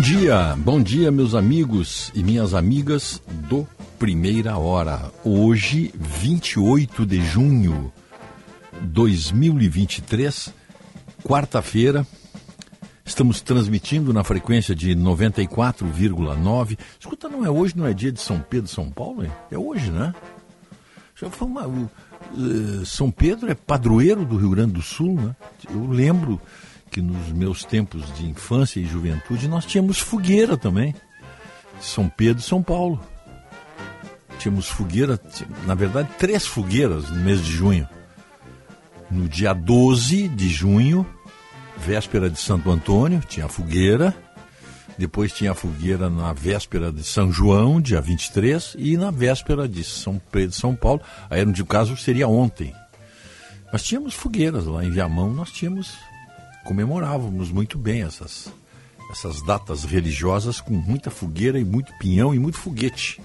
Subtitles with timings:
[0.00, 3.68] Bom dia, bom dia, meus amigos e minhas amigas do
[3.98, 5.12] Primeira Hora.
[5.22, 7.92] Hoje, 28 de junho
[8.80, 10.54] de 2023,
[11.22, 12.06] quarta-feira.
[13.04, 16.78] Estamos transmitindo na frequência de 94,9.
[16.98, 19.22] Escuta, não é hoje, não é dia de São Pedro, São Paulo?
[19.22, 19.30] Hein?
[19.50, 20.14] É hoje, né?
[21.14, 25.36] Já foi uma, uh, São Pedro é padroeiro do Rio Grande do Sul, né?
[25.70, 26.40] Eu lembro
[26.90, 30.94] que nos meus tempos de infância e juventude nós tínhamos fogueira também.
[31.80, 33.00] São Pedro e São Paulo.
[34.38, 35.20] Tínhamos fogueira,
[35.66, 37.88] na verdade, três fogueiras no mês de junho.
[39.10, 41.06] No dia 12 de junho,
[41.76, 44.14] véspera de Santo Antônio, tinha fogueira.
[44.98, 49.82] Depois tinha a fogueira na véspera de São João, dia 23, e na véspera de
[49.82, 51.00] São Pedro São Paulo.
[51.30, 52.74] Aí, no caso, seria ontem.
[53.72, 55.96] Nós tínhamos fogueiras lá em Viamão, nós tínhamos
[56.64, 58.52] comemorávamos muito bem essas,
[59.10, 63.20] essas datas religiosas com muita fogueira e muito pinhão e muito foguete.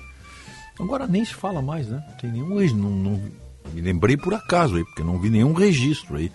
[0.79, 2.03] Agora nem se fala mais, né?
[2.19, 2.59] Tem nenhum.
[2.75, 3.31] Não, não,
[3.73, 6.31] me lembrei por acaso aí, porque não vi nenhum registro aí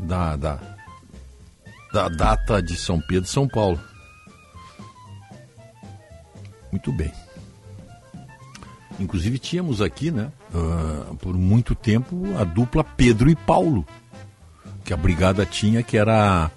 [0.00, 0.58] da, da,
[1.92, 3.78] da data de São Pedro e São Paulo.
[6.70, 7.12] Muito bem.
[8.98, 13.86] Inclusive tínhamos aqui, né, uh, por muito tempo, a dupla Pedro e Paulo
[14.84, 16.50] que a brigada tinha, que era.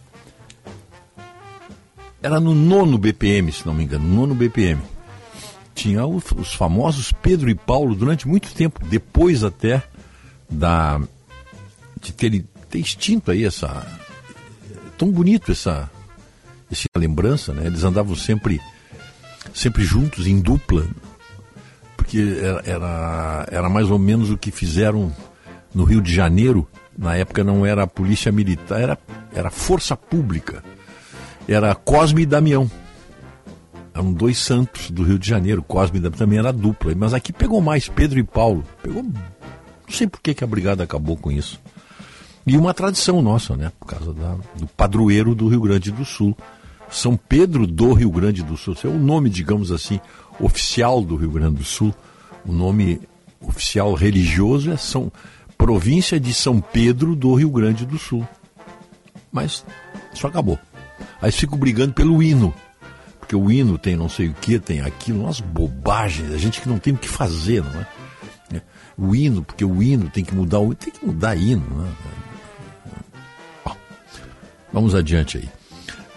[2.21, 4.81] Era no nono BPM, se não me engano, nono BPM.
[5.75, 9.83] Tinha os, os famosos Pedro e Paulo durante muito tempo, depois até
[10.49, 10.99] da
[12.01, 13.85] de ter, ter extinto aí essa.
[14.97, 15.89] Tão bonito essa,
[16.71, 17.67] essa lembrança, né?
[17.67, 18.61] Eles andavam sempre,
[19.53, 20.87] sempre juntos, em dupla,
[21.97, 25.13] porque era, era, era mais ou menos o que fizeram
[25.73, 28.97] no Rio de Janeiro na época não era a polícia militar, era,
[29.33, 30.63] era força pública.
[31.47, 32.69] Era Cosme e Damião.
[33.93, 35.61] Eram dois santos do Rio de Janeiro.
[35.61, 36.93] Cosme e Damião também era dupla.
[36.95, 38.63] Mas aqui pegou mais Pedro e Paulo.
[38.81, 39.03] Pegou.
[39.03, 39.13] Não
[39.89, 41.59] sei por que, que a brigada acabou com isso.
[42.47, 43.71] E uma tradição nossa, né?
[43.79, 46.35] Por causa da, do padroeiro do Rio Grande do Sul.
[46.89, 48.73] São Pedro do Rio Grande do Sul.
[48.73, 49.99] Esse é o nome, digamos assim,
[50.39, 51.93] oficial do Rio Grande do Sul.
[52.45, 53.01] O nome
[53.41, 55.11] oficial religioso é São
[55.57, 58.27] província de São Pedro do Rio Grande do Sul.
[59.31, 59.65] mas
[60.13, 60.57] isso acabou.
[61.21, 62.53] Aí fico brigando pelo hino.
[63.19, 66.69] Porque o hino tem não sei o que, tem aquilo, umas bobagens, a gente que
[66.69, 67.87] não tem o que fazer, não é?
[68.57, 68.61] é
[68.95, 71.91] o hino, porque o hino tem que mudar o tem que mudar hino, né?
[73.65, 73.75] Bom,
[74.71, 75.49] vamos adiante aí.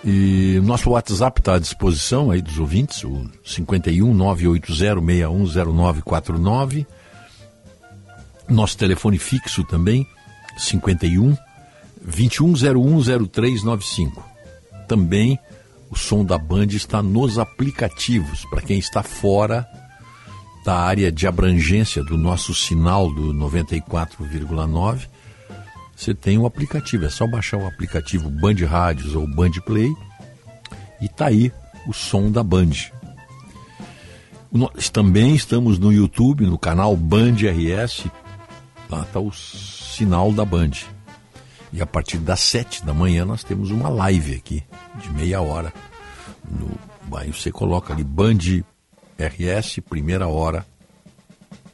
[0.05, 6.87] E nosso WhatsApp está à disposição aí dos ouvintes, o 51 980610949.
[8.48, 10.06] Nosso telefone fixo também,
[10.56, 11.36] 51
[12.06, 14.22] 21010395.
[14.86, 15.36] Também
[15.90, 19.68] o som da Band está nos aplicativos, para quem está fora
[20.64, 25.08] da área de abrangência do nosso sinal do 94,9.
[25.96, 29.92] Você tem o um aplicativo, é só baixar o aplicativo Band Rádios ou Band Play
[31.00, 31.52] e tá aí
[31.86, 32.70] o som da Band.
[34.52, 38.06] Nós também estamos no YouTube, no canal Band RS,
[38.88, 40.70] lá está o sinal da Band.
[41.73, 44.64] E a partir das sete da manhã nós temos uma live aqui,
[44.96, 45.73] de meia hora.
[46.50, 46.70] No,
[47.17, 48.62] aí você coloca ali Band
[49.19, 50.67] RS, primeira hora,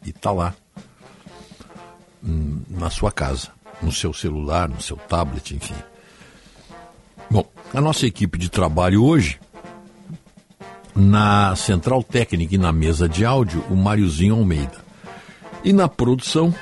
[0.05, 0.55] e tá lá
[2.22, 3.49] hum, na sua casa,
[3.82, 5.75] no seu celular, no seu tablet, enfim.
[7.31, 9.38] Bom, a nossa equipe de trabalho hoje,
[10.94, 14.84] na central técnica e na mesa de áudio, o Máriozinho Almeida.
[15.62, 16.55] E na produção,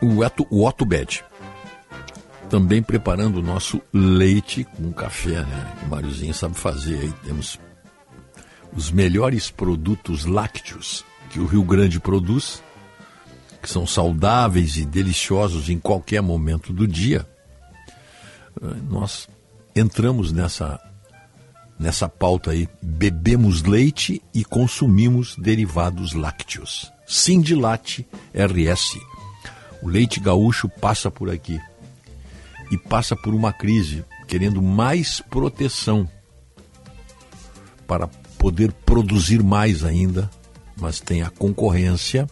[0.00, 1.24] o Otto, o Otto Bed
[2.48, 5.76] também preparando o nosso leite com café, né?
[5.84, 7.12] O Máriozinho sabe fazer aí.
[7.24, 7.60] Temos
[8.74, 12.62] os melhores produtos lácteos que o Rio Grande produz,
[13.62, 17.28] que são saudáveis e deliciosos em qualquer momento do dia.
[18.88, 19.28] Nós
[19.76, 20.80] entramos nessa
[21.78, 26.90] nessa pauta aí, bebemos leite e consumimos derivados lácteos.
[27.06, 28.04] Sindilate
[28.34, 28.98] RS.
[29.82, 31.60] O leite gaúcho passa por aqui
[32.70, 36.08] e passa por uma crise, querendo mais proteção
[37.86, 38.06] para
[38.38, 40.30] poder produzir mais ainda,
[40.76, 42.28] mas tem a concorrência,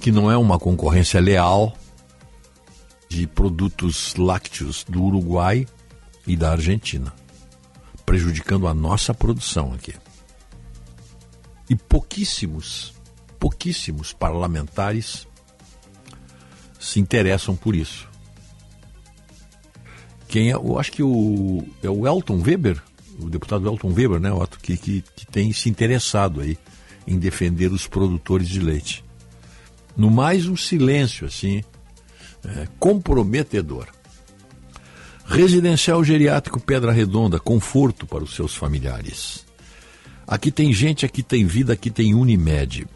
[0.00, 1.76] que não é uma concorrência leal,
[3.08, 5.66] de produtos lácteos do Uruguai
[6.26, 7.12] e da Argentina,
[8.06, 9.94] prejudicando a nossa produção aqui.
[11.68, 12.94] E pouquíssimos,
[13.38, 15.26] pouquíssimos parlamentares
[16.80, 18.08] se interessam por isso.
[20.26, 22.82] Quem é, eu acho que o, é o Elton Weber,
[23.18, 26.56] o deputado Elton Weber, né, Otto, que, que, que tem se interessado aí
[27.06, 29.04] em defender os produtores de leite.
[29.96, 31.62] No mais, um silêncio, assim,
[32.44, 33.86] é, comprometedor.
[35.26, 39.44] Residencial Geriátrico Pedra Redonda, conforto para os seus familiares.
[40.26, 42.86] Aqui tem gente, aqui tem vida, aqui tem Unimed.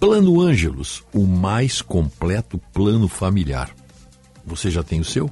[0.00, 3.70] Plano Ângelos, o mais completo plano familiar.
[4.46, 5.30] Você já tem o seu?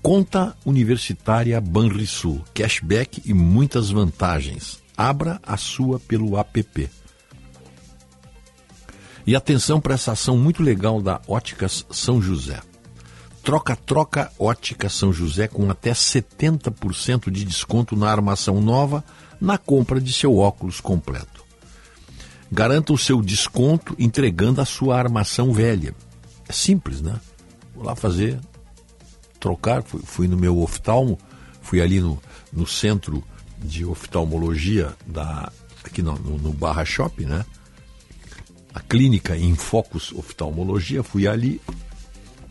[0.00, 4.80] Conta Universitária Banrisul, cashback e muitas vantagens.
[4.96, 6.88] Abra a sua pelo app.
[9.26, 12.60] E atenção para essa ação muito legal da Óticas São José.
[13.42, 19.04] Troca-troca Ótica São José com até 70% de desconto na armação nova
[19.38, 21.39] na compra de seu óculos completo.
[22.50, 25.94] Garanta o seu desconto entregando a sua armação velha.
[26.48, 27.20] É simples, né?
[27.74, 28.40] Vou lá fazer
[29.38, 31.18] trocar, fui, fui no meu oftalmo,
[31.62, 32.20] fui ali no,
[32.52, 33.24] no centro
[33.58, 35.50] de oftalmologia da
[35.84, 37.44] aqui no, no, no Barra Shop, né?
[38.72, 41.60] A clínica em Focus Oftalmologia, fui ali,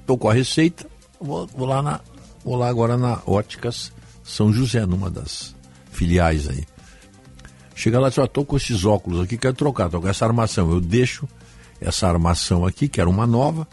[0.06, 0.86] tô com a receita,
[1.20, 2.02] vou, vou lá na
[2.44, 3.92] vou lá agora na Óticas
[4.24, 5.56] São José, numa das
[5.92, 6.66] filiais aí.
[7.80, 10.70] Chega lá e diz, tô com esses óculos aqui, quero trocar, tô com essa armação.
[10.70, 11.26] Eu deixo
[11.80, 13.66] essa armação aqui, que era uma nova,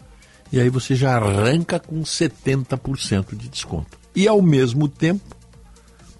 [0.49, 3.99] e aí você já arranca com 70% de desconto.
[4.15, 5.35] E ao mesmo tempo,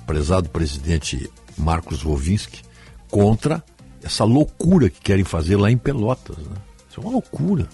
[0.07, 2.63] prezado presidente Marcos Rovinski
[3.11, 3.63] contra
[4.03, 6.37] essa loucura que querem fazer lá em Pelotas.
[6.39, 6.57] Né?
[6.89, 7.69] Isso é uma loucura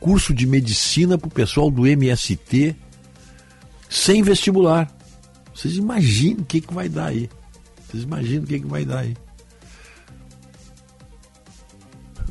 [0.00, 2.74] curso de medicina para o pessoal do MST
[3.88, 4.90] sem vestibular.
[5.54, 7.28] Vocês imaginam o que, que vai dar aí.
[7.86, 9.16] Vocês imaginam o que, que vai dar aí.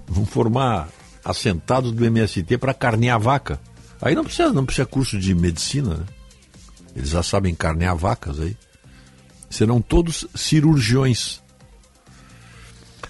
[0.08, 0.90] Vão formar
[1.24, 3.60] assentados do MST para carnear vaca.
[4.02, 6.06] Aí não precisa, não precisa curso de medicina, né?
[6.96, 8.58] Eles já sabem carnear vacas aí.
[9.50, 11.42] Serão todos cirurgiões.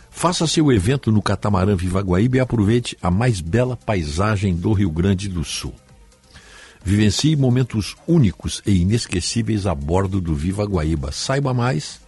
[0.09, 4.91] Faça seu evento no catamarã Viva Guaíba e aproveite a mais bela paisagem do Rio
[4.91, 5.73] Grande do Sul.
[6.83, 11.11] Vivencie momentos únicos e inesquecíveis a bordo do Viva Guaíba.
[11.11, 12.01] Saiba mais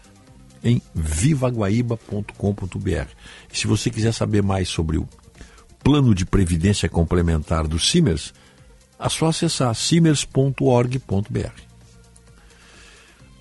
[0.63, 3.09] em vivaguaíba.com.br.
[3.51, 5.07] Se você quiser saber mais sobre o
[5.83, 8.33] plano de previdência complementar do Simers,
[8.99, 11.61] é só acessar simers.org.br.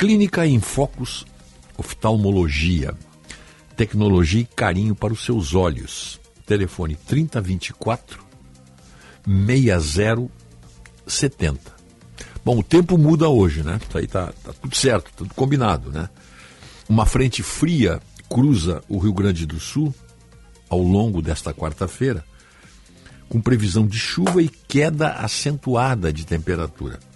[0.00, 1.26] Clínica em Focus
[1.76, 2.94] Oftalmologia.
[3.76, 6.18] Tecnologia e carinho para os seus olhos.
[6.46, 8.24] Telefone 3024
[9.26, 11.60] 6070.
[12.42, 13.78] Bom, o tempo muda hoje, né?
[13.86, 16.08] Isso aí tá, tá tudo certo, tudo combinado, né?
[16.88, 19.94] Uma frente fria cruza o Rio Grande do Sul
[20.70, 22.24] ao longo desta quarta-feira,
[23.28, 27.09] com previsão de chuva e queda acentuada de temperatura.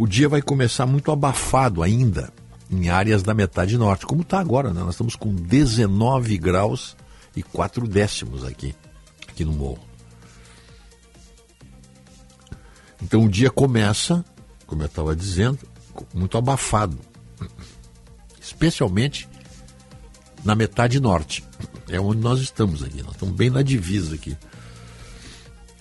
[0.00, 2.32] O dia vai começar muito abafado ainda
[2.70, 4.80] em áreas da metade norte, como está agora, né?
[4.80, 6.96] Nós estamos com 19 graus
[7.36, 8.74] e 4 décimos aqui,
[9.28, 9.84] aqui no morro.
[13.02, 14.24] Então o dia começa,
[14.66, 15.58] como eu estava dizendo,
[16.14, 16.98] muito abafado
[18.40, 19.28] especialmente
[20.42, 21.44] na metade norte.
[21.90, 23.02] É onde nós estamos aqui.
[23.02, 24.34] Nós estamos bem na divisa aqui.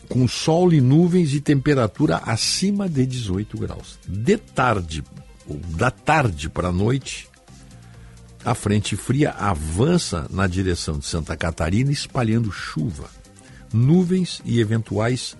[0.09, 3.99] Com sol e nuvens e temperatura acima de 18 graus.
[4.07, 5.03] De tarde,
[5.77, 7.29] da tarde para a noite,
[8.43, 13.09] a frente fria avança na direção de Santa Catarina, espalhando chuva,
[13.71, 15.37] nuvens e eventuais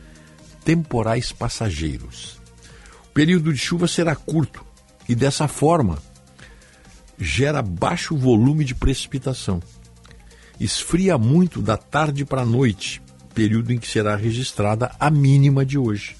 [0.63, 2.39] temporais passageiros.
[3.05, 4.63] O período de chuva será curto
[5.07, 5.97] e, dessa forma,
[7.17, 9.61] gera baixo volume de precipitação.
[10.59, 13.01] Esfria muito da tarde para a noite,
[13.39, 16.17] período em que será registrada a mínima de hoje.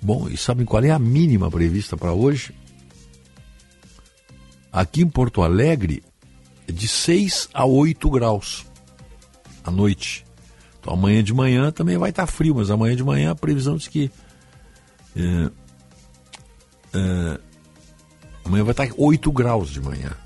[0.00, 2.54] Bom, e sabem qual é a mínima prevista para hoje?
[4.72, 6.02] Aqui em Porto Alegre,
[6.66, 8.64] é de 6 a 8 graus
[9.62, 10.24] à noite.
[10.80, 13.86] Então amanhã de manhã também vai estar frio, mas amanhã de manhã a previsão diz
[13.86, 14.10] que
[15.14, 15.50] é,
[16.94, 17.40] é,
[18.46, 20.16] Amanhã vai estar 8 graus de manhã.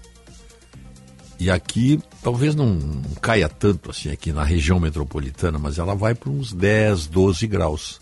[1.39, 6.31] E aqui, talvez não, caia tanto assim aqui na região metropolitana, mas ela vai para
[6.31, 8.01] uns 10, 12 graus,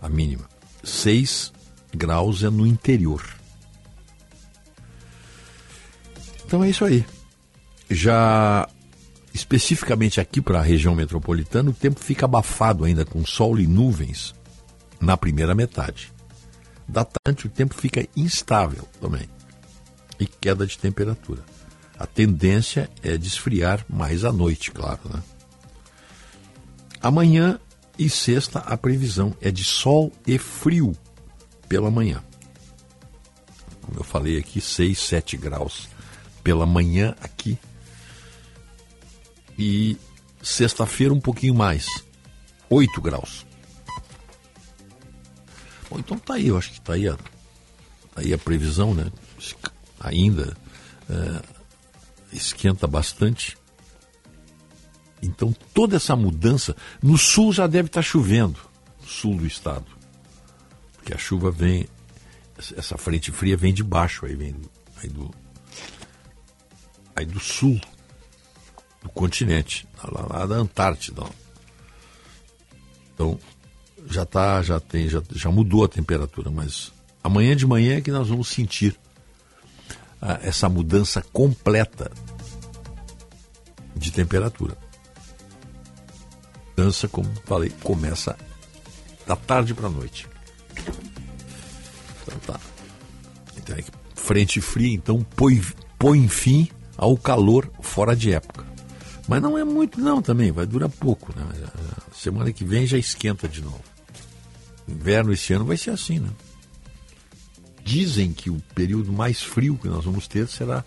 [0.00, 0.48] a mínima.
[0.84, 1.52] 6
[1.94, 3.22] graus é no interior.
[6.44, 7.04] Então é isso aí.
[7.90, 8.68] Já
[9.34, 14.34] especificamente aqui para a região metropolitana, o tempo fica abafado ainda com sol e nuvens
[15.00, 16.12] na primeira metade.
[16.88, 19.28] Da tarde o tempo fica instável também
[20.18, 21.42] e queda de temperatura.
[21.98, 25.00] A tendência é de esfriar mais à noite, claro.
[25.04, 25.22] Né?
[27.00, 27.58] Amanhã
[27.98, 30.96] e sexta a previsão é de sol e frio
[31.68, 32.22] pela manhã.
[33.80, 35.88] Como eu falei aqui, 6, 7 graus
[36.42, 37.58] pela manhã aqui.
[39.58, 39.96] E
[40.42, 41.86] sexta-feira um pouquinho mais,
[42.68, 43.46] 8 graus.
[45.88, 47.22] Bom, então tá aí, eu acho que tá aí a, tá
[48.16, 49.10] aí a previsão, né?
[50.00, 50.56] ainda
[51.08, 51.55] é,
[52.32, 53.56] esquenta bastante.
[55.22, 56.76] Então toda essa mudança.
[57.02, 58.58] No sul já deve estar chovendo,
[59.00, 59.86] no sul do estado.
[60.94, 61.88] Porque a chuva vem,
[62.76, 64.54] essa frente fria vem de baixo, aí vem
[65.02, 65.30] aí do,
[67.14, 67.80] aí do sul
[69.02, 71.22] do continente, lá, lá da Antártida.
[73.14, 73.38] Então
[74.08, 76.92] já tá, já tem, já, já mudou a temperatura, mas
[77.22, 78.96] amanhã de manhã é que nós vamos sentir
[80.20, 82.10] ah, essa mudança completa
[83.94, 84.76] de temperatura.
[86.76, 88.36] Mudança, como falei, começa
[89.26, 90.28] da tarde para a noite.
[92.22, 92.60] Então tá.
[93.56, 95.62] Então, é frente fria, então, põe,
[95.98, 98.64] põe fim ao calor fora de época.
[99.28, 101.32] Mas não é muito não também, vai durar pouco.
[101.36, 101.44] Né?
[102.14, 103.82] Semana que vem já esquenta de novo.
[104.86, 106.28] Inverno esse ano vai ser assim, né?
[107.86, 110.84] Dizem que o período mais frio que nós vamos ter será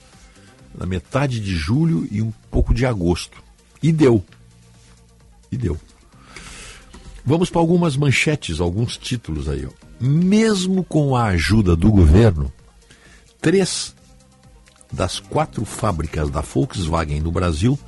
[0.77, 3.41] na metade de julho e um pouco de agosto.
[3.81, 4.21] E deu.
[5.49, 5.79] E deu.
[7.25, 9.65] Vamos para algumas manchetes, alguns títulos aí.
[9.65, 9.69] Ó.
[9.97, 12.51] Mesmo com a ajuda do governo,
[13.39, 13.95] três
[14.91, 17.79] das quatro fábricas da Volkswagen no Brasil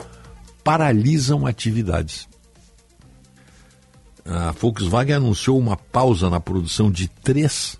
[0.63, 2.29] paralisam atividades.
[4.23, 7.77] A Volkswagen anunciou uma pausa na produção de três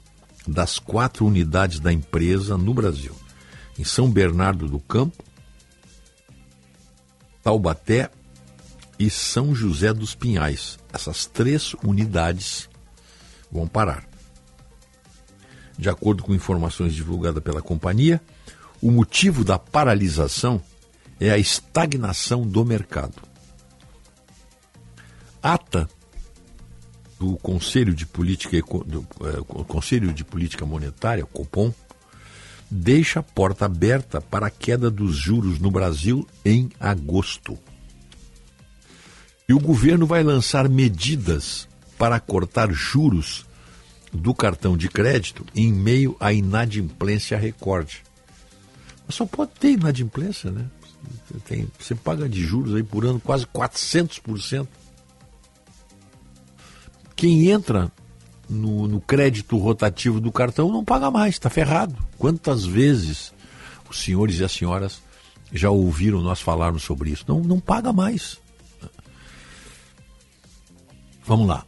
[0.48, 3.16] das quatro unidades da empresa no Brasil.
[3.78, 5.24] Em São Bernardo do Campo,
[7.44, 8.10] Taubaté
[9.00, 10.78] e São José dos Pinhais.
[10.94, 12.70] Essas três unidades
[13.52, 14.08] vão parar.
[15.78, 18.22] De acordo com informações divulgadas pela companhia,
[18.82, 20.62] o motivo da paralisação
[21.20, 23.16] é a estagnação do mercado.
[25.42, 25.90] Ata
[27.22, 31.72] do Conselho de Política, do, é, Conselho de Política Monetária, Copom,
[32.68, 37.60] deixa a porta aberta para a queda dos juros no Brasil em agosto.
[39.48, 43.46] E o governo vai lançar medidas para cortar juros
[44.12, 48.02] do cartão de crédito em meio à inadimplência recorde.
[49.06, 50.66] Mas só pode ter inadimplência, né?
[51.28, 54.68] Você, tem, você paga de juros aí por ano quase 400%.
[57.16, 57.92] Quem entra
[58.50, 61.96] no, no crédito rotativo do cartão não paga mais, está ferrado.
[62.18, 63.34] Quantas vezes
[63.90, 65.02] os senhores e as senhoras
[65.52, 67.26] já ouviram nós falarmos sobre isso?
[67.28, 68.38] Não, não paga mais.
[71.26, 71.66] Vamos lá.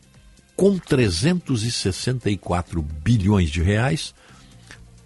[0.56, 4.13] Com 364 bilhões de reais,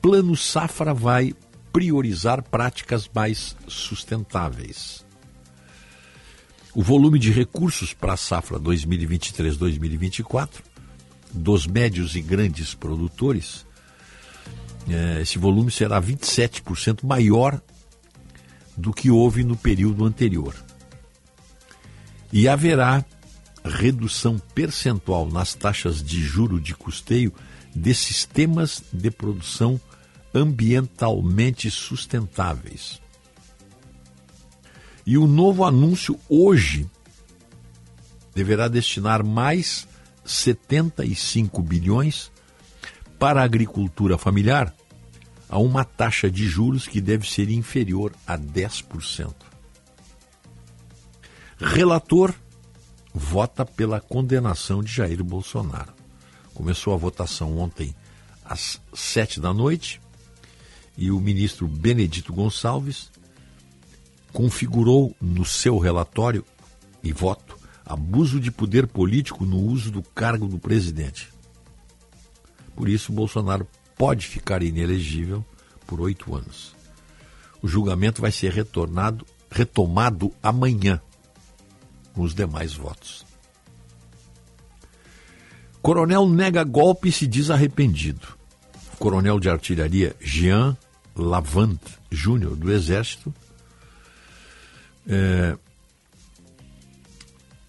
[0.02, 1.34] Plano Safra vai
[1.72, 5.06] priorizar práticas mais sustentáveis.
[6.78, 10.62] O volume de recursos para a safra 2023-2024
[11.34, 13.66] dos médios e grandes produtores,
[14.88, 17.60] é, esse volume será 27% maior
[18.78, 20.54] do que houve no período anterior.
[22.32, 23.04] E haverá
[23.66, 27.34] redução percentual nas taxas de juro de custeio
[27.76, 29.82] de sistemas de produção
[30.32, 33.02] ambientalmente sustentáveis.
[35.08, 36.86] E o novo anúncio hoje
[38.36, 39.88] deverá destinar mais
[40.26, 42.30] 75 bilhões
[43.18, 44.76] para a agricultura familiar
[45.48, 49.34] a uma taxa de juros que deve ser inferior a 10%.
[51.58, 52.36] Relator
[53.14, 55.94] vota pela condenação de Jair Bolsonaro.
[56.54, 57.96] Começou a votação ontem
[58.44, 60.02] às sete da noite
[60.98, 63.10] e o ministro Benedito Gonçalves
[64.32, 66.46] configurou no seu relatório
[67.04, 71.30] e voto abuso de poder político no uso do cargo do presidente.
[72.76, 73.66] Por isso, Bolsonaro
[73.98, 75.44] pode ficar inelegível
[75.86, 76.76] por oito anos.
[77.62, 81.02] O julgamento vai ser retornado, retomado amanhã,
[82.14, 83.26] com os demais votos.
[85.82, 88.28] Coronel nega golpe e se diz arrependido.
[89.00, 90.76] Coronel de artilharia Jean
[91.16, 91.80] Lavant
[92.12, 93.34] Júnior, do Exército,
[95.08, 95.58] é,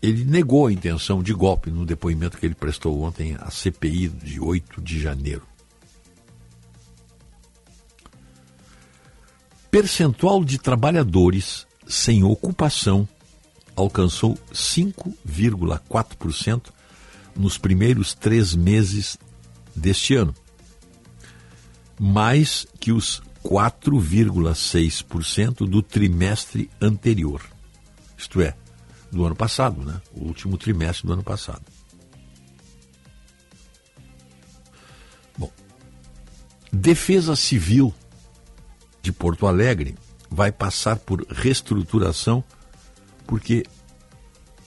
[0.01, 4.41] ele negou a intenção de golpe no depoimento que ele prestou ontem à CPI de
[4.41, 5.43] 8 de janeiro.
[9.71, 13.07] Percentual de trabalhadores sem ocupação
[13.77, 16.73] alcançou 5,4%
[17.37, 19.19] nos primeiros três meses
[19.75, 20.35] deste ano,
[22.01, 27.43] mais que os 4,6% do trimestre anterior,
[28.17, 28.55] isto é,
[29.11, 30.01] do ano passado, né?
[30.13, 31.63] o último trimestre do ano passado.
[35.37, 35.51] Bom,
[36.73, 37.95] Defesa Civil
[39.03, 39.95] de Porto Alegre
[40.31, 42.45] vai passar por reestruturação
[43.27, 43.65] porque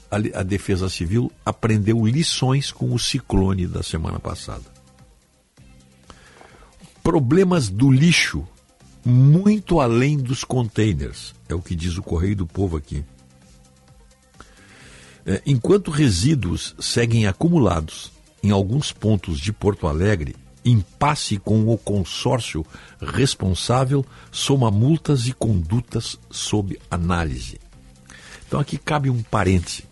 [0.10, 4.64] a, a Defesa Civil aprendeu lições com o ciclone da semana passada.
[7.04, 8.48] Problemas do lixo
[9.04, 13.04] muito além dos containers, é o que diz o Correio do Povo aqui.
[15.26, 18.12] É, enquanto resíduos seguem acumulados
[18.44, 22.66] em alguns pontos de Porto Alegre, impasse com o consórcio
[23.00, 27.60] responsável soma multas e condutas sob análise.
[28.48, 29.84] Então aqui cabe um parêntese.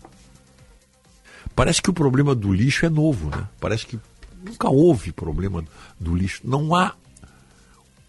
[1.54, 3.48] Parece que o problema do lixo é novo, né?
[3.58, 3.98] Parece que
[4.44, 5.64] nunca houve problema
[5.98, 6.40] do lixo.
[6.44, 6.94] Não há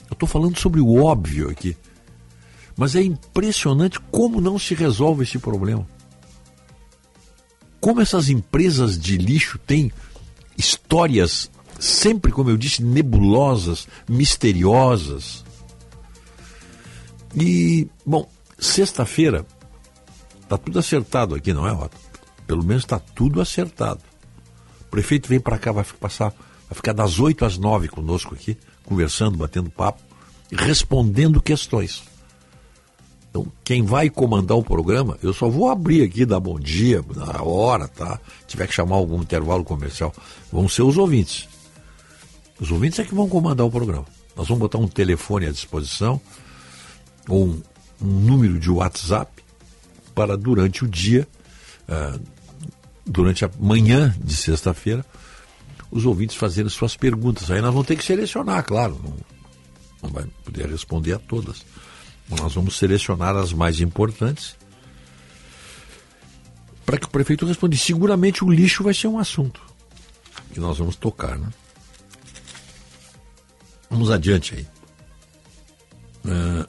[0.10, 1.75] eu tô falando sobre o óbvio aqui.
[2.75, 5.88] Mas é impressionante como não se resolve esse problema.
[7.80, 9.91] Como essas empresas de lixo têm
[10.58, 11.49] histórias
[11.80, 15.45] sempre, como eu disse, nebulosas, misteriosas.
[17.36, 19.45] E, bom, sexta-feira
[20.41, 21.98] está tudo acertado aqui, não é, Rota?
[22.45, 24.02] Pelo menos está tudo acertado.
[24.82, 26.30] O prefeito vem para cá, vai passar,
[26.67, 30.02] vai ficar das 8 às 9 conosco aqui, conversando, batendo papo,
[30.52, 32.04] respondendo questões.
[33.30, 37.43] Então, quem vai comandar o programa, eu só vou abrir aqui, dar bom dia, na
[37.43, 38.19] hora, tá?
[38.41, 40.12] Se tiver que chamar algum intervalo comercial,
[40.52, 41.48] vão ser os ouvintes.
[42.60, 44.06] Os ouvintes é que vão comandar o programa.
[44.36, 46.19] Nós vamos botar um telefone à disposição,
[47.28, 47.62] ou um,
[48.01, 49.43] um número de WhatsApp
[50.13, 51.27] para durante o dia,
[51.88, 52.19] uh,
[53.05, 55.05] durante a manhã de sexta-feira,
[55.91, 57.49] os ouvintes fazerem suas perguntas.
[57.49, 59.17] Aí nós vamos ter que selecionar, claro, não,
[60.03, 61.65] não vai poder responder a todas.
[62.29, 64.55] Nós vamos selecionar as mais importantes
[66.85, 67.75] para que o prefeito responda.
[67.75, 69.62] Seguramente o lixo vai ser um assunto
[70.51, 71.49] que nós vamos tocar, né?
[73.89, 74.67] Vamos adiante aí.
[76.25, 76.67] Uh,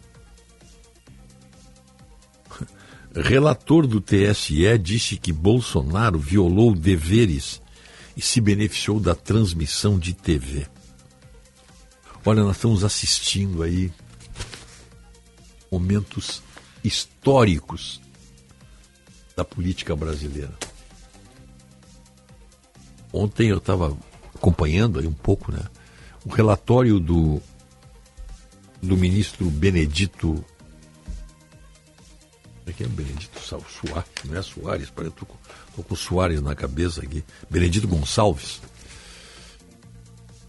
[3.15, 7.61] Relator do TSE disse que Bolsonaro violou deveres
[8.17, 10.67] e se beneficiou da transmissão de TV.
[12.25, 13.91] Olha, nós estamos assistindo aí
[15.73, 16.43] momentos
[16.85, 18.01] históricos
[19.37, 20.55] da política brasileira.
[23.13, 23.97] Ontem eu estava
[24.35, 25.63] acompanhando aí um pouco, né,
[26.25, 27.43] o relatório do
[28.83, 30.43] do ministro Benedito
[32.73, 33.67] que é Benedito Soares,
[34.25, 37.25] não é Soares, parece que estou com Soares na cabeça aqui.
[37.49, 38.61] Benedito Gonçalves.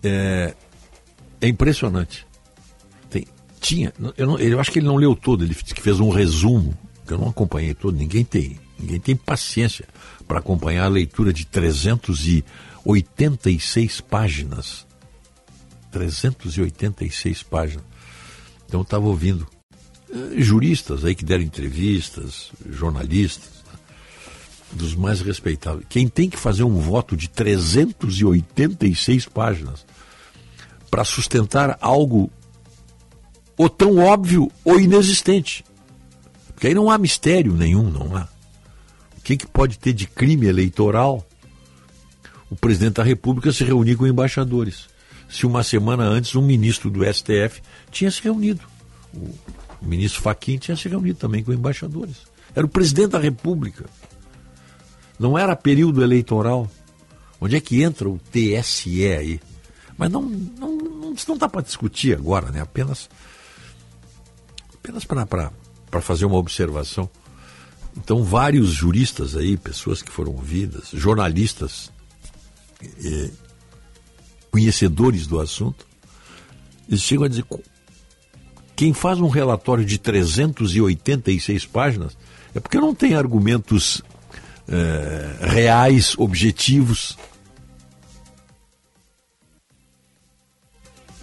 [0.03, 0.53] É,
[1.39, 2.27] é impressionante.
[3.09, 3.25] Tem,
[3.59, 7.13] tinha, eu, não, eu acho que ele não leu todo, ele fez um resumo, que
[7.13, 9.87] eu não acompanhei todo, ninguém tem, ninguém tem paciência
[10.27, 14.85] para acompanhar a leitura de 386 páginas.
[15.91, 17.85] 386 páginas.
[18.65, 19.45] Então eu estava ouvindo
[20.37, 23.79] juristas aí que deram entrevistas, jornalistas, né,
[24.73, 25.85] dos mais respeitáveis.
[25.89, 29.85] Quem tem que fazer um voto de 386 páginas
[30.89, 32.29] para sustentar algo
[33.57, 35.63] ou tão óbvio ou inexistente.
[36.53, 38.27] Porque aí não há mistério nenhum, não há.
[39.17, 41.25] O que, que pode ter de crime eleitoral?
[42.51, 44.89] o presidente da República se reunir com embaixadores.
[45.29, 48.59] Se uma semana antes um ministro do STF tinha se reunido.
[49.13, 49.33] O
[49.81, 52.17] ministro Faquim tinha se reunido também com embaixadores.
[52.55, 53.85] Era o presidente da República.
[55.19, 56.69] Não era período eleitoral.
[57.39, 59.39] Onde é que entra o TSE aí?
[59.97, 62.61] Mas não, não, não, não dá para discutir agora, né?
[62.61, 63.09] Apenas,
[64.73, 67.09] apenas para fazer uma observação.
[67.97, 71.91] Então, vários juristas aí, pessoas que foram ouvidas, jornalistas,
[72.83, 73.29] eh,
[74.49, 75.85] conhecedores do assunto,
[76.87, 77.45] eles chegam a dizer:
[78.75, 82.17] quem faz um relatório de 386 páginas
[82.53, 84.01] é porque não tem argumentos
[84.67, 87.17] eh, reais, objetivos.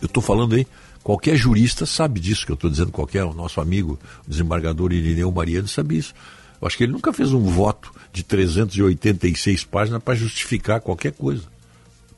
[0.01, 0.67] Eu estou falando aí,
[1.03, 5.31] qualquer jurista sabe disso que eu estou dizendo, qualquer o nosso amigo, o desembargador Irineu
[5.33, 6.15] Mariano, sabe isso.
[6.61, 11.59] Eu acho que ele nunca fez um voto de 386 páginas para justificar qualquer coisa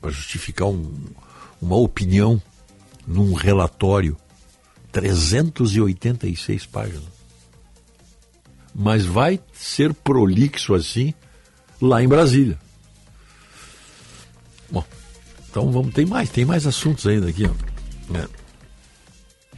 [0.01, 0.91] para justificar um,
[1.61, 2.41] uma opinião
[3.07, 4.17] num relatório.
[4.91, 7.21] 386 páginas.
[8.73, 11.13] Mas vai ser prolixo assim
[11.81, 12.57] lá em Brasília.
[14.69, 14.85] Bom,
[15.49, 17.45] então vamos, tem mais, tem mais assuntos ainda aqui.
[17.45, 18.17] Ó.
[18.17, 18.27] É.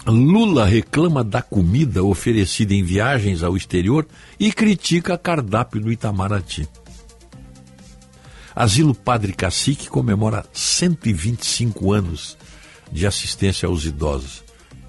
[0.06, 4.06] Lula reclama da comida oferecida em viagens ao exterior
[4.39, 6.67] e critica cardápio do Itamaraty.
[8.56, 12.38] Asilo Padre Cacique comemora 125 anos
[12.91, 14.43] de assistência aos idosos.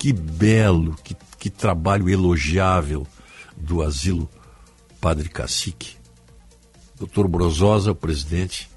[0.05, 3.07] Que belo, que, que trabalho elogiável
[3.57, 4.29] do Asilo
[5.01, 5.97] Padre Cacique.
[6.99, 8.69] Doutor Brososa, o presidente,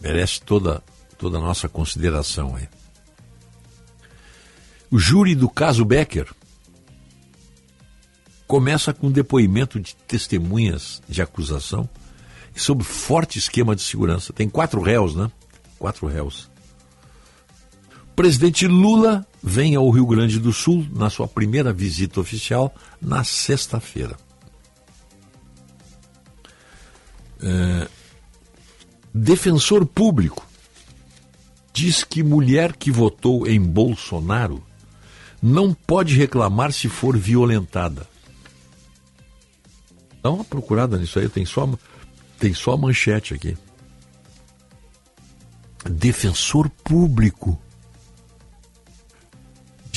[0.00, 0.82] merece toda,
[1.18, 2.66] toda a nossa consideração aí.
[4.90, 6.34] O júri do caso Becker
[8.46, 11.86] começa com depoimento de testemunhas de acusação
[12.56, 14.32] sob forte esquema de segurança.
[14.32, 15.30] Tem quatro réus, né?
[15.78, 16.50] Quatro réus.
[18.12, 23.24] O presidente Lula vem ao Rio Grande do Sul na sua primeira visita oficial na
[23.24, 24.16] sexta-feira.
[27.40, 27.88] É...
[29.14, 30.46] Defensor público
[31.72, 34.62] diz que mulher que votou em Bolsonaro
[35.40, 38.06] não pode reclamar se for violentada.
[40.22, 41.68] Dá uma procurada nisso aí, tem só
[42.38, 43.56] tem só manchete aqui.
[45.84, 47.60] Defensor público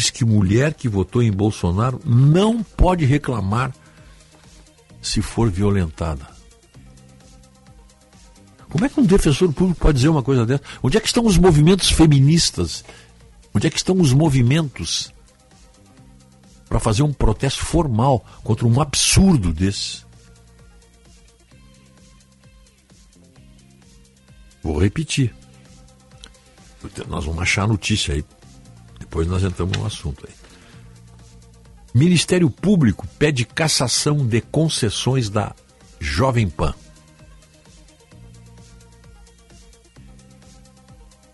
[0.02, 3.72] diz que mulher que votou em Bolsonaro não pode reclamar
[5.00, 6.28] se for violentada.
[8.68, 10.64] Como é que um defensor público pode dizer uma coisa dessa?
[10.82, 12.84] Onde é que estão os movimentos feministas?
[13.54, 15.14] Onde é que estão os movimentos
[16.68, 20.04] para fazer um protesto formal contra um absurdo desse?
[24.64, 25.36] Vou repetir.
[27.08, 28.26] Nós vamos achar a notícia aí.
[29.12, 30.34] Depois nós entramos no assunto aí.
[31.94, 35.54] Ministério Público pede cassação de concessões da
[36.00, 36.74] Jovem Pan.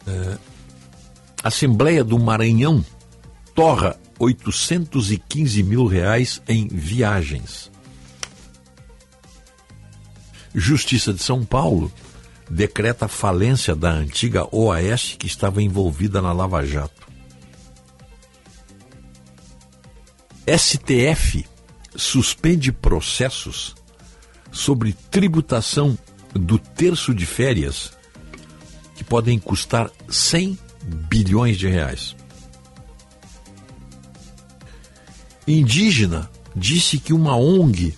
[0.08, 0.38] É,
[1.44, 2.84] Assembleia do Maranhão
[3.54, 7.70] torra 815 mil reais em viagens.
[10.56, 11.92] Justiça de São Paulo
[12.50, 17.07] decreta falência da antiga OAS que estava envolvida na Lava Jato.
[20.48, 21.46] STF
[21.96, 23.76] suspende processos
[24.52, 25.98] sobre tributação
[26.34, 27.92] do terço de férias
[28.96, 30.58] que podem custar 100
[31.10, 32.16] bilhões de reais.
[35.48, 37.96] Indígena disse que uma ONG.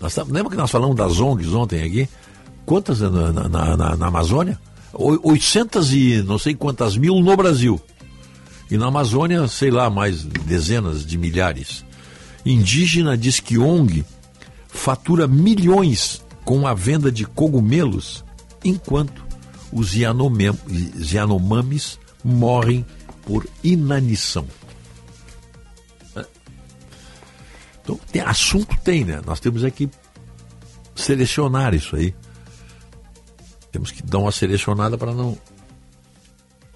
[0.00, 2.08] Nós, lembra que nós falamos das ONGs ontem aqui?
[2.66, 4.58] quantas na, na, na, na Amazônia?
[4.92, 7.80] 800 e não sei quantas mil no Brasil.
[8.70, 11.84] E na Amazônia, sei lá, mais dezenas de milhares.
[12.44, 14.04] Indígena diz que ONG
[14.68, 18.24] fatura milhões com a venda de cogumelos,
[18.64, 19.24] enquanto
[19.72, 22.84] os Yanomamis morrem
[23.22, 24.46] por inanição.
[27.82, 29.20] Então, tem, assunto tem, né?
[29.24, 29.88] Nós temos aqui
[30.94, 32.12] selecionar isso aí.
[33.70, 35.38] Temos que dar uma selecionada para não.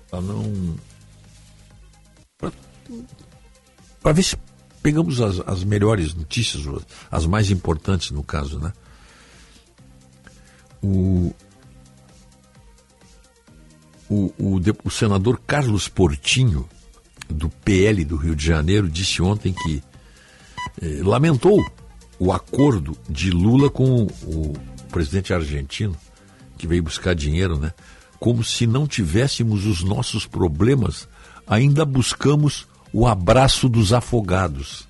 [0.08, 0.76] para não.
[4.02, 4.36] Para ver se
[4.82, 6.64] pegamos as, as melhores notícias,
[7.10, 8.72] as mais importantes no caso, né?
[10.82, 11.34] O,
[14.08, 16.66] o, o, o, senador Carlos Portinho,
[17.28, 19.82] do PL do Rio de Janeiro, disse ontem que
[20.80, 21.62] eh, lamentou
[22.18, 24.54] o acordo de Lula com o
[24.90, 25.96] presidente argentino
[26.56, 27.72] que veio buscar dinheiro, né?
[28.18, 31.08] como se não tivéssemos os nossos problemas,
[31.46, 34.88] ainda buscamos o abraço dos afogados.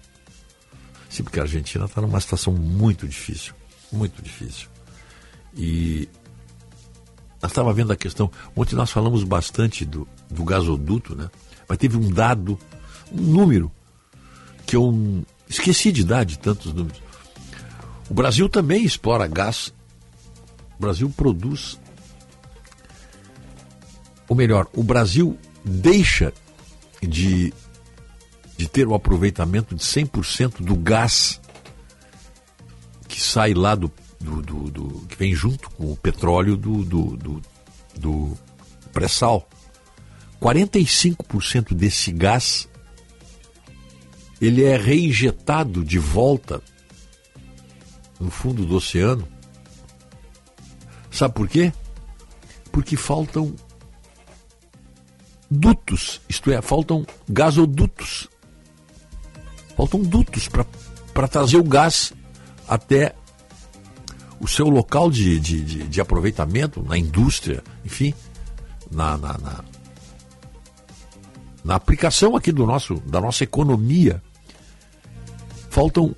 [1.08, 3.52] Sim, porque a Argentina está numa situação muito difícil,
[3.92, 4.68] muito difícil.
[5.56, 6.08] E
[7.42, 11.28] nós estava vendo a questão, ontem nós falamos bastante do, do gasoduto, né?
[11.68, 12.58] Mas teve um dado,
[13.12, 13.70] um número,
[14.66, 17.02] que eu esqueci de dar de tantos números.
[18.08, 19.72] O Brasil também explora gás.
[20.78, 21.78] O Brasil produz.
[24.28, 26.32] Ou melhor, o Brasil deixa
[27.02, 27.52] de,
[28.60, 31.40] de ter o aproveitamento de 100% do gás
[33.08, 37.16] que sai lá do, do, do, do, que vem junto com o petróleo do, do,
[37.16, 37.42] do,
[37.96, 38.38] do
[38.92, 39.48] pré-sal.
[40.42, 42.68] 45% desse gás
[44.42, 46.62] ele é reinjetado de volta
[48.20, 49.26] no fundo do oceano.
[51.10, 51.72] Sabe por quê?
[52.70, 53.56] Porque faltam
[55.50, 58.28] dutos, isto é, faltam gasodutos.
[59.80, 60.46] Faltam dutos
[61.14, 62.12] para trazer o gás
[62.68, 63.14] até
[64.38, 68.12] o seu local de, de, de, de aproveitamento na indústria, enfim,
[68.90, 69.64] na, na, na,
[71.64, 74.22] na aplicação aqui do nosso, da nossa economia.
[75.70, 76.14] Faltam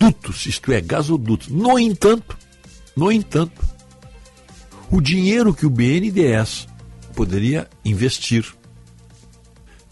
[0.00, 1.48] dutos, isto é, gasodutos.
[1.48, 2.38] No entanto,
[2.96, 3.62] no entanto,
[4.90, 6.66] o dinheiro que o BNDES
[7.14, 8.54] poderia investir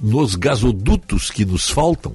[0.01, 2.15] nos gasodutos que nos faltam,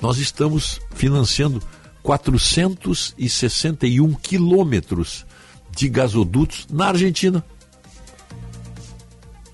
[0.00, 1.62] nós estamos financiando
[2.02, 5.26] 461 quilômetros
[5.74, 7.44] de gasodutos na Argentina.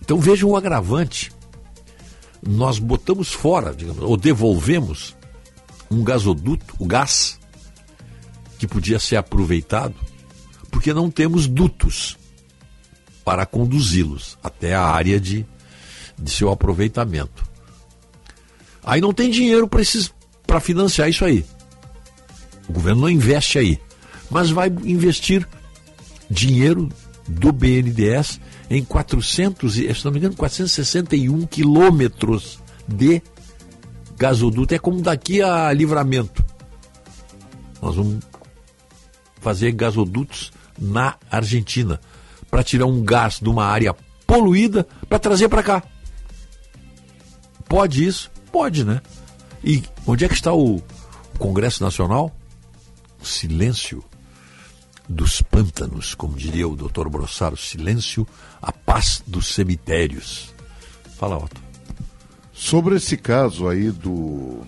[0.00, 1.32] Então vejam o agravante.
[2.46, 5.16] Nós botamos fora, digamos, ou devolvemos
[5.90, 7.38] um gasoduto, o gás,
[8.58, 9.94] que podia ser aproveitado,
[10.70, 12.18] porque não temos dutos
[13.24, 15.46] para conduzi-los até a área de,
[16.18, 17.44] de seu aproveitamento.
[18.84, 19.80] Aí não tem dinheiro para
[20.60, 21.44] financiar isso aí.
[22.68, 23.80] O governo não investe aí,
[24.30, 25.46] mas vai investir
[26.30, 26.88] dinheiro
[27.28, 33.22] do BNDES em 400, se não me engano, 461 quilômetros de
[34.16, 34.74] gasoduto.
[34.74, 36.44] É como daqui a livramento.
[37.80, 38.24] Nós vamos
[39.40, 42.00] fazer gasodutos na Argentina
[42.50, 43.94] para tirar um gás de uma área
[44.26, 45.82] poluída para trazer para cá.
[47.68, 48.30] Pode isso?
[48.50, 49.00] Pode, né?
[49.64, 50.82] E onde é que está o
[51.38, 52.34] Congresso Nacional?
[53.22, 54.04] Silêncio
[55.08, 57.08] dos pântanos, como diria o Dr.
[57.08, 58.26] Brossaro, silêncio,
[58.60, 60.54] a paz dos cemitérios.
[61.16, 61.60] Fala, Otto.
[62.52, 64.62] Sobre esse caso aí do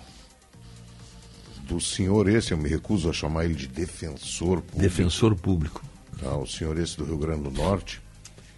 [1.67, 4.79] do senhor esse, eu me recuso a chamar ele de defensor público.
[4.79, 5.81] Defensor público.
[6.19, 8.01] Tá, o senhor esse do Rio Grande do Norte.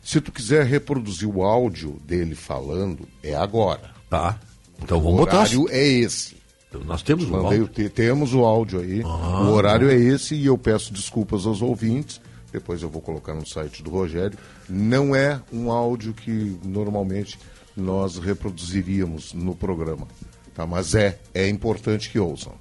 [0.04, 3.92] Se tu quiser reproduzir o áudio dele falando, é agora.
[4.10, 4.40] Tá.
[4.82, 5.38] Então vamos botar.
[5.38, 6.38] O horário é esse.
[6.70, 7.70] Então, nós temos o áudio.
[7.90, 9.02] temos o áudio aí.
[9.04, 12.20] Ah, o horário é esse e eu peço desculpas aos ouvintes.
[12.52, 14.38] Depois eu vou colocar no site do Rogério.
[14.70, 17.40] Não é um áudio que normalmente
[17.76, 20.08] nós reproduziríamos no programa.
[20.54, 20.66] Tá?
[20.66, 22.54] Mas é, é importante que ouçam.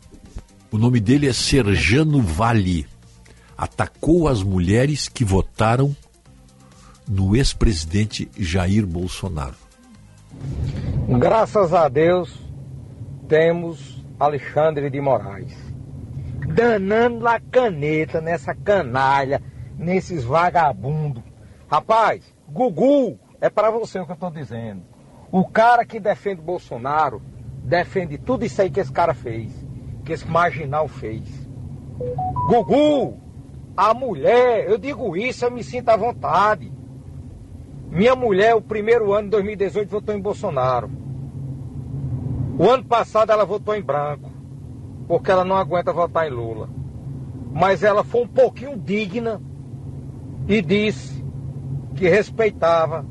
[0.70, 2.86] O nome dele é Serjano Vale
[3.56, 5.96] atacou as mulheres que votaram
[7.08, 9.56] no ex-presidente Jair Bolsonaro.
[11.18, 12.44] Graças a Deus
[13.28, 15.66] temos Alexandre de Moraes
[16.46, 19.42] danando a caneta nessa canalha,
[19.76, 21.22] nesses vagabundos.
[21.68, 24.82] Rapaz, Gugu, é para você o que eu estou dizendo.
[25.30, 27.20] O cara que defende Bolsonaro
[27.62, 29.52] defende tudo isso aí que esse cara fez,
[30.04, 31.28] que esse marginal fez.
[32.48, 33.20] Gugu,
[33.76, 36.72] a mulher, eu digo isso, eu me sinto à vontade.
[37.90, 40.90] Minha mulher, o primeiro ano de 2018, votou em Bolsonaro.
[42.58, 44.30] O ano passado ela votou em branco,
[45.06, 46.68] porque ela não aguenta votar em Lula.
[47.52, 49.40] Mas ela foi um pouquinho digna
[50.48, 51.24] e disse
[51.94, 53.04] que respeitava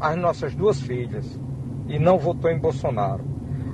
[0.00, 1.38] as nossas duas filhas
[1.88, 3.24] e não votou em Bolsonaro.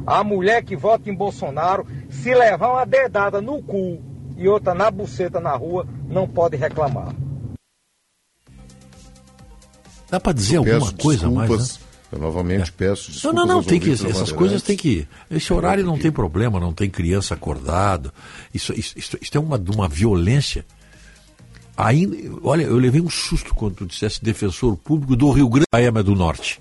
[0.06, 3.98] A mulher que vota em Bolsonaro, se levar uma dedada no cu
[4.36, 7.14] e outra na buceta na rua, não pode reclamar.
[10.10, 11.84] Dá para dizer alguma coisa mais, né?
[12.12, 12.72] Eu novamente é.
[12.76, 13.36] peço desculpas.
[13.36, 15.06] Não, não, não, tem que, essas coisas tem que.
[15.28, 18.12] Esse horário não tem problema, não tem criança acordado.
[18.52, 20.64] Isso, isso, isso, isso é uma, uma violência.
[21.76, 25.90] Ainda, olha, eu levei um susto quando tu dissesse defensor público do Rio Grande é
[25.90, 26.60] do Norte.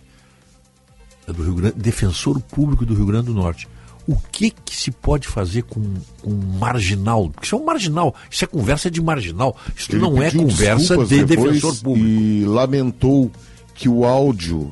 [1.28, 3.68] É do Rio Grande, defensor público do Rio Grande do Norte.
[4.08, 5.82] O que, que se pode fazer com,
[6.22, 7.30] com um marginal?
[7.30, 10.98] Porque isso é um marginal, isso é conversa de marginal, isso Ele não é conversa
[11.06, 12.08] de defensor público.
[12.08, 13.32] E lamentou
[13.74, 14.72] que o áudio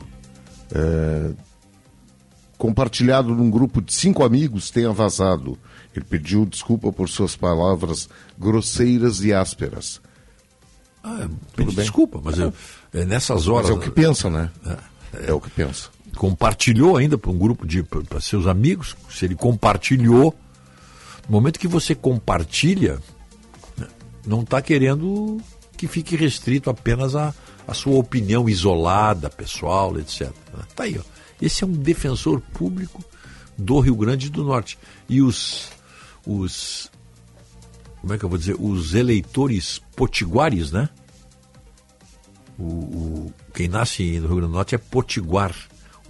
[0.74, 1.32] é,
[2.58, 5.58] compartilhado num grupo de cinco amigos tenha vazado.
[5.96, 8.08] Ele pediu desculpa por suas palavras
[8.38, 10.00] grosseiras e ásperas.
[11.04, 12.54] Ah, pedi desculpa, mas eu-
[12.94, 13.70] é nessas horas.
[13.70, 14.52] Mas é o que pensa, né?
[15.28, 15.90] É o que pensa.
[16.22, 20.36] Compartilhou ainda para um grupo de para seus amigos, se ele compartilhou,
[21.28, 23.00] no momento que você compartilha,
[23.76, 23.88] né,
[24.24, 25.42] não está querendo
[25.76, 27.34] que fique restrito apenas a,
[27.68, 30.30] a sua opinião isolada, pessoal, etc.
[30.76, 31.02] Tá aí, ó.
[31.42, 33.04] Esse é um defensor público
[33.58, 34.78] do Rio Grande do Norte.
[35.10, 35.70] E os
[36.24, 36.92] os
[38.00, 40.88] como é que eu vou dizer, os eleitores potiguares, né?
[42.60, 45.56] O, o- quem nasce no Rio Grande do Norte é potiguar.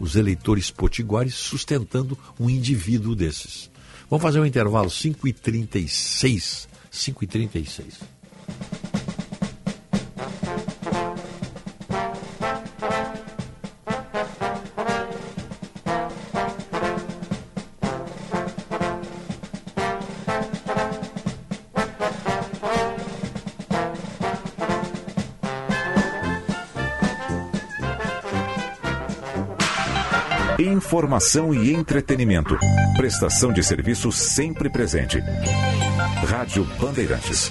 [0.02, 3.70] Os eleitores potiguares sustentando um indivíduo desses.
[4.10, 6.68] Vamos fazer um intervalo, 5h36.
[6.92, 8.02] 5h36.
[30.92, 32.60] Informação e entretenimento.
[32.98, 35.22] Prestação de serviço sempre presente.
[36.28, 37.50] Rádio Bandeirantes.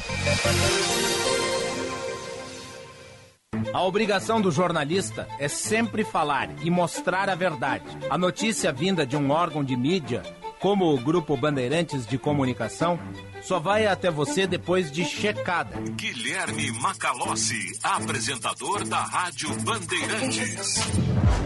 [3.72, 7.86] A obrigação do jornalista é sempre falar e mostrar a verdade.
[8.10, 10.22] A notícia vinda de um órgão de mídia,
[10.60, 12.98] como o Grupo Bandeirantes de Comunicação,
[13.40, 15.80] só vai até você depois de checada.
[15.92, 20.76] Guilherme Macalossi, apresentador da Rádio Bandeirantes.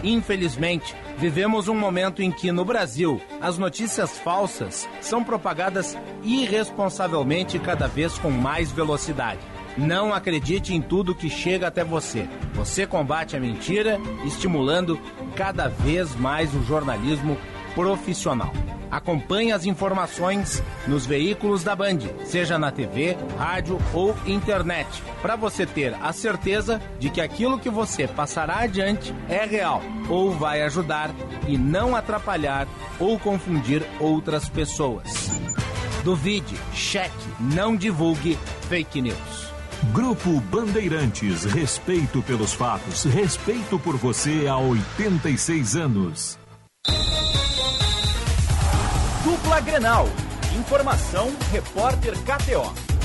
[0.03, 7.87] Infelizmente, vivemos um momento em que, no Brasil, as notícias falsas são propagadas irresponsavelmente cada
[7.87, 9.39] vez com mais velocidade.
[9.77, 12.27] Não acredite em tudo que chega até você.
[12.53, 14.99] Você combate a mentira, estimulando
[15.35, 17.37] cada vez mais o jornalismo
[17.73, 18.53] profissional.
[18.91, 25.65] Acompanhe as informações nos veículos da Band, seja na TV, rádio ou internet, para você
[25.65, 31.11] ter a certeza de que aquilo que você passará adiante é real ou vai ajudar
[31.47, 32.67] e não atrapalhar
[32.99, 35.29] ou confundir outras pessoas.
[36.03, 38.37] Duvide, cheque, não divulgue
[38.69, 39.45] fake news.
[39.91, 46.44] Grupo Bandeirantes, respeito pelos fatos, respeito por você há 86 anos.
[49.45, 50.07] Dupla Grenal.
[50.57, 52.95] Informação, repórter KTO.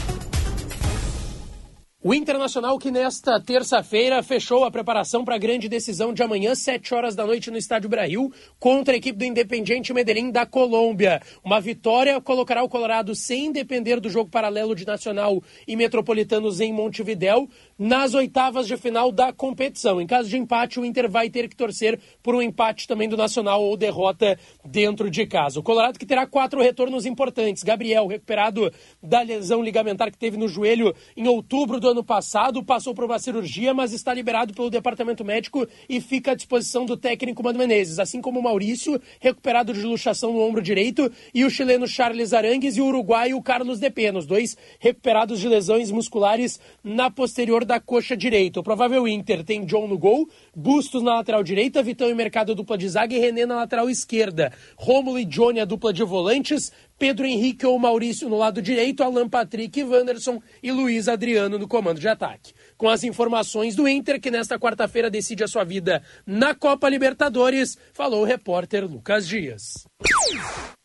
[2.02, 6.94] O Internacional que nesta terça-feira fechou a preparação para a grande decisão de amanhã, 7
[6.94, 11.20] horas da noite no Estádio Brasil, contra a equipe do Independiente Medellín da Colômbia.
[11.44, 16.72] Uma vitória colocará o Colorado sem depender do jogo paralelo de Nacional e Metropolitanos em
[16.72, 17.46] Montevidéu
[17.80, 20.02] nas oitavas de final da competição.
[20.02, 23.16] Em caso de empate, o Inter vai ter que torcer por um empate também do
[23.16, 25.58] Nacional ou derrota dentro de casa.
[25.58, 27.62] O Colorado que terá quatro retornos importantes.
[27.62, 28.70] Gabriel, recuperado
[29.02, 33.18] da lesão ligamentar que teve no joelho em outubro do ano passado, passou por uma
[33.18, 37.98] cirurgia, mas está liberado pelo departamento médico e fica à disposição do técnico Mano Menezes,
[37.98, 42.76] assim como o Maurício, recuperado de luxação no ombro direito, e o chileno Charles Arangues
[42.76, 48.16] e o uruguaio Carlos Depena, os dois recuperados de lesões musculares na posterior da coxa
[48.16, 48.58] direita.
[48.58, 52.76] O provável Inter tem John no gol, Bustos na lateral direita, Vitão e Mercado dupla
[52.76, 54.52] de zaga e René na lateral esquerda.
[54.76, 59.28] Rômulo e Johnny a dupla de volantes, Pedro Henrique ou Maurício no lado direito, Alan
[59.28, 62.52] Patrick, Wanderson e Luiz Adriano no comando de ataque.
[62.76, 67.78] Com as informações do Inter, que nesta quarta-feira decide a sua vida na Copa Libertadores,
[67.92, 69.86] falou o repórter Lucas Dias.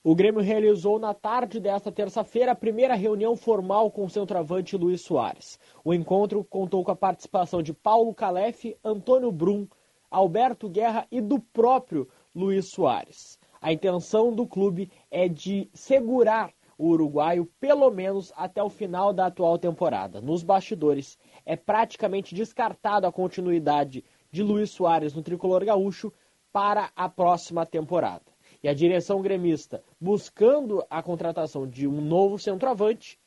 [0.07, 5.01] O Grêmio realizou na tarde desta terça-feira a primeira reunião formal com o centroavante Luiz
[5.01, 5.59] Soares.
[5.83, 9.67] O encontro contou com a participação de Paulo Calef, Antônio Brum,
[10.11, 13.39] Alberto Guerra e do próprio Luiz Soares.
[13.59, 19.25] A intenção do clube é de segurar o uruguaio pelo menos até o final da
[19.25, 20.21] atual temporada.
[20.21, 26.13] Nos bastidores, é praticamente descartado a continuidade de Luiz Soares no tricolor gaúcho
[26.53, 28.34] para a próxima temporada.
[28.65, 33.19] E a direção gremista, buscando a contratação de um novo centroavante,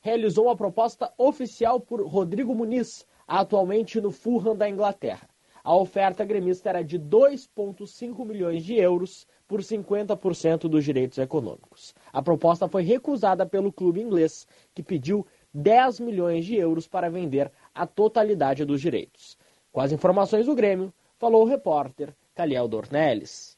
[0.00, 5.28] realizou uma proposta oficial por Rodrigo Muniz, atualmente no Fulham da Inglaterra.
[5.64, 11.92] A oferta gremista era de 2,5 milhões de euros por 50% dos direitos econômicos.
[12.12, 17.50] A proposta foi recusada pelo clube inglês, que pediu 10 milhões de euros para vender
[17.74, 19.36] a totalidade dos direitos.
[19.72, 23.56] Com as informações do Grêmio, falou o repórter Caliel Dornelles.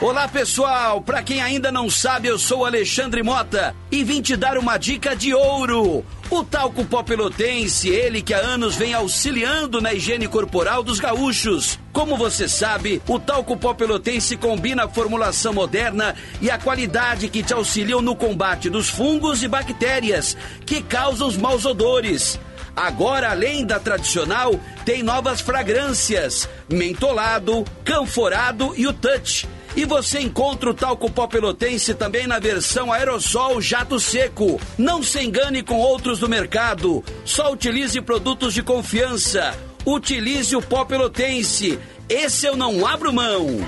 [0.00, 4.56] Olá pessoal, para quem ainda não sabe, eu sou Alexandre Mota e vim te dar
[4.56, 6.04] uma dica de ouro.
[6.30, 11.80] O talco pó pelotense, ele que há anos vem auxiliando na higiene corporal dos gaúchos.
[11.92, 17.42] Como você sabe, o talco pó pelotense combina a formulação moderna e a qualidade que
[17.42, 22.38] te auxiliam no combate dos fungos e bactérias que causam os maus odores.
[22.78, 24.54] Agora, além da tradicional,
[24.84, 29.48] tem novas fragrâncias: mentolado, canforado e o touch.
[29.76, 34.60] E você encontra o talco pó pelotense também na versão aerossol jato seco.
[34.78, 37.02] Não se engane com outros do mercado.
[37.24, 39.58] Só utilize produtos de confiança.
[39.84, 41.78] Utilize o pó pelotense.
[42.08, 43.58] Esse eu não abro mão.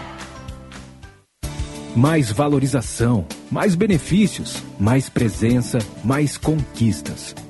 [1.96, 7.34] Mais valorização, mais benefícios, mais presença, mais conquistas.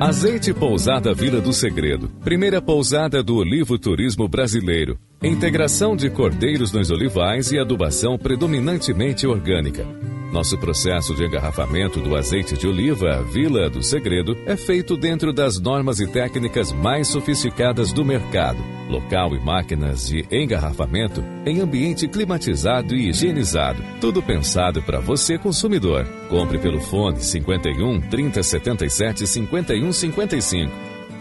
[0.00, 2.08] Azeite Pousada Vila do Segredo.
[2.22, 4.96] Primeira pousada do olivo turismo brasileiro.
[5.20, 9.84] Integração de cordeiros nos olivais e adubação predominantemente orgânica.
[10.32, 15.58] Nosso processo de engarrafamento do azeite de oliva Vila do Segredo é feito dentro das
[15.58, 18.62] normas e técnicas mais sofisticadas do mercado.
[18.90, 23.82] Local e máquinas de engarrafamento em ambiente climatizado e higienizado.
[24.02, 26.06] Tudo pensado para você, consumidor.
[26.28, 30.72] Compre pelo fone 51 3077 51 55.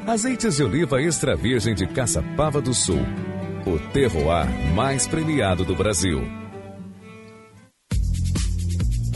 [0.05, 3.05] Azeites de oliva extra virgem de Caçapava do Sul.
[3.65, 6.46] O terroir mais premiado do Brasil.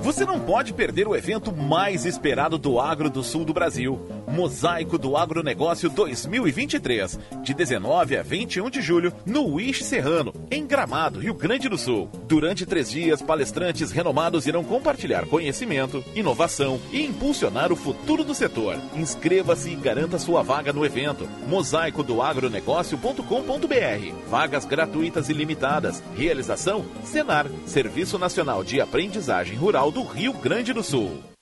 [0.00, 4.98] Você não pode perder o evento mais esperado do agro do sul do Brasil, Mosaico
[4.98, 11.34] do Agronegócio 2023, de 19 a 21 de julho, no Wish Serrano, em Gramado, Rio
[11.34, 12.10] Grande do Sul.
[12.26, 18.76] Durante três dias, palestrantes renomados irão compartilhar conhecimento, inovação e impulsionar o futuro do setor.
[18.94, 21.28] Inscreva-se e garanta sua vaga no evento.
[21.46, 24.14] Mosaico do agronegócio.com.br.
[24.28, 26.02] Vagas gratuitas e limitadas.
[26.14, 31.37] Realização: Senar, Serviço Nacional de Aprendizagem Rural do Rio Grande do Sul.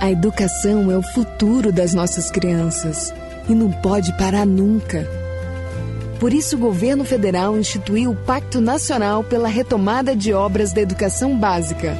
[0.00, 3.12] A educação é o futuro das nossas crianças
[3.48, 5.04] e não pode parar nunca.
[6.20, 11.36] Por isso, o governo federal instituiu o Pacto Nacional pela Retomada de Obras da Educação
[11.36, 11.96] Básica.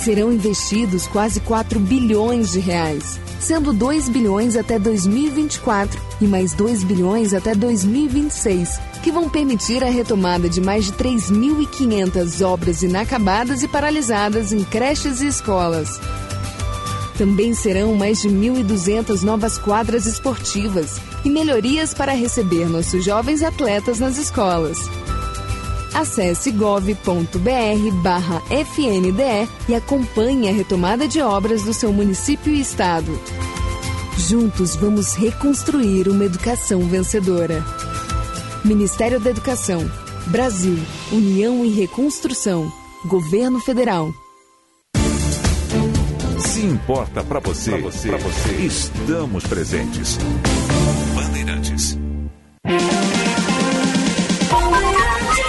[0.00, 6.82] Serão investidos quase 4 bilhões de reais, sendo 2 bilhões até 2024 e mais 2
[6.82, 13.68] bilhões até 2026, que vão permitir a retomada de mais de 3.500 obras inacabadas e
[13.68, 16.00] paralisadas em creches e escolas.
[17.20, 24.00] Também serão mais de 1.200 novas quadras esportivas e melhorias para receber nossos jovens atletas
[24.00, 24.78] nas escolas.
[25.92, 26.94] Acesse gov.br
[28.02, 33.20] barra FNDE e acompanhe a retomada de obras do seu município e estado.
[34.16, 37.62] Juntos vamos reconstruir uma educação vencedora.
[38.64, 39.92] Ministério da Educação,
[40.28, 40.78] Brasil,
[41.12, 42.72] União e Reconstrução,
[43.04, 44.10] Governo Federal.
[46.40, 50.18] Se importa para você, pra você, pra você, estamos presentes.
[51.14, 51.98] Bandeirantes.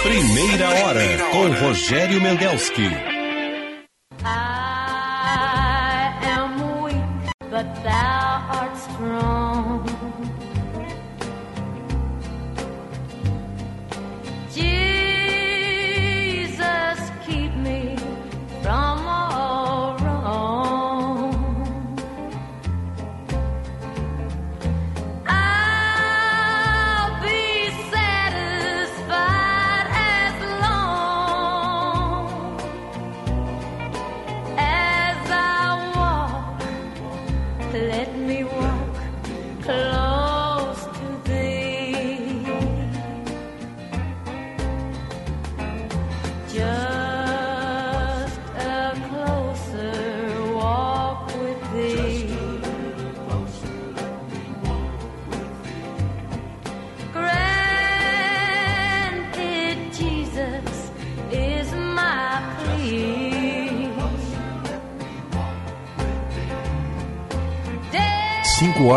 [0.02, 3.11] Primeira hora com Rogério Mendelski.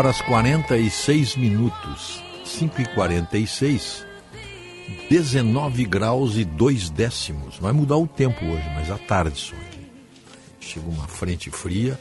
[0.06, 2.22] Horas 46 minutos.
[2.44, 4.06] 5 e 46
[5.10, 7.58] 19 graus e 2 décimos.
[7.58, 9.56] Vai mudar o tempo hoje, mas à tarde só.
[10.60, 11.98] Chega uma frente fria,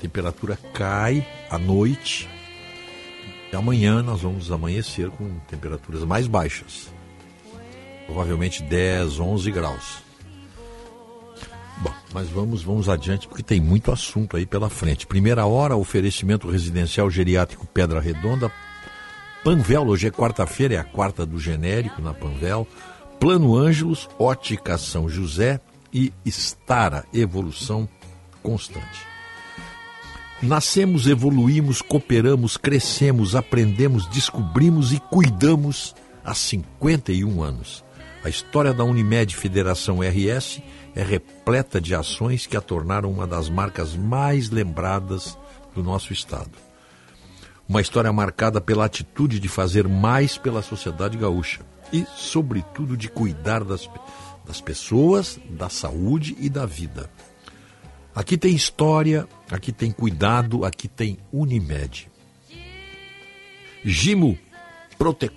[0.00, 2.28] temperatura cai à noite.
[3.52, 6.92] E amanhã nós vamos amanhecer com temperaturas mais baixas.
[8.06, 10.07] Provavelmente 10, 11 graus.
[11.80, 15.06] Bom, mas vamos, vamos adiante porque tem muito assunto aí pela frente.
[15.06, 18.50] Primeira hora, oferecimento residencial geriátrico Pedra Redonda.
[19.44, 22.66] Panvel, hoje é quarta-feira, é a quarta do genérico na Panvel.
[23.20, 25.60] Plano Ângelos, Ótica São José
[25.92, 27.88] e Estara, evolução
[28.42, 29.06] constante.
[30.42, 37.84] Nascemos, evoluímos, cooperamos, crescemos, aprendemos, descobrimos e cuidamos há 51 anos.
[38.22, 40.60] A história da Unimed Federação RS
[40.98, 45.38] é repleta de ações que a tornaram uma das marcas mais lembradas
[45.72, 46.50] do nosso estado.
[47.68, 51.60] Uma história marcada pela atitude de fazer mais pela sociedade gaúcha
[51.92, 53.88] e, sobretudo, de cuidar das,
[54.44, 57.08] das pessoas, da saúde e da vida.
[58.12, 62.10] Aqui tem história, aqui tem cuidado, aqui tem Unimed.
[63.84, 64.36] Gimo
[64.98, 65.30] Prote...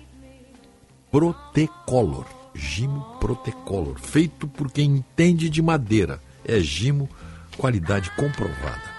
[1.08, 6.20] Protecolor Gimo Protecolor, feito por quem entende de madeira.
[6.44, 7.08] É Gimo,
[7.56, 8.92] qualidade comprovada.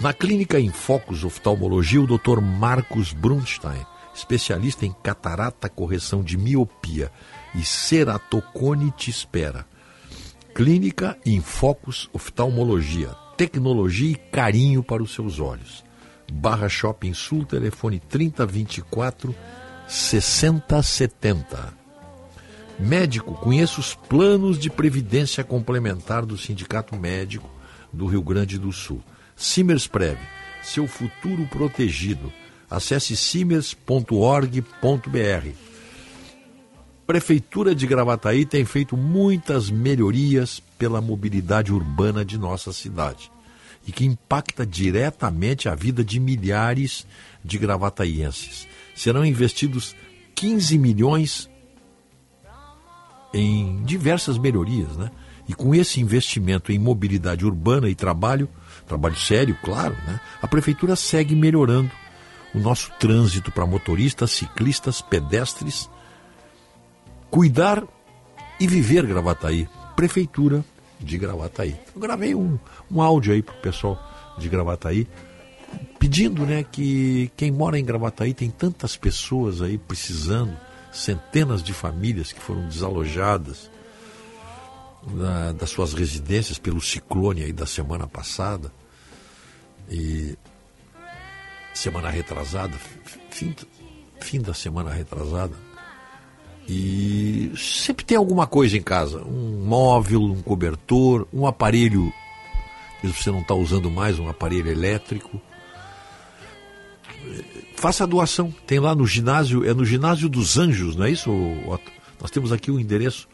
[0.00, 2.40] Na clínica em Focus Oftalmologia, o Dr.
[2.40, 7.12] Marcos Brunstein, especialista em catarata, correção de miopia
[7.54, 9.66] e ceratocone, te espera.
[10.54, 15.84] Clínica em Focus Oftalmologia, tecnologia e carinho para os seus olhos.
[16.32, 19.34] Barra Shopping Sul, telefone 3024
[19.86, 21.79] 6070.
[22.80, 27.48] Médico, conheça os planos de previdência complementar do Sindicato Médico
[27.92, 29.02] do Rio Grande do Sul.
[29.36, 30.18] Simers Prev,
[30.62, 32.32] seu futuro protegido.
[32.70, 34.60] Acesse simers.org.br.
[37.06, 43.30] Prefeitura de Gravataí tem feito muitas melhorias pela mobilidade urbana de nossa cidade
[43.86, 47.06] e que impacta diretamente a vida de milhares
[47.44, 48.66] de gravataienses.
[48.94, 49.94] Serão investidos
[50.34, 51.50] 15 milhões
[53.32, 55.10] em diversas melhorias, né?
[55.48, 58.48] E com esse investimento em mobilidade urbana e trabalho,
[58.86, 60.20] trabalho sério, claro, né?
[60.40, 61.90] A prefeitura segue melhorando
[62.54, 65.88] o nosso trânsito para motoristas, ciclistas, pedestres.
[67.30, 67.84] Cuidar
[68.58, 69.68] e viver Gravataí.
[69.96, 70.64] Prefeitura
[70.98, 71.76] de Gravataí.
[71.94, 72.58] Eu gravei um,
[72.90, 73.98] um áudio aí pro pessoal
[74.38, 75.06] de Gravataí
[75.98, 80.56] pedindo, né, que quem mora em Gravataí tem tantas pessoas aí precisando
[80.92, 83.70] centenas de famílias que foram desalojadas
[85.06, 88.72] na, das suas residências pelo ciclone aí da semana passada.
[89.90, 90.36] E
[91.74, 92.76] semana retrasada,
[93.30, 93.54] fim,
[94.20, 95.54] fim da semana retrasada.
[96.68, 102.12] E sempre tem alguma coisa em casa, um móvel, um cobertor, um aparelho,
[103.00, 105.40] que você não está usando mais, um aparelho elétrico
[107.80, 108.54] faça a doação.
[108.66, 111.30] Tem lá no ginásio, é no ginásio dos Anjos, não é isso,
[111.66, 111.90] Otto?
[112.20, 113.26] Nós temos aqui o endereço.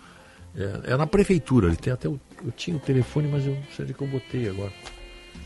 [0.57, 3.63] É, é na prefeitura, ele tem até o, eu tinha o telefone, mas eu não
[3.75, 4.73] sei onde que eu botei agora.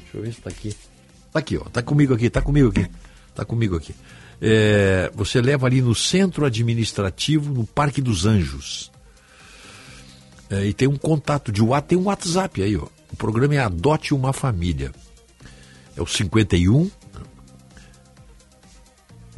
[0.02, 0.68] Deixa eu ver se está aqui.
[0.68, 1.66] Está aqui, ó.
[1.66, 2.86] Está comigo aqui, está comigo aqui.
[3.30, 3.94] Está comigo aqui.
[4.40, 8.92] É, você leva ali no centro administrativo, no Parque dos Anjos.
[10.50, 12.86] É, e tem um contato de WhatsApp, tem um WhatsApp aí, ó.
[13.12, 14.92] O programa é Adote uma Família.
[15.96, 16.90] É o 51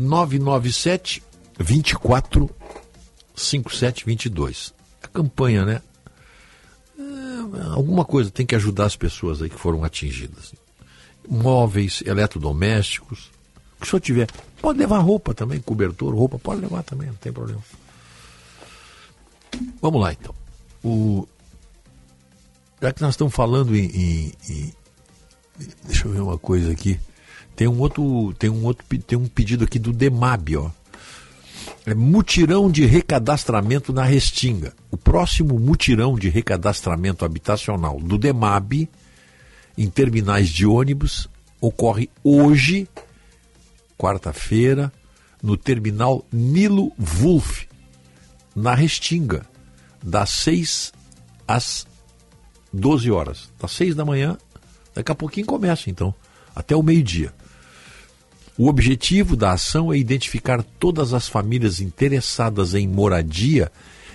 [0.03, 1.23] 997
[1.59, 2.51] 24
[3.35, 4.75] 57 22.
[5.03, 5.83] A campanha, né?
[6.99, 10.55] É, alguma coisa tem que ajudar as pessoas aí que foram atingidas.
[11.29, 13.31] Móveis, eletrodomésticos.
[13.77, 14.31] O que o senhor tiver.
[14.61, 17.63] Pode levar roupa também, cobertor, roupa, pode levar também, não tem problema.
[19.81, 20.35] Vamos lá então.
[20.85, 21.27] O...
[22.81, 24.75] Já que nós estamos falando em, em, em.
[25.85, 26.99] Deixa eu ver uma coisa aqui.
[27.55, 30.71] Tem um outro, tem um outro, tem um pedido aqui do Demab, ó.
[31.85, 34.73] É mutirão de recadastramento na Restinga.
[34.91, 38.89] O próximo mutirão de recadastramento habitacional do Demab
[39.77, 41.29] em terminais de ônibus
[41.61, 42.89] ocorre hoje,
[43.99, 44.93] quarta-feira,
[45.43, 47.65] no terminal Nilo Wolf,
[48.55, 49.45] na Restinga,
[50.03, 50.93] das 6
[51.47, 51.87] às
[52.73, 53.51] 12 horas.
[53.59, 54.37] Das 6 da manhã,
[54.95, 56.15] daqui a pouquinho começa, então,
[56.55, 57.33] até o meio-dia.
[58.59, 63.73] O objetivo da ação é identificar todas as famílias interessadas em moradia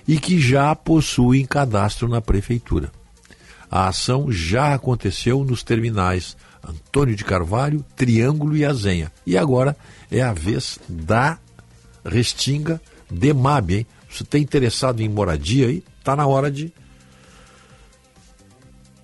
[0.07, 2.91] e que já possuem cadastro na prefeitura.
[3.69, 9.11] A ação já aconteceu nos terminais Antônio de Carvalho, Triângulo e Azenha.
[9.25, 9.75] E agora
[10.11, 11.37] é a vez da
[12.05, 13.87] Restinga Demab, hein?
[14.09, 15.83] Você está interessado em moradia aí?
[15.99, 16.71] Está na hora de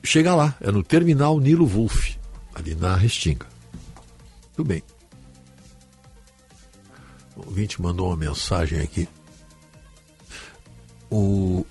[0.04, 0.56] chegar lá.
[0.62, 2.16] É no terminal Nilo Wolf,
[2.54, 3.46] ali na Restinga.
[4.56, 4.84] Tudo bem.
[7.36, 9.08] O ouvinte mandou uma mensagem aqui.
[11.10, 11.66] O.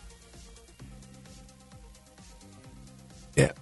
[3.37, 3.55] É.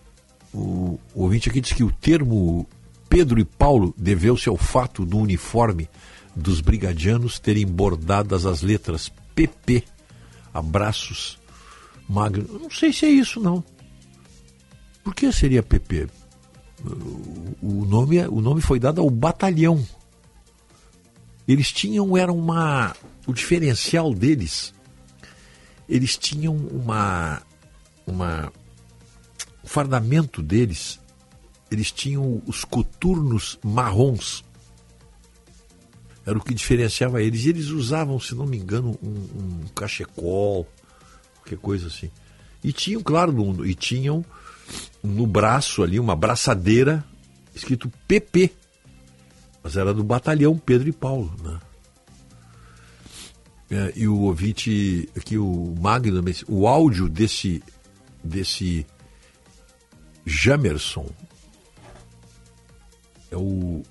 [0.52, 2.66] O, o ouvinte aqui diz que o termo
[3.08, 5.88] Pedro e Paulo deveu-se ao fato do uniforme
[6.34, 9.84] dos brigadianos terem bordadas as letras PP.
[10.52, 11.38] Abraços.
[12.08, 12.58] Magno.
[12.58, 13.62] Não sei se é isso, não.
[15.02, 16.08] Por que seria PP?
[17.62, 19.84] O nome, é, o nome foi dado ao batalhão.
[21.50, 22.94] Eles tinham, era uma.
[23.26, 24.72] O diferencial deles,
[25.88, 27.42] eles tinham uma.
[28.06, 28.52] uma
[29.60, 31.00] o fardamento deles,
[31.68, 34.44] eles tinham os coturnos marrons.
[36.24, 37.44] Era o que diferenciava eles.
[37.44, 40.68] E eles usavam, se não me engano, um, um cachecol,
[41.34, 42.12] qualquer coisa assim.
[42.62, 44.24] E tinham, claro, no, e tinham
[45.02, 47.04] no braço ali uma braçadeira
[47.52, 48.52] escrito PP.
[49.62, 51.58] Mas era do batalhão Pedro e Paulo, né?
[53.70, 57.62] É, e o ouvinte, aqui o Magno, o áudio desse,
[58.24, 58.84] desse
[60.26, 61.08] Jamerson
[63.30, 63.82] é o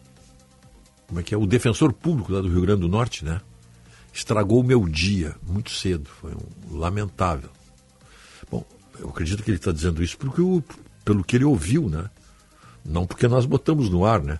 [1.07, 3.41] como é que é o defensor público lá do Rio Grande do Norte, né?
[4.13, 7.49] Estragou o meu dia muito cedo, foi um lamentável.
[8.51, 8.63] Bom,
[8.99, 10.63] eu acredito que ele está dizendo isso porque o,
[11.03, 12.11] pelo que ele ouviu, né?
[12.85, 14.39] Não porque nós botamos no ar, né?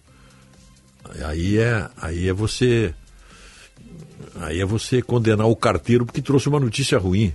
[1.26, 2.94] Aí é, aí é você
[4.36, 7.34] aí é você condenar o carteiro porque trouxe uma notícia ruim.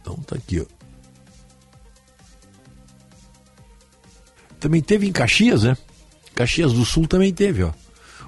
[0.00, 0.66] então tá aqui, ó.
[4.58, 5.76] Também teve em Caxias, né?
[6.42, 7.70] Caxias do Sul também teve, ó.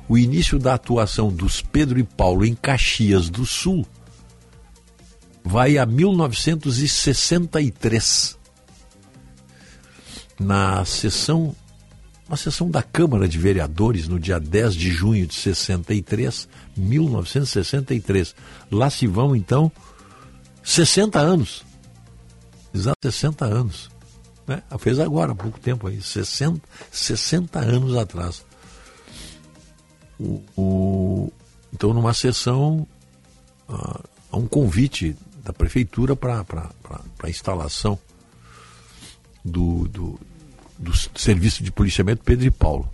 [0.08, 3.84] O início da atuação dos Pedro e Paulo em Caxias do Sul
[5.42, 8.38] vai a 1963.
[10.38, 11.56] Na sessão
[12.28, 18.36] uma sessão da Câmara de Vereadores no dia 10 de junho de 63, 1963.
[18.70, 19.72] Lá se vão então
[20.62, 21.64] 60 anos.
[22.72, 23.90] Exato, 60 anos.
[24.46, 24.62] Né?
[24.78, 28.44] Fez agora, há pouco tempo aí, 60, 60 anos atrás.
[30.18, 31.32] O, o,
[31.72, 32.86] então, numa sessão,
[33.68, 36.44] uh, um convite da prefeitura para
[37.22, 37.98] a instalação
[39.44, 40.20] do, do,
[40.78, 42.88] do serviço de policiamento Pedro e Paulo.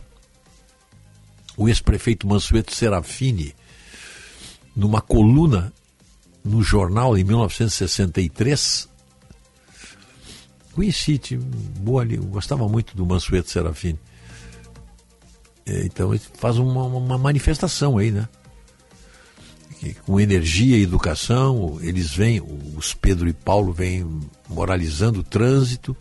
[1.56, 3.54] O ex-prefeito Mansueto Serafini,
[4.74, 5.72] numa coluna
[6.44, 8.88] no jornal em 1963.
[10.72, 11.20] Conheci,
[11.80, 13.98] boa ali, gostava muito do Mansueto Serafini.
[15.66, 18.28] É, então ele faz uma, uma manifestação aí, né?
[20.04, 22.42] com energia e educação, eles vêm,
[22.76, 25.96] os Pedro e Paulo vêm moralizando o trânsito,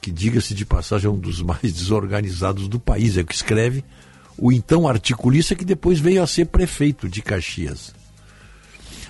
[0.00, 3.84] que diga-se de passagem é um dos mais desorganizados do país, é o que escreve
[4.36, 7.94] o então articulista que depois veio a ser prefeito de Caxias.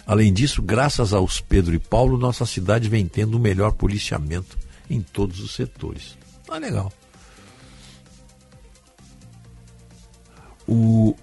[0.06, 5.00] Além disso, graças aos Pedro e Paulo, nossa cidade vem tendo o melhor policiamento em
[5.00, 6.16] todos os setores.
[6.48, 6.92] Ah, legal.
[10.66, 11.16] O...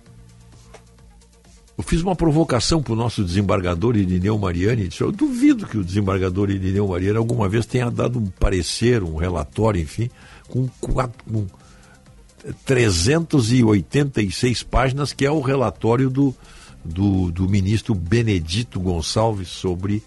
[1.78, 4.88] Eu fiz uma provocação para o nosso desembargador Irineu Mariani.
[4.88, 9.16] Disse, eu duvido que o desembargador Irineu Mariani alguma vez tenha dado um parecer, um
[9.16, 10.10] relatório, enfim,
[10.48, 11.48] com, quatro, com
[12.66, 16.36] 386 páginas, que é o relatório do,
[16.84, 20.04] do, do ministro Benedito Gonçalves sobre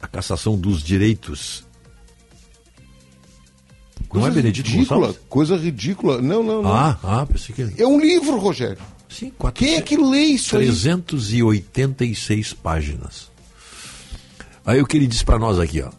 [0.00, 1.64] a cassação dos direitos.
[4.08, 5.22] Coisa não é Benedito ridícula, Gonçalves?
[5.28, 6.20] Coisa ridícula.
[6.20, 6.72] Não, não, não.
[6.72, 7.80] Ah, ah, pensei que...
[7.82, 8.78] É um livro, Rogério.
[9.08, 10.66] Sim, Quem é que lê isso aí?
[10.66, 13.30] 386 páginas.
[14.64, 15.90] Aí o que ele diz para nós aqui, ó.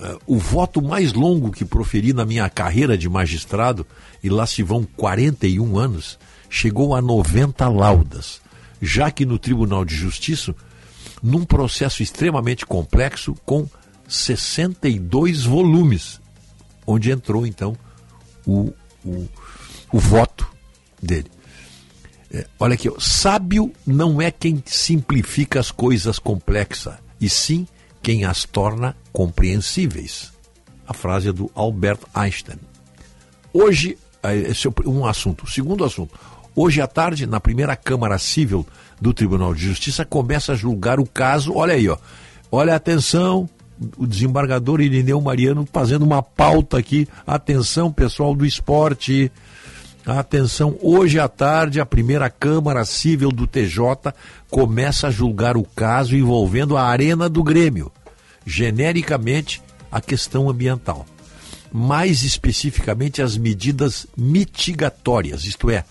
[0.00, 3.86] É, O voto mais longo que proferi na minha carreira de magistrado,
[4.22, 8.40] e lá se vão 41 anos, chegou a 90 laudas,
[8.80, 10.54] já que no Tribunal de Justiça,
[11.22, 13.66] num processo extremamente complexo, com
[14.08, 16.20] 62 volumes,
[16.86, 17.76] onde entrou então
[18.46, 18.72] o,
[19.04, 19.28] o,
[19.92, 20.50] o voto
[21.00, 21.30] dele.
[22.32, 27.66] É, olha aqui, sábio não é quem simplifica as coisas complexas, e sim
[28.02, 30.32] quem as torna compreensíveis.
[30.86, 32.58] A frase é do Albert Einstein.
[33.52, 35.48] Hoje, eh, esse é um assunto.
[35.48, 36.18] Segundo assunto.
[36.54, 38.66] Hoje à tarde, na primeira Câmara Civil
[39.00, 41.54] do Tribunal de Justiça, começa a julgar o caso.
[41.54, 41.96] Olha aí, ó.
[42.50, 43.48] Olha, atenção,
[43.96, 47.08] o desembargador Irineu Mariano fazendo uma pauta aqui.
[47.26, 49.30] Atenção, pessoal do esporte.
[50.04, 54.12] Atenção, hoje à tarde a primeira Câmara Civil do TJ
[54.50, 57.90] começa a julgar o caso envolvendo a Arena do Grêmio,
[58.44, 59.62] genericamente
[59.92, 61.06] a questão ambiental,
[61.72, 65.84] mais especificamente as medidas mitigatórias, isto é,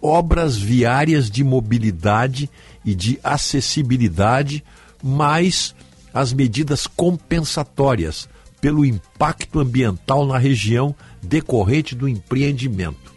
[0.00, 2.48] obras viárias de mobilidade
[2.84, 4.64] e de acessibilidade,
[5.02, 5.74] mais
[6.12, 8.28] as medidas compensatórias
[8.60, 13.12] pelo impacto ambiental na região decorrente do empreendimento.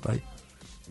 [0.00, 0.22] Tá aí,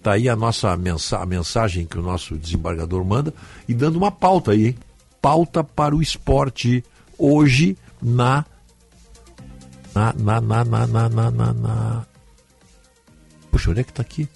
[0.01, 3.33] tá aí a nossa mensa a mensagem que o nosso desembargador manda
[3.67, 4.75] e dando uma pauta aí, hein?
[5.21, 6.83] Pauta para o esporte
[7.17, 8.45] hoje na
[9.93, 12.05] na na na na na na, na, na...
[13.49, 14.29] Puxa, onde é que está aqui?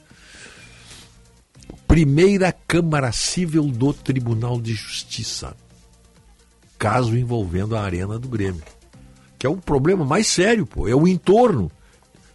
[1.88, 5.56] Primeira Câmara Civil do Tribunal de Justiça.
[6.80, 8.64] Caso envolvendo a Arena do Grêmio.
[9.38, 10.88] Que é um problema mais sério, pô.
[10.88, 11.70] É o entorno.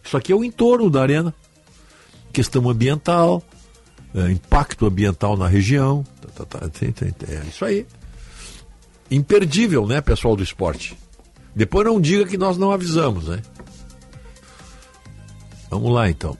[0.01, 1.33] Isso aqui é o entorno da Arena
[2.35, 3.41] questão ambiental,
[4.13, 6.03] é, impacto ambiental na região.
[6.35, 6.69] Tá, tá, tá,
[7.29, 7.87] é isso aí.
[9.09, 10.97] Imperdível, né, pessoal do esporte?
[11.55, 13.41] Depois não diga que nós não avisamos, né?
[15.69, 16.37] Vamos lá, então.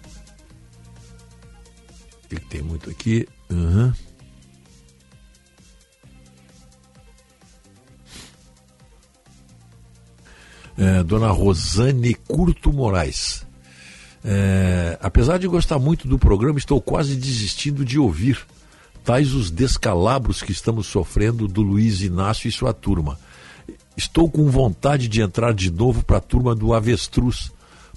[2.25, 3.25] O tem muito aqui?
[3.49, 3.93] Uhum.
[10.77, 13.45] É, Dona Rosane Curto Moraes.
[14.23, 18.45] É, apesar de gostar muito do programa, estou quase desistindo de ouvir
[19.03, 23.19] tais os descalabros que estamos sofrendo do Luiz Inácio e sua turma.
[23.95, 27.51] Estou com vontade de entrar de novo para a turma do Avestruz,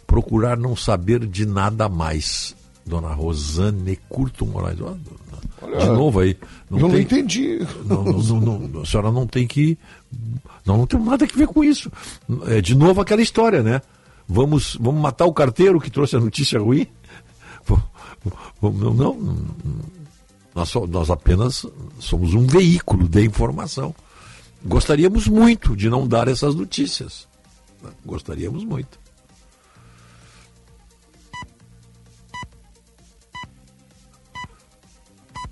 [0.07, 2.55] procurar não saber de nada mais.
[2.85, 4.81] Dona Rosane Curto Moraes.
[4.81, 4.95] Ó,
[5.73, 6.37] Olha, de novo aí.
[6.71, 7.67] eu não entendi.
[7.85, 9.79] Não, não, não, não, a senhora não tem que.
[10.65, 11.91] Não, não tem nada a ver com isso.
[12.47, 13.81] É de novo aquela história, né?
[14.29, 16.87] Vamos, vamos matar o carteiro que trouxe a notícia ruim?
[18.61, 19.37] Não, não,
[20.55, 21.65] nós, nós apenas
[22.01, 23.95] somos um veículo de informação.
[24.65, 27.29] Gostaríamos muito de não dar essas notícias.
[28.05, 28.99] Gostaríamos muito.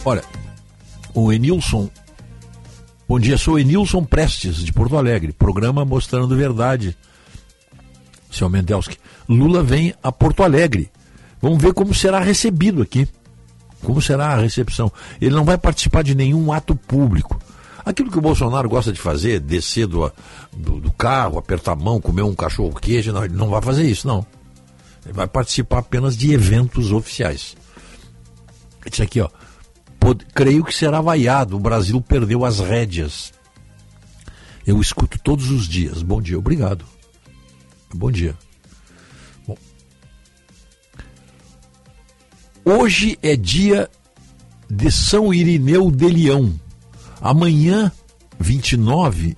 [0.07, 0.23] Olha,
[1.13, 1.91] o Enilson.
[3.09, 5.33] Bom dia, sou Enilson Prestes, de Porto Alegre.
[5.33, 6.97] Programa Mostrando Verdade.
[8.31, 8.99] Seu Mendelski.
[9.29, 10.93] Lula vem a Porto Alegre.
[11.43, 13.09] Vamos ver como será recebido aqui.
[13.83, 14.93] Como será a recepção?
[15.21, 17.41] Ele não vai participar de nenhum ato público.
[17.85, 20.09] Aquilo que o Bolsonaro gosta de fazer, descer do,
[20.57, 23.83] do, do carro, apertar a mão, comer um cachorro queijo, não, ele não vai fazer
[23.83, 24.25] isso, não.
[25.05, 27.57] Ele vai participar apenas de eventos oficiais.
[28.89, 29.29] Isso aqui, ó
[30.35, 31.57] creio que será vaiado.
[31.57, 33.33] O Brasil perdeu as rédeas.
[34.67, 36.03] Eu escuto todos os dias.
[36.03, 36.85] Bom dia, obrigado.
[37.95, 38.37] Bom dia.
[39.47, 39.57] Bom.
[42.65, 43.89] Hoje é dia
[44.69, 46.53] de São Irineu de Leão.
[47.21, 47.91] Amanhã,
[48.39, 49.37] 29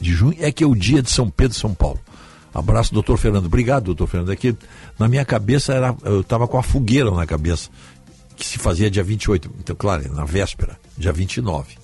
[0.00, 2.00] de junho, é que é o dia de São Pedro São Paulo.
[2.54, 3.46] Abraço, doutor Fernando.
[3.46, 4.32] Obrigado, doutor Fernando.
[4.32, 4.54] É
[4.98, 7.70] na minha cabeça era, eu estava com a fogueira na cabeça
[8.42, 9.48] que se fazia dia 28.
[9.60, 11.76] Então, claro, na véspera, dia 29.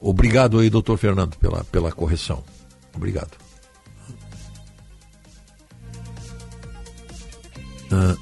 [0.00, 2.42] Obrigado aí, doutor Fernando, pela, pela correção.
[2.94, 3.32] Obrigado.
[7.92, 8.16] Ah.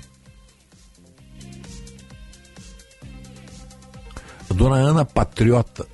[4.52, 5.86] Dona Ana Patriota,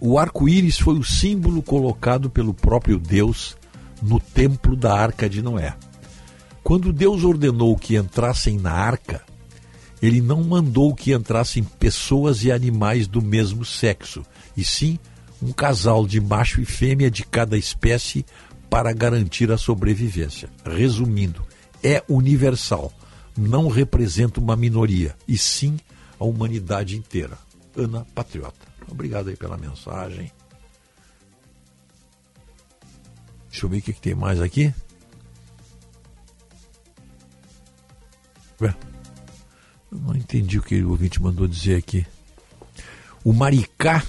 [0.00, 3.58] o arco-íris foi o símbolo colocado pelo próprio Deus
[4.02, 5.76] no templo da Arca de Noé.
[6.64, 9.22] Quando Deus ordenou que entrassem na arca,
[10.00, 14.24] ele não mandou que entrassem pessoas e animais do mesmo sexo,
[14.56, 14.98] e sim
[15.42, 18.24] um casal de macho e fêmea de cada espécie
[18.70, 20.48] para garantir a sobrevivência.
[20.64, 21.44] Resumindo,
[21.82, 22.92] é universal,
[23.36, 25.78] não representa uma minoria, e sim
[26.18, 27.38] a humanidade inteira.
[27.76, 28.66] Ana Patriota.
[28.90, 30.32] Obrigado aí pela mensagem.
[33.50, 34.72] Deixa eu ver o que, que tem mais aqui.
[38.60, 38.74] Ué.
[40.04, 42.06] Não entendi o que o ouvinte mandou dizer aqui.
[43.24, 44.02] O Maricá.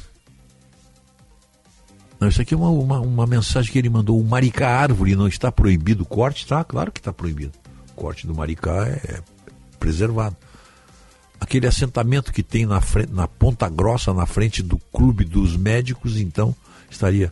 [2.20, 4.20] Não, isso aqui é uma, uma, uma, mensagem que ele mandou.
[4.20, 6.46] O Maricá árvore não está proibido o corte?
[6.46, 7.54] Tá, claro que está proibido.
[7.92, 9.22] O corte do Maricá é
[9.80, 10.36] preservado.
[11.40, 16.18] Aquele assentamento que tem na, frente, na Ponta Grossa, na frente do Clube dos Médicos,
[16.18, 16.56] então
[16.90, 17.32] estaria.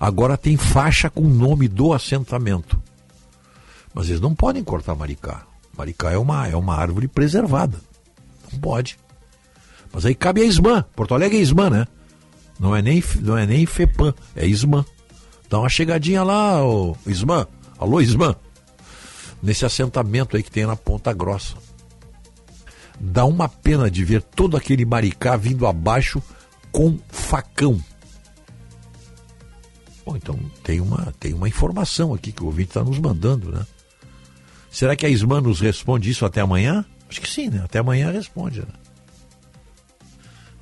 [0.00, 2.80] Agora tem faixa com o nome do assentamento.
[3.92, 5.46] Mas eles não podem cortar Maricá.
[5.76, 7.78] Maricá é uma, é uma árvore preservada.
[8.52, 8.98] Não pode.
[9.92, 10.84] Mas aí cabe a ISMAN.
[10.94, 11.86] Porto Alegre é ISMAN, né?
[12.58, 14.84] Não é nem, não é nem FEPAM, é ISMAN.
[15.48, 17.46] Dá uma chegadinha lá, ô, ISMAN.
[17.78, 18.34] Alô, ISMAN.
[19.42, 21.54] Nesse assentamento aí que tem na Ponta Grossa.
[22.98, 26.22] Dá uma pena de ver todo aquele maricá vindo abaixo
[26.72, 27.82] com facão.
[30.06, 33.66] Bom, então tem uma, tem uma informação aqui que o ouvinte está nos mandando, né?
[34.74, 36.84] Será que a Isman nos responde isso até amanhã?
[37.08, 37.62] Acho que sim, né?
[37.64, 38.66] Até amanhã responde, né?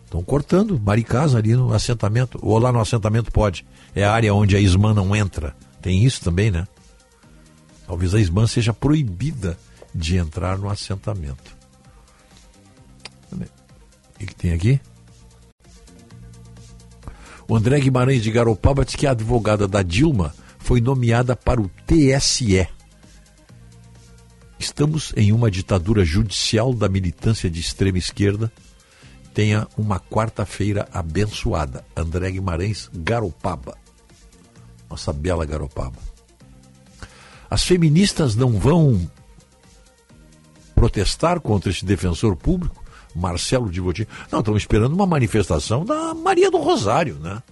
[0.04, 2.38] Estão cortando maricás ali no assentamento.
[2.42, 3.64] Ou lá no assentamento pode.
[3.94, 5.56] É a área onde a Isman não entra.
[5.80, 6.68] Tem isso também, né?
[7.86, 9.56] Talvez a Isman seja proibida
[9.94, 11.56] de entrar no assentamento.
[13.32, 14.78] O que, que tem aqui?
[17.48, 21.70] O André Guimarães de Garopaba diz que a advogada da Dilma foi nomeada para o
[21.86, 22.68] TSE.
[24.62, 28.50] Estamos em uma ditadura judicial da militância de extrema esquerda.
[29.34, 31.84] Tenha uma quarta-feira abençoada.
[31.96, 33.76] André Guimarães, Garopaba.
[34.88, 35.98] Nossa bela Garopaba.
[37.50, 39.10] As feministas não vão
[40.76, 42.84] protestar contra esse defensor público,
[43.16, 44.06] Marcelo Divotinho.
[44.30, 47.42] Não, estamos esperando uma manifestação da Maria do Rosário, né?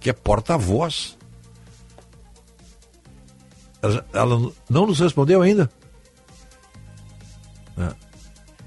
[0.00, 1.16] Que é porta-voz
[3.80, 5.70] ela, ela não nos respondeu ainda?
[7.78, 7.94] É,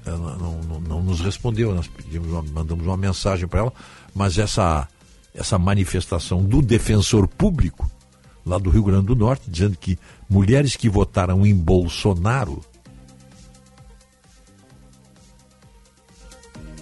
[0.06, 3.72] ela não, não, não, nos respondeu, nós pedimos uma, mandamos uma mensagem para ela,
[4.14, 4.86] mas essa,
[5.34, 7.90] essa manifestação do defensor público,
[8.44, 9.98] lá do Rio Grande do Norte, dizendo que
[10.28, 12.60] mulheres que votaram em Bolsonaro.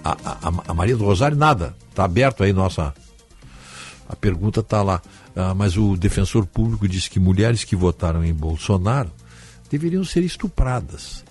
[0.05, 1.77] A, a, a Maria do Rosário, nada.
[1.89, 2.93] Está aberto aí nossa.
[4.09, 5.01] A pergunta está lá.
[5.35, 9.11] Ah, mas o defensor público disse que mulheres que votaram em Bolsonaro
[9.71, 11.25] deveriam ser estupradas.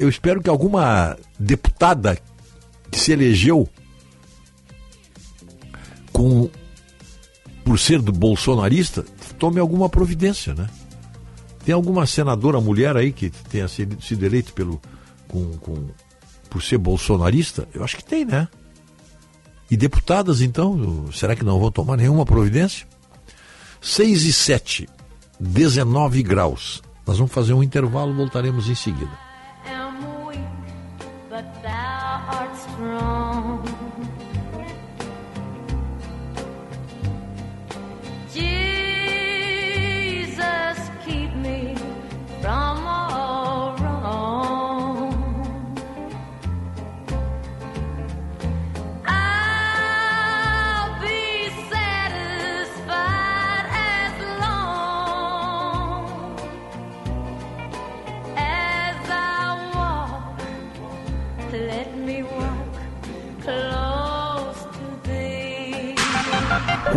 [0.00, 2.18] Eu espero que alguma deputada
[2.90, 3.68] que se elegeu
[6.10, 6.48] com
[7.62, 9.04] por ser do bolsonarista
[9.38, 10.68] tome alguma providência, né?
[11.64, 14.80] Tem alguma senadora mulher aí que tenha sido, eleita pelo
[15.28, 15.88] com, com
[16.48, 17.68] por ser bolsonarista?
[17.74, 18.48] Eu acho que tem, né?
[19.70, 22.88] E deputadas, então, será que não vão tomar nenhuma providência?
[23.82, 24.88] 6 e 7,
[25.38, 26.82] 19 graus.
[27.06, 29.29] Nós vamos fazer um intervalo, voltaremos em seguida.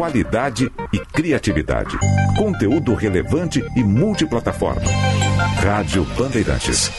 [0.04, 1.98] Qualidade e criatividade.
[2.38, 4.82] Conteúdo relevante e multiplataforma.
[5.64, 6.92] Rádio Bandeirantes.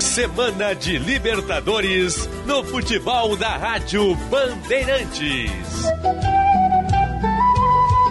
[0.00, 5.60] Semana de Libertadores no futebol da Rádio Bandeirantes.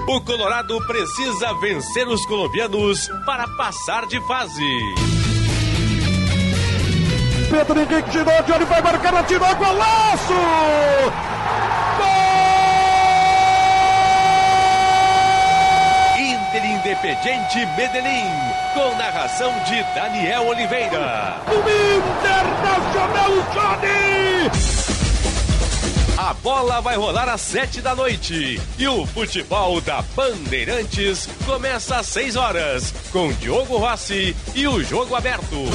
[0.07, 5.10] O Colorado precisa vencer os colombianos para passar de fase.
[7.51, 10.33] Pedro Henrique tirou, Johnny vai marcar, atirou, golaço!
[11.97, 12.07] Gol!
[16.17, 18.31] Inter Independente Medellín,
[18.73, 21.41] com narração de Daniel Oliveira.
[21.49, 24.49] O Internacional Johnny!
[26.17, 32.05] A bola vai rolar às sete da noite e o futebol da Bandeirantes começa às
[32.05, 35.65] seis horas com Diogo Rossi e o jogo aberto.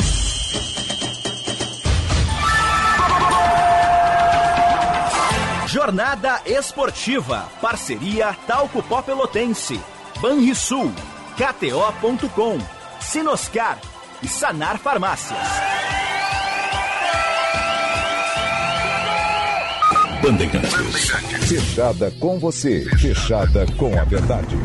[5.76, 7.50] Jornada Esportiva.
[7.60, 9.78] Parceria Talco Pó Pelotense.
[10.22, 10.90] Banrisul.
[11.36, 12.58] KTO.com.
[12.98, 13.78] Sinoscar.
[14.22, 15.38] E Sanar Farmácias.
[20.22, 21.10] Bandeirantes.
[21.46, 22.86] Fechada com você.
[22.98, 24.56] Fechada com a verdade.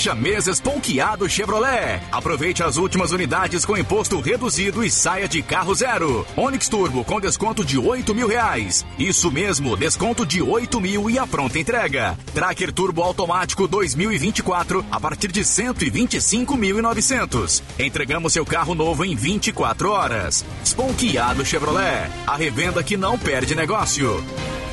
[0.00, 2.00] Fecha meses Ponqueado Chevrolet.
[2.10, 6.26] Aproveite as últimas unidades com imposto reduzido e saia de carro zero.
[6.34, 8.82] Onix Turbo com desconto de 8 mil reais.
[8.98, 12.16] Isso mesmo, desconto de 8 mil e a pronta entrega.
[12.32, 17.62] Tracker Turbo Automático 2024 a partir de 125.900.
[17.78, 20.46] Entregamos seu carro novo em 24 horas.
[20.64, 22.10] Sponkeado Chevrolet.
[22.26, 24.24] A revenda que não perde negócio.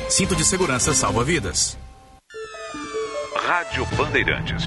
[0.08, 1.76] Cinto de segurança salva vidas.
[3.36, 4.66] Rádio Bandeirantes.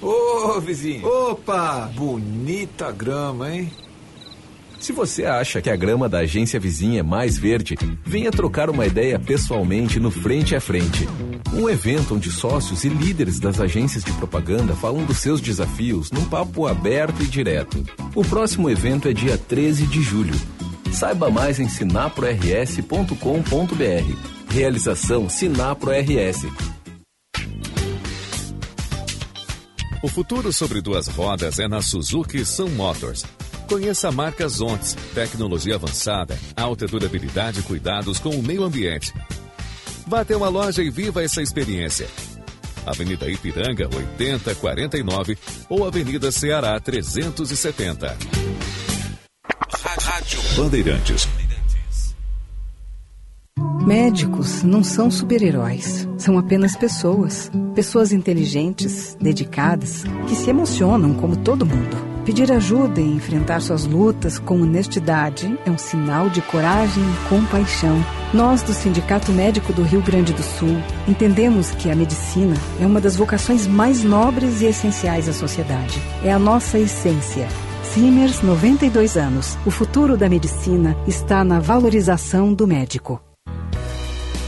[0.00, 1.06] Ô, vizinho.
[1.06, 3.70] Opa, bonita grama, hein?
[4.78, 8.86] Se você acha que a grama da agência vizinha é mais verde, venha trocar uma
[8.86, 11.08] ideia pessoalmente no Frente a Frente.
[11.52, 16.24] Um evento onde sócios e líderes das agências de propaganda falam dos seus desafios num
[16.26, 17.82] papo aberto e direto.
[18.14, 20.34] O próximo evento é dia 13 de julho.
[20.92, 24.36] Saiba mais em sinaprors.com.br.
[24.48, 26.75] Realização Sinapro RS.
[30.06, 33.24] O futuro sobre duas rodas é na Suzuki Sun Motors.
[33.68, 39.12] Conheça a marca Zontes, tecnologia avançada, alta durabilidade e cuidados com o meio ambiente.
[40.06, 42.06] Vá até uma loja e viva essa experiência.
[42.86, 45.36] Avenida Ipiranga 8049
[45.68, 48.16] ou Avenida Ceará 370.
[50.04, 51.26] Rádio Bandeirantes.
[53.86, 57.52] Médicos não são super-heróis, são apenas pessoas.
[57.72, 61.96] Pessoas inteligentes, dedicadas, que se emocionam como todo mundo.
[62.24, 68.04] Pedir ajuda e enfrentar suas lutas com honestidade é um sinal de coragem e compaixão.
[68.34, 70.76] Nós, do Sindicato Médico do Rio Grande do Sul,
[71.06, 76.02] entendemos que a medicina é uma das vocações mais nobres e essenciais à sociedade.
[76.24, 77.46] É a nossa essência.
[77.84, 79.56] Simers, 92 anos.
[79.64, 83.22] O futuro da medicina está na valorização do médico.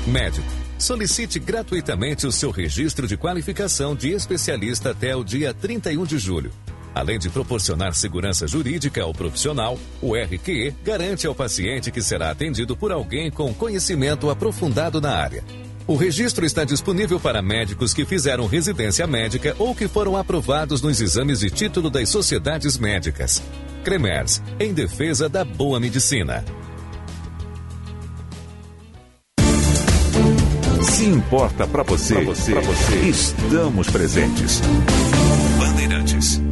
[0.09, 0.49] Médico.
[0.79, 6.51] Solicite gratuitamente o seu registro de qualificação de especialista até o dia 31 de julho.
[6.95, 12.77] Além de proporcionar segurança jurídica ao profissional, o RQE garante ao paciente que será atendido
[12.77, 15.45] por alguém com conhecimento aprofundado na área.
[15.87, 21.01] O registro está disponível para médicos que fizeram residência médica ou que foram aprovados nos
[21.01, 23.43] exames de título das sociedades médicas.
[23.85, 26.45] Cremers, em defesa da boa medicina.
[30.89, 34.61] Se importa para você, pra você, pra você, estamos presentes.
[35.61, 36.43] Bandeirantes.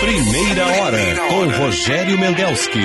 [0.00, 0.98] Primeira hora
[1.28, 2.80] com Rogério Mendelski.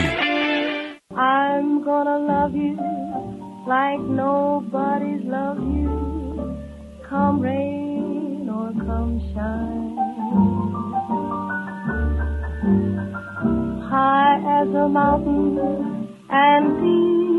[1.14, 2.76] I'm gonna love you
[3.68, 6.58] like nobody's loved you.
[7.08, 9.96] Come rain or come shine.
[13.90, 17.31] High as a mountain and deep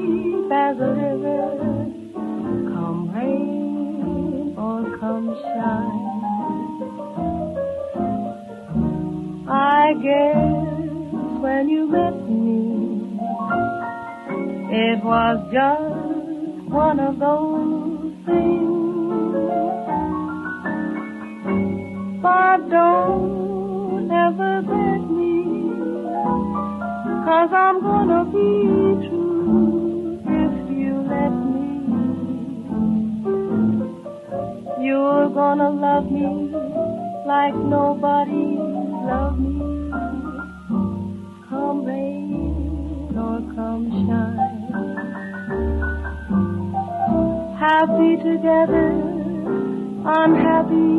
[0.52, 1.88] as a river.
[2.12, 6.08] Come rain or come shine.
[9.48, 13.18] I guess when you met me,
[14.70, 19.32] it was just one of those things.
[22.22, 25.34] But don't ever bet me,
[27.24, 29.71] cause I'm gonna be true
[34.82, 36.26] You're gonna love me
[37.24, 38.58] like nobody
[39.06, 39.90] loved me.
[41.48, 44.62] Come rain or come shine.
[47.60, 48.88] Happy together,
[50.04, 50.90] unhappy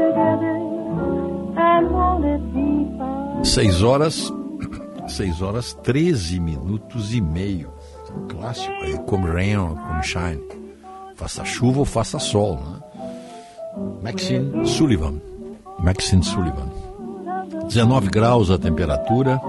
[0.00, 0.56] together,
[1.68, 3.44] and won't it be fun?
[3.44, 4.32] 6 horas,
[5.06, 7.70] 6 horas 13 minutos e meio.
[8.16, 10.40] Um clássico aí, come rain or come shine.
[11.14, 12.81] Faça chuva ou faça sol, né?
[14.02, 15.20] Maxine Sullivan.
[15.78, 16.68] Maxine Sullivan.
[17.68, 19.40] 19 graus a temperatura.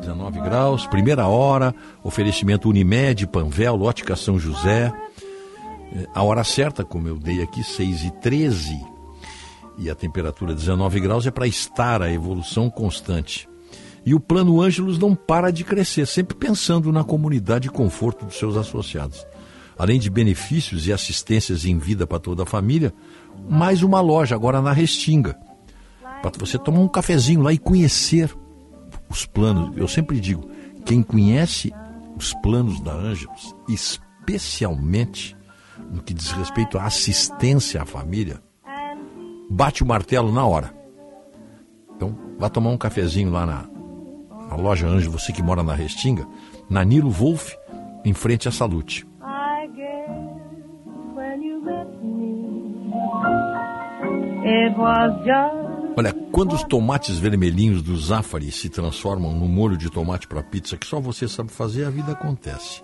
[0.00, 4.92] 19 graus, primeira hora, oferecimento Unimed, Panvel, Ótica São José.
[5.94, 8.94] É, A hora certa, como eu dei aqui, 6 e 13
[9.78, 13.48] e a temperatura 19 graus é para estar a evolução constante.
[14.06, 18.36] E o Plano Ângelos não para de crescer, sempre pensando na comunidade e conforto dos
[18.36, 19.26] seus associados.
[19.76, 22.92] Além de benefícios e assistências em vida para toda a família,
[23.48, 25.38] mais uma loja agora na Restinga.
[26.22, 28.34] Para você tomar um cafezinho lá e conhecer
[29.08, 29.76] os planos.
[29.76, 30.48] Eu sempre digo,
[30.84, 31.72] quem conhece
[32.16, 35.36] os planos da Ângelos, especialmente
[35.90, 38.40] no que diz respeito à assistência à família,
[39.50, 40.74] bate o martelo na hora.
[41.96, 43.68] Então, vá tomar um cafezinho lá na,
[44.48, 46.26] na loja Anjo, você que mora na Restinga,
[46.68, 47.54] na Nilo Wolf,
[48.04, 49.06] em frente à Salute.
[55.96, 60.76] Olha, quando os tomates vermelhinhos do Zafari se transformam no molho de tomate para pizza
[60.76, 62.82] que só você sabe fazer, a vida acontece.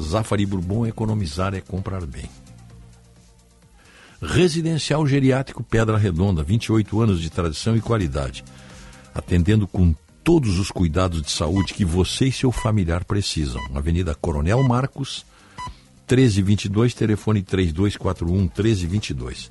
[0.00, 2.28] Zafari Bourbon economizar é comprar bem.
[4.22, 8.44] Residencial Geriátrico Pedra Redonda, 28 anos de tradição e qualidade,
[9.14, 13.60] atendendo com todos os cuidados de saúde que você e seu familiar precisam.
[13.74, 15.26] Avenida Coronel Marcos,
[16.08, 19.50] 1322, telefone 3241 1322.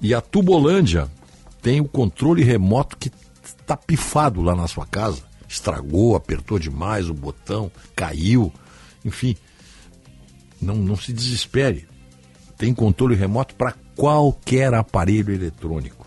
[0.00, 1.10] E a Tubolândia
[1.62, 3.10] tem o controle remoto que
[3.42, 5.22] está pifado lá na sua casa.
[5.48, 8.52] Estragou, apertou demais o botão, caiu,
[9.04, 9.36] enfim.
[10.60, 11.88] Não, não se desespere.
[12.56, 16.06] Tem controle remoto para qualquer aparelho eletrônico.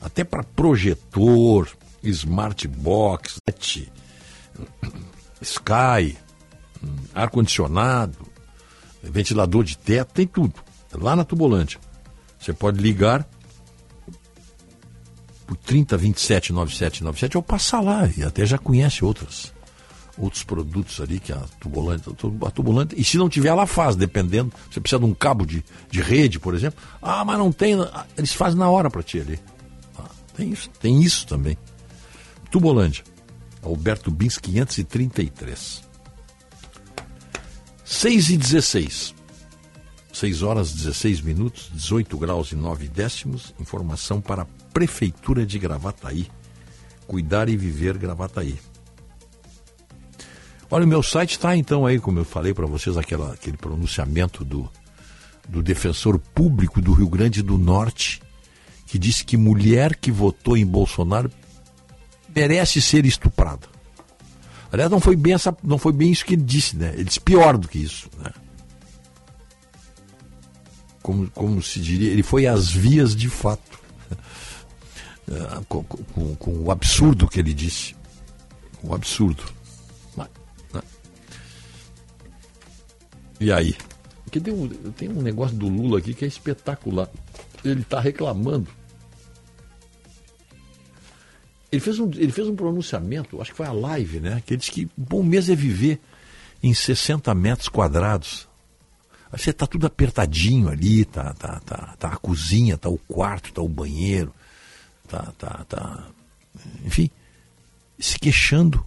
[0.00, 1.68] Até para projetor,
[2.02, 3.92] smart box, net,
[5.40, 6.16] Sky,
[7.14, 8.18] ar-condicionado,
[9.02, 10.54] ventilador de teto, tem tudo.
[10.92, 11.78] Lá na Tubolândia.
[12.40, 13.28] Você pode ligar
[15.46, 19.52] por 30 27 97 97 ou passar lá e até já conhece outras
[20.16, 22.12] outros produtos ali que a Tubolândia,
[22.46, 25.64] a Tubolândia e se não tiver ela faz, dependendo, você precisa de um cabo de,
[25.90, 26.80] de rede, por exemplo.
[27.00, 27.74] Ah, mas não tem,
[28.16, 29.40] eles fazem na hora para ti ali.
[29.98, 31.56] Ah, tem isso, tem isso também.
[32.50, 33.04] Tubolândia.
[33.62, 35.82] Alberto Bins 533.
[37.84, 39.14] 6 e 16.
[40.12, 43.54] 6 horas 16 minutos, 18 graus e 9 décimos.
[43.60, 46.28] Informação para a Prefeitura de Gravataí.
[47.06, 48.58] Cuidar e viver Gravataí.
[50.70, 54.44] Olha, o meu site está então aí, como eu falei para vocês, aquela, aquele pronunciamento
[54.44, 54.70] do,
[55.48, 58.22] do defensor público do Rio Grande do Norte,
[58.86, 61.30] que disse que mulher que votou em Bolsonaro
[62.34, 63.66] merece ser estuprada.
[64.72, 66.92] Aliás, não foi bem, essa, não foi bem isso que ele disse, né?
[66.94, 68.08] Ele disse pior do que isso.
[68.18, 68.30] Né?
[71.10, 73.80] Como, como se diria, ele foi às vias de fato.
[75.68, 77.96] com, com, com o absurdo que ele disse.
[78.80, 79.42] O absurdo.
[80.16, 80.28] Né?
[83.40, 83.76] E aí?
[84.22, 87.10] Porque tem um, tem um negócio do Lula aqui que é espetacular.
[87.64, 88.68] Ele está reclamando.
[91.72, 94.40] Ele fez, um, ele fez um pronunciamento, acho que foi a live, né?
[94.46, 96.00] Que ele disse que bom mesmo é viver
[96.62, 98.48] em 60 metros quadrados.
[99.32, 103.62] Você está tudo apertadinho ali, tá, tá, tá, tá a cozinha, tá o quarto, tá
[103.62, 104.34] o banheiro,
[105.06, 106.08] tá, tá, tá.
[106.84, 107.08] Enfim,
[107.98, 108.84] se queixando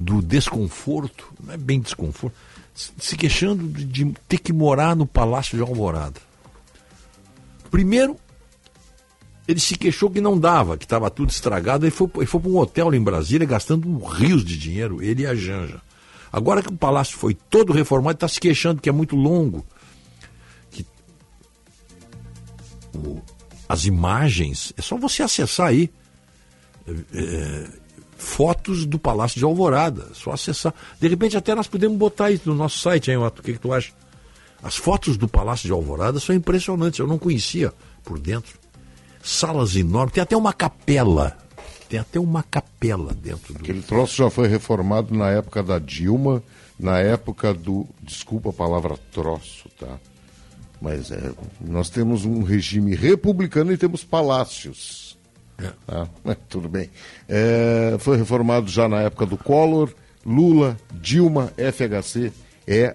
[0.00, 2.34] do desconforto, não é bem desconforto,
[2.74, 6.20] se queixando de ter que morar no Palácio de Alvorada.
[7.70, 8.16] Primeiro,
[9.46, 12.56] ele se queixou que não dava, que estava tudo estragado, e foi, foi para um
[12.56, 15.82] hotel em Brasília gastando rios de dinheiro, ele e a Janja.
[16.32, 19.64] Agora que o palácio foi todo reformado, está se queixando que é muito longo.
[20.70, 20.86] Que
[22.94, 23.20] o,
[23.68, 25.90] as imagens, é só você acessar aí.
[26.86, 27.68] É, é,
[28.16, 30.74] fotos do Palácio de Alvorada, só acessar.
[31.00, 33.40] De repente até nós podemos botar isso no nosso site, hein, Otto?
[33.40, 33.92] O que, que tu acha?
[34.60, 37.72] As fotos do Palácio de Alvorada são impressionantes, eu não conhecia
[38.02, 38.58] por dentro
[39.22, 41.36] salas enormes, tem até uma capela.
[41.88, 43.60] Tem até uma capela dentro do.
[43.60, 46.42] Aquele troço já foi reformado na época da Dilma,
[46.78, 47.86] na época do.
[48.02, 49.98] Desculpa a palavra troço, tá?
[50.80, 55.18] Mas é, nós temos um regime republicano e temos palácios.
[55.58, 55.72] É.
[55.86, 56.08] Tá?
[56.48, 56.90] tudo bem.
[57.28, 59.92] É, foi reformado já na época do Collor,
[60.24, 62.32] Lula, Dilma, FHC.
[62.66, 62.94] É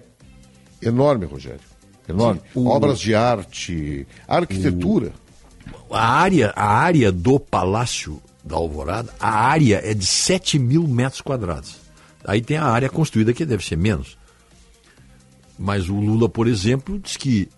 [0.80, 1.60] enorme, Rogério.
[2.08, 2.40] Enorme.
[2.54, 2.68] O...
[2.68, 5.12] Obras de arte, arquitetura.
[5.88, 10.86] O a área, a área do Palácio da Alvorada, a área é de 7 mil
[10.86, 11.76] metros quadrados.
[12.24, 14.18] Aí tem a área construída que deve ser menos.
[15.58, 17.48] Mas o Lula, por exemplo, diz que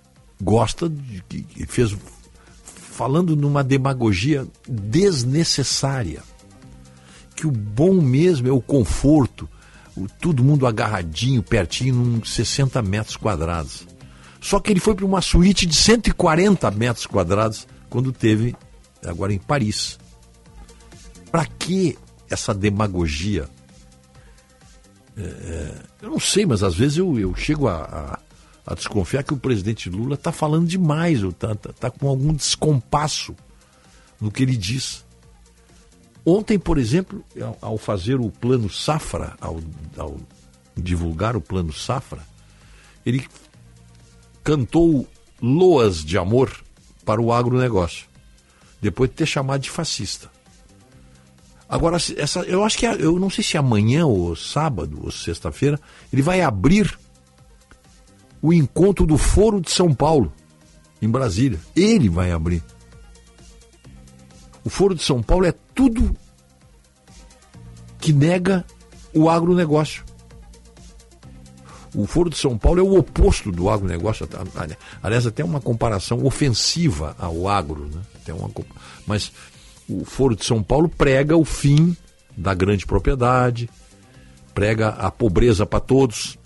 [0.41, 1.97] gosta de que fez
[2.65, 6.23] falando numa demagogia desnecessária.
[7.35, 9.49] Que o bom mesmo é o conforto,
[9.97, 13.87] o, todo mundo agarradinho, pertinho, num 60 metros quadrados.
[14.41, 18.55] Só que ele foi para uma suíte de 140 metros quadrados quando teve
[19.05, 19.99] agora em Paris.
[21.37, 21.99] Para que
[22.31, 23.47] essa demagogia?
[25.15, 29.23] É, é, eu não sei, mas às vezes eu, eu chego a, a, a desconfiar
[29.23, 33.37] que o presidente Lula está falando demais, está tá, tá com algum descompasso
[34.19, 35.05] no que ele diz.
[36.25, 39.61] Ontem, por exemplo, ao, ao fazer o plano Safra, ao,
[39.99, 40.17] ao
[40.75, 42.27] divulgar o plano Safra,
[43.05, 43.29] ele
[44.43, 45.07] cantou
[45.43, 46.65] loas de amor
[47.05, 48.07] para o agronegócio,
[48.81, 50.35] depois de ter chamado de fascista.
[51.69, 55.81] Agora, essa, eu acho que, eu não sei se amanhã ou sábado ou sexta-feira,
[56.13, 56.97] ele vai abrir
[58.41, 60.33] o encontro do Foro de São Paulo,
[61.03, 61.59] em Brasília.
[61.75, 62.63] Ele vai abrir.
[64.65, 66.17] O Foro de São Paulo é tudo
[67.99, 68.65] que nega
[69.13, 70.05] o agronegócio.
[71.95, 74.29] O Foro de São Paulo é o oposto do agronegócio.
[75.03, 77.89] Aliás, até uma comparação ofensiva ao agro.
[77.93, 78.03] Né?
[78.17, 78.51] Até uma,
[79.07, 79.33] mas
[79.89, 81.97] o Foro de São Paulo prega o fim
[82.37, 83.71] da grande propriedade,
[84.55, 86.39] prega a pobreza para todos.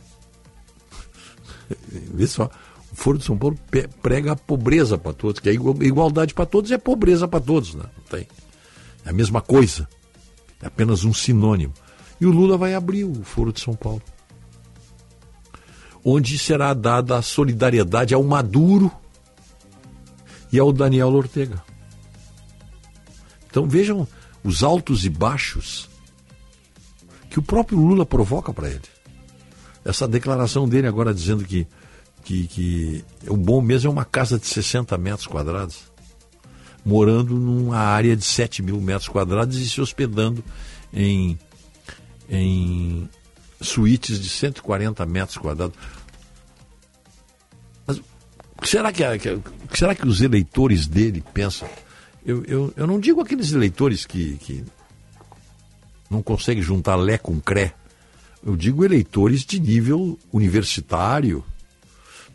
[2.15, 2.51] Vê só,
[2.93, 3.59] o Foro de São Paulo
[4.03, 7.75] prega a pobreza para todos, que a igualdade para todos é pobreza para todos.
[7.75, 7.85] Né?
[7.97, 8.27] Não tem.
[9.05, 9.89] É a mesma coisa.
[10.63, 11.73] É apenas um sinônimo.
[12.21, 14.03] E o Lula vai abrir o Foro de São Paulo
[16.05, 18.91] onde será dada a solidariedade ao Maduro
[20.53, 21.63] e ao Daniel Ortega.
[23.51, 24.07] Então vejam
[24.43, 25.89] os altos e baixos
[27.29, 28.83] que o próprio Lula provoca para ele.
[29.85, 31.67] Essa declaração dele agora dizendo que,
[32.25, 35.83] que, que o bom mesmo é uma casa de 60 metros quadrados,
[36.85, 40.45] morando numa área de 7 mil metros quadrados e se hospedando
[40.93, 41.39] em,
[42.29, 43.09] em
[43.61, 45.77] suítes de 140 metros quadrados.
[47.87, 48.01] Mas
[48.65, 49.03] será que,
[49.73, 51.69] será que os eleitores dele pensam?
[52.25, 54.65] Eu, eu, eu não digo aqueles eleitores que, que
[56.11, 57.75] não conseguem juntar Lé com Cré.
[58.45, 61.45] Eu digo eleitores de nível universitário,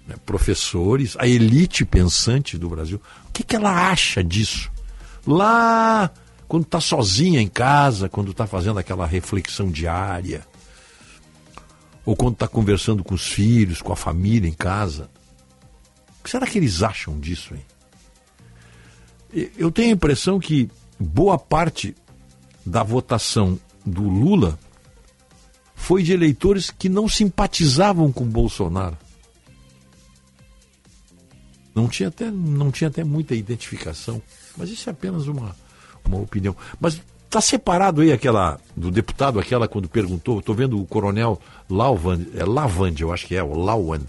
[0.08, 3.02] né, professores, a elite pensante do Brasil.
[3.28, 4.72] O que, que ela acha disso?
[5.26, 6.12] Lá,
[6.48, 10.46] quando está sozinha em casa, quando está fazendo aquela reflexão diária,
[12.06, 15.10] ou quando está conversando com os filhos, com a família em casa.
[16.20, 17.66] O que será que eles acham disso, hein?
[19.58, 21.96] Eu tenho a impressão que boa parte
[22.66, 24.58] da votação do Lula
[25.76, 28.98] foi de eleitores que não simpatizavam com Bolsonaro.
[31.76, 34.22] Não tinha até, não tinha até muita identificação,
[34.58, 35.54] mas isso é apenas uma,
[36.06, 36.56] uma opinião.
[36.80, 41.40] Mas está separado aí aquela do deputado, aquela quando perguntou, estou vendo o coronel
[41.70, 44.08] Lauvand, é Lavand, eu acho que é, o Lauand,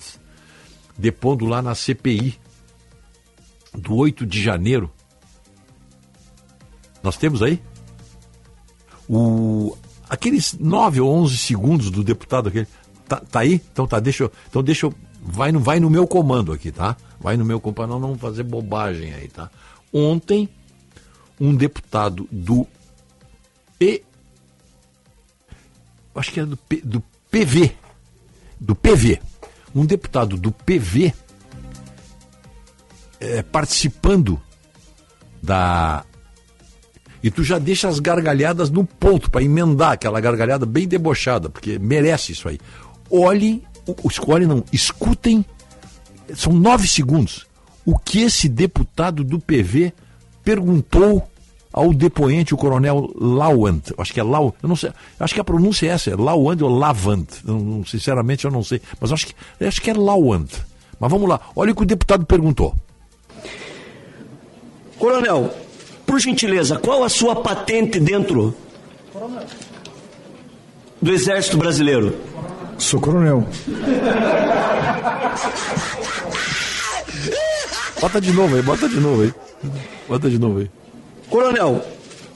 [0.97, 2.39] depondo lá na CPI
[3.75, 4.91] do 8 de janeiro.
[7.07, 7.63] Nós temos aí?
[9.09, 9.77] O,
[10.11, 12.67] aqueles 9 ou 11 segundos do deputado aquele.
[13.07, 13.63] Tá, tá aí?
[13.73, 14.33] Então tá, deixa eu.
[14.51, 14.95] Então deixa eu.
[15.23, 16.97] Vai no, vai no meu comando aqui, tá?
[17.21, 19.49] Vai no meu comando, não, fazer bobagem aí, tá?
[19.93, 20.49] Ontem,
[21.41, 22.67] um deputado do
[23.79, 24.03] P.
[26.13, 27.01] Acho que é do, P, do
[27.31, 27.73] PV.
[28.61, 29.21] Do PV.
[29.73, 31.15] Um deputado do PV
[33.21, 34.43] é, participando
[35.41, 36.05] da.
[37.27, 41.77] E tu já deixa as gargalhadas no ponto para emendar aquela gargalhada bem debochada, porque
[41.77, 42.57] merece isso aí.
[43.11, 43.65] Olhem,
[44.09, 45.45] escolhem não, escutem,
[46.37, 47.45] são nove segundos,
[47.85, 49.93] o que esse deputado do PV
[50.45, 51.29] perguntou
[51.73, 53.83] ao depoente, o coronel Lauant.
[53.99, 56.63] Acho que é Lau, eu não sei, acho que a pronúncia é essa, é Lauant
[56.63, 57.27] ou Lavant.
[57.89, 59.35] Sinceramente eu não sei, mas acho que,
[59.65, 60.47] acho que é Lauant.
[61.01, 62.73] Mas vamos lá, olha o que o deputado perguntou.
[64.97, 65.66] Coronel,
[66.07, 68.55] por gentileza, qual a sua patente dentro
[71.03, 72.15] do Exército Brasileiro?
[72.79, 73.47] Sou coronel.
[78.01, 79.35] Bota de novo aí, bota de novo aí.
[80.09, 80.71] Bota de novo aí.
[81.29, 81.85] Coronel,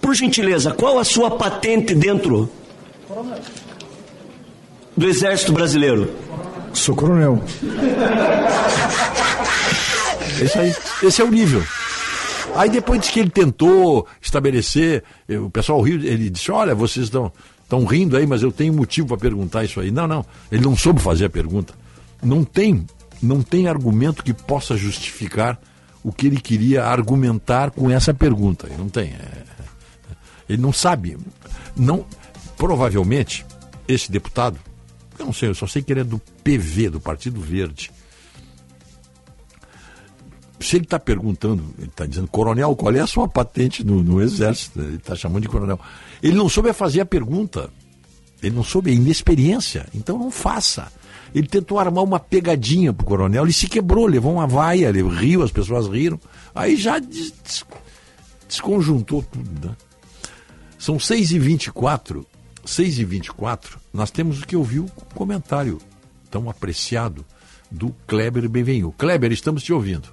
[0.00, 2.50] por gentileza, qual a sua patente dentro
[4.96, 6.10] do Exército Brasileiro?
[6.72, 7.42] Sou coronel.
[10.40, 11.62] Esse aí, esse é o nível.
[12.60, 17.32] Aí depois que ele tentou estabelecer, o pessoal riu, ele disse: Olha, vocês estão
[17.62, 19.90] estão rindo aí, mas eu tenho motivo para perguntar isso aí.
[19.90, 21.72] Não, não, ele não soube fazer a pergunta.
[22.22, 22.84] Não tem,
[23.22, 25.58] não tem argumento que possa justificar
[26.04, 28.66] o que ele queria argumentar com essa pergunta.
[28.66, 29.04] Ele não tem.
[29.04, 29.44] É,
[30.46, 31.16] ele não sabe.
[31.74, 32.04] Não,
[32.58, 33.46] provavelmente,
[33.88, 34.58] esse deputado,
[35.18, 37.90] eu não sei, eu só sei que ele é do PV, do Partido Verde.
[40.60, 44.20] Se ele está perguntando, ele está dizendo, coronel, qual é a sua patente no, no
[44.20, 44.80] Exército?
[44.80, 45.80] Ele está chamando de coronel.
[46.22, 47.70] Ele não soube fazer a pergunta.
[48.42, 49.86] Ele não soube, é inexperiência.
[49.94, 50.92] Então não faça.
[51.34, 55.42] Ele tentou armar uma pegadinha pro coronel, ele se quebrou, levou uma vaia, ele riu,
[55.42, 56.20] as pessoas riram.
[56.54, 57.32] Aí já des
[58.48, 59.76] desconjuntou tudo, né?
[60.76, 62.24] São 6h24,
[62.66, 65.78] 6h24, nós temos que ouvir o comentário
[66.30, 67.24] tão apreciado
[67.70, 68.92] do Kleber Benvenu.
[68.98, 70.08] Kleber, estamos te ouvindo.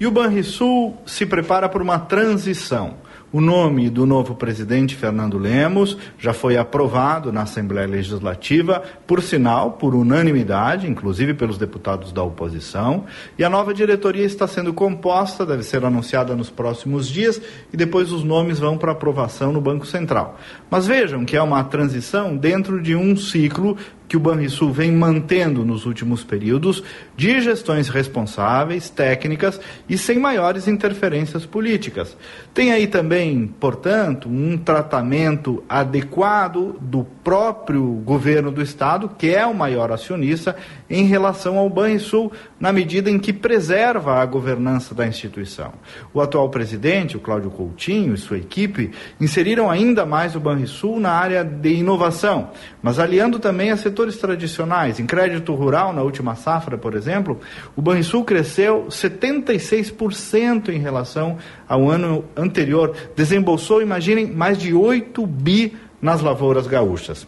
[0.00, 2.94] E o Banrisul se prepara por uma transição.
[3.30, 9.72] O nome do novo presidente, Fernando Lemos, já foi aprovado na Assembleia Legislativa, por sinal,
[9.72, 13.04] por unanimidade, inclusive pelos deputados da oposição.
[13.38, 17.38] E a nova diretoria está sendo composta, deve ser anunciada nos próximos dias,
[17.70, 20.38] e depois os nomes vão para aprovação no Banco Central.
[20.70, 23.76] Mas vejam que é uma transição dentro de um ciclo
[24.08, 26.82] que o Banrisul vem mantendo nos últimos períodos
[27.14, 32.16] de gestões responsáveis, técnicas e sem maiores interferências políticas.
[32.54, 33.17] Tem aí também,
[33.60, 40.56] portanto, um tratamento adequado do próprio governo do estado, que é o maior acionista,
[40.88, 45.72] em relação ao Banrisul, na medida em que preserva a governança da instituição.
[46.12, 48.90] O atual presidente, o Cláudio Coutinho e sua equipe,
[49.20, 52.50] inseriram ainda mais o Banrisul na área de inovação,
[52.82, 54.98] mas aliando também a setores tradicionais.
[54.98, 57.38] Em crédito rural, na última safra, por exemplo,
[57.76, 62.94] o Banrisul cresceu 76% em relação ao ano anterior.
[63.14, 67.26] Desembolsou, imaginem, mais de 8 bi nas lavouras gaúchas.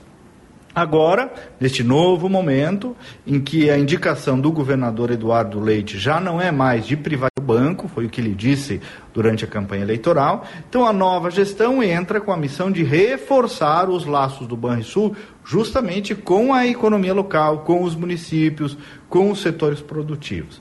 [0.74, 6.52] Agora, neste novo momento, em que a indicação do governador Eduardo Leite já não é
[6.52, 8.80] mais de privatizar o banco, foi o que ele disse
[9.12, 14.06] durante a campanha eleitoral, então a nova gestão entra com a missão de reforçar os
[14.06, 18.78] laços do Banrisul justamente com a economia local, com os municípios,
[19.09, 20.60] com os setores produtivos.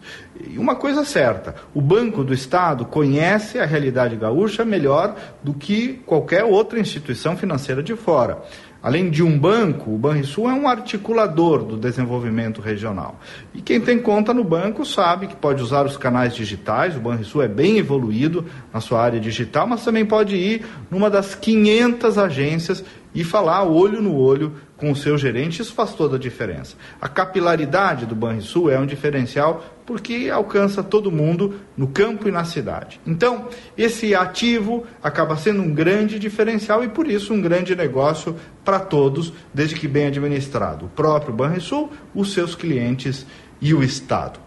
[0.50, 6.02] E uma coisa certa, o Banco do Estado conhece a realidade gaúcha melhor do que
[6.06, 8.42] qualquer outra instituição financeira de fora.
[8.82, 13.20] Além de um banco, o Banrisul é um articulador do desenvolvimento regional.
[13.54, 17.44] E quem tem conta no banco sabe que pode usar os canais digitais, o Banrisul
[17.44, 22.84] é bem evoluído na sua área digital, mas também pode ir numa das 500 agências
[23.14, 26.76] e falar olho no olho com o seu gerente, isso faz toda a diferença.
[27.02, 32.44] A capilaridade do Banrisul é um diferencial porque alcança todo mundo no campo e na
[32.44, 33.02] cidade.
[33.06, 33.48] Então,
[33.78, 39.34] esse ativo acaba sendo um grande diferencial e por isso um grande negócio para todos,
[39.54, 40.86] desde que bem administrado.
[40.86, 43.26] O próprio Banrisul, os seus clientes
[43.60, 44.40] e o Estado.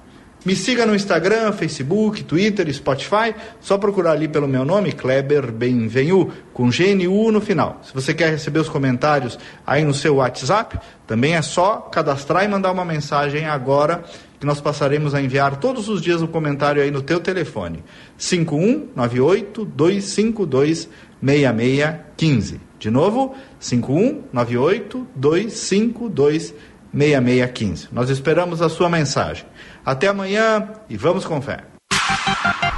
[0.45, 3.33] Me siga no Instagram, Facebook, Twitter, Spotify.
[3.61, 7.81] Só procurar ali pelo meu nome, Kleber Benvenu, com GNU no final.
[7.85, 12.49] Se você quer receber os comentários aí no seu WhatsApp, também é só cadastrar e
[12.49, 14.03] mandar uma mensagem agora
[14.41, 17.85] que nós passaremos a enviar todos os dias um comentário aí no teu telefone.
[18.19, 20.89] 5198 252
[21.25, 22.61] 6615.
[22.81, 26.53] De novo, 5198 252
[26.93, 27.89] 6615.
[27.93, 29.47] Nós esperamos a sua mensagem.
[29.85, 31.65] Até amanhã e vamos com fé.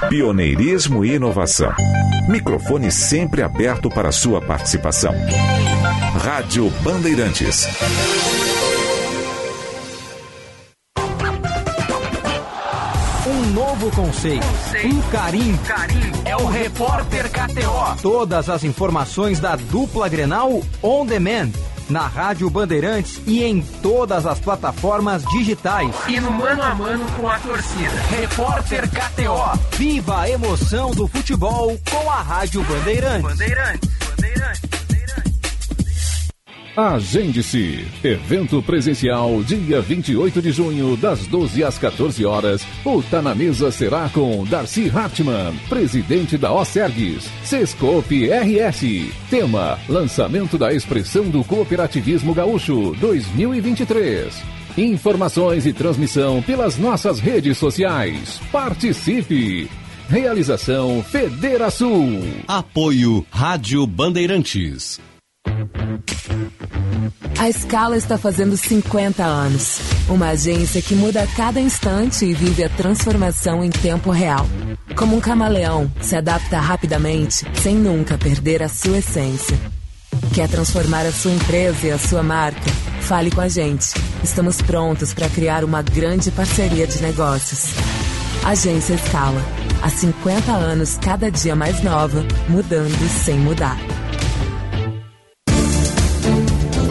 [0.09, 1.72] Pioneirismo e inovação.
[2.28, 5.12] Microfone sempre aberto para sua participação.
[6.22, 7.66] Rádio Bandeirantes.
[13.26, 14.47] Um novo conceito,
[14.85, 15.59] um carinho.
[16.24, 18.01] É o Repórter KTO.
[18.01, 21.51] Todas as informações da dupla Grenal on demand
[21.89, 25.94] na Rádio Bandeirantes e em todas as plataformas digitais.
[26.09, 28.01] E no mano a mano com a torcida.
[28.11, 29.77] Repórter KTO.
[29.77, 33.23] Viva a emoção do futebol com a Rádio Bandeirantes.
[33.23, 33.90] Bandeirantes.
[34.11, 34.84] Bandeirantes.
[36.76, 37.86] Agende-se.
[38.02, 42.66] Evento presencial, dia 28 de junho, das 12 às 14 horas.
[42.84, 49.12] O Tá na Mesa será com Darcy Hartmann, presidente da OSERGS, Sescope RS.
[49.30, 54.34] Tema: Lançamento da expressão do cooperativismo gaúcho 2023.
[54.76, 58.40] Informações e transmissão pelas nossas redes sociais.
[58.51, 59.70] Participe!
[60.09, 62.20] Realização Federação.
[62.48, 65.01] Apoio Rádio Bandeirantes.
[67.39, 69.79] A Scala está fazendo 50 anos.
[70.09, 74.47] Uma agência que muda a cada instante e vive a transformação em tempo real.
[74.97, 79.59] Como um camaleão, se adapta rapidamente, sem nunca perder a sua essência.
[80.33, 82.71] Quer transformar a sua empresa e a sua marca?
[83.03, 83.93] Fale com a gente.
[84.23, 87.75] Estamos prontos para criar uma grande parceria de negócios.
[88.45, 89.43] Agência Scala.
[89.83, 93.77] Há 50 anos, cada dia mais nova, mudando sem mudar.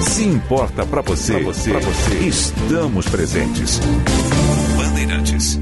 [0.03, 3.79] Se importa para você, pra você, pra você, estamos presentes.
[4.77, 5.59] Bandeirantes.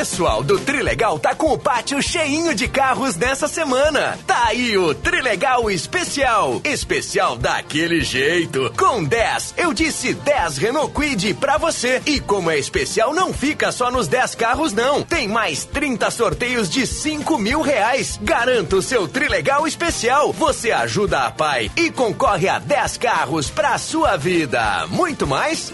[0.00, 4.18] Pessoal do Trilegal tá com o pátio cheinho de carros nessa semana.
[4.26, 6.58] Tá aí o Trilegal Especial.
[6.64, 8.72] Especial daquele jeito.
[8.78, 12.00] Com 10, eu disse 10 Renault Quid pra você.
[12.06, 15.02] E como é especial, não fica só nos 10 carros, não.
[15.02, 18.18] Tem mais 30 sorteios de 5 mil reais.
[18.22, 20.32] Garanta o seu Trilegal Especial.
[20.32, 24.86] Você ajuda a pai e concorre a 10 carros pra sua vida.
[24.86, 25.70] Muito mais?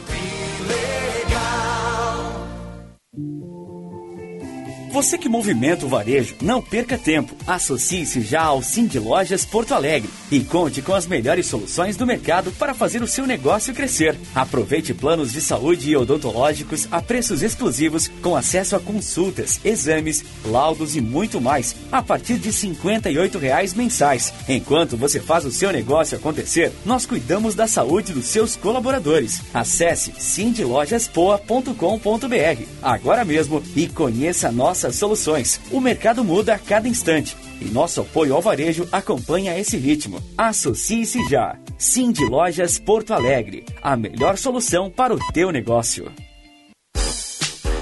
[4.97, 7.37] Você que movimenta o varejo, não perca tempo.
[7.47, 12.51] Associe-se já ao Cindy Lojas Porto Alegre e conte com as melhores soluções do mercado
[12.53, 14.17] para fazer o seu negócio crescer.
[14.35, 20.97] Aproveite planos de saúde e odontológicos a preços exclusivos com acesso a consultas, exames, laudos
[20.97, 24.33] e muito mais a partir de 58 reais mensais.
[24.49, 29.43] Enquanto você faz o seu negócio acontecer, nós cuidamos da saúde dos seus colaboradores.
[29.53, 35.61] Acesse cindylojaspoa.com.br agora mesmo e conheça a nossa soluções.
[35.71, 40.23] O mercado muda a cada instante e nosso apoio ao varejo acompanha esse ritmo.
[40.37, 41.57] Associe-se já.
[41.79, 46.11] Cindy Lojas Porto Alegre, a melhor solução para o teu negócio.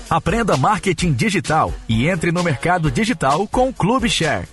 [0.09, 4.47] Aprenda marketing digital e entre no mercado digital com o Clube Share.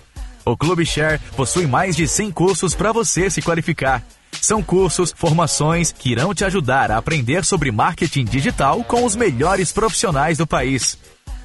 [0.44, 4.02] O Clube Share possui mais de 100 cursos para você se qualificar.
[4.40, 9.70] São cursos, formações que irão te ajudar a aprender sobre marketing digital com os melhores
[9.70, 10.98] profissionais do país.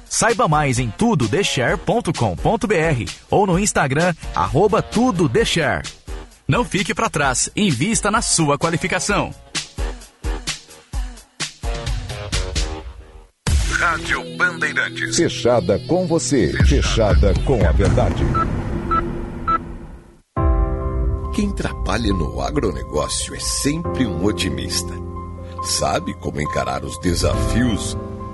[0.08, 5.86] Saiba mais em tudodeshare.com.br ou no Instagram, arroba tudodeshare.
[6.46, 7.50] Não fique para trás.
[7.54, 9.34] Invista na sua qualificação.
[13.78, 15.14] Rádio Bandeirantes.
[15.14, 16.52] Fechada com você.
[16.64, 18.24] Fechada com a verdade.
[21.34, 24.92] Quem trabalha no agronegócio é sempre um otimista.
[25.62, 27.96] Sabe como encarar os desafios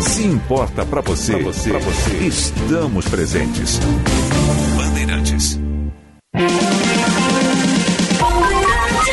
[0.00, 3.80] Se importa para você, pra você, pra você, estamos presentes.
[4.76, 5.58] Bandeirantes.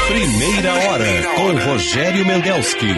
[0.07, 2.93] Primeira hora com Rogério Mendelski.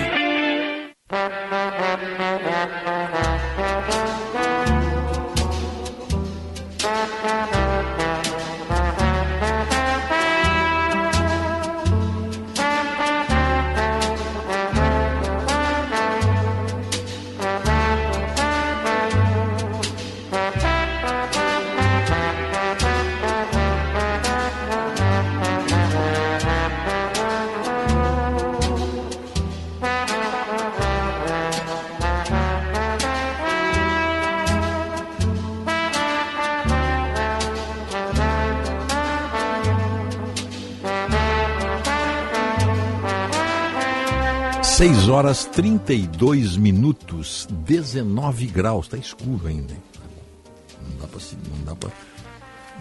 [45.15, 48.87] Horas 32 minutos, 19 graus.
[48.87, 49.73] Está escuro ainda.
[49.73, 51.89] Não dá para se, não dá para,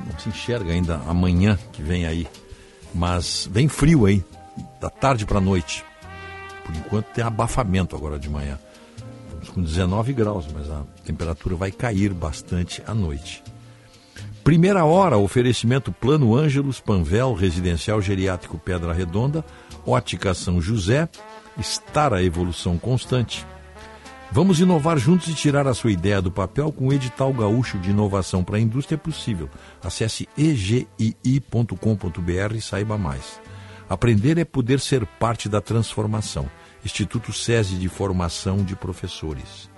[0.05, 2.27] não se enxerga ainda amanhã que vem aí.
[2.93, 4.24] Mas vem frio aí,
[4.81, 5.85] da tarde para noite.
[6.65, 8.59] Por enquanto tem abafamento agora de manhã.
[9.28, 13.44] Estamos com 19 graus, mas a temperatura vai cair bastante à noite.
[14.43, 19.44] Primeira hora, oferecimento Plano Ângelos, Panvel, Residencial Geriátrico Pedra Redonda,
[19.86, 21.09] Ótica São José,
[21.59, 23.47] estar a evolução constante.
[24.31, 27.90] Vamos inovar juntos e tirar a sua ideia do papel com o edital gaúcho de
[27.90, 29.48] inovação para a indústria é possível.
[29.82, 31.14] Acesse egii.com.br
[32.56, 33.40] e saiba mais.
[33.89, 36.51] Aprender é poder ser parte da transformação.
[36.85, 39.70] Instituto SESI de Formação de Professores.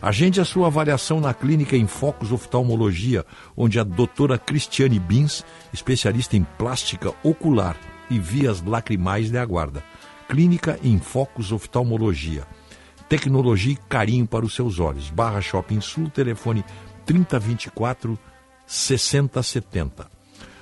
[0.00, 3.26] Agende a sua avaliação na clínica em Focus Oftalmologia,
[3.56, 7.76] onde a doutora Cristiane Bins, especialista em plástica ocular
[8.08, 9.82] e vias lacrimais, lhe aguarda.
[10.28, 12.46] Clínica em Focus Oftalmologia.
[13.08, 15.08] Tecnologia e carinho para os seus olhos.
[15.08, 16.62] Barra Shopping Sul, telefone
[17.06, 18.18] 3024
[18.66, 20.06] 6070.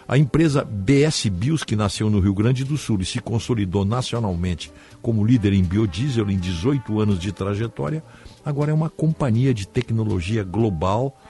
[0.06, 4.72] A empresa BS Bios, que nasceu no Rio Grande do Sul e se consolidou nacionalmente
[5.02, 8.04] como líder em biodiesel em 18 anos de trajetória,
[8.44, 11.20] agora é uma companhia de tecnologia global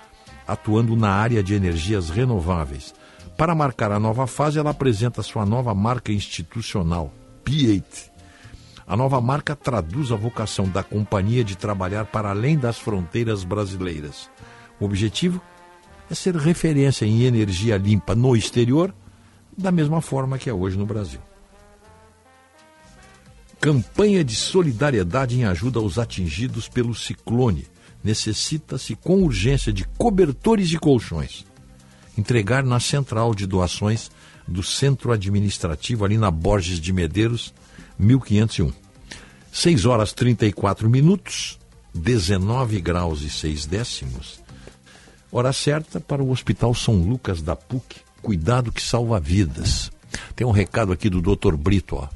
[0.46, 2.94] atuando na área de energias renováveis.
[3.38, 7.10] Para marcar a nova fase, ela apresenta sua nova marca institucional,
[7.42, 8.15] P8.
[8.86, 14.30] A nova marca traduz a vocação da companhia de trabalhar para além das fronteiras brasileiras.
[14.78, 15.40] O objetivo
[16.08, 18.94] é ser referência em energia limpa no exterior,
[19.58, 21.20] da mesma forma que é hoje no Brasil.
[23.60, 27.66] Campanha de solidariedade em ajuda aos atingidos pelo ciclone.
[28.04, 31.44] Necessita-se com urgência de cobertores e colchões.
[32.16, 34.12] Entregar na central de doações
[34.46, 37.52] do centro administrativo ali na Borges de Medeiros,
[37.98, 38.72] 1501.
[39.52, 41.58] 6 horas 34 minutos,
[41.94, 44.40] 19 graus e 6 décimos.
[45.32, 47.96] Hora certa para o Hospital São Lucas da PUC.
[48.22, 49.90] Cuidado que salva vidas.
[50.34, 51.56] Tem um recado aqui do Dr.
[51.56, 52.08] Brito, ó.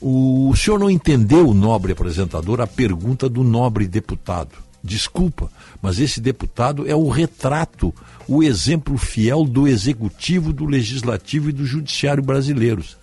[0.00, 4.56] O senhor não entendeu, nobre apresentador, a pergunta do nobre deputado.
[4.82, 5.50] Desculpa,
[5.82, 7.94] mas esse deputado é o retrato,
[8.26, 12.96] o exemplo fiel do executivo, do legislativo e do judiciário brasileiros.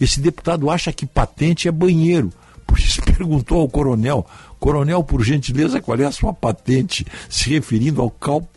[0.00, 2.32] Esse deputado acha que patente é banheiro.
[2.66, 4.26] Por isso perguntou ao coronel:
[4.58, 7.06] Coronel, por gentileza, qual é a sua patente?
[7.28, 8.48] Se referindo ao, cal,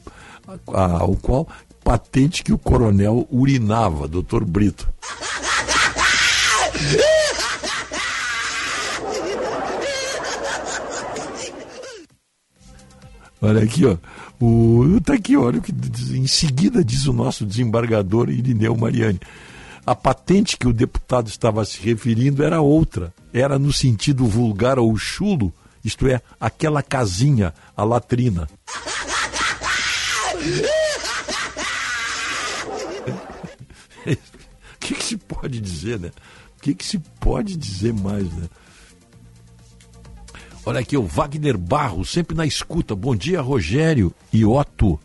[0.68, 1.48] ao qual
[1.84, 4.88] patente que o coronel urinava, doutor Brito.
[13.44, 13.98] Olha aqui, ó.
[14.40, 15.74] O, tá aqui, olha o que
[16.16, 19.20] em seguida diz o nosso desembargador Irineu Mariani.
[19.86, 23.14] A patente que o deputado estava se referindo era outra.
[23.34, 25.54] Era no sentido vulgar ou chulo,
[25.84, 28.48] isto é, aquela casinha, a latrina.
[34.84, 36.12] que, que se pode dizer, né?
[36.58, 38.50] O que, que se pode dizer mais, né?
[40.66, 42.96] Olha aqui, o Wagner Barro, sempre na escuta.
[42.96, 45.00] Bom dia, Rogério e Otto.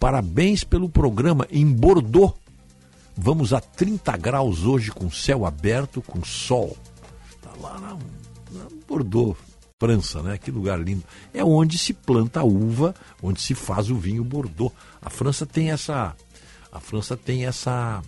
[0.00, 2.34] Parabéns pelo programa em Bordeaux.
[3.16, 6.76] Vamos a 30 graus hoje com céu aberto, com sol.
[7.40, 7.98] Tá lá na,
[8.50, 9.36] na Bordeaux,
[9.80, 10.36] França, né?
[10.38, 11.04] Que lugar lindo.
[11.32, 14.72] É onde se planta a uva, onde se faz o vinho Bordeaux.
[15.00, 16.16] A França tem essa
[16.72, 18.02] a França tem essa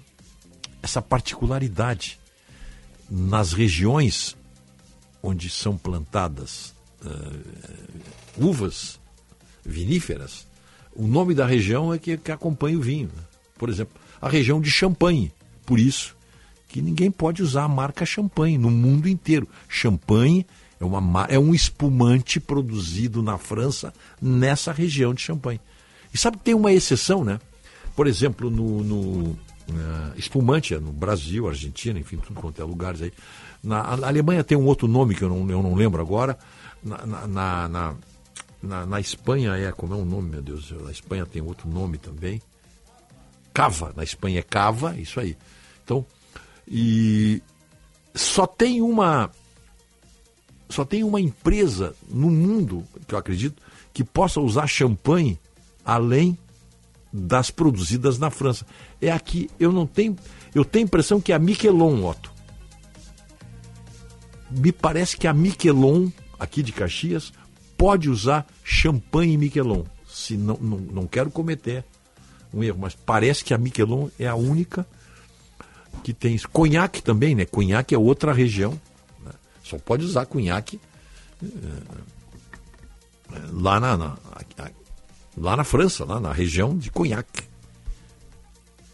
[0.82, 2.18] essa particularidade
[3.08, 4.36] nas regiões
[5.22, 9.00] onde são plantadas uh, uvas
[9.64, 10.46] viníferas,
[10.94, 13.10] o nome da região é que, que acompanha o vinho.
[13.14, 13.22] Né?
[13.58, 15.32] Por exemplo, a região de Champagne.
[15.64, 16.16] Por isso
[16.68, 19.48] que ninguém pode usar a marca Champagne no mundo inteiro.
[19.68, 20.46] Champagne
[20.80, 25.60] é, uma, é um espumante produzido na França nessa região de Champagne.
[26.12, 27.38] E sabe que tem uma exceção, né?
[27.94, 29.36] Por exemplo, no, no uh,
[30.16, 33.12] espumante, no Brasil, Argentina, enfim, tudo quanto é lugares aí.
[33.62, 36.38] Na, Alemanha tem um outro nome que eu não, eu não lembro agora.
[36.82, 37.94] Na, na, na,
[38.62, 40.70] na, na Espanha é, como é o nome, meu Deus?
[40.70, 42.40] Na Espanha tem outro nome também.
[43.56, 45.34] Cava, na Espanha é cava, isso aí.
[45.82, 46.04] Então,
[46.68, 47.42] e
[48.14, 49.30] só tem uma
[50.68, 53.62] só tem uma empresa no mundo, que eu acredito,
[53.94, 55.40] que possa usar champanhe
[55.82, 56.36] além
[57.10, 58.66] das produzidas na França.
[59.00, 60.14] É aqui, eu não tenho,
[60.54, 62.30] eu tenho a impressão que é a Miquelon, Otto.
[64.50, 67.32] Me parece que a Miquelon, aqui de Caxias,
[67.74, 69.84] pode usar champanhe Miquelon.
[70.06, 71.86] Se não, não, não quero cometer
[72.56, 74.86] um erro, mas parece que a Miquelon é a única
[76.02, 76.48] que tem isso.
[76.48, 77.44] Conhaque também, né?
[77.44, 78.80] Conhaque é outra região.
[79.24, 79.32] Né?
[79.62, 80.80] Só pode usar conhaque
[81.42, 81.48] é,
[83.52, 84.16] lá na, na,
[85.36, 87.26] lá na França, lá na região de Cognac.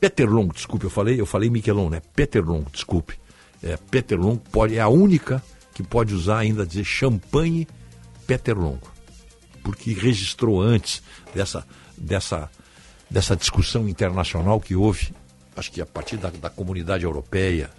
[0.01, 2.03] Peterlong, desculpe, eu falei, eu falei Miquelon, né?
[2.15, 3.15] Peterlong, desculpe.
[3.63, 7.69] É, Peterlong pode, é a única que pode usar ainda dizer champanhe
[8.27, 8.79] Peterlong.
[9.63, 11.03] Porque registrou antes
[11.33, 11.65] dessa,
[11.97, 12.51] dessa,
[13.13, 15.15] dessa discussão internacional que houve,
[15.57, 17.71] acho que a partir da, da comunidade europeia,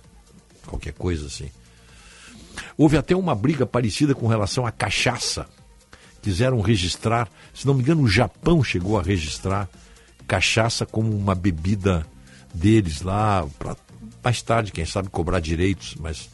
[0.65, 1.49] qualquer coisa assim.
[2.77, 5.47] Houve até uma briga parecida com relação à cachaça
[6.23, 9.67] quiseram registrar, se não me engano, o Japão chegou a registrar
[10.25, 12.07] cachaça como uma bebida
[12.53, 13.75] deles lá, para
[14.23, 16.29] mais tarde, quem sabe, cobrar direitos, mas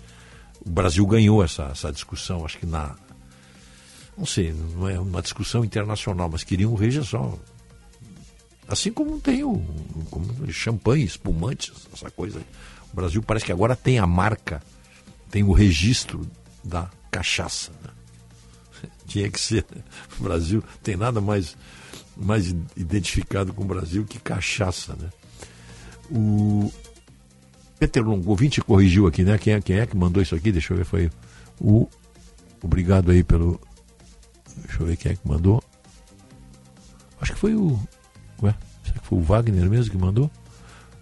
[0.64, 2.96] o Brasil ganhou essa, essa discussão, acho que na.
[4.16, 7.32] Não sei, não é uma discussão internacional, mas queriam registrar.
[8.70, 9.60] Assim como tem o
[10.12, 12.40] como champanhe, espumantes, essa coisa.
[12.94, 14.62] O Brasil parece que agora tem a marca,
[15.32, 16.22] tem o registro
[16.64, 17.72] da cachaça.
[17.84, 18.90] Né?
[19.08, 19.66] tinha que ser.
[20.20, 21.58] O Brasil tem nada mais,
[22.16, 25.10] mais identificado com o Brasil que cachaça, né?
[26.12, 26.72] O
[27.80, 29.38] Peter Longo, ouvinte corrigiu aqui, né?
[29.38, 30.52] Quem é, quem é que mandou isso aqui?
[30.52, 31.10] Deixa eu ver, foi
[31.60, 31.88] o.
[32.62, 33.60] Obrigado aí pelo.
[34.58, 35.64] Deixa eu ver quem é que mandou.
[37.22, 37.80] Acho que foi o.
[38.42, 38.54] Ué,
[38.84, 40.30] será que foi o Wagner mesmo que mandou?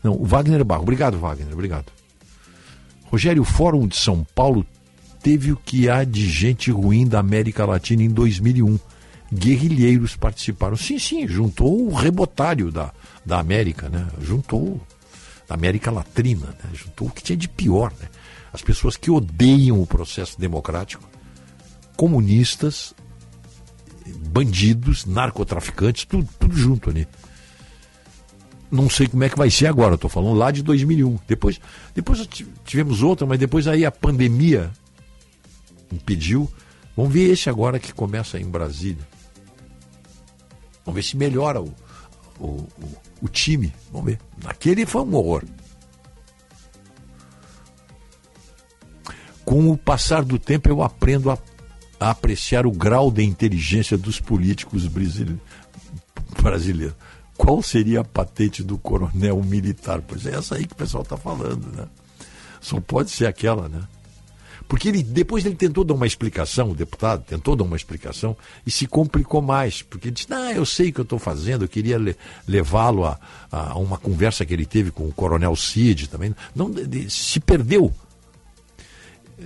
[0.04, 0.84] Não, o Wagner Barro.
[0.84, 1.92] Obrigado, Wagner, obrigado.
[3.06, 4.66] Rogério, o Fórum de São Paulo
[5.22, 8.80] teve o que há de gente ruim da América Latina em 2001.
[9.34, 10.78] Guerrilheiros participaram.
[10.78, 12.94] Sim, sim, juntou o rebotário da,
[13.26, 14.08] da América, né?
[14.22, 14.80] Juntou
[15.48, 16.70] da América Latina, né?
[16.74, 18.08] juntou o que tinha de pior, né?
[18.52, 21.04] As pessoas que odeiam o processo democrático,
[21.96, 22.94] comunistas,
[24.30, 27.08] bandidos, narcotraficantes, tudo, tudo junto ali.
[28.70, 31.20] Não sei como é que vai ser agora, estou falando lá de 2001.
[31.28, 31.60] Depois,
[31.96, 32.28] depois
[32.66, 34.72] tivemos outra, mas depois aí a pandemia
[35.92, 36.52] impediu.
[36.96, 39.08] Vamos ver esse agora que começa em Brasília.
[40.86, 41.74] Vamos ver se melhora o,
[42.40, 42.70] o, o,
[43.22, 43.74] o time.
[43.92, 44.20] Vamos ver.
[44.44, 45.44] Naquele foi um horror.
[49.46, 51.38] Com o passar do tempo, eu aprendo a,
[52.00, 55.40] a apreciar o grau de inteligência dos políticos brasileiros.
[57.38, 60.02] Qual seria a patente do coronel militar?
[60.02, 61.88] Pois é essa aí que o pessoal está falando, né?
[62.60, 63.84] Só pode ser aquela, né?
[64.68, 68.36] Porque ele, depois ele tentou dar uma explicação, o deputado tentou dar uma explicação
[68.66, 69.82] e se complicou mais.
[69.82, 73.06] Porque ele disse: Não, eu sei o que eu estou fazendo, eu queria le levá-lo
[73.06, 73.18] a,
[73.50, 76.36] a, uma conversa que ele teve com o coronel Cid também.
[76.54, 77.94] Não, de, se perdeu.
[79.40, 79.44] É,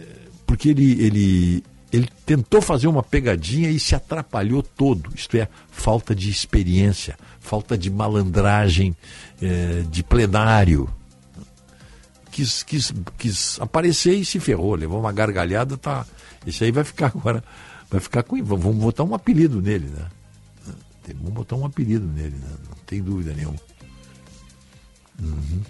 [0.47, 5.11] porque ele, ele, ele tentou fazer uma pegadinha e se atrapalhou todo.
[5.13, 8.95] Isto é, falta de experiência, falta de malandragem
[9.41, 10.89] é, de plenário
[12.31, 16.05] quis, quis, quis aparecer e se ferrou, levou uma gargalhada, tá.
[16.47, 17.43] Esse aí vai ficar agora,
[17.89, 18.41] vai ficar com.
[18.43, 20.07] Vamos botar um apelido nele, né?
[21.15, 22.55] Vamos botar um apelido nele, né?
[22.69, 23.59] Não tem dúvida nenhuma.
[25.21, 25.61] Uhum.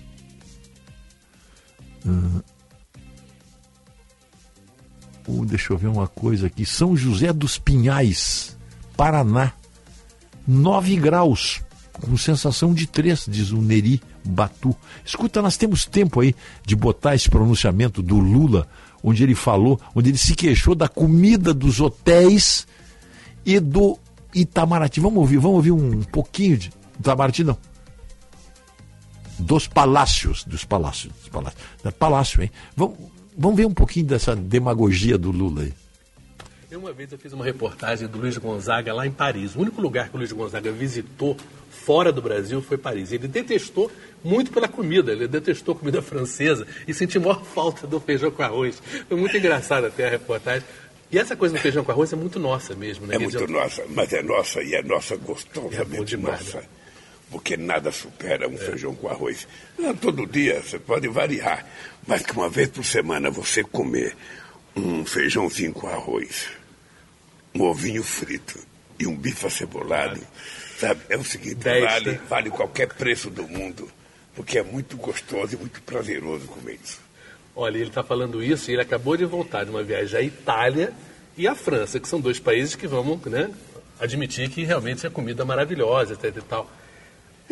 [5.45, 6.65] Deixa eu ver uma coisa aqui.
[6.65, 8.57] São José dos Pinhais,
[8.95, 9.53] Paraná.
[10.47, 11.61] 9 graus,
[11.93, 14.75] com sensação de 3, diz o Neri Batu.
[15.05, 16.35] Escuta, nós temos tempo aí
[16.65, 18.67] de botar esse pronunciamento do Lula,
[19.03, 22.67] onde ele falou, onde ele se queixou da comida dos hotéis
[23.45, 23.97] e do
[24.33, 24.99] Itamaraty.
[24.99, 27.57] Vamos ouvir, vamos ouvir um pouquinho de Itamaraty, não.
[29.37, 31.63] Dos palácios, dos palácios, dos palácios.
[31.97, 32.51] Palácio, hein?
[32.75, 32.97] Vamos,
[33.37, 35.73] vamos ver um pouquinho dessa demagogia do Lula aí.
[36.69, 39.55] Eu uma vez eu fiz uma reportagem do Luiz Gonzaga lá em Paris.
[39.55, 41.35] O único lugar que o Luiz Gonzaga visitou
[41.69, 43.11] fora do Brasil foi Paris.
[43.11, 43.91] Ele detestou
[44.23, 48.81] muito pela comida, ele detestou comida francesa e sentiu maior falta do feijão com arroz.
[49.07, 50.65] Foi muito engraçado até a reportagem.
[51.11, 53.15] E essa coisa do feijão com arroz é muito nossa mesmo, né?
[53.15, 56.63] É muito nossa, mas é nossa e é nossa gostosamente é nossa.
[57.31, 57.37] Né?
[57.37, 58.57] Porque nada supera um é.
[58.57, 59.47] feijão com arroz.
[59.79, 61.65] Não, todo dia você pode variar,
[62.05, 64.15] mas que uma vez por semana você comer
[64.75, 66.61] um feijãozinho com arroz
[67.53, 68.59] um ovinho frito
[68.99, 70.19] e um bife acebolado,
[70.77, 71.01] sabe?
[71.09, 73.89] É o seguinte, vale, vale qualquer preço do mundo,
[74.35, 76.99] porque é muito gostoso e muito prazeroso comer isso.
[77.55, 80.93] Olha, ele está falando isso e ele acabou de voltar de uma viagem à Itália
[81.37, 83.49] e à França, que são dois países que vamos né,
[83.99, 86.71] admitir que realmente é comida maravilhosa etc e tal.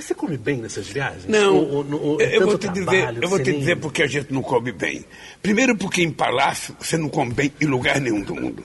[0.02, 1.26] Você come bem nessas viagens?
[1.26, 4.42] Não, o, o, eu, vou te dizer, eu vou te dizer porque a gente não
[4.42, 5.06] come bem.
[5.42, 8.64] Primeiro porque em palácio você não come bem em lugar nenhum do mundo.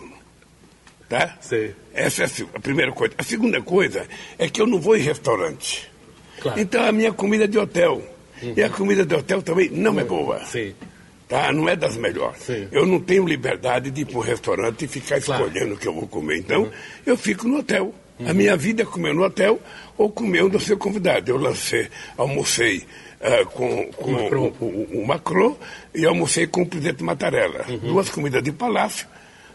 [1.09, 1.36] Tá?
[1.40, 1.74] Sei.
[1.93, 3.15] Essa é a primeira coisa.
[3.16, 4.06] A segunda coisa
[4.39, 5.90] é que eu não vou em restaurante.
[6.40, 6.61] Claro.
[6.61, 8.02] Então a minha comida é de hotel.
[8.43, 8.55] Uhum.
[8.56, 10.01] E a comida de hotel também não uhum.
[10.01, 10.44] é boa.
[10.44, 10.74] Sim.
[11.28, 11.52] Tá?
[11.52, 12.43] Não é das melhores.
[12.43, 12.69] Sim.
[12.70, 15.74] Eu não tenho liberdade de ir para um restaurante e ficar escolhendo claro.
[15.74, 16.39] o que eu vou comer.
[16.39, 16.70] Então, uhum.
[17.06, 17.94] eu fico no hotel.
[18.20, 18.35] A uhum.
[18.35, 19.61] minha vida é comer no hotel
[19.97, 21.31] ou comer onde eu ser convidado.
[21.31, 22.85] Eu lancei, almocei
[23.21, 24.53] uh, com, com o, Macron.
[24.61, 25.57] O, o, o, Macron
[25.95, 27.65] e almocei com o presidente Mattarella.
[27.69, 27.79] Uhum.
[27.79, 29.07] Duas comidas de palácio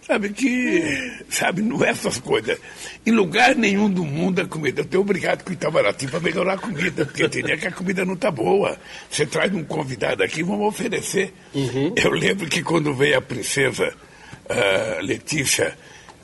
[0.10, 2.58] Sabe que, sabe, não é essas coisas.
[3.06, 4.82] Em lugar nenhum do mundo a comida.
[4.82, 8.04] Eu tenho obrigado com o Itamaraty para melhorar a comida, porque dia que a comida
[8.04, 8.76] não está boa.
[9.08, 11.32] Você traz um convidado aqui, vamos oferecer.
[11.54, 11.94] Uhum.
[11.96, 13.94] Eu lembro que quando veio a princesa
[14.50, 15.78] uh, Letícia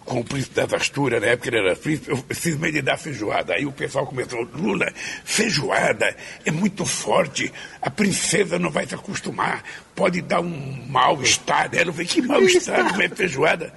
[0.06, 3.56] com o príncipe das Astúrias, na época ele era príncipe, eu cismei de dar feijoada.
[3.56, 4.88] Aí o pessoal começou, Lula,
[5.26, 6.16] feijoada
[6.46, 7.52] é muito forte,
[7.82, 9.64] a princesa não vai se acostumar,
[9.96, 11.70] pode dar um mal-estar.
[11.74, 13.74] Ela falei, que mal-estar comer feijoada?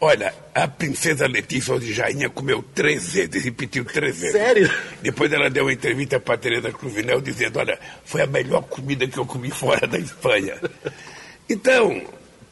[0.00, 4.32] Olha, a princesa Letícia de Jainha comeu três vezes, repetiu três vezes.
[4.32, 4.70] Sério?
[5.00, 9.06] Depois ela deu uma entrevista para a Teresa Cruvinel dizendo, olha, foi a melhor comida
[9.08, 10.56] que eu comi fora da Espanha.
[11.48, 12.02] Então,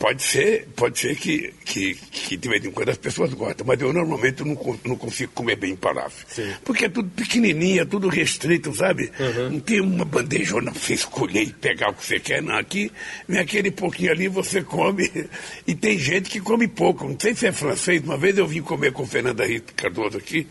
[0.02, 3.80] Pode ser, pode ser que, que, que de vez em quando as pessoas gostam, mas
[3.80, 6.26] eu normalmente não, não consigo comer bem em palácio.
[6.26, 6.52] Sim.
[6.64, 9.12] Porque é tudo pequenininho, é tudo restrito, sabe?
[9.20, 9.50] Uhum.
[9.50, 12.56] Não tem uma bandejona para você escolher e pegar o que você quer, não.
[12.56, 12.90] Aqui
[13.28, 15.08] vem aquele pouquinho ali, você come.
[15.64, 17.08] E tem gente que come pouco.
[17.08, 18.02] Não sei se é francês.
[18.02, 20.48] Uma vez eu vim comer com o Fernando Henrique Cardoso aqui,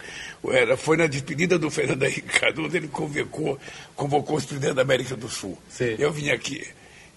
[0.48, 3.60] era, foi na despedida do Fernando Henrique Cardoso, ele convocou,
[3.98, 5.58] convocou os presidentes da América do Sul.
[5.68, 5.96] Sim.
[6.00, 6.66] Eu vim aqui.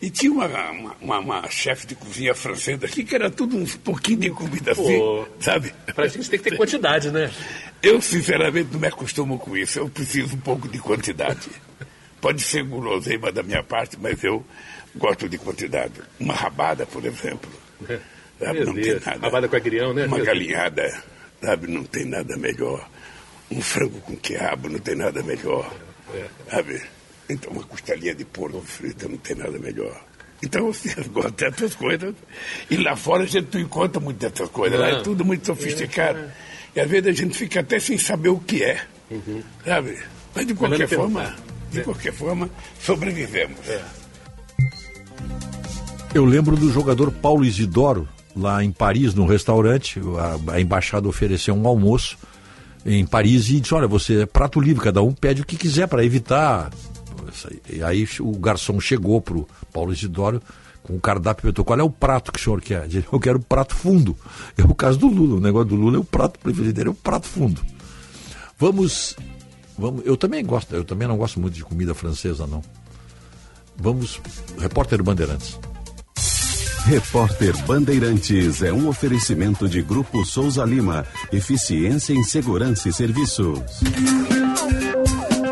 [0.01, 3.65] E tinha uma, uma, uma, uma chefe de cozinha francesa aqui que era tudo um
[3.65, 5.01] pouquinho de comida assim,
[5.41, 5.75] sabe?
[5.95, 7.31] Pra gente tem que ter quantidade, né?
[7.83, 9.79] Eu, sinceramente, não me acostumo com isso.
[9.79, 11.49] Eu preciso um pouco de quantidade.
[12.21, 14.45] Pode ser guloseima da minha parte, mas eu
[14.97, 15.93] gosto de quantidade.
[16.19, 17.51] Uma rabada, por exemplo.
[18.39, 18.65] Sabe?
[18.65, 19.19] Não tem nada.
[19.21, 20.07] Rabada com agrião, né?
[20.07, 21.03] Uma galinhada,
[21.43, 21.66] sabe?
[21.66, 22.89] Não tem nada melhor.
[23.51, 25.71] Um frango com quiabo, não tem nada melhor.
[26.15, 26.25] É.
[26.51, 26.83] Sabe?
[27.28, 30.05] Então, uma costelinha de porco frita não tem nada melhor.
[30.42, 32.14] Então, você gosta dessas coisas.
[32.70, 34.78] E lá fora a gente não encontra muito dessas coisas.
[34.78, 36.18] Lá é tudo muito sofisticado.
[36.18, 36.30] É.
[36.76, 38.82] E às vezes a gente fica até sem saber o que é.
[39.10, 39.42] Uhum.
[39.64, 39.98] Sabe?
[40.34, 41.36] Mas de qualquer forma,
[41.70, 43.68] de qualquer forma, sobrevivemos.
[43.68, 43.82] É.
[46.12, 50.01] Eu lembro do jogador Paulo Isidoro, lá em Paris, num restaurante.
[50.18, 52.18] A, a embaixada ofereceu um almoço
[52.84, 55.86] em Paris e disse: Olha, você é prato livre, cada um pede o que quiser
[55.86, 56.70] para evitar
[57.70, 60.42] e aí o garçom chegou pro Paulo Isidoro
[60.82, 62.84] com o cardápio e perguntou qual é o prato que o senhor quer.
[62.84, 64.16] Ele, eu quero prato fundo.
[64.56, 65.36] É o caso do Lula.
[65.36, 67.60] O negócio do Lula é o prato preferido dele, é o prato fundo.
[68.59, 69.16] Vamos,
[69.76, 70.05] vamos.
[70.05, 72.62] Eu também gosto, eu também não gosto muito de comida francesa, não.
[73.76, 74.20] Vamos.
[74.59, 75.59] Repórter Bandeirantes.
[76.84, 81.06] Repórter Bandeirantes é um oferecimento de Grupo Souza Lima.
[81.32, 83.80] Eficiência em Segurança e Serviços.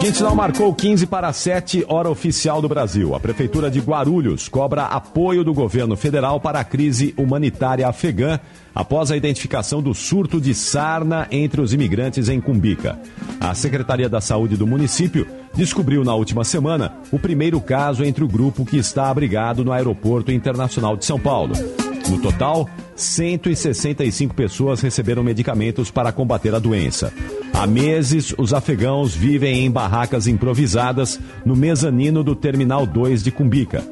[0.03, 3.15] Quintinal marcou 15 para 7, hora oficial do Brasil.
[3.15, 8.41] A Prefeitura de Guarulhos cobra apoio do governo federal para a crise humanitária afegã
[8.75, 12.99] após a identificação do surto de sarna entre os imigrantes em Cumbica.
[13.39, 15.25] A Secretaria da Saúde do município
[15.55, 20.33] descobriu na última semana o primeiro caso entre o grupo que está abrigado no Aeroporto
[20.33, 21.55] Internacional de São Paulo.
[22.11, 27.13] No total, 165 pessoas receberam medicamentos para combater a doença.
[27.53, 33.83] Há meses, os afegãos vivem em barracas improvisadas no mezanino do Terminal 2 de Cumbica.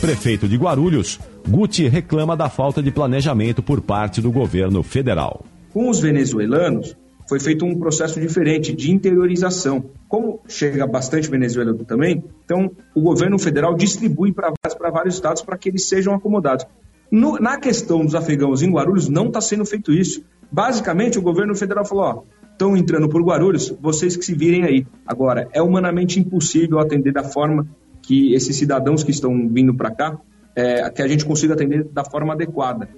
[0.00, 5.44] Prefeito de Guarulhos, Guti reclama da falta de planejamento por parte do governo federal.
[5.72, 6.96] Com os venezuelanos,
[7.28, 9.84] foi feito um processo diferente de interiorização.
[10.08, 14.52] Como chega bastante venezuelano também, então o governo federal distribui para
[14.90, 16.64] vários estados para que eles sejam acomodados.
[17.10, 20.22] No, na questão dos afegãos em Guarulhos, não está sendo feito isso.
[20.50, 22.22] Basicamente, o governo federal falou: ó,
[22.52, 24.86] estão entrando por Guarulhos, vocês que se virem aí.
[25.06, 27.66] Agora, é humanamente impossível atender da forma
[28.02, 30.18] que esses cidadãos que estão vindo para cá,
[30.56, 32.88] é, que a gente consiga atender da forma adequada.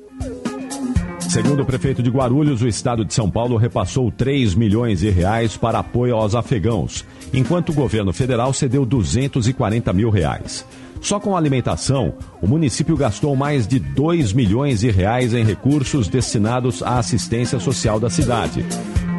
[1.31, 5.57] Segundo o prefeito de Guarulhos, o estado de São Paulo repassou 3 milhões de reais
[5.57, 10.67] para apoio aos afegãos, enquanto o governo federal cedeu 240 mil reais.
[11.01, 16.83] Só com alimentação, o município gastou mais de 2 milhões de reais em recursos destinados
[16.83, 18.65] à assistência social da cidade.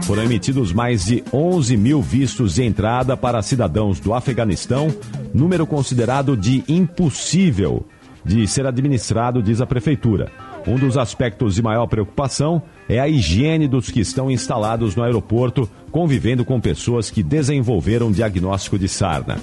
[0.03, 4.93] Foram emitidos mais de 11 mil vistos de entrada para cidadãos do Afeganistão,
[5.33, 7.85] número considerado de impossível
[8.23, 10.31] de ser administrado, diz a prefeitura.
[10.67, 15.67] Um dos aspectos de maior preocupação é a higiene dos que estão instalados no aeroporto,
[15.91, 19.37] convivendo com pessoas que desenvolveram diagnóstico de sarna.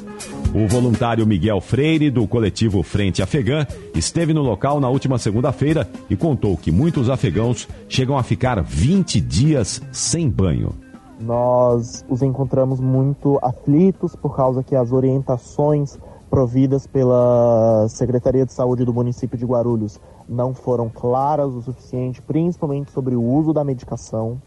[0.54, 6.14] O voluntário Miguel Freire, do coletivo Frente Afegã, esteve no local na última segunda-feira e
[6.14, 10.72] contou que muitos afegãos chegam a ficar 20 dias sem banho.
[11.20, 15.98] Nós os encontramos muito aflitos por causa que as orientações
[16.30, 22.90] providas pela Secretaria de Saúde do município de Guarulhos não foram claras o suficiente, principalmente
[22.90, 24.40] sobre o uso da medicação.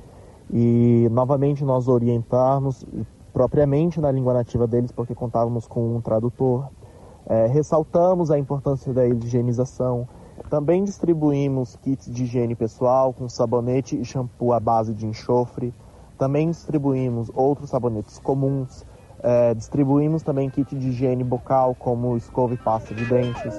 [0.53, 2.85] E novamente nós orientarmos
[3.33, 6.67] propriamente na língua nativa deles, porque contávamos com um tradutor.
[7.25, 10.07] É, ressaltamos a importância da higienização.
[10.49, 15.73] Também distribuímos kits de higiene pessoal com sabonete e shampoo à base de enxofre.
[16.17, 18.85] Também distribuímos outros sabonetes comuns.
[19.23, 23.57] É, distribuímos também kit de higiene bucal, como escova e pasta de dentes.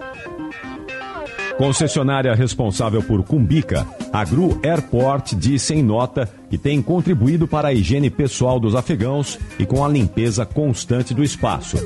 [1.58, 7.72] Concessionária responsável por Cumbica, a Gru Airport disse em nota que tem contribuído para a
[7.72, 11.76] higiene pessoal dos afegãos e com a limpeza constante do espaço.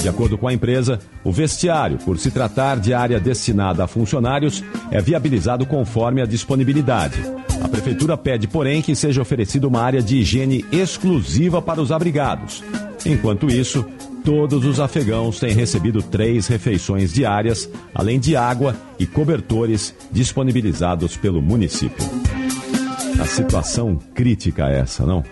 [0.00, 4.62] De acordo com a empresa, o vestiário, por se tratar de área destinada a funcionários,
[4.90, 7.20] é viabilizado conforme a disponibilidade.
[7.60, 12.62] A prefeitura pede, porém, que seja oferecida uma área de higiene exclusiva para os abrigados.
[13.04, 13.84] Enquanto isso,
[14.26, 21.40] todos os afegãos têm recebido três refeições diárias, além de água e cobertores disponibilizados pelo
[21.40, 22.04] município.
[23.20, 25.22] A situação crítica é essa, não?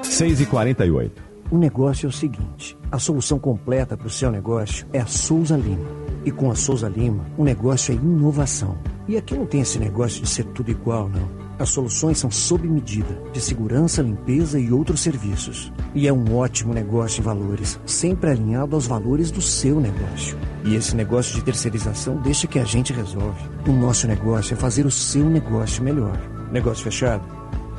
[0.00, 1.20] 6 e 48
[1.50, 5.56] O negócio é o seguinte: a solução completa para o seu negócio é a Souza
[5.56, 5.88] Lima.
[6.24, 8.78] E com a Souza Lima, o negócio é inovação.
[9.08, 11.39] E aqui não tem esse negócio de ser tudo igual, não.
[11.60, 15.70] As soluções são sob medida, de segurança, limpeza e outros serviços.
[15.94, 20.38] E é um ótimo negócio em valores, sempre alinhado aos valores do seu negócio.
[20.64, 23.46] E esse negócio de terceirização deixa que a gente resolve.
[23.68, 26.18] O nosso negócio é fazer o seu negócio melhor.
[26.50, 27.22] Negócio fechado?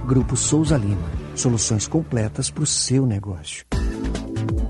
[0.06, 1.10] Grupo Souza Lima.
[1.34, 3.66] Soluções completas para o seu negócio.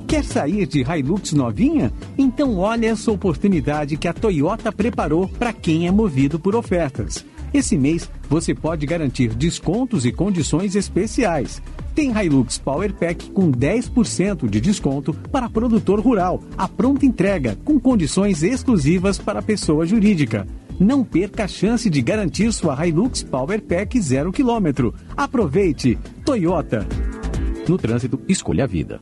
[0.07, 1.91] Quer sair de Hilux novinha?
[2.17, 7.25] Então olha essa oportunidade que a Toyota preparou para quem é movido por ofertas.
[7.53, 11.61] Esse mês você pode garantir descontos e condições especiais.
[11.93, 17.79] Tem Hilux Power Pack com 10% de desconto para produtor rural, a pronta entrega, com
[17.79, 20.47] condições exclusivas para pessoa jurídica.
[20.79, 24.93] Não perca a chance de garantir sua Hilux Power Pack 0 km.
[25.15, 25.97] Aproveite!
[26.25, 26.87] Toyota.
[27.67, 29.01] No trânsito, escolha a vida.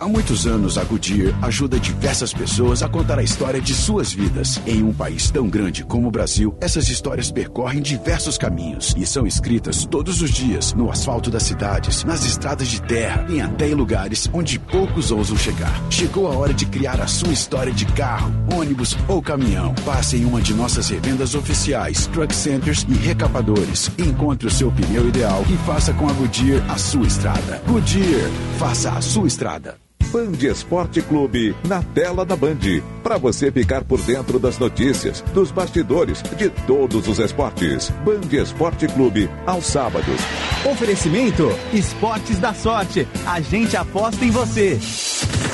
[0.00, 4.58] Há muitos anos, a Goodyear ajuda diversas pessoas a contar a história de suas vidas.
[4.66, 9.26] Em um país tão grande como o Brasil, essas histórias percorrem diversos caminhos e são
[9.26, 13.74] escritas todos os dias no asfalto das cidades, nas estradas de terra e até em
[13.74, 15.78] lugares onde poucos ousam chegar.
[15.90, 19.74] Chegou a hora de criar a sua história de carro, ônibus ou caminhão.
[19.84, 23.90] Passe em uma de nossas revendas oficiais, truck centers e recapadores.
[23.98, 27.62] Encontre o seu pneu ideal e faça com a Goodyear a sua estrada.
[27.66, 29.89] Goodyear, faça a sua estrada.
[30.10, 32.82] Band Esporte Clube na tela da Band.
[33.02, 37.90] Para você ficar por dentro das notícias, dos bastidores, de todos os esportes.
[38.04, 40.20] Band Esporte Clube aos sábados.
[40.64, 43.06] Oferecimento Esportes da Sorte.
[43.24, 44.78] A gente aposta em você.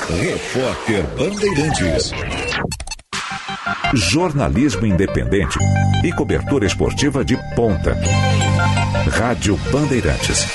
[0.08, 2.12] Repórter Bandeirantes.
[3.94, 5.58] Jornalismo independente
[6.02, 7.94] e cobertura esportiva de ponta.
[9.10, 10.46] Rádio Bandeirantes.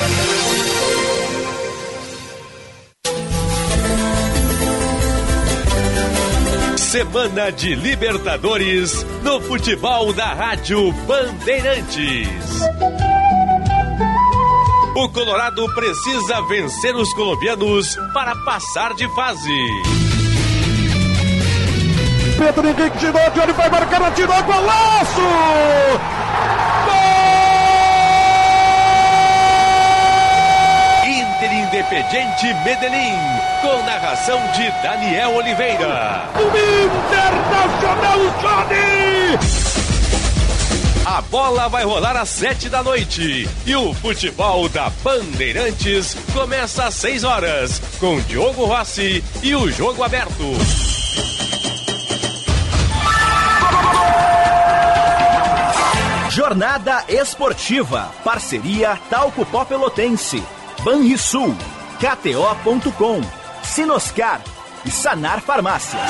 [6.92, 12.60] Semana de Libertadores no futebol da Rádio Bandeirantes.
[14.94, 19.70] O Colorado precisa vencer os colombianos para passar de fase.
[22.38, 25.22] Pedro Henrique tirou, Johnny vai marcar, atirou, golaço!
[31.82, 33.18] Independiente Medellín,
[33.60, 36.30] com narração de Daniel Oliveira.
[36.36, 36.46] O
[36.86, 39.40] Internacional Johnny!
[41.04, 46.94] A bola vai rolar às sete da noite e o futebol da Bandeirantes começa às
[46.94, 50.54] seis horas com Diogo Rossi e o jogo aberto.
[56.30, 58.12] Jornada Esportiva.
[58.24, 60.44] Parceria Talco Pó Pelotense.
[60.84, 61.56] Banrisul.
[62.00, 63.22] KTO.com.
[63.64, 64.42] Sinoscar.
[64.84, 66.02] E Sanar Farmácias.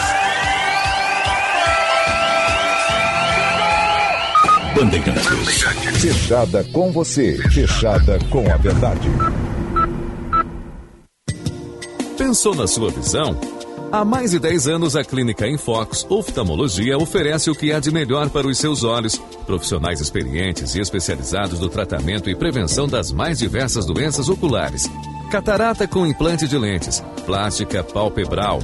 [4.73, 5.63] Bandeirantes.
[5.99, 7.37] Fechada com você.
[7.49, 9.09] Fechada com a verdade.
[12.17, 13.37] Pensou na sua visão?
[13.91, 18.29] Há mais de 10 anos, a Clínica Infox Oftalmologia oferece o que há de melhor
[18.29, 19.17] para os seus olhos.
[19.45, 24.89] Profissionais experientes e especializados no tratamento e prevenção das mais diversas doenças oculares.
[25.29, 28.59] Catarata com implante de lentes, plástica palpebral,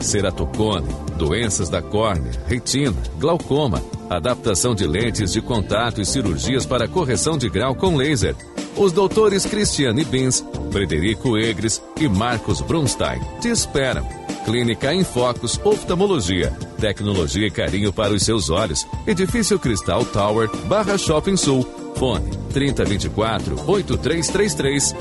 [0.00, 7.36] ceratocone, doenças da córnea, retina, glaucoma, adaptação de lentes de contato e cirurgias para correção
[7.36, 8.36] de grau com laser.
[8.76, 14.27] Os doutores Cristiane Bins, Frederico Egres e Marcos Brunstein te esperam.
[14.48, 16.50] Clínica em Focus Oftalmologia.
[16.80, 18.86] Tecnologia e carinho para os seus olhos.
[19.06, 21.68] Edifício Cristal Tower, Barra Shopping Sul.
[21.96, 24.94] Fone 3024 8333.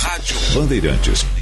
[0.00, 1.41] Rádio Bandeirantes.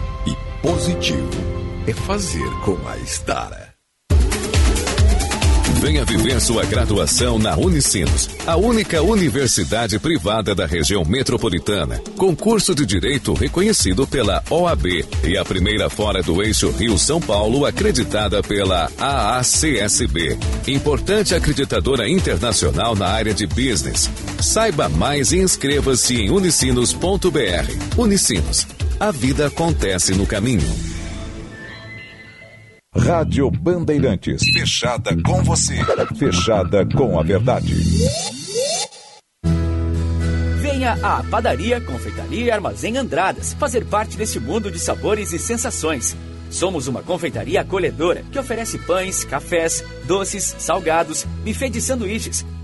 [0.61, 1.29] positivo
[1.87, 3.71] é fazer com a Estara.
[5.81, 12.75] Venha viver sua graduação na Unicinos, a única universidade privada da região metropolitana, com curso
[12.75, 14.85] de direito reconhecido pela OAB
[15.23, 23.07] e a primeira fora do eixo Rio-São Paulo acreditada pela AACSB, importante acreditadora internacional na
[23.07, 24.07] área de business.
[24.39, 27.97] Saiba mais e inscreva-se em unicinos.br.
[27.97, 28.67] Unicinos,
[29.01, 30.61] a vida acontece no caminho.
[32.95, 34.43] Rádio Bandeirantes.
[34.53, 35.73] Fechada com você.
[36.15, 37.73] Fechada com a verdade.
[40.61, 46.15] Venha à Padaria, Confeitaria e Armazém Andradas fazer parte desse mundo de sabores e sensações.
[46.51, 52.45] Somos uma confeitaria acolhedora que oferece pães, cafés, doces, salgados, buffet de sanduíches,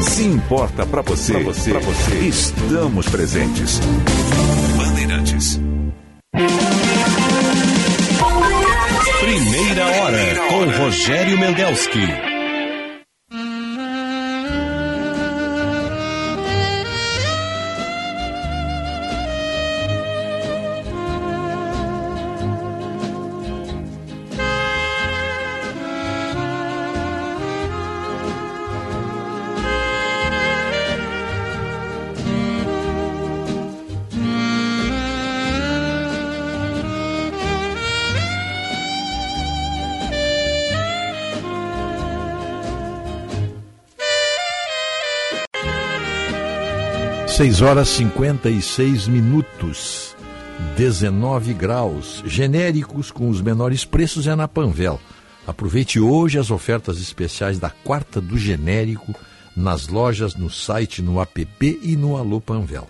[0.00, 3.80] Se importa para você, pra você, pra você, estamos presentes.
[4.76, 5.60] Bandeirantes.
[9.20, 12.27] Primeira hora com Rogério Mendelski.
[47.38, 50.16] 6 horas 56 minutos,
[50.76, 52.20] 19 graus.
[52.26, 54.98] Genéricos com os menores preços é na Panvel.
[55.46, 59.14] Aproveite hoje as ofertas especiais da quarta do genérico
[59.54, 62.88] nas lojas, no site, no app e no Alô Panvel.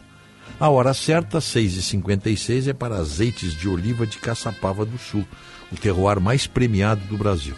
[0.59, 5.29] A hora certa, 6h56, é para azeites de oliva de Caçapava do Sul,
[5.71, 7.55] o terroir mais premiado do Brasil.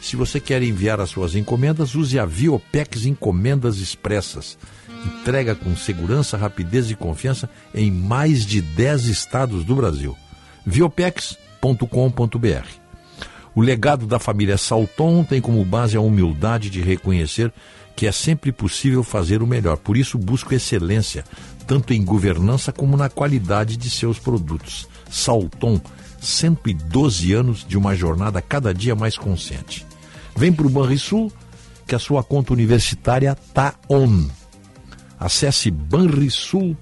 [0.00, 4.58] Se você quer enviar as suas encomendas, use a Viopex Encomendas Expressas
[5.06, 10.16] entrega com segurança, rapidez e confiança em mais de 10 estados do Brasil.
[10.64, 12.66] Viopex.com.br
[13.54, 17.52] O legado da família Salton tem como base a humildade de reconhecer
[17.94, 19.76] que é sempre possível fazer o melhor.
[19.76, 21.24] Por isso, busco excelência,
[21.66, 24.88] tanto em governança como na qualidade de seus produtos.
[25.10, 25.80] Salton,
[26.20, 29.86] 112 anos de uma jornada cada dia mais consciente.
[30.36, 31.30] Vem para o Banrisul,
[31.86, 34.26] que a sua conta universitária tá on.
[35.22, 36.76] Acesse banrisul.com.br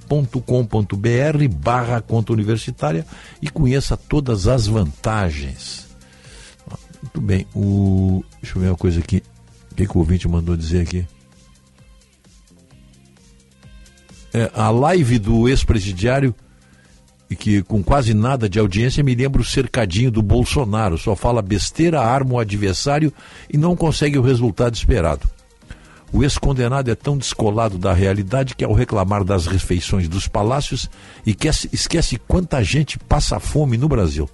[1.62, 3.04] barra conta universitária
[3.42, 5.86] e conheça todas as vantagens.
[7.02, 8.24] Muito bem, o...
[8.40, 9.22] deixa eu ver uma coisa aqui.
[9.70, 11.06] O que, que o ouvinte mandou dizer aqui?
[14.32, 16.34] É, a live do ex-presidiário,
[17.28, 20.96] e que com quase nada de audiência, me lembra o cercadinho do Bolsonaro.
[20.96, 23.12] Só fala besteira, arma o adversário
[23.52, 25.28] e não consegue o resultado esperado.
[26.12, 30.90] O ex-condenado é tão descolado da realidade que, ao reclamar das refeições dos palácios,
[31.24, 34.28] esquece quanta gente passa fome no Brasil.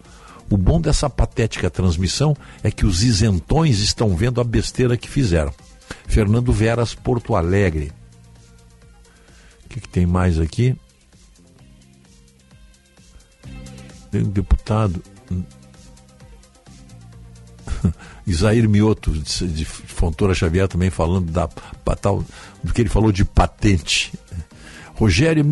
[0.49, 5.53] O bom dessa patética transmissão é que os isentões estão vendo a besteira que fizeram.
[6.07, 7.93] Fernando Veras, Porto Alegre.
[9.65, 10.75] O que, que tem mais aqui?
[14.11, 15.03] Tem um deputado.
[18.27, 21.49] Isair Mioto, de, de Fontoura Xavier, também falando da,
[22.01, 22.25] tal,
[22.63, 24.13] do que ele falou de patente.
[24.95, 25.45] Rogério,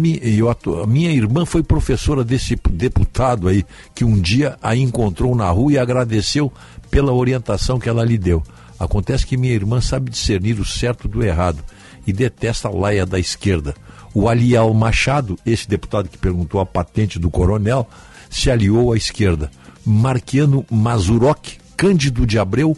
[0.83, 3.65] a minha irmã foi professora desse deputado aí,
[3.95, 6.51] que um dia a encontrou na rua e agradeceu
[6.91, 8.43] pela orientação que ela lhe deu.
[8.79, 11.63] Acontece que minha irmã sabe discernir o certo do errado
[12.07, 13.75] e detesta a laia da esquerda.
[14.15, 17.89] O Alial Machado, esse deputado que perguntou a patente do coronel,
[18.31, 19.51] se aliou à esquerda.
[19.85, 22.77] Marquiano Mazurok, Cândido de Abreu,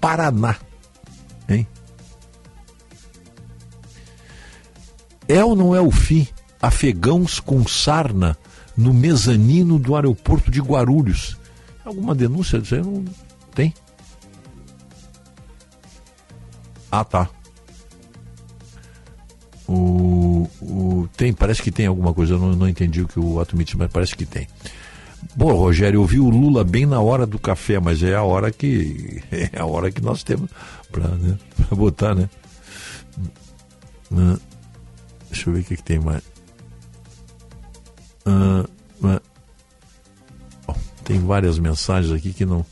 [0.00, 0.56] Paraná.
[1.48, 1.66] Hein?
[5.28, 6.26] É ou não é o fim
[6.60, 8.36] afegãos com sarna
[8.76, 11.36] no mezanino do aeroporto de Guarulhos?
[11.84, 12.82] Alguma denúncia disso aí?
[12.82, 13.04] Não
[13.54, 13.74] tem?
[16.90, 17.28] Ah, tá.
[19.66, 23.40] O, o, tem, parece que tem alguma coisa, eu não, não entendi o que o
[23.40, 24.46] ato me disse, mas parece que tem.
[25.36, 28.52] Bom, Rogério, eu vi o Lula bem na hora do café, mas é a hora
[28.52, 30.50] que é a hora que nós temos
[30.90, 31.36] para né,
[31.70, 32.28] botar, né?
[35.30, 36.22] Deixa eu ver o que, que tem mais.
[38.26, 38.64] Uh,
[39.04, 39.20] uh,
[41.02, 42.64] tem várias mensagens aqui que não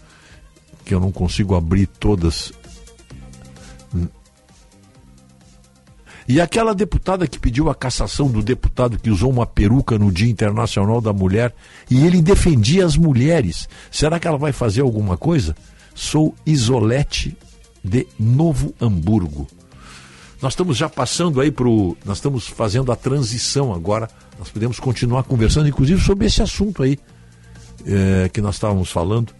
[0.84, 2.52] que eu não consigo abrir todas
[6.32, 10.30] E aquela deputada que pediu a cassação do deputado que usou uma peruca no Dia
[10.30, 11.54] Internacional da Mulher
[11.90, 13.68] e ele defendia as mulheres.
[13.90, 15.54] Será que ela vai fazer alguma coisa?
[15.94, 17.36] Sou Isolete
[17.84, 19.46] de Novo Hamburgo.
[20.40, 21.98] Nós estamos já passando aí para o.
[22.02, 24.08] Nós estamos fazendo a transição agora.
[24.38, 26.98] Nós podemos continuar conversando, inclusive, sobre esse assunto aí
[27.84, 29.34] é, que nós estávamos falando.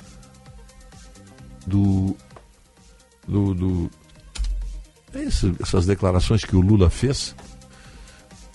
[1.66, 2.14] Do,
[3.26, 3.90] do, do,
[5.60, 7.34] essas declarações que o Lula fez,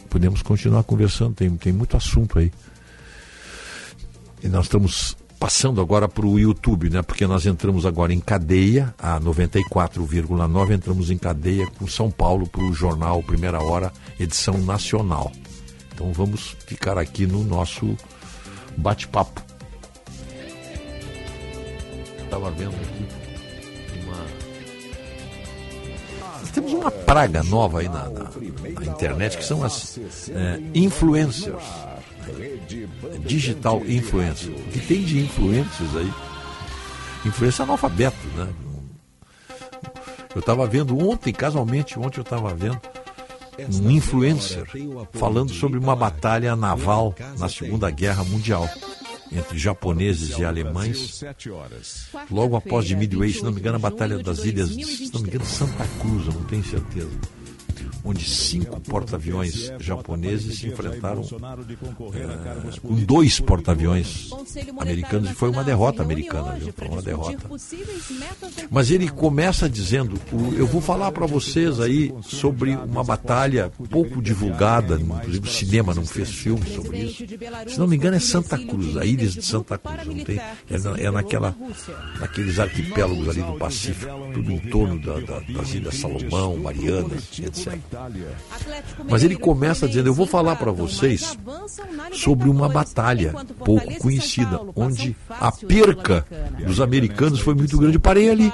[0.10, 2.52] podemos continuar conversando, tem, tem muito assunto aí.
[4.44, 7.02] E nós estamos passando agora para o YouTube, né?
[7.02, 12.64] Porque nós entramos agora em cadeia, a 94,9, entramos em cadeia com São Paulo para
[12.64, 15.32] o jornal Primeira Hora, edição nacional.
[15.94, 17.96] Então vamos ficar aqui no nosso
[18.76, 19.44] bate-papo.
[22.24, 23.17] Estava vendo aqui
[26.58, 28.24] temos uma praga nova aí na, na,
[28.80, 31.64] na internet que são as é, influencers.
[33.20, 34.52] Digital influencer.
[34.52, 36.12] O que tem de influencers aí?
[37.26, 38.48] Influência analfabeto, né?
[40.34, 42.82] Eu estava vendo ontem, casualmente, ontem eu estava vendo
[43.84, 44.66] um influencer
[45.14, 48.68] falando sobre uma batalha naval na Segunda Guerra Mundial
[49.32, 51.24] entre japoneses e alemães,
[52.30, 55.28] logo após de Midway, se não me engano, a Batalha das Ilhas, se não me
[55.28, 57.37] engano, Santa Cruz, eu não tenho certeza
[58.08, 61.22] onde cinco porta-aviões japoneses se enfrentaram
[62.14, 64.30] é, com dois porta-aviões
[64.80, 66.74] americanos e foi uma derrota americana, viu?
[66.74, 67.50] Foi uma derrota.
[68.70, 70.20] Mas ele começa dizendo:
[70.58, 76.06] eu vou falar para vocês aí sobre uma batalha pouco divulgada, inclusive o cinema não
[76.06, 77.26] fez filme sobre isso.
[77.68, 80.06] Se não me engano, é Santa Cruz, a ilha de Santa Cruz.
[80.06, 81.56] Não tem, é, é naquela,
[82.20, 87.78] naqueles arquipélagos ali do Pacífico, tudo em torno da, da, das Ilhas Salomão, Marianas, etc.
[89.10, 91.38] Mas ele começa dizendo: Eu vou falar para vocês
[92.14, 93.34] sobre uma batalha
[93.64, 96.26] pouco conhecida, onde a perca
[96.66, 98.00] dos americanos foi muito grande.
[98.00, 98.52] Parei ali.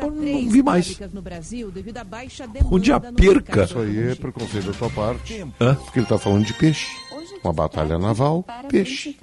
[0.00, 0.98] Eu não vi mais.
[2.70, 3.64] Onde a perca.
[3.64, 5.46] Isso aí é preconceito da tua parte.
[5.60, 5.74] Hã?
[5.74, 6.86] Porque ele está falando de peixe.
[7.42, 9.16] Uma batalha naval, peixe.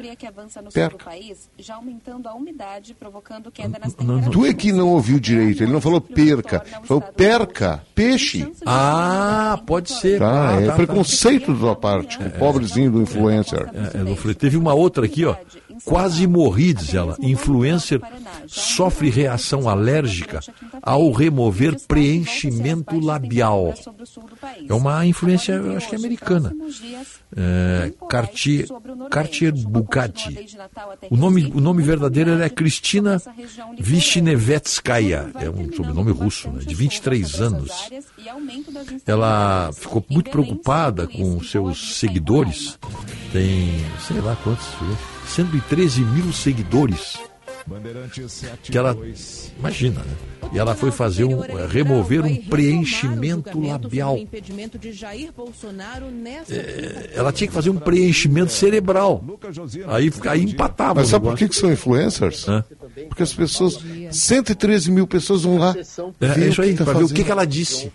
[0.74, 1.12] Perca.
[4.32, 5.64] Tu é que não ouviu direito.
[5.64, 6.64] Ele não falou perca.
[6.84, 8.52] Falou perca, peixe.
[8.66, 10.18] Ah, pode ser.
[10.18, 13.70] Tá, ah, é tá, preconceito da tua parte, com o pobrezinho do influencer.
[13.74, 15.36] É, é, teve uma outra aqui, ó.
[15.86, 17.16] Quase morri, diz ela.
[17.20, 18.02] Influencer
[18.48, 20.40] sofre reação alérgica
[20.82, 23.74] ao remover preenchimento labial.
[24.68, 26.54] É uma influência, eu acho que é americana.
[27.36, 28.68] É, Cartier,
[29.12, 30.48] Cartier Bugatti.
[31.10, 33.22] O nome, o nome verdadeiro é Cristina
[33.78, 35.30] Vishnevetskaya.
[35.36, 37.90] É um sobrenome russo, né, de 23 anos.
[39.06, 42.78] Ela ficou muito preocupada com seus seguidores.
[43.32, 43.70] Tem,
[44.08, 44.66] sei lá quantos,
[45.28, 47.18] 113 mil seguidores.
[48.64, 48.98] Que ela,
[49.60, 50.16] imagina, né?
[50.54, 54.18] E ela foi fazer um, remover um preenchimento labial.
[56.50, 59.24] É, ela tinha que fazer um preenchimento cerebral.
[59.88, 61.02] Aí, aí empatava.
[61.02, 62.48] Mas sabe por que, que são influencers?
[62.48, 62.64] Hã?
[63.10, 63.80] Porque as pessoas,
[64.12, 65.76] 113 mil pessoas vão lá.
[66.22, 67.92] É, é isso aí, tá para ver o que, que ela disse.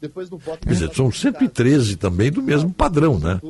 [0.00, 3.40] Quer dizer, são 113 também do mesmo padrão, né?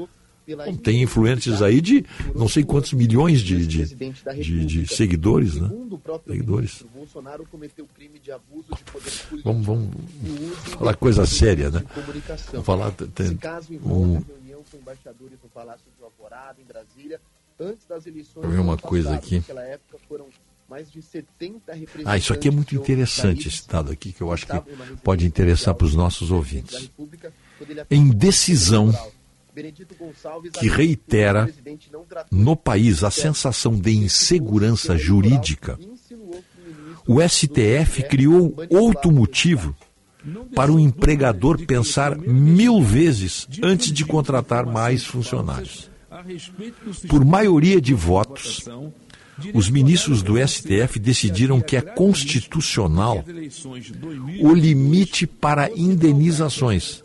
[0.82, 2.04] Tem influentes aí de
[2.34, 5.70] não sei quantos milhões de, de, de, de seguidores, né?
[6.26, 6.84] Seguidores.
[9.44, 9.94] Vamos, vamos
[10.64, 11.84] falar coisa séria, né?
[12.52, 12.90] Vamos falar.
[12.92, 13.38] Tem,
[13.84, 14.22] um,
[18.34, 19.42] Vou ver uma coisa aqui.
[22.04, 24.60] Ah, isso aqui é muito interessante, esse dado aqui, que eu acho que
[25.02, 26.90] pode interessar para os nossos ouvintes.
[27.90, 28.92] Em decisão
[30.58, 31.48] que reitera
[32.30, 35.78] no país a sensação de insegurança jurídica,
[37.06, 39.74] o STF criou outro motivo
[40.54, 45.90] para o empregador pensar mil vezes antes de contratar mais funcionários.
[47.08, 48.68] Por maioria de votos,
[49.54, 53.24] os ministros do STF decidiram que é constitucional
[54.40, 57.02] o limite para indenizações,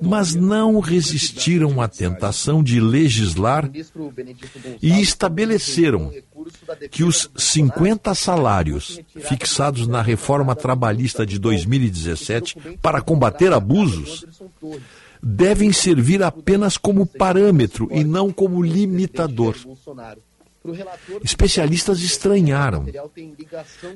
[0.00, 3.70] mas não resistiram à tentação de legislar
[4.82, 6.12] e estabeleceram
[6.90, 14.24] que os 50 salários fixados na reforma trabalhista de 2017 para combater abusos
[15.22, 19.54] devem servir apenas como parâmetro e não como limitador.
[21.24, 22.86] Especialistas estranharam.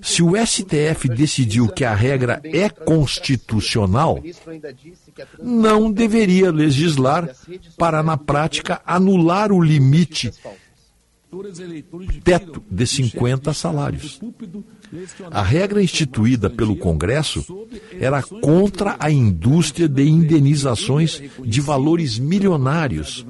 [0.02, 4.20] Se o STF decidiu que a regra é constitucional,
[5.40, 7.34] não deveria legislar
[7.78, 10.32] para, na prática, anular o limite
[12.24, 14.20] teto de 50 salários.
[15.30, 17.44] A regra instituída pelo Congresso
[17.98, 23.26] era contra a indústria de indenizações de valores milionários,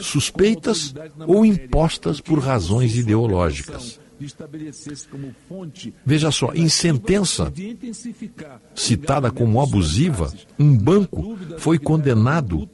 [0.00, 0.94] suspeitas
[1.26, 3.98] ou impostas por razões ideológicas.
[6.04, 7.50] Veja só, em sentença
[8.74, 12.68] citada como abusiva, um banco foi condenado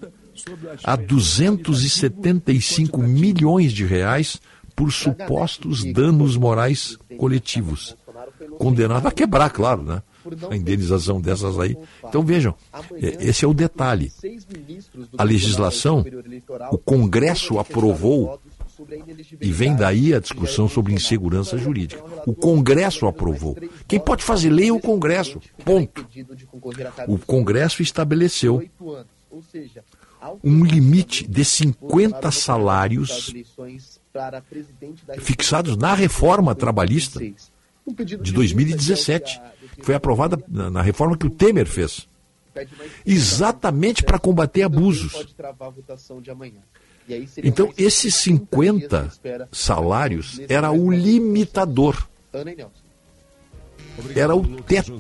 [0.83, 4.41] a 275 milhões de reais
[4.75, 7.97] por supostos danos morais coletivos
[8.59, 10.03] condenado a quebrar, claro, né?
[10.51, 11.77] A indenização dessas aí.
[12.05, 12.55] Então vejam,
[12.95, 14.13] é, esse é o detalhe.
[15.17, 16.05] A legislação,
[16.73, 18.41] o Congresso aprovou
[19.41, 22.03] E vem daí a discussão sobre insegurança jurídica.
[22.27, 23.57] O Congresso aprovou.
[23.89, 25.41] Quem pode fazer lei é o Congresso.
[25.65, 26.07] Ponto.
[27.09, 28.63] O Congresso estabeleceu
[30.43, 33.33] um limite de 50 salários
[35.19, 37.21] fixados na reforma trabalhista
[38.05, 39.41] de 2017.
[39.83, 42.09] Foi aprovada na reforma que o Temer fez.
[43.05, 45.37] Exatamente para combater abusos.
[47.43, 49.13] Então, esses 50
[49.53, 52.09] salários era o limitador.
[54.15, 54.99] Era o teto.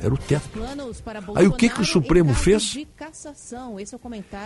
[0.00, 0.50] Era o teto.
[1.34, 2.76] Aí o que, que o Supremo fez?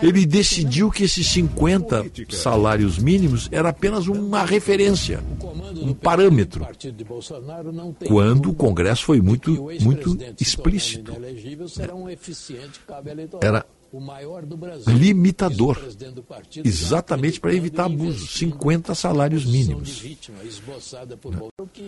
[0.01, 5.23] Ele decidiu que esses 50 salários mínimos era apenas uma referência,
[5.75, 6.65] um parâmetro.
[8.07, 11.13] Quando o Congresso foi muito, muito explícito.
[13.41, 13.65] Era
[14.87, 15.79] limitador,
[16.63, 20.03] exatamente para evitar abusos, 50 salários mínimos.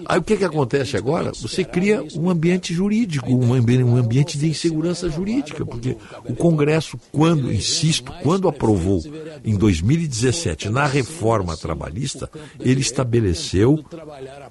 [0.06, 1.32] Aí o que, que acontece agora?
[1.32, 3.54] Você cria um ambiente jurídico, um
[3.98, 9.02] ambiente de insegurança jurídica, porque o Congresso, quando, insisto, quando aprovou
[9.44, 12.30] em 2017 na reforma trabalhista,
[12.60, 13.84] ele estabeleceu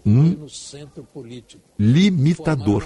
[0.04, 0.46] um
[1.78, 2.84] limitador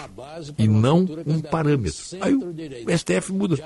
[0.59, 2.03] e não um parâmetro.
[2.21, 3.57] Aí o STF muda.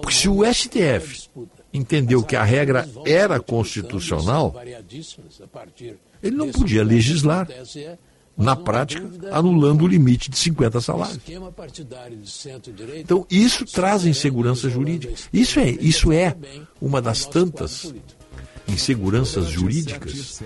[0.00, 1.28] Porque se o STF
[1.72, 4.54] entendeu que a regra era constitucional,
[6.22, 7.48] ele não podia legislar,
[8.36, 11.20] na prática, anulando o limite de 50 salários.
[12.96, 15.12] Então, isso traz insegurança jurídica.
[15.32, 16.34] Isso é, isso é
[16.80, 17.92] uma das tantas
[18.66, 20.42] inseguranças jurídicas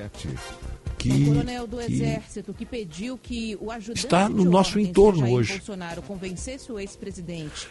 [1.10, 5.60] que, coronel do Exército que pediu que o está no nosso entorno hoje.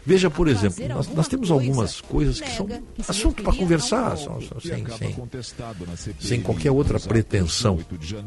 [0.06, 2.68] Veja, por exemplo, nós, nós, temos algumas coisas que são
[3.08, 7.80] assunto para conversar, só, só, sem, sem, sem qualquer outra pretensão.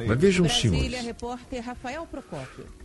[0.06, 0.92] Mas vejam, senhores,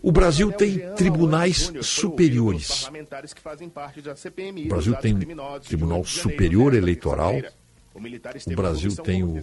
[0.01, 2.87] o Brasil tem tribunais superiores.
[2.87, 5.17] O Brasil tem
[5.61, 7.33] Tribunal Superior Eleitoral,
[7.93, 9.37] o Brasil tem o,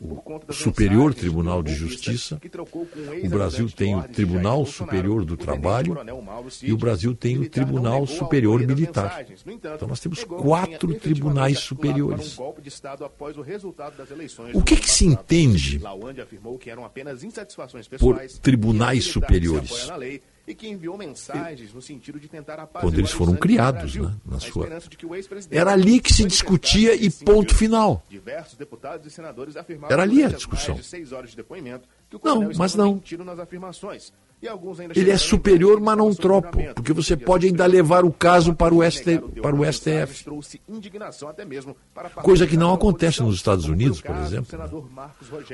[0.00, 2.40] o Superior Tribunal de Justiça,
[3.22, 5.96] o Brasil tem o Tribunal Superior do Trabalho
[6.62, 9.26] e o Brasil tem o Tribunal Superior Militar.
[9.46, 12.38] Então nós temos quatro tribunais superiores.
[14.54, 15.80] O que, que se entende
[17.98, 19.90] por tribunais superiores?
[20.46, 24.68] E que enviou mensagens no sentido de tentar Quando eles foram criados, né, na sua...
[25.50, 28.04] Era ali que se discutia e ponto final.
[28.08, 30.76] Diversos deputados e senadores afirmaram Era ali a discussão.
[32.22, 33.00] Não, mas não.
[34.94, 38.88] Ele é superior, mas não tropo, porque você pode ainda levar o caso para o,
[38.88, 40.24] ST, para o STF.
[42.22, 44.58] Coisa que não acontece nos Estados Unidos, por exemplo.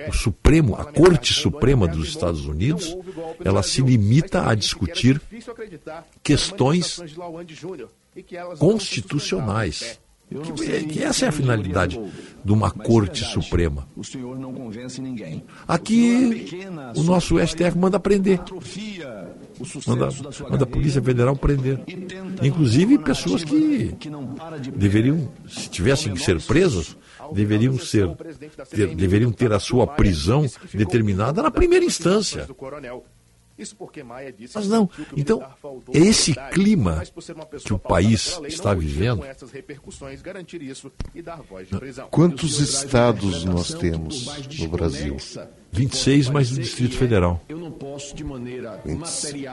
[0.09, 2.97] O Supremo, a Corte Suprema dos Estados Unidos,
[3.45, 5.21] ela se limita a discutir
[6.23, 7.01] questões
[8.59, 10.01] constitucionais.
[10.31, 12.01] Que, que, essa é a finalidade
[12.45, 13.89] de uma Corte Suprema.
[15.67, 16.47] Aqui,
[16.95, 18.41] o nosso STF manda prender.
[19.89, 20.09] Manda,
[20.49, 21.81] manda a Polícia Federal prender.
[22.41, 23.93] Inclusive pessoas que
[24.77, 26.97] deveriam, se tivessem que ser presas,
[27.33, 28.09] deveriam ser
[28.71, 32.47] ter, deveriam ter a sua prisão determinada na primeira instância.
[33.61, 35.43] Isso porque Maia disse Mas não, então,
[35.93, 37.03] é esse clima
[37.63, 39.23] que o país está vivendo.
[42.11, 44.27] Quantos estados nós temos
[44.59, 45.19] no Brasil?
[45.73, 47.41] 26 mais o Distrito Federal.
[47.49, 47.61] 20,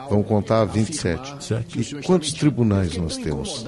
[0.10, 1.44] vamos contar 27.
[1.44, 1.80] Certo.
[1.80, 3.66] E quantos tribunais nós temos?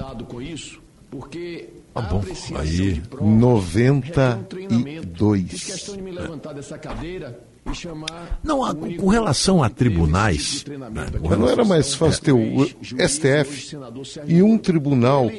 [1.94, 2.22] Ah, bom,
[2.56, 3.02] aí.
[3.20, 5.90] 92.
[8.42, 10.64] Não, com relação a tribunais.
[10.66, 10.78] Né,
[11.22, 12.64] Mas não era mais fácil ter o
[13.08, 13.76] STF
[14.26, 15.30] e um tribunal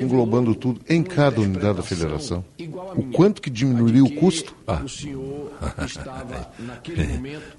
[0.00, 2.44] englobando tudo em cada unidade da federação.
[2.96, 4.56] O quanto que diminuiria o custo?
[4.66, 4.82] Ah.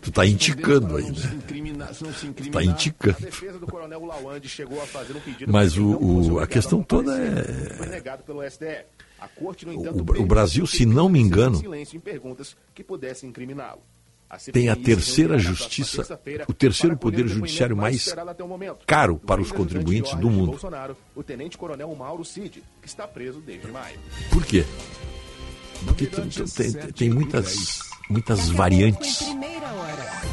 [0.01, 1.39] tu está indicando aí, né?
[2.35, 3.17] Tu está indicando.
[5.47, 7.43] Mas o, o, a questão toda é.
[10.17, 11.61] O, o Brasil, se não me engano,
[14.51, 18.13] tem a terceira justiça, o terceiro poder judiciário mais
[18.85, 20.59] caro para os contribuintes do mundo.
[24.31, 24.65] Por quê?
[25.85, 27.79] Porque tem, tem, tem muitas,
[28.09, 29.21] muitas variantes.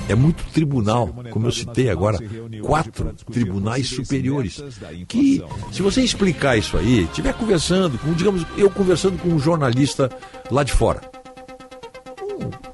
[0.08, 2.18] é muito tribunal, como eu citei agora,
[2.62, 4.62] quatro tribunais superiores.
[5.08, 10.10] Que, se você explicar isso aí, estiver conversando, com, digamos, eu conversando com um jornalista
[10.50, 11.09] lá de fora,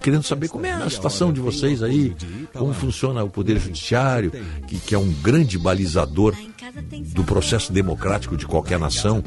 [0.01, 2.15] querendo saber como é a situação de vocês aí,
[2.53, 4.31] como funciona o Poder Judiciário,
[4.69, 6.33] que, que é um grande balizador
[7.13, 9.23] do processo democrático de qualquer nação.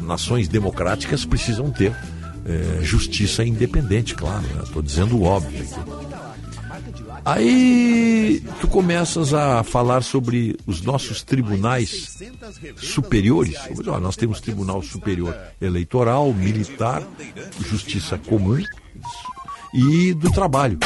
[0.00, 1.96] Nações democráticas precisam ter
[2.44, 4.44] é, justiça independente, claro.
[4.62, 5.64] Estou dizendo o óbvio.
[7.24, 12.18] Aí tu começas a falar sobre os nossos tribunais
[12.76, 13.56] superiores.
[14.00, 17.02] Nós temos Tribunal Superior Eleitoral, Militar,
[17.60, 18.62] Justiça Comum
[19.74, 20.78] e do Trabalho.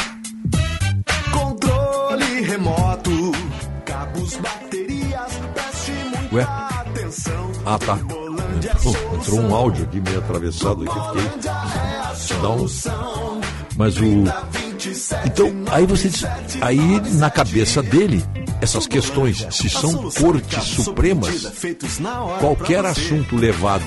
[1.31, 3.31] Controle remoto,
[3.85, 6.43] cabos, baterias, preste muita Ué?
[6.43, 7.51] atenção.
[7.65, 7.97] Ah, tá.
[7.97, 12.41] Entrou, entrou um áudio aqui meio atravessado aqui, fiquei.
[12.41, 12.67] Dá um...
[13.77, 14.23] Mas o.
[15.25, 16.25] Então, aí você diz.
[16.61, 18.23] Aí na cabeça dele,
[18.59, 21.53] essas questões, se são cortes supremas,
[22.39, 23.83] qualquer assunto levado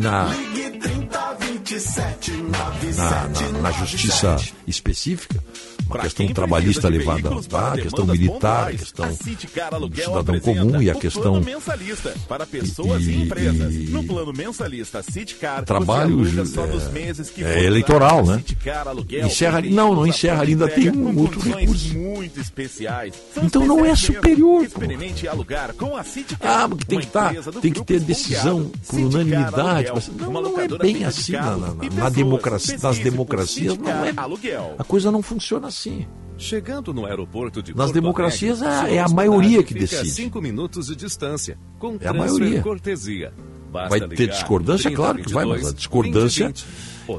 [0.00, 0.28] na,
[2.96, 4.36] na, na, na justiça
[4.66, 5.42] específica,
[5.96, 10.94] uma questão trabalhista levada tá, a questão militar, a questão do cidadão comum e a
[10.94, 13.74] questão mensalista para pessoas e, e- empresas.
[13.74, 16.24] e- No plano mensalista Citicar, trabalho
[17.30, 18.38] que é, for eleitoral, né?
[18.38, 21.94] Citicar Aluguel Encerra, não, não a encerra ainda, tem um outro recurso.
[21.98, 23.14] muito especiais.
[23.34, 24.64] São Então não é superior.
[24.64, 26.62] Experimente alugar com a Citicar.
[26.64, 29.88] Ah, porque tem que, tá, do tem que ter decisão por unanimidade.
[29.88, 33.76] Aluguel, Mas não, não é bem assim na, na- na democracia, nas democracias.
[33.78, 34.12] Não é,
[34.78, 35.81] a coisa não funciona assim.
[36.38, 40.10] Chegando no aeroporto de Nas Porto democracias Alegre, é- é a hospedagem maioria que decide.
[40.10, 42.60] cinco minutos de distância, com É a maioria.
[42.62, 43.32] cortesia.
[43.70, 44.90] Basta Vai ter discordância?
[44.90, 46.66] 30, Claro que vai, mas a 22, discordância 20,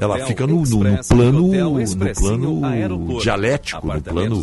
[0.00, 4.42] ela Hotel fica no, no- no plano, no plano dialético, no plano,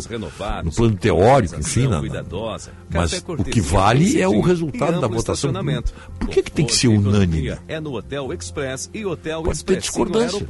[0.64, 1.86] no plano teórico, enfim.
[1.86, 5.52] na- cuidadosa, mas o que vale é o resultado da votação.
[6.20, 7.56] Por que, que tem que ser unânime?
[7.66, 10.44] É no Hotel Express e Hotel Pode ter discordância.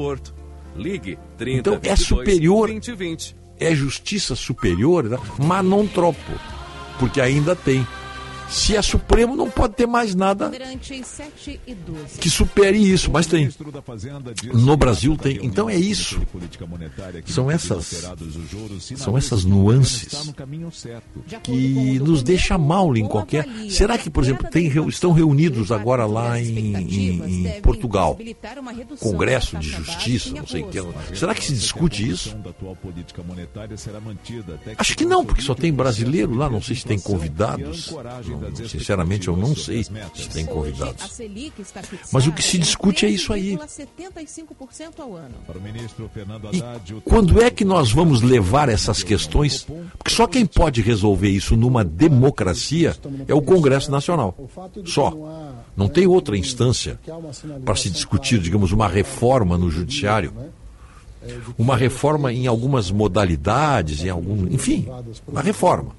[0.75, 3.37] Ligue 30 Então é 22, superior, 20 20.
[3.65, 5.19] É justiça superior, né?
[5.39, 6.33] mas não tropo,
[6.99, 7.87] porque ainda tem.
[8.53, 12.19] Se é supremo, não pode ter mais nada Bandeirantes 7 12.
[12.19, 13.49] que supere isso, mas tem.
[14.53, 15.39] No Brasil tem.
[15.43, 16.21] Então é isso.
[17.27, 17.87] São essas,
[18.97, 20.09] são essas nuances
[21.43, 23.47] que nos deixa mal em qualquer.
[23.71, 28.19] Será que, por exemplo, tem, estão reunidos agora lá em, em- em Portugal?
[29.01, 31.17] Congresso de Justiça, não sei o que.
[31.17, 32.37] Será que se discute isso?
[34.79, 37.91] Acho que não, porque só tem brasileiro lá, não sei se tem convidados.
[38.33, 41.21] Não, sinceramente, eu não sei se tem convidados.
[42.13, 43.57] Mas o que se discute é isso aí.
[43.57, 45.35] 13,75% ao ano.
[46.53, 49.67] E quando é que nós vamos levar essas questões?
[49.99, 52.97] Porque só quem pode resolver isso numa democracia
[53.27, 54.37] é o Congresso Nacional.
[54.85, 55.13] Só.
[55.77, 56.99] Não tem outra instância
[57.65, 60.33] para se discutir, digamos, uma reforma no judiciário.
[61.57, 64.47] Uma reforma em algumas modalidades, em algum.
[64.49, 64.89] Enfim,
[65.29, 65.95] uma reforma.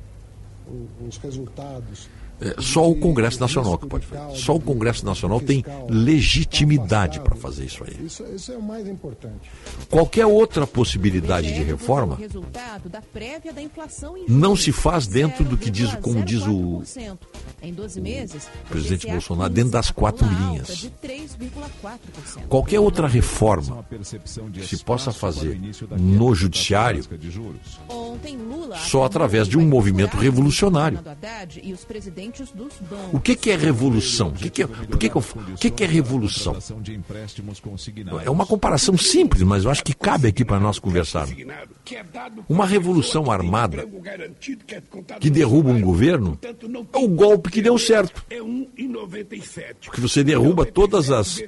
[2.43, 4.35] É, só o Congresso Nacional que pode fazer.
[4.35, 8.05] Só o Congresso Nacional tem legitimidade para fazer isso aí.
[8.05, 9.49] Isso, é o mais importante.
[9.89, 15.45] Qualquer outra possibilidade de reforma Resultado da prévia da inflação em não se faz dentro
[15.45, 17.17] do que diz, como diz o 0,04%.
[17.61, 20.75] Em 12 meses, o presidente Bolsonaro, dentro das quatro linhas.
[20.75, 22.47] de 3,4%.
[22.49, 23.85] Qualquer outra reforma
[24.53, 25.57] que se possa fazer
[25.97, 27.03] no judiciário
[28.85, 30.99] só através de um movimento revolucionário.
[32.37, 33.13] Dos bancos.
[33.13, 34.29] O que, que é revolução?
[34.29, 36.57] O que, que é, por que, que, eu, o que, que é revolução?
[38.25, 41.35] É uma comparação simples, mas eu acho que cabe aqui para nós conversarmos.
[42.49, 43.87] Uma revolução armada
[45.19, 48.25] que derruba um governo é o golpe que deu certo.
[49.85, 51.39] Porque você derruba todas as,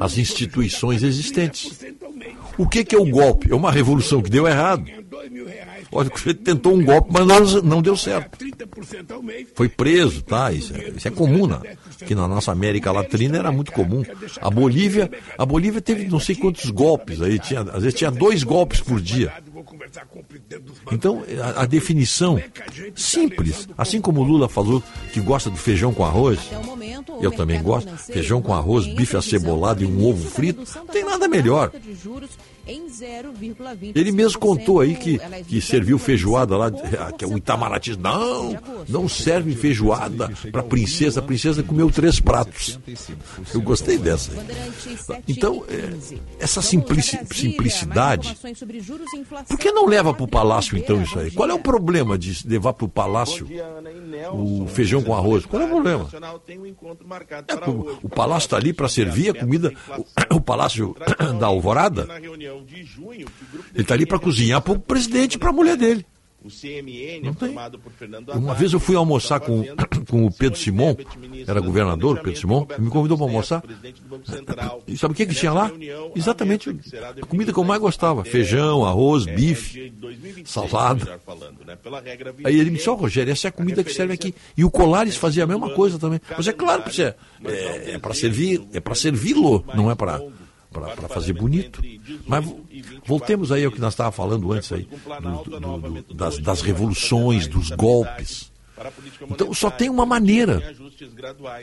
[0.00, 1.78] as instituições existentes.
[2.58, 3.50] O que, que é o golpe?
[3.50, 4.84] É uma revolução que deu errado.
[5.94, 8.38] Olha, você tentou um golpe, mas não, não deu certo.
[9.54, 10.50] Foi preso, tá?
[10.50, 11.60] Isso é, isso é comum, né?
[12.00, 14.02] Aqui na nossa América Latina era muito comum.
[14.40, 18.42] A Bolívia, a Bolívia teve não sei quantos golpes aí, tinha, às vezes tinha dois
[18.42, 19.32] golpes por dia.
[20.90, 22.42] Então, a, a definição
[22.94, 24.82] simples, assim como o Lula falou
[25.12, 26.38] que gosta do feijão com arroz,
[27.20, 27.90] Eu também gosto.
[27.96, 30.64] Feijão com arroz, bife acebolado e um ovo frito.
[30.90, 31.70] tem nada melhor.
[32.66, 33.92] Em 0,25%.
[33.94, 37.96] Ele mesmo contou aí que, é que serviu feijoada lá, 0,25% que é o Itamaraty.
[37.98, 38.56] Não,
[38.88, 41.20] não serve feijoada para princesa.
[41.20, 42.78] A princesa comeu três pratos.
[43.52, 44.32] Eu gostei dessa.
[44.32, 45.22] aí.
[45.28, 45.92] Então, é,
[46.38, 48.36] essa simplici- simplicidade.
[49.48, 51.30] Por que não leva para o palácio então isso aí?
[51.30, 53.48] Qual é o problema de levar para o palácio
[54.32, 55.44] o feijão com arroz?
[55.46, 56.08] Qual é o problema?
[57.48, 59.72] É, o, o palácio está ali para servir a comida.
[60.30, 60.94] O, o palácio
[61.38, 62.06] da Alvorada,
[63.74, 66.04] ele está ali para cozinhar para o presidente e para a mulher dele.
[66.44, 67.48] O CMN, Não tem.
[67.50, 69.62] formado por Fernando Uma vez eu fui almoçar com,
[70.10, 70.96] com o Pedro Simon,
[71.46, 73.62] era governador, Pedro Simon, me convidou para almoçar.
[74.88, 75.70] E sabe o que, que tinha lá?
[76.16, 76.68] Exatamente
[77.20, 79.92] a comida que eu mais gostava: feijão, arroz, bife,
[80.44, 81.20] salada.
[82.44, 84.34] Aí ele me disse: Ó, Rogério, essa é a comida que serve aqui.
[84.56, 86.20] E o Colares fazia a mesma coisa também.
[86.36, 87.14] Mas é claro que isso é,
[87.44, 90.20] é, é para servir, é para servi-lo, não é para
[90.72, 91.80] para fazer bonito.
[92.26, 92.60] Mas vo-
[93.06, 94.88] voltemos aí ao que nós estávamos falando antes aí,
[95.20, 98.50] do- do- do- das, das revoluções, dos golpes.
[99.30, 100.74] Então só tem uma maneira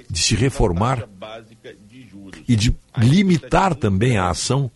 [0.10, 1.10] de se reformar
[2.48, 4.72] e de limitar também a ação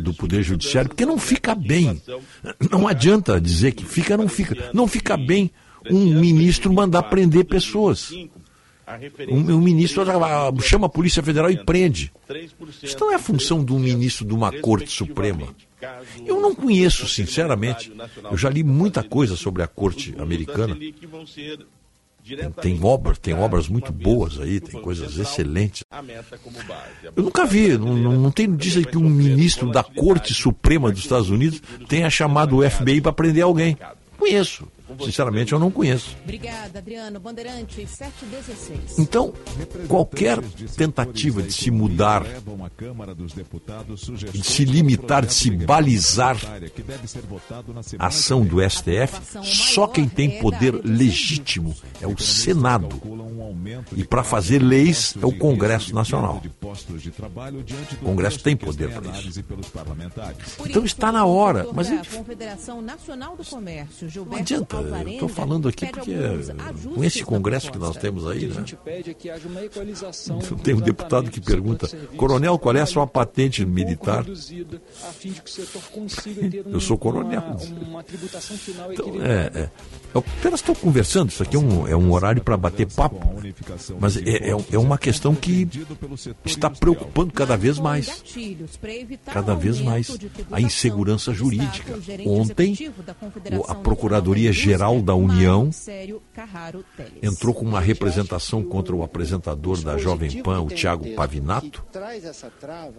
[0.00, 2.02] do Poder Judiciário, porque não fica bem.
[2.70, 4.70] Não adianta dizer que fica, não fica.
[4.72, 5.50] Não fica bem
[5.88, 8.10] um ministro mandar prender pessoas.
[9.28, 10.04] Um, um ministro
[10.62, 12.12] chama a Polícia Federal e prende.
[12.82, 15.48] Isso não é função de um ministro de uma Corte Suprema.
[16.24, 17.92] Eu não conheço, sinceramente.
[18.30, 20.76] Eu já li muita coisa sobre a Corte americana.
[22.28, 25.84] Tem, tem obras, tem obras muito boas aí, tem coisas excelentes.
[27.14, 31.30] Eu nunca vi, não, não, tem notícia que um ministro da Corte Suprema dos Estados
[31.30, 33.78] Unidos tenha chamado o FBI para prender alguém.
[34.18, 34.66] Conheço.
[35.04, 36.16] Sinceramente, eu não conheço.
[36.22, 37.18] Obrigada, Adriano.
[37.18, 38.98] Bandeirante 716.
[38.98, 39.32] Então,
[39.88, 40.40] qualquer
[40.76, 42.24] tentativa de se mudar,
[44.32, 46.36] de se limitar, de se balizar
[47.98, 53.00] a ação do STF, só quem tem poder legítimo é o Senado.
[53.96, 56.42] E para fazer leis é o Congresso Nacional.
[58.00, 59.44] O Congresso tem poder para isso.
[60.64, 61.66] Então está na hora.
[61.72, 64.75] Mas a Confederação Nacional do Comércio, não Gilberto adianta.
[65.06, 66.38] Estou falando aqui porque é,
[66.94, 68.64] com esse Congresso que nós temos aí, a né?
[69.28, 74.20] é Tem um do deputado que pergunta, coronel, qual é a sua patente militar?
[74.20, 75.12] a
[76.66, 77.42] Eu sou coronel.
[78.92, 79.70] Então, é, é.
[80.14, 83.20] Eu apenas estou conversando, isso aqui é um, é um horário para bater papo,
[84.00, 85.68] mas é, é, é uma questão que
[86.44, 88.22] está preocupando cada vez mais.
[89.26, 90.16] Cada vez mais
[90.50, 91.98] a insegurança jurídica.
[92.24, 93.74] Ontem, executivo da
[94.66, 95.70] Procuradoria-Geral da União
[97.22, 101.84] entrou com uma representação contra o apresentador da Jovem Pan, o Tiago Pavinato,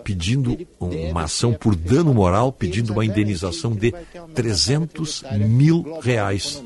[0.03, 3.93] pedindo uma ação por dano moral, pedindo uma indenização de
[4.33, 6.63] 300 mil reais.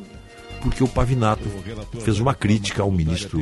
[0.62, 1.44] Porque o Pavinato
[2.02, 3.40] fez uma crítica ao ministro,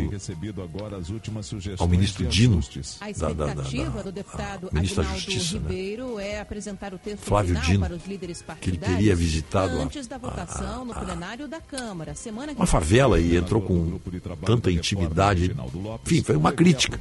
[1.78, 2.60] ao ministro Dino,
[3.02, 3.64] A da, da, da- da-
[4.72, 5.70] ministro da Justiça, né?
[5.70, 9.78] Ribeiro é apresentar o texto Flávio final Dino, para os líderes que ele teria visitado
[9.78, 14.00] a- antes da votação no plenário da Câmara, semana que uma favela e entrou com
[14.46, 15.56] tanta intimidade.
[16.06, 17.00] Enfim, foi uma crítica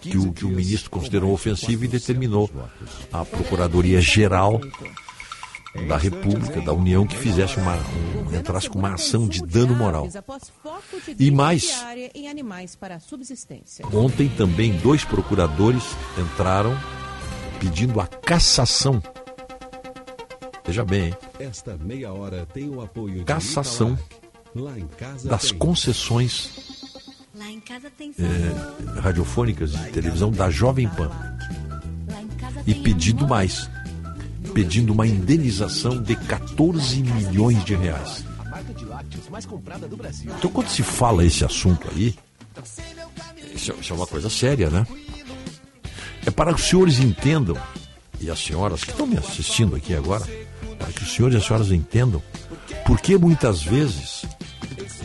[0.00, 2.50] que o, que o ministro considerou ofensiva e determinou
[3.12, 4.60] a Procuradoria-Geral
[5.86, 10.08] da República, da União, que fizesse uma, um, entrasse com uma ação de dano moral.
[11.18, 11.84] E mais.
[13.92, 15.84] Ontem também dois procuradores
[16.18, 16.76] entraram
[17.60, 19.02] pedindo a cassação.
[20.64, 21.16] Veja bem, hein?
[21.38, 23.98] Esta meia hora tem o apoio Cassação
[24.54, 26.50] Lá em casa das concessões
[28.18, 31.10] eh, radiofônicas de televisão da Jovem Pan.
[32.66, 32.74] E
[33.20, 33.28] amor.
[33.28, 33.70] mais,
[34.48, 38.24] pedindo uma indenização de 14 milhões de reais.
[40.38, 42.14] Então, quando se fala esse assunto aí,
[43.54, 44.86] isso é uma coisa séria, né?
[46.26, 47.56] É para que os senhores entendam,
[48.20, 50.26] e as senhoras que estão me assistindo aqui agora,
[50.78, 52.22] para que os senhores e as senhoras entendam,
[52.84, 54.24] porque muitas vezes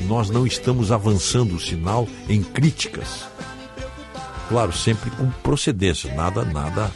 [0.08, 3.26] nós não estamos avançando o sinal em críticas.
[4.50, 6.92] Claro, sempre com procedência, nada, nada.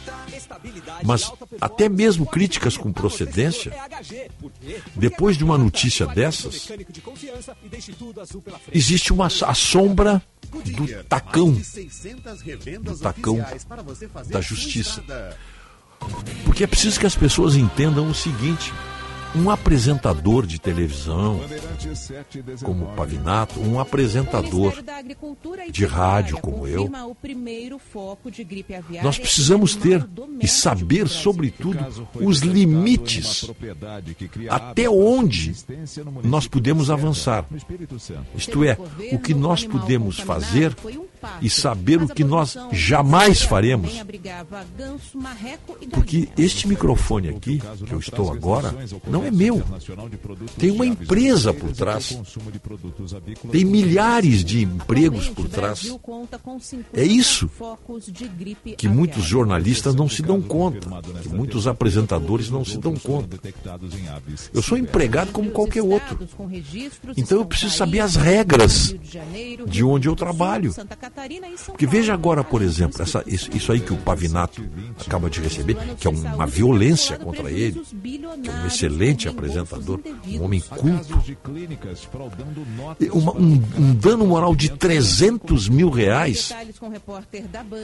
[1.04, 3.72] Mas até mesmo críticas com procedência,
[4.94, 6.68] depois de uma notícia dessas,
[8.72, 11.52] existe uma a sombra do tacão,
[12.82, 13.44] do tacão
[14.26, 15.02] da justiça.
[16.44, 18.72] Porque é preciso que as pessoas entendam o seguinte:
[19.34, 21.40] um apresentador de televisão,
[22.62, 24.74] como o Pavinato, um apresentador
[25.70, 26.90] de rádio como eu,
[29.02, 30.06] nós precisamos ter
[30.40, 31.78] e saber, sobretudo,
[32.14, 33.50] os limites
[34.48, 35.54] até onde
[36.24, 37.44] nós podemos avançar.
[38.34, 38.76] Isto é,
[39.12, 40.74] o que nós podemos fazer
[41.42, 43.92] e saber o que nós jamais faremos.
[45.90, 48.74] Porque este microfone aqui, que eu estou agora,
[49.06, 49.62] não é meu.
[50.58, 52.18] Tem uma empresa por trás.
[53.50, 55.92] Tem milhares de empregos por trás.
[56.92, 57.50] É isso
[58.76, 60.88] que muitos jornalistas não se dão conta,
[61.22, 63.38] que muitos apresentadores não se dão conta.
[64.52, 66.18] Eu sou empregado como qualquer outro.
[67.16, 68.94] Então eu preciso saber as regras
[69.66, 70.74] de onde eu trabalho.
[71.66, 74.62] Porque veja agora, por exemplo, essa, isso, isso aí que o Pavinato
[75.00, 77.82] acaba de receber, que é uma violência contra ele,
[78.42, 81.22] que é um excelente apresentador, um homem culto.
[83.12, 86.52] Uma, um, um dano moral de 300 mil reais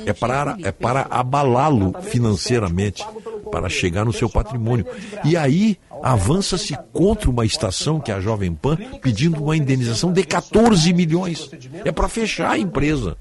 [0.06, 3.04] é para, é para abalá-lo financeiramente,
[3.50, 4.86] para chegar no seu patrimônio.
[5.24, 10.22] E aí avança-se contra uma estação que é a Jovem Pan pedindo uma indenização de
[10.24, 11.50] 14 milhões.
[11.84, 13.16] É para fechar a empresa.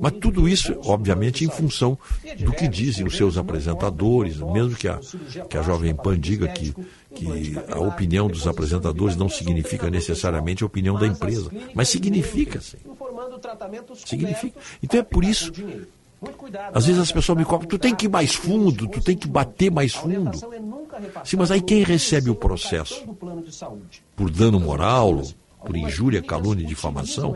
[0.00, 1.98] Mas tudo isso, obviamente, em função
[2.38, 4.98] do que dizem os seus apresentadores, mesmo que a,
[5.48, 6.74] que a Jovem Pan diga que,
[7.14, 12.78] que a opinião dos apresentadores não significa necessariamente a opinião da empresa, mas significa, sim.
[14.06, 14.58] Significa.
[14.82, 15.52] Então é por isso.
[16.74, 19.26] Às vezes as pessoas me cobram, tu tem que ir mais fundo, tu tem que
[19.26, 20.36] bater mais fundo.
[21.24, 23.02] Sim, mas aí quem recebe o processo?
[24.14, 25.22] Por dano moral,
[25.64, 27.34] por injúria, calúnia e difamação,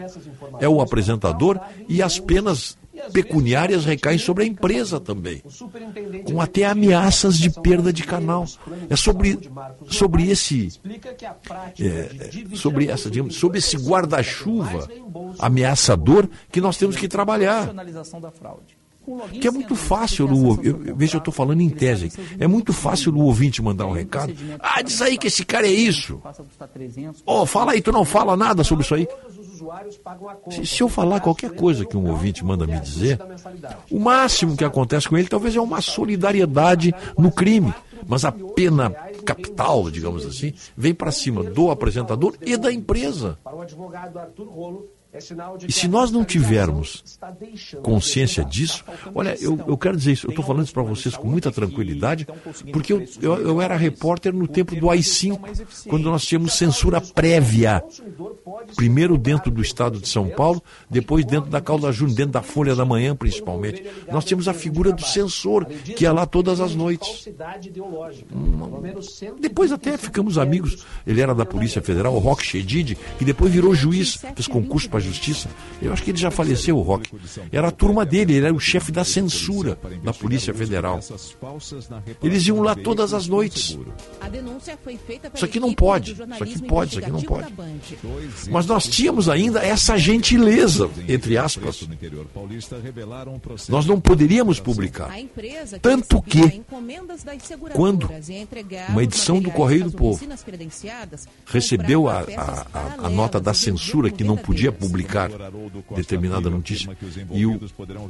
[0.61, 2.77] é o apresentador e as penas
[3.13, 5.43] pecuniárias recaem sobre a empresa também,
[6.25, 8.47] com até ameaças de perda de canal.
[8.89, 9.39] É sobre,
[9.89, 10.69] sobre esse
[11.81, 14.89] é, sobre essa digamos, sobre esse guarda-chuva
[15.39, 17.69] ameaçador que nós temos que trabalhar.
[19.41, 22.11] Que é muito fácil, no, eu, veja, eu estou falando em tese.
[22.39, 24.35] É muito fácil o ouvinte mandar um recado.
[24.59, 26.21] Ah, diz aí que esse cara é isso.
[27.27, 29.07] Oh, fala aí, tu não fala nada sobre isso aí.
[30.51, 33.19] Se, se, eu falar qualquer coisa que um ouvinte manda me dizer,
[33.91, 37.73] o máximo que acontece com ele talvez é uma solidariedade no crime.
[38.07, 38.91] Mas a pena
[39.25, 43.39] capital, digamos assim, vem para cima do apresentador e da empresa.
[45.69, 47.05] E se nós não tivermos
[47.83, 48.85] consciência disso,
[49.15, 52.27] olha, eu, eu quero dizer isso, eu estou falando isso para vocês com muita tranquilidade,
[52.73, 57.83] porque eu, eu, eu, era repórter no tempo do AI-5, quando nós tínhamos censura prévia.
[58.75, 60.61] Primeiro dentro do estado de São Paulo,
[60.91, 63.85] depois dentro da Calda Júnior, dentro da Folha da Manhã, principalmente.
[64.11, 67.29] Nós tínhamos a figura do censor, que ia lá todas as noites.
[68.35, 68.83] Hum,
[69.41, 70.85] depois até ficamos amigos.
[71.07, 75.04] Ele era da Polícia Federal, o Roque Chedid, que depois virou juiz, fez concurso para
[75.05, 75.49] Justiça.
[75.81, 77.11] Eu acho que ele já faleceu, o Roque.
[77.53, 81.01] Era a turma dele, ele era o chefe da censura da Polícia Federal.
[82.23, 83.77] Eles iam lá todas as noites.
[85.35, 87.53] Isso aqui não pode, isso aqui pode, isso aqui não pode.
[88.51, 91.87] Mas nós tínhamos ainda essa gentileza, entre aspas.
[93.69, 95.15] Nós não poderíamos publicar.
[95.83, 96.63] Tanto que,
[97.75, 98.09] quando
[98.89, 100.25] uma edição do Correio do Povo
[101.47, 104.94] recebeu a, a, a, a nota da censura que não podia publicar
[105.95, 106.97] determinada notícia,
[107.31, 107.59] e o,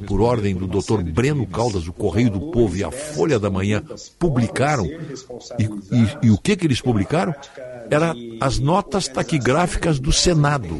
[0.07, 3.83] por ordem do doutor Breno Caldas, o Correio do Povo e a Folha da Manhã
[4.19, 7.33] publicaram, e, e, e o que, que eles publicaram?
[7.89, 10.79] Era as notas taquigráficas do Senado.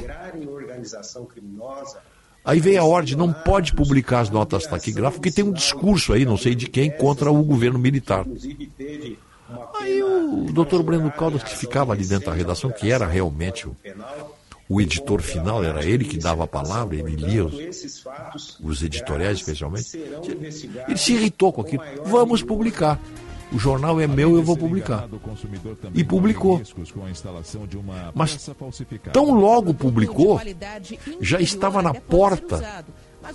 [2.43, 6.25] Aí veio a ordem, não pode publicar as notas taquigráficas, porque tem um discurso aí,
[6.25, 8.23] não sei de quem, contra o governo militar.
[9.79, 13.75] Aí o doutor Breno Caldas, que ficava ali dentro da redação, que era realmente o,
[14.67, 19.97] o editor final, era ele que dava a palavra, ele lia os, os editoriais especialmente.
[20.87, 21.83] Ele se irritou com aquilo.
[22.05, 22.99] Vamos publicar.
[23.53, 25.07] O jornal é meu, eu vou publicar.
[25.93, 26.61] E publicou.
[28.13, 28.49] Mas
[29.13, 30.41] tão logo publicou,
[31.21, 32.85] já estava na porta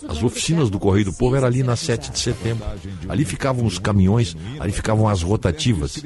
[0.09, 2.67] as oficinas do Correio do Povo eram ali na 7 de setembro.
[3.09, 6.05] Ali ficavam os caminhões, ali ficavam as rotativas.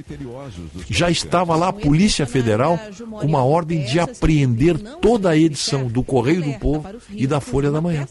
[0.89, 2.79] Já estava lá a Polícia Federal
[3.21, 7.71] com uma ordem de apreender toda a edição do Correio do Povo e da Folha
[7.71, 8.07] da Manhã.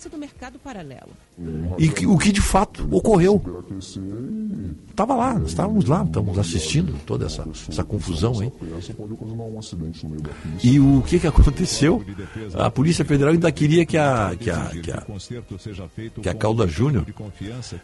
[1.78, 3.42] E que, o que de fato ocorreu.
[4.94, 8.52] Estava lá, estávamos lá, estamos assistindo toda essa, essa confusão aí.
[10.64, 12.06] E o que, que aconteceu?
[12.54, 15.04] A Polícia Federal ainda queria que a, que a, que a,
[16.22, 17.08] que a Calda Júnior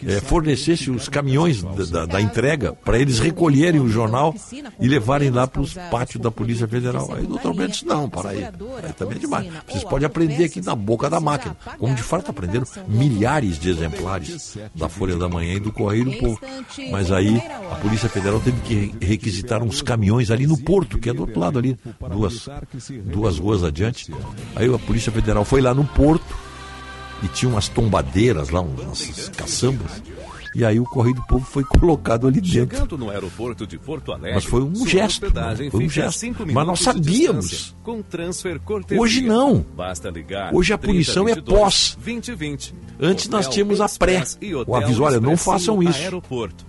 [0.05, 4.35] é, fornecesse os caminhões da, da, entrega para eles recolherem o jornal
[4.79, 7.11] e levarem lá para os pátios da Polícia Federal.
[7.11, 9.47] Aí o doutor Bento disse, não, para aí, aí também é demais.
[9.67, 12.67] Vocês podem aprender aqui na boca da máquina, como de fato aprenderam
[13.39, 16.39] milhares de exemplares da Folha da Manhã e do Correio do Povo.
[16.91, 21.13] Mas aí a Polícia Federal teve que requisitar uns caminhões ali no porto, que é
[21.13, 21.77] do outro lado ali,
[22.11, 22.47] duas,
[23.05, 24.13] duas ruas adiante.
[24.55, 26.37] Aí a Polícia Federal foi lá no porto
[27.23, 30.01] e tinha umas tombadeiras lá, umas caçambas.
[30.59, 32.75] E aí o Correio do Povo foi colocado ali dentro.
[32.75, 35.31] Chegando no aeroporto de Porto Alegre, Mas foi um gesto,
[35.71, 36.19] foi um a gesto.
[36.53, 37.73] Mas nós sabíamos.
[38.99, 39.65] Hoje não.
[39.75, 40.53] Basta ligar.
[40.53, 41.97] Hoje a punição é 3022 pós.
[42.03, 42.73] 2020.
[42.99, 44.23] Antes nós Hotel tínhamos a pré.
[44.67, 46.01] O aviso, olha, não façam isso.
[46.01, 46.65] Aeroporto.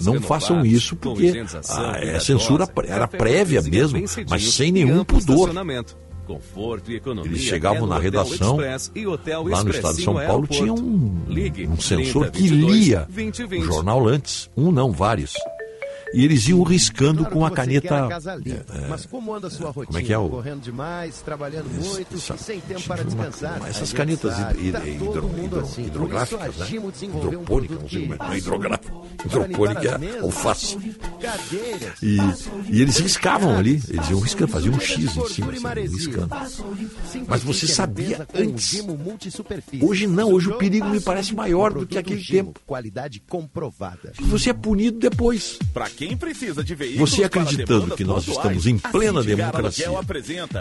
[0.00, 3.98] Não façam isso porque ah, é cuidadosa, censura pré- era prévia mesmo,
[4.30, 5.52] mas sem nenhum pudor.
[6.26, 7.30] Conforto e economia.
[7.30, 8.58] Eles chegavam na redação,
[8.94, 11.24] e lá no estado de São Paulo, tinha um,
[11.68, 13.62] um sensor 30 que 22 lia 2020.
[13.62, 14.50] o jornal antes.
[14.56, 15.34] Um não, vários.
[16.14, 18.08] E eles iam riscando com a caneta.
[18.74, 19.98] é, Mas como anda a sua rotina?
[19.98, 23.58] é que é o- Correndo demais, trabalhando muito e sem tempo para uma- descansar.
[23.58, 25.84] uma- essas canetas sabe, tá hidro- hidro- assim.
[25.86, 26.66] Hidrográficas, né?
[26.78, 28.18] Um Hidropônica, não sei como é.
[28.18, 29.06] que Não é hidrográfico.
[29.16, 30.78] para Hidropônica é alface.
[32.02, 32.16] E,
[32.70, 36.28] e eles riscavam ali, eles iam riscando, faziam um X em cima, assim, riscando.
[37.26, 38.84] Mas você sabia antes.
[39.82, 42.60] Hoje não, hoje o perigo me parece maior do que aquele tempo.
[42.66, 44.12] Qualidade comprovada.
[44.20, 45.58] Você é punido depois.
[45.74, 49.88] Para quem precisa de veículos Você acreditando que nós estamos em plena democracia,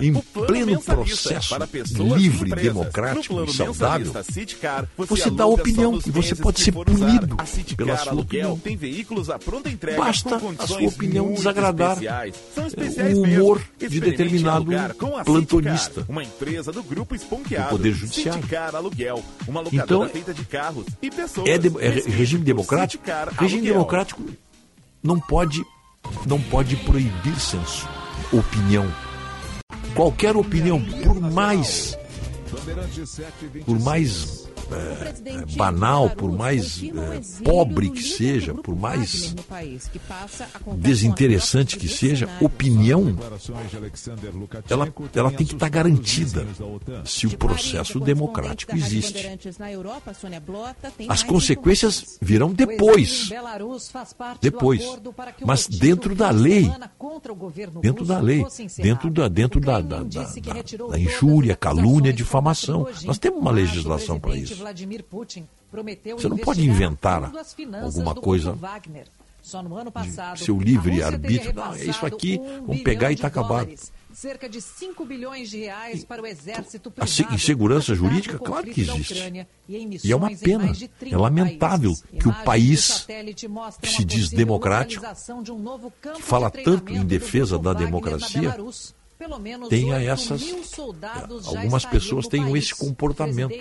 [0.01, 1.55] em pleno processo
[2.15, 4.14] livre, democrático e saudável,
[4.97, 7.38] você dá opinião e você pode ser punido
[7.75, 8.59] pela sua opinião.
[9.97, 11.97] Basta a sua opinião desagradar
[13.14, 14.65] o humor de determinado
[15.25, 16.05] plantonista.
[16.07, 17.69] Uma empresa do grupo Esponqueado.
[17.69, 18.43] Poder Judiciário.
[18.73, 21.47] Aluguel, uma locadora Então, feita de carros e pessoas.
[21.47, 23.03] É, de- é regime democrático?
[23.39, 23.73] Regime Aluguel.
[23.73, 24.23] democrático
[25.06, 25.64] não pode,
[26.25, 27.88] não pode proibir senso,
[28.34, 28.85] opinião.
[29.93, 31.98] Qualquer opinião, por mais,
[33.66, 39.35] por mais é, é, banal, por mais é, pobre que seja, por mais
[40.77, 43.16] desinteressante que seja, opinião,
[44.69, 46.45] ela, ela tem que estar garantida
[47.06, 49.27] se o processo democrático existe.
[51.08, 53.30] As consequências virão depois.
[54.42, 55.00] Depois.
[55.45, 56.72] Mas dentro da lei.
[57.82, 58.45] Dentro da lei.
[58.77, 60.24] Dentro da, dentro da, da, da,
[60.90, 62.88] da injúria, calúnia, difamação.
[63.03, 64.55] Nós temos uma legislação para isso.
[66.17, 67.32] Você não pode inventar
[67.84, 68.58] alguma coisa
[70.34, 71.53] de seu livre-arbítrio.
[71.53, 73.69] Não, é isso aqui, vamos pegar e está acabado.
[74.11, 77.35] Cerca de 5 bilhões de reais para o exército A privado.
[77.35, 79.45] insegurança dedicado jurídica, claro que existe.
[79.67, 83.06] E E é uma pena, mais de 30 é lamentável que o país
[83.82, 85.06] que a se diz democrático,
[85.43, 85.59] de um
[86.16, 88.56] que fala tanto em defesa da democracia.
[89.18, 92.66] Pelo menos tenha 8 essas- mil soldados já algumas pessoas tenham país.
[92.66, 93.52] esse comportamento.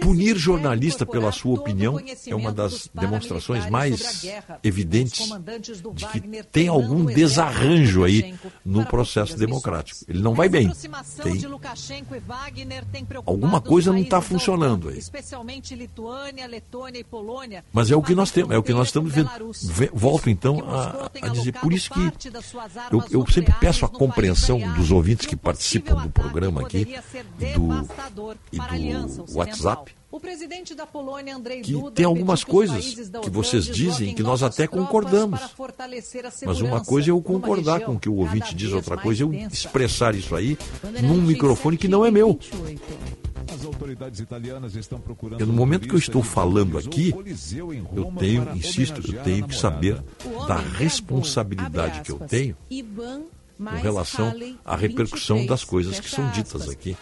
[0.00, 4.24] Punir jornalista pela sua opinião é uma das demonstrações mais
[4.62, 5.28] evidentes
[5.94, 10.00] de que tem algum desarranjo aí no processo democrático.
[10.08, 10.70] Ele não vai bem.
[11.22, 11.40] Tem
[13.26, 15.00] alguma coisa não está funcionando aí.
[17.72, 19.30] Mas é o que nós temos, é o que nós estamos fronteira vendo.
[19.92, 22.00] Volto então a, a dizer, por isso que
[22.90, 26.86] eu, eu sempre peço a compreensão dos ouvintes que um participam do programa aqui
[27.40, 29.36] e do, e do.
[29.36, 29.94] WhatsApp.
[30.10, 34.66] O presidente da Polônia, Andrei que tem algumas coisas que vocês dizem que nós até
[34.66, 35.40] concordamos.
[36.44, 39.24] Mas uma coisa é eu concordar com o que o ouvinte diz, outra coisa é
[39.24, 40.58] eu expressar isso aí
[41.00, 42.38] num microfone que não é meu.
[43.52, 45.40] As autoridades italianas estão procurando.
[45.40, 47.14] E no momento que eu estou falando aqui,
[47.94, 50.02] eu tenho, insisto, eu tenho que saber
[50.46, 52.56] da responsabilidade que eu tenho
[53.58, 56.96] com relação à repercussão das coisas que são ditas aqui.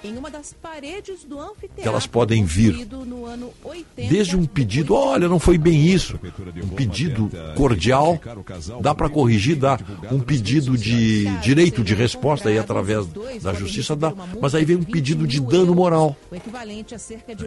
[1.77, 5.87] Que elas podem vir construído no ano 80, desde um pedido, olha, não foi bem
[5.87, 6.19] isso,
[6.63, 8.19] um pedido cordial,
[8.81, 9.79] dá para corrigir, dá
[10.11, 13.07] um pedido de direito de resposta aí através
[13.43, 16.17] da justiça, dá, mas aí vem um pedido de dano moral.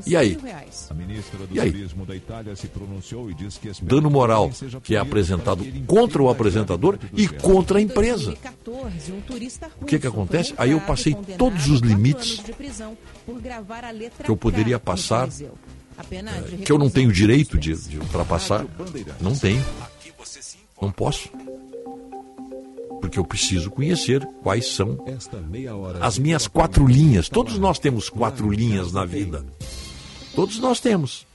[0.06, 0.34] E aí?
[0.34, 0.88] 100 mil reais.
[0.90, 1.88] A ministra do E aí?
[3.82, 4.52] Dano moral
[4.84, 8.34] que é punido apresentado contra o apresentador e contra a empresa.
[8.94, 10.54] 2014, um turista O que que acontece?
[10.58, 14.38] Aí eu passei todos os limites anos de prisão por gravar a letra que eu
[14.38, 15.48] poderia passar, de
[16.66, 18.66] que eu não tenho direito de, de ultrapassar,
[19.20, 19.64] não tenho,
[20.82, 21.30] não posso.
[23.00, 24.98] Porque eu preciso conhecer quais são
[26.00, 27.28] as minhas quatro linhas.
[27.28, 29.46] Todos nós temos quatro linhas na vida.
[30.34, 31.28] Todos nós temos.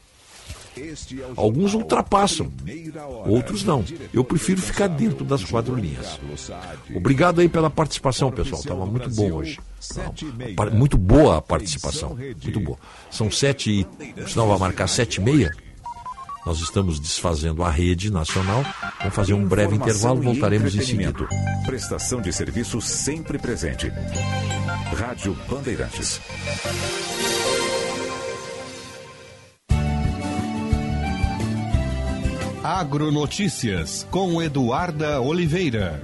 [0.79, 2.53] É Alguns ultrapassam,
[3.27, 3.85] outros não.
[4.13, 6.19] Eu prefiro ficar dentro das quatro linhas.
[6.95, 8.61] Obrigado aí pela participação, pessoal.
[8.61, 9.59] Estava muito bom hoje.
[9.97, 12.17] Não, Muito boa a participação.
[12.17, 12.79] Muito boa.
[13.11, 14.21] São sete e.
[14.21, 15.51] O sinal vai marcar sete e meia.
[16.47, 18.65] Nós estamos desfazendo a rede nacional.
[19.01, 21.29] Vamos fazer um breve intervalo, voltaremos em seguida.
[21.67, 23.93] Prestação de serviço sempre presente.
[24.97, 26.21] Rádio Bandeirantes.
[32.71, 36.03] Agronotícias com Eduarda Oliveira.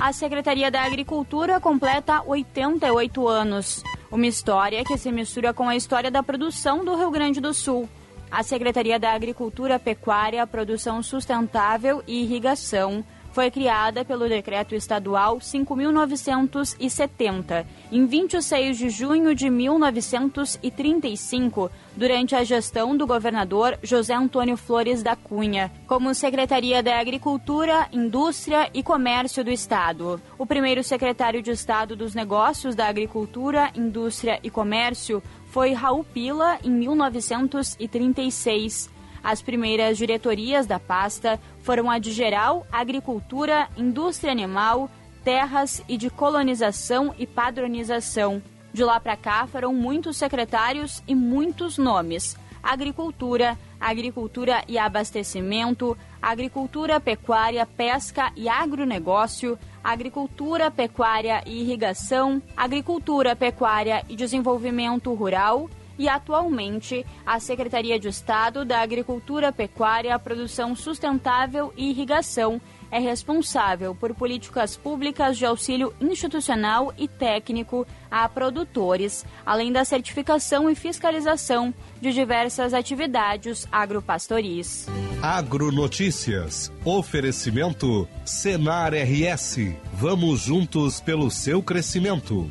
[0.00, 3.82] A Secretaria da Agricultura completa 88 anos.
[4.10, 7.86] Uma história que se mistura com a história da produção do Rio Grande do Sul.
[8.30, 17.64] A Secretaria da Agricultura, Pecuária, Produção Sustentável e Irrigação foi criada pelo Decreto Estadual 5.970,
[17.90, 25.16] em 26 de junho de 1935, durante a gestão do governador José Antônio Flores da
[25.16, 30.20] Cunha, como Secretaria da Agricultura, Indústria e Comércio do Estado.
[30.38, 36.58] O primeiro secretário de Estado dos Negócios da Agricultura, Indústria e Comércio foi Raul Pila,
[36.62, 38.91] em 1936.
[39.22, 44.90] As primeiras diretorias da pasta foram a de Geral, Agricultura, Indústria Animal,
[45.22, 48.42] Terras e de Colonização e Padronização.
[48.72, 56.98] De lá para cá foram muitos secretários e muitos nomes: Agricultura, Agricultura e Abastecimento, Agricultura,
[56.98, 65.68] Pecuária, Pesca e Agronegócio, Agricultura, Pecuária e Irrigação, Agricultura, Pecuária e Desenvolvimento Rural
[66.02, 73.94] e atualmente a Secretaria de Estado da Agricultura, Pecuária, Produção Sustentável e Irrigação é responsável
[73.94, 81.72] por políticas públicas de auxílio institucional e técnico a produtores, além da certificação e fiscalização
[82.00, 84.88] de diversas atividades agropastoris.
[85.22, 86.72] Agronotícias.
[86.84, 89.72] Oferecimento Senar RS.
[89.94, 92.50] Vamos juntos pelo seu crescimento.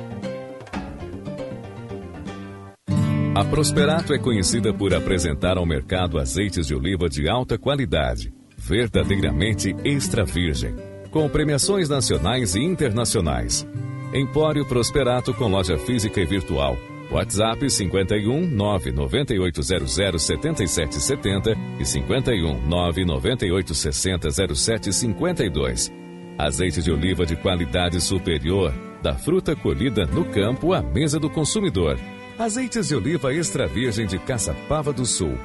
[3.33, 9.73] A Prosperato é conhecida por apresentar ao mercado azeites de oliva de alta qualidade, verdadeiramente
[9.85, 10.75] extra virgem,
[11.09, 13.65] com premiações nacionais e internacionais.
[14.13, 16.75] Empório Prosperato com loja física e virtual.
[17.09, 25.89] WhatsApp 51 99800 7770 e 51 99860 0752.
[26.37, 31.97] Azeite de oliva de qualidade superior, da fruta colhida no campo à mesa do consumidor.
[32.41, 35.37] Azeites de oliva extra virgem de Caçapava do Sul.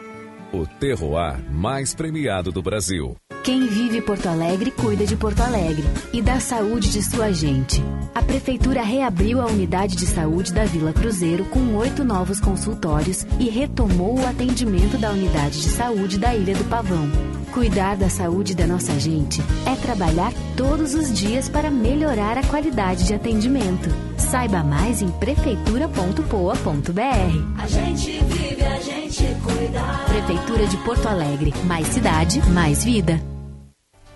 [0.50, 3.14] O terroir mais premiado do Brasil.
[3.44, 7.82] Quem vive Porto Alegre cuida de Porto Alegre e da saúde de sua gente.
[8.14, 13.50] A Prefeitura reabriu a unidade de saúde da Vila Cruzeiro com oito novos consultórios e
[13.50, 17.35] retomou o atendimento da unidade de saúde da Ilha do Pavão.
[17.52, 23.04] Cuidar da saúde da nossa gente é trabalhar todos os dias para melhorar a qualidade
[23.04, 23.88] de atendimento.
[24.18, 27.62] Saiba mais em prefeitura.poa.br.
[27.62, 29.80] A gente vive, a gente cuida.
[30.06, 31.54] Prefeitura de Porto Alegre.
[31.64, 33.20] Mais cidade, mais vida.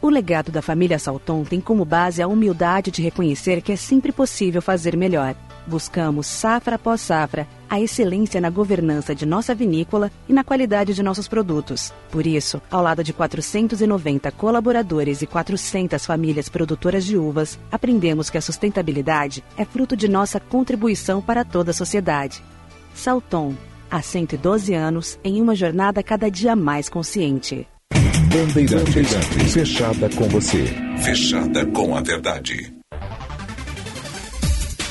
[0.03, 4.13] O legado da família Salton tem como base a humildade de reconhecer que é sempre
[4.13, 5.35] possível fazer melhor.
[5.71, 11.01] Buscamos, safra após safra, a excelência na governança de nossa vinícola e na qualidade de
[11.01, 11.95] nossos produtos.
[12.11, 18.37] Por isso, ao lado de 490 colaboradores e 400 famílias produtoras de uvas, aprendemos que
[18.37, 22.43] a sustentabilidade é fruto de nossa contribuição para toda a sociedade.
[22.93, 23.55] Salton,
[23.89, 27.65] há 112 anos, em uma jornada cada dia mais consciente.
[28.33, 30.65] Bandeirantes, fechada com você,
[30.99, 32.80] fechada com a verdade.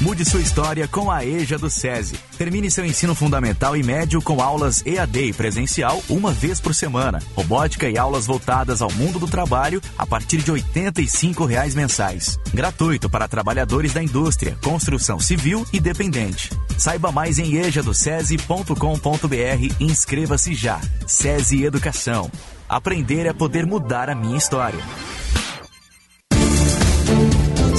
[0.02, 2.18] Mude sua história com a EJA do SESI.
[2.38, 7.22] Termine seu ensino fundamental e médio com aulas EAD e presencial uma vez por semana.
[7.36, 12.40] Robótica e aulas voltadas ao mundo do trabalho a partir de 85 reais mensais.
[12.54, 16.50] Gratuito para trabalhadores da indústria, construção civil e dependente.
[16.78, 20.80] Saiba mais em ejadocese.com.br e inscreva-se já.
[21.06, 22.32] SESI Educação.
[22.70, 24.80] Aprender é poder mudar a minha história.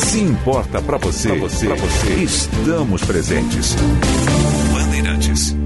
[0.01, 3.77] Se importa para você, pra você, pra você, estamos presentes.
[4.73, 5.57] Bandeirantes.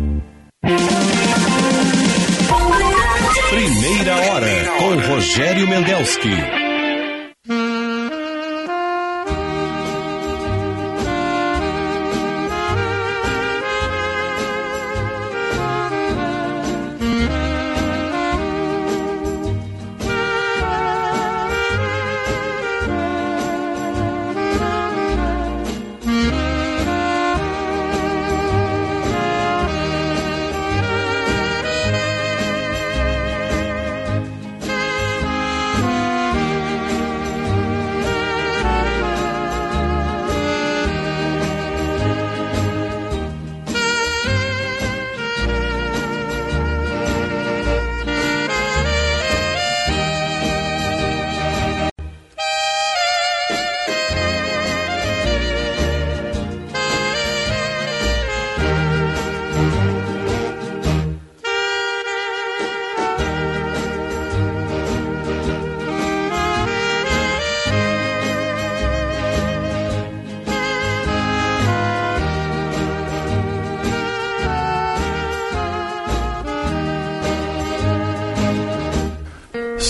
[3.49, 6.64] Primeira hora com Rogério Mendelski.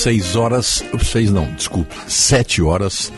[0.04, 3.10] Seis horas, seis não, desculpe, sete horas,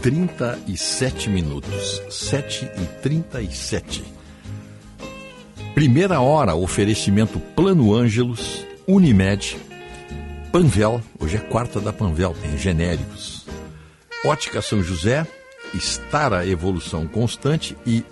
[0.00, 4.04] 37 minutos, sete e trinta e sete.
[5.74, 9.56] Primeira hora, oferecimento Plano Ângelos, Unimed,
[10.52, 13.44] Panvel, hoje é quarta da Panvel, tem genéricos.
[14.24, 15.26] Ótica São José,
[15.74, 18.04] Estara Evolução Constante e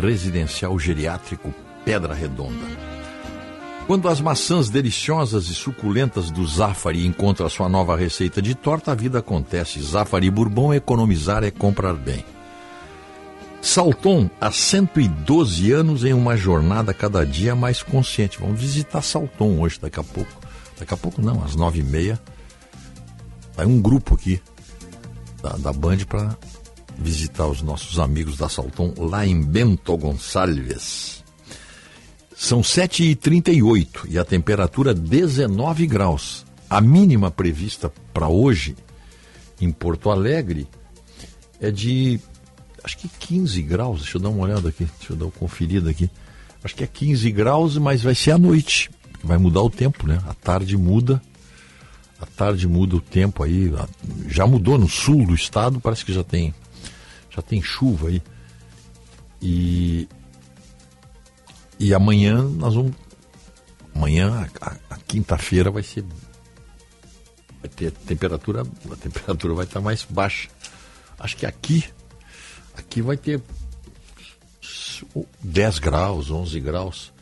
[0.00, 1.52] Residencial Geriátrico
[1.84, 2.99] Pedra Redonda.
[3.90, 8.92] Quando as maçãs deliciosas e suculentas do Zafari encontram a sua nova receita de torta,
[8.92, 9.82] a vida acontece.
[9.82, 12.24] Zafari Bourbon, economizar é comprar bem.
[13.60, 18.38] Salton, há 112 anos em uma jornada cada dia mais consciente.
[18.38, 20.40] Vamos visitar Salton hoje, daqui a pouco.
[20.78, 22.16] Daqui a pouco não, às nove e meia.
[23.56, 24.40] Vai um grupo aqui
[25.42, 26.38] da, da Band para
[26.96, 31.20] visitar os nossos amigos da Salton lá em Bento Gonçalves.
[32.40, 36.46] São 7h38 e a temperatura 19 graus.
[36.70, 38.74] A mínima prevista para hoje
[39.60, 40.66] em Porto Alegre
[41.60, 42.18] é de
[42.82, 44.00] acho que 15 graus.
[44.00, 46.10] Deixa eu dar uma olhada aqui, deixa eu dar uma conferida aqui.
[46.64, 48.90] Acho que é 15 graus, mas vai ser à noite.
[49.22, 50.18] Vai mudar o tempo, né?
[50.26, 51.20] A tarde muda.
[52.18, 53.70] A tarde muda o tempo aí.
[54.28, 56.54] Já mudou no sul do estado, parece que já tem
[57.28, 58.22] já tem chuva aí.
[59.42, 60.08] E
[61.80, 62.92] e amanhã nós vamos.
[63.94, 66.04] Amanhã, a, a quinta-feira, vai ser.
[67.62, 68.62] Vai ter temperatura.
[68.92, 70.50] A temperatura vai estar mais baixa.
[71.18, 71.82] Acho que aqui.
[72.76, 73.42] Aqui vai ter
[75.42, 77.12] 10 graus, 11 graus.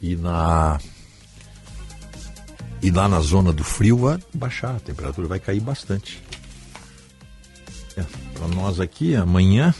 [0.00, 0.78] E na.
[2.80, 6.22] E lá na zona do frio vai baixar, a temperatura vai cair bastante.
[7.96, 8.04] É,
[8.34, 9.74] Para nós aqui, amanhã,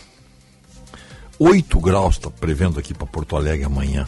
[1.38, 4.06] 8 graus está prevendo aqui para Porto Alegre amanhã.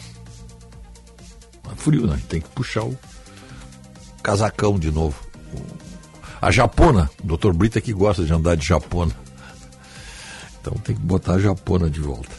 [1.71, 2.19] É frio, né?
[2.27, 2.97] Tem que puxar o
[4.21, 5.17] casacão de novo.
[6.41, 9.15] A japona, o doutor Brita que gosta de andar de japona.
[10.59, 12.29] Então tem que botar a japona de volta.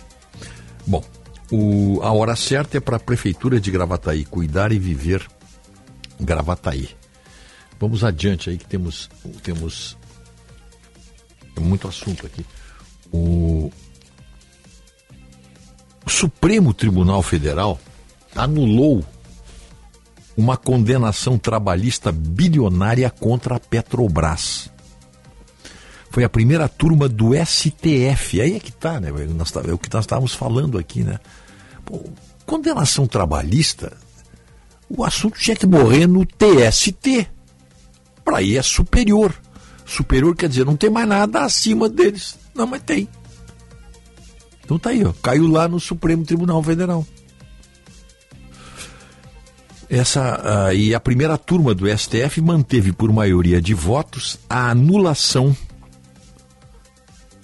[0.87, 1.03] Bom,
[1.51, 5.27] o, a hora certa é para a Prefeitura de Gravataí cuidar e viver
[6.21, 6.91] Gravataí.
[7.81, 9.11] Vamos adiante aí que temos,
[9.43, 9.97] temos
[11.59, 12.45] muito assunto aqui.
[13.13, 13.73] O,
[16.05, 17.79] o Supremo Tribunal Federal
[18.35, 19.05] anulou
[20.37, 24.71] uma condenação trabalhista bilionária contra a Petrobras.
[26.11, 28.41] Foi a primeira turma do STF.
[28.41, 29.09] Aí é que tá, né?
[29.09, 31.19] É o que nós estávamos falando aqui, né?
[31.85, 32.05] Pô,
[32.45, 33.97] condenação trabalhista,
[34.89, 37.27] o assunto tinha que morrer no TST.
[38.25, 39.35] Para aí é superior.
[39.87, 42.39] Superior quer dizer, não tem mais nada acima deles.
[42.55, 43.09] Não, mas tem.
[44.73, 45.13] Então tá aí, ó.
[45.23, 47.07] Caiu lá no Supremo Tribunal Federal.
[49.91, 55.55] Essa, uh, e a primeira turma do STF manteve por maioria de votos a anulação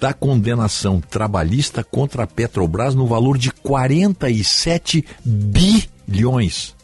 [0.00, 6.74] da condenação trabalhista contra a Petrobras no valor de 47 bilhões.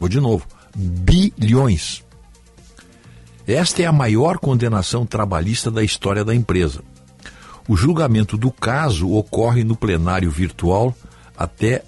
[0.00, 0.44] Vou de novo,
[0.74, 2.02] bilhões.
[3.46, 6.82] Esta é a maior condenação trabalhista da história da empresa.
[7.66, 10.94] O julgamento do caso ocorre no plenário virtual
[11.36, 11.82] até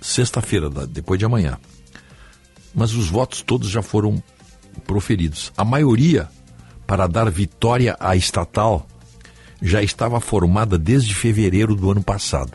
[0.00, 1.58] sexta-feira, depois de amanhã.
[2.74, 4.22] Mas os votos todos já foram
[4.86, 5.52] proferidos.
[5.56, 6.28] A maioria
[6.86, 8.86] para dar vitória à estatal
[9.60, 12.52] já estava formada desde fevereiro do ano passado.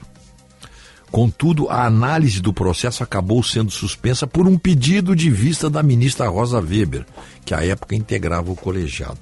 [1.12, 6.28] Contudo, a análise do processo acabou sendo suspensa por um pedido de vista da ministra
[6.28, 7.06] Rosa Weber,
[7.46, 9.20] que à época integrava o colegiado.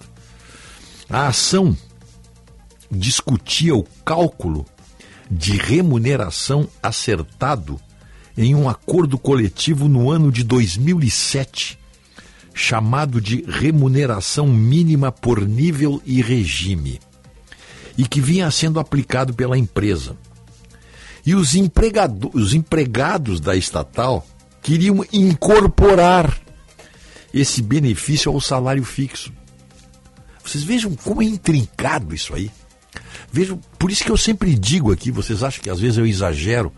[1.10, 1.78] A ação
[2.98, 4.66] discutia o cálculo
[5.30, 7.80] de remuneração acertado
[8.38, 11.78] em um acordo coletivo no ano de 2007,
[12.54, 17.00] chamado de remuneração mínima por nível e regime,
[17.98, 20.18] e que vinha sendo aplicado pela empresa.
[21.26, 24.26] E os, empregado, os empregados da estatal
[24.62, 26.42] queriam incorporar
[27.34, 29.32] esse benefício ao salário fixo.
[30.44, 32.52] Vocês vejam como é intrincado isso aí.
[33.34, 36.72] Vejam, por isso que eu sempre digo aqui, vocês acham que às vezes eu exagero.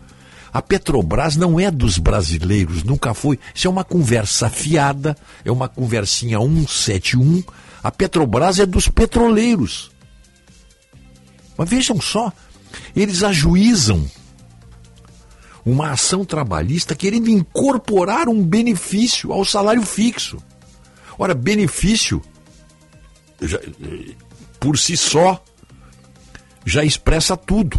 [0.50, 3.38] A Petrobras não é dos brasileiros, nunca foi.
[3.54, 7.44] Isso é uma conversa fiada, é uma conversinha 171.
[7.82, 9.90] A Petrobras é dos petroleiros.
[11.58, 12.32] Mas vejam só,
[12.94, 14.10] eles ajuizam
[15.62, 20.38] uma ação trabalhista querendo incorporar um benefício ao salário fixo.
[21.18, 22.22] Ora, benefício,
[23.42, 23.60] já,
[24.58, 25.44] por si só,
[26.66, 27.78] já expressa tudo.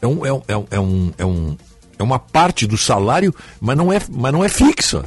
[0.00, 1.56] É, um, é, um, é, um, é, um,
[1.98, 5.04] é uma parte do salário, mas não é, mas não é fixa.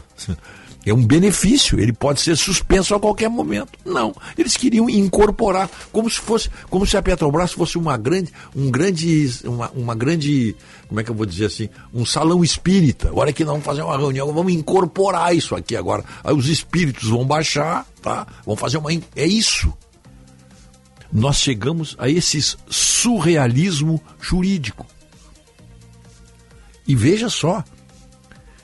[0.83, 3.69] É um benefício, ele pode ser suspenso a qualquer momento.
[3.85, 8.71] Não, eles queriam incorporar, como se fosse, como se a Petrobras fosse uma grande, um
[8.71, 10.55] grande, uma, uma grande,
[10.87, 13.11] como é que eu vou dizer assim, um salão espírita.
[13.13, 16.03] Olha que nós vamos fazer uma reunião, vamos incorporar isso aqui agora.
[16.23, 18.25] Aí os espíritos vão baixar, tá?
[18.43, 19.71] Vão fazer uma, é isso.
[21.11, 24.85] Nós chegamos a esse surrealismo jurídico.
[26.87, 27.63] E veja só,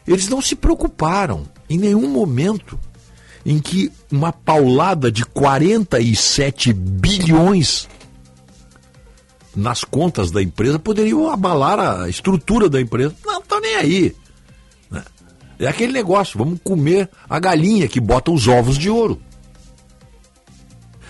[0.08, 2.80] eles não se preocuparam em nenhum momento
[3.46, 7.88] em que uma paulada de 47 bilhões
[9.56, 13.16] nas contas da empresa poderiam abalar a estrutura da empresa.
[13.26, 14.16] Não estão nem aí.
[14.90, 15.04] Né?
[15.60, 19.22] É aquele negócio, vamos comer a galinha que bota os ovos de ouro.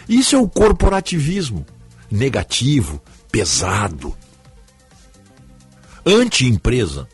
[0.08, 1.66] Isso é o corporativismo
[2.10, 4.16] negativo, pesado,
[6.06, 7.08] anti-empresa.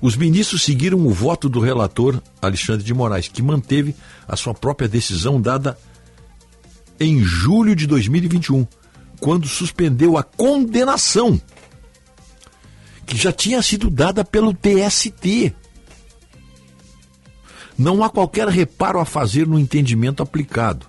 [0.00, 3.94] Os ministros seguiram o voto do relator Alexandre de Moraes, que manteve
[4.26, 5.78] a sua própria decisão dada
[6.98, 8.66] em julho de 2021,
[9.20, 11.40] quando suspendeu a condenação
[13.06, 15.54] que já tinha sido dada pelo TST.
[17.78, 20.86] Não há qualquer reparo a fazer no entendimento aplicado,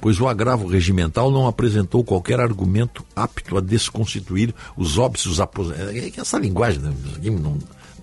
[0.00, 5.94] pois o agravo regimental não apresentou qualquer argumento apto a desconstituir os óbitos aposentados.
[5.94, 6.92] É essa linguagem, né?
[7.24, 7.58] não,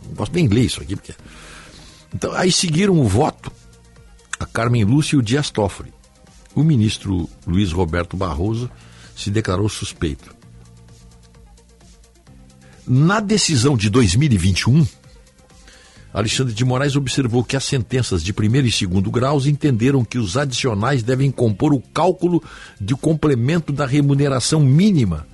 [0.07, 0.95] não posso nem ler isso aqui.
[0.95, 1.13] Porque...
[2.13, 3.51] Então, aí seguiram o voto
[4.39, 5.93] a Carmen Lúcia e o Dias Toffoli.
[6.55, 8.69] O ministro Luiz Roberto Barroso
[9.15, 10.35] se declarou suspeito.
[12.87, 14.85] Na decisão de 2021,
[16.13, 20.35] Alexandre de Moraes observou que as sentenças de primeiro e segundo graus entenderam que os
[20.35, 22.43] adicionais devem compor o cálculo
[22.79, 25.25] de complemento da remuneração mínima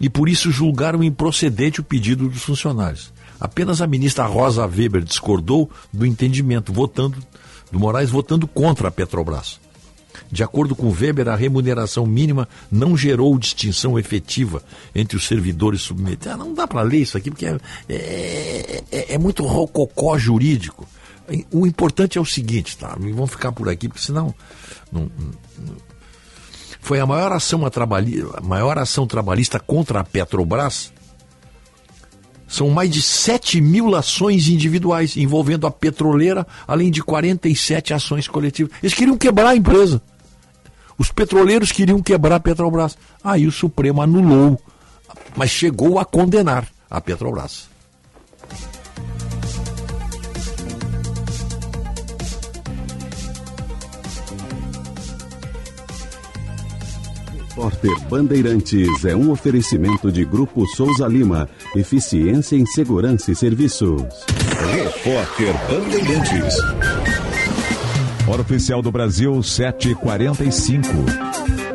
[0.00, 3.12] e por isso julgaram improcedente o pedido dos funcionários.
[3.40, 7.18] Apenas a ministra Rosa Weber discordou do entendimento, votando
[7.70, 9.60] do Moraes votando contra a Petrobras.
[10.30, 14.62] De acordo com Weber, a remuneração mínima não gerou distinção efetiva
[14.94, 16.34] entre os servidores submetidos.
[16.34, 20.86] Ah, não dá para ler isso aqui porque é, é, é, é muito rococó jurídico.
[21.50, 22.96] O importante é o seguinte, tá?
[22.98, 24.34] Vamos ficar por aqui, porque senão.
[24.92, 25.10] Não,
[25.58, 25.74] não,
[26.80, 30.92] foi a maior ação, a, a maior ação trabalhista contra a Petrobras.
[32.46, 38.72] São mais de 7 mil ações individuais envolvendo a petroleira, além de 47 ações coletivas.
[38.80, 40.00] Eles queriam quebrar a empresa.
[40.98, 42.96] Os petroleiros queriam quebrar a Petrobras.
[43.22, 44.60] Aí o Supremo anulou,
[45.36, 47.68] mas chegou a condenar a Petrobras.
[57.56, 61.48] Repórter Bandeirantes é um oferecimento de Grupo Souza Lima.
[61.74, 64.02] Eficiência em Segurança e Serviços.
[64.74, 67.15] Repórter Bandeirantes.
[68.28, 71.65] Hora oficial do Brasil, 7h45.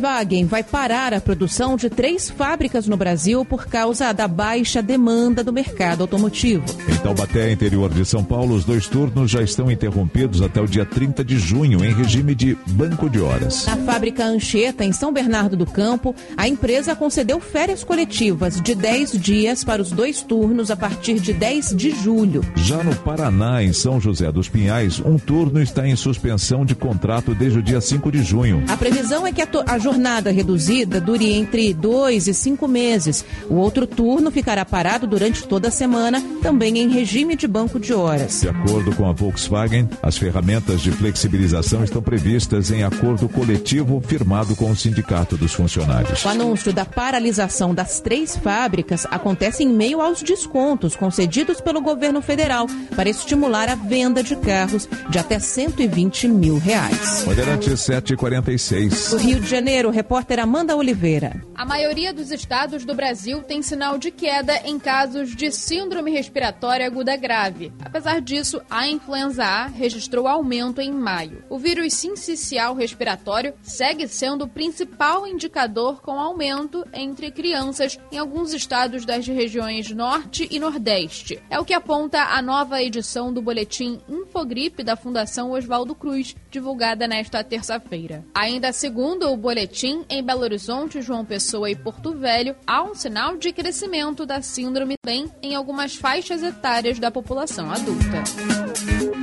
[0.00, 5.44] Volkswagen vai parar a produção de três fábricas no Brasil por causa da baixa demanda
[5.44, 6.64] do mercado automotivo.
[6.88, 10.86] Em Taubaté, interior de São Paulo, os dois turnos já estão interrompidos até o dia
[10.86, 13.66] 30 de junho, em regime de banco de horas.
[13.66, 19.12] Na fábrica Anchieta, em São Bernardo do Campo, a empresa concedeu férias coletivas de 10
[19.20, 22.42] dias para os dois turnos a partir de 10 de julho.
[22.56, 27.34] Já no Paraná, em São José dos Pinhais, um turno está em suspensão de contrato
[27.34, 28.64] desde o dia 5 de junho.
[28.68, 33.24] A previsão é que a, a jornada reduzida dure entre dois e cinco meses.
[33.48, 37.92] O outro turno ficará parado durante toda a semana, também em regime de banco de
[37.92, 38.40] horas.
[38.40, 44.54] De acordo com a Volkswagen, as ferramentas de flexibilização estão previstas em acordo coletivo firmado
[44.54, 46.24] com o Sindicato dos Funcionários.
[46.24, 52.22] O anúncio da paralisação das três fábricas acontece em meio aos descontos concedidos pelo governo
[52.22, 57.24] federal para estimular a venda de carros de até 120 mil reais.
[57.26, 59.12] Bandeirante 746.
[59.14, 61.44] O Rio de Janeiro, o repórter Amanda Oliveira.
[61.54, 66.86] A maioria dos estados do Brasil tem sinal de queda em casos de síndrome respiratória
[66.86, 67.72] aguda grave.
[67.84, 71.44] Apesar disso, a influenza A registrou aumento em maio.
[71.48, 78.52] O vírus sincicial respiratório segue sendo o principal indicador com aumento entre crianças em alguns
[78.52, 81.42] estados das regiões Norte e Nordeste.
[81.50, 87.06] É o que aponta a nova edição do boletim Infogripe da Fundação Oswaldo Cruz, divulgada
[87.06, 88.24] nesta terça-feira.
[88.34, 89.69] Ainda segundo o boletim,
[90.08, 94.96] em Belo Horizonte, João Pessoa e Porto Velho, há um sinal de crescimento da síndrome
[95.04, 98.24] bem em algumas faixas etárias da população adulta.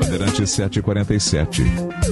[0.08, 1.64] Bandeirante 747.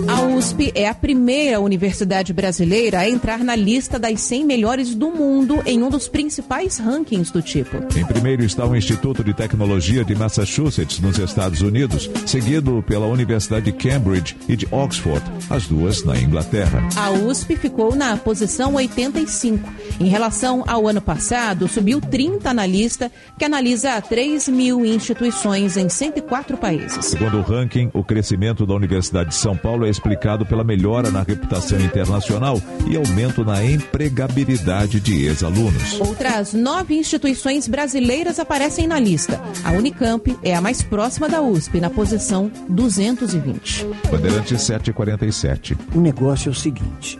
[0.10, 5.10] A USP é a primeira universidade brasileira a entrar na lista das 100 melhores do
[5.12, 7.78] mundo em um dos principais rankings do tipo.
[7.98, 13.66] Em primeiro está o Instituto de Tecnologia de Massachusetts, nos Estados Unidos, seguido pela Universidade
[13.66, 16.88] de Cambridge e de Oxford, as duas na Inglaterra.
[16.98, 19.72] A USP ficou na posição 85.
[20.00, 25.88] Em relação ao ano passado, subiu 30 na lista, que analisa 3 mil instituições em
[25.88, 27.06] 104 países.
[27.06, 31.22] Segundo o ranking, o crescimento da Universidade de São Paulo é explicado pela melhora na
[31.22, 36.00] reputação internacional e aumento na empregabilidade de ex-alunos.
[36.00, 39.40] Outras nove instituições brasileiras aparecem na lista.
[39.64, 43.86] A Unicamp é a mais próxima da USP, na posição 220.
[44.10, 45.78] Bandeirante 747.
[45.94, 47.20] O negócio é o seguinte: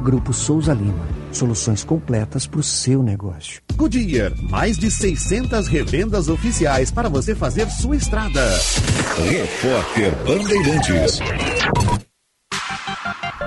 [0.00, 1.06] Grupo Souza Lima.
[1.30, 3.60] Soluções completas para o seu negócio.
[3.76, 8.42] Goodyear, mais de 600 revendas oficiais para você fazer sua estrada.
[9.28, 11.20] Repórter Bandeirantes.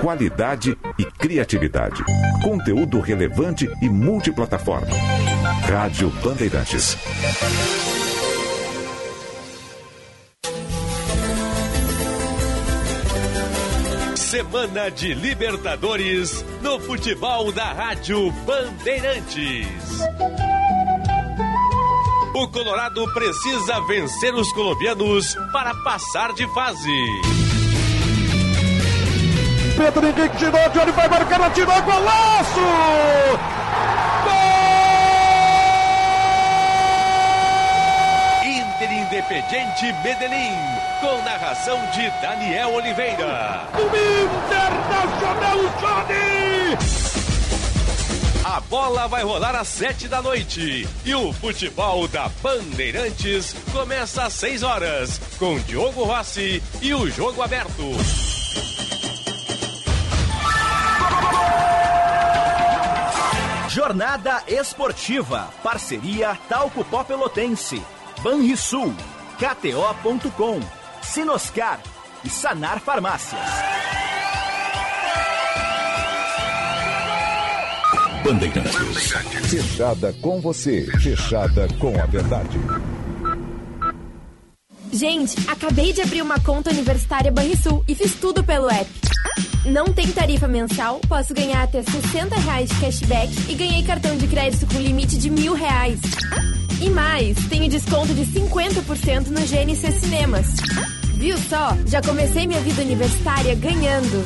[0.00, 2.02] Qualidade e criatividade.
[2.42, 4.94] Conteúdo relevante e multiplataforma.
[5.66, 6.96] Rádio Bandeirantes.
[14.34, 19.68] Semana de Libertadores no futebol da Rádio Bandeirantes.
[22.34, 27.06] O Colorado precisa vencer os colombianos para passar de fase.
[29.76, 32.60] Pedro Henrique tirou, Johnny vai marcar, atirou, golaço!
[34.24, 34.53] Inter
[39.14, 40.56] Independiente Medellín,
[41.00, 43.68] com narração de Daniel Oliveira.
[43.72, 46.76] Do Internacional Johnny!
[48.44, 54.32] A bola vai rolar às sete da noite e o futebol da Bandeirantes começa às
[54.32, 57.92] seis horas com Diogo Rossi e o jogo aberto.
[63.68, 65.50] Jornada Esportiva.
[65.62, 67.80] Parceria Talco Pó Pelotense.
[68.24, 68.94] Banrisul.
[69.36, 70.58] KTO.com.
[71.02, 71.78] Sinoscar.
[72.24, 73.38] E Sanar Farmácias.
[78.24, 79.12] Bandeirantes.
[79.50, 80.86] Fechada com você.
[81.02, 82.58] Fechada com a verdade.
[84.90, 88.90] Gente, acabei de abrir uma conta universitária Banrisul e fiz tudo pelo app.
[89.66, 94.26] Não tem tarifa mensal, posso ganhar até 60 reais de cashback e ganhei cartão de
[94.26, 96.00] crédito com limite de mil reais.
[96.84, 100.48] E mais, tenho desconto de 50% no GNC Cinemas.
[101.14, 101.74] Viu só?
[101.86, 104.22] Já comecei minha vida universitária ganhando.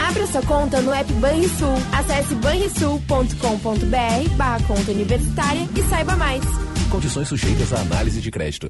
[0.00, 1.76] Abra sua conta no app Banrisul.
[1.92, 6.42] Acesse banrisul.com.br barra conta universitária e saiba mais.
[6.90, 8.68] Condições sujeitas à análise de crédito.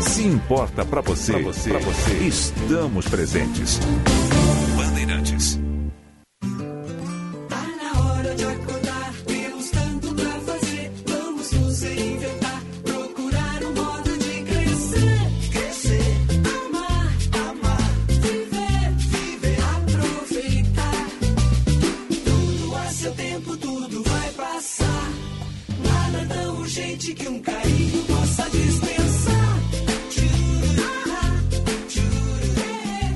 [0.00, 3.78] Se importa para você, pra você, pra você, estamos presentes.
[26.96, 29.56] Tão urgente que um carinho possa dispensar.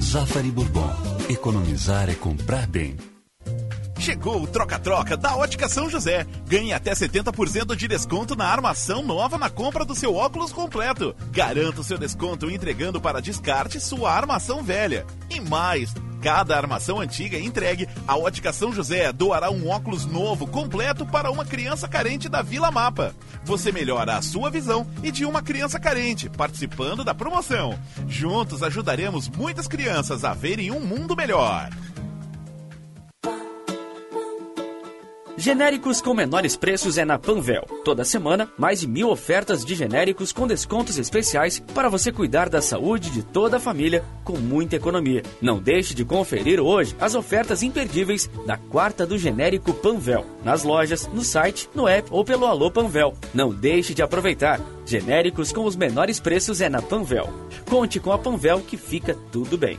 [0.02, 0.90] Zafari Bourbon.
[1.28, 2.96] Economizar é comprar bem.
[3.98, 6.26] Chegou o troca-troca da Ótica São José.
[6.46, 11.14] Ganhe até 70% de desconto na armação nova na compra do seu óculos completo.
[11.30, 15.06] Garanta o seu desconto entregando para descarte sua armação velha.
[15.28, 21.06] E mais, cada armação antiga entregue, a Ótica São José doará um óculos novo completo
[21.06, 23.14] para uma criança carente da Vila Mapa.
[23.44, 27.78] Você melhora a sua visão e de uma criança carente, participando da promoção.
[28.06, 31.70] Juntos ajudaremos muitas crianças a verem um mundo melhor.
[35.40, 37.62] Genéricos com menores preços é na Panvel.
[37.82, 42.60] Toda semana, mais de mil ofertas de genéricos com descontos especiais para você cuidar da
[42.60, 45.22] saúde de toda a família com muita economia.
[45.40, 50.26] Não deixe de conferir hoje as ofertas imperdíveis da quarta do genérico Panvel.
[50.44, 53.14] Nas lojas, no site, no app ou pelo Alô Panvel.
[53.32, 54.60] Não deixe de aproveitar.
[54.84, 57.32] Genéricos com os menores preços é na Panvel.
[57.66, 59.78] Conte com a Panvel que fica tudo bem.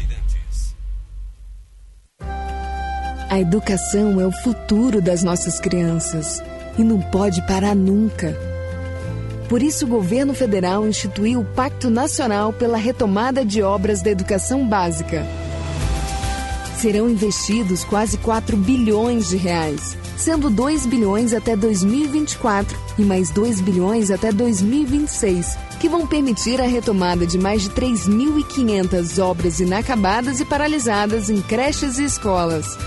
[3.31, 6.43] A educação é o futuro das nossas crianças
[6.77, 8.37] e não pode parar nunca.
[9.47, 14.67] Por isso, o governo federal instituiu o Pacto Nacional pela Retomada de Obras da Educação
[14.67, 15.25] Básica.
[16.75, 23.61] Serão investidos quase 4 bilhões de reais, sendo 2 bilhões até 2024 e mais 2
[23.61, 30.45] bilhões até 2026, que vão permitir a retomada de mais de 3.500 obras inacabadas e
[30.45, 32.77] paralisadas em creches e escolas.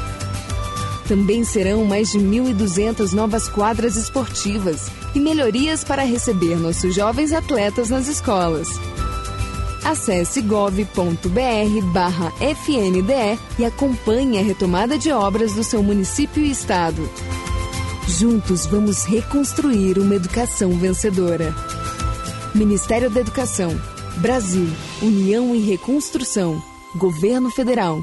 [1.08, 7.90] Também serão mais de 1.200 novas quadras esportivas e melhorias para receber nossos jovens atletas
[7.90, 8.68] nas escolas.
[9.84, 10.82] Acesse gov.br
[11.92, 17.06] barra FNDE e acompanhe a retomada de obras do seu município e estado.
[18.08, 21.54] Juntos vamos reconstruir uma educação vencedora.
[22.54, 23.78] Ministério da Educação,
[24.16, 24.68] Brasil,
[25.02, 26.62] União e Reconstrução,
[26.94, 28.02] Governo Federal.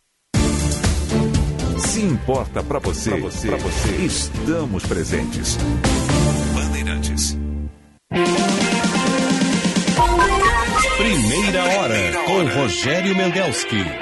[1.81, 5.57] Se importa para você, pra você, pra você, estamos presentes.
[6.53, 7.37] Bandeirantes.
[10.97, 14.00] Primeira hora com Rogério Mendelski.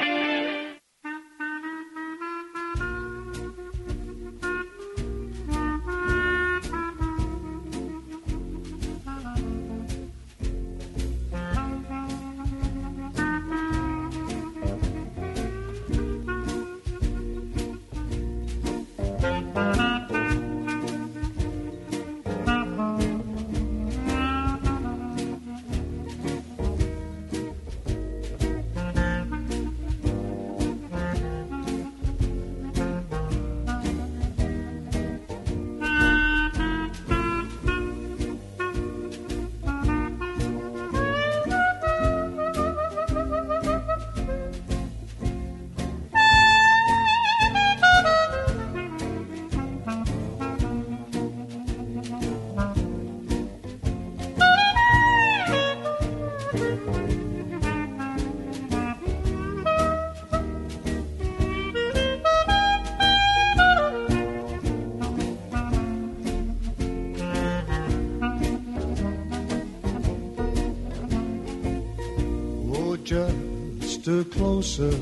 [74.79, 74.97] Closer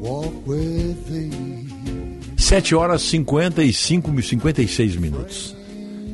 [0.00, 1.68] walk with thee.
[2.36, 5.56] 7 horas 55, mi- 56 minutos.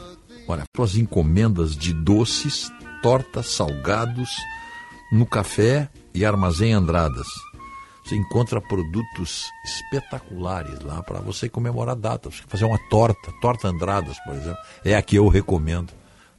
[0.47, 4.29] olha, suas encomendas de doces, tortas, salgados
[5.11, 7.27] no café e armazém Andradas.
[8.03, 12.35] Você encontra produtos espetaculares lá para você comemorar datas.
[12.35, 14.59] Você fazer uma torta, torta Andradas, por exemplo.
[14.83, 15.93] É a que eu recomendo.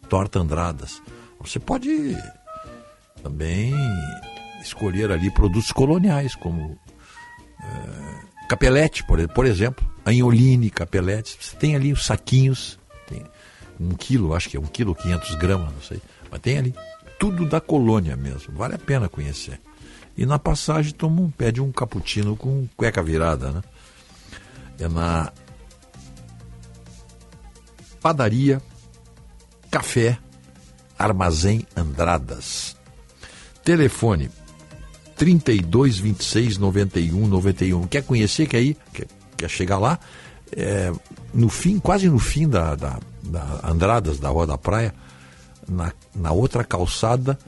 [0.09, 1.01] Torta Andradas.
[1.41, 2.17] Você pode
[3.23, 3.73] também
[4.61, 6.79] escolher ali produtos coloniais, como
[7.63, 11.39] eh, capelete, por, por exemplo, anholine, capelete.
[11.41, 13.25] Você tem ali os saquinhos, tem
[13.81, 16.03] um quilo, acho que é um quilo, 500 gramas, não sei.
[16.31, 16.75] Mas tem ali
[17.19, 19.59] tudo da colônia mesmo, vale a pena conhecer.
[20.15, 23.63] E na passagem toma um, pede um cappuccino com cueca virada, né?
[24.79, 25.33] É na
[28.03, 28.61] padaria,
[29.71, 30.19] café,
[30.99, 32.77] armazém Andradas.
[33.65, 34.31] Telefone
[35.23, 37.87] 32 26 91 91.
[37.87, 38.47] Quer conhecer?
[38.49, 38.77] Quer ir?
[38.93, 39.97] Quer, quer chegar lá?
[40.51, 40.93] É,
[41.33, 44.93] no fim, quase no fim da, da, da Andradas, da Rua da Praia,
[45.69, 47.39] na, na outra calçada,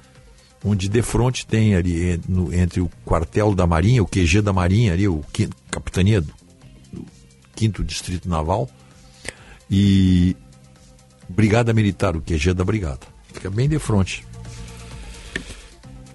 [0.64, 4.92] onde de frente tem ali no- entre o quartel da Marinha, o QG da Marinha,
[4.92, 6.32] ali, o quinto, capitania do,
[6.92, 7.04] do
[7.56, 8.70] quinto distrito naval,
[9.68, 10.36] e
[11.28, 13.00] Brigada Militar, o QG da Brigada.
[13.32, 14.24] Fica bem de frente.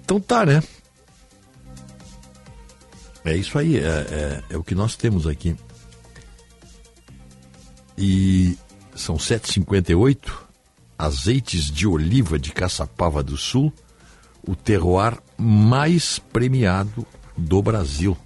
[0.02, 0.62] Então tá, né?
[3.24, 5.54] É isso aí, é, é, é o que nós temos aqui.
[7.96, 8.56] E
[8.94, 10.32] são 7h58,
[10.98, 13.72] azeites de oliva de Caçapava do Sul,
[14.46, 18.16] o terroir mais premiado do Brasil.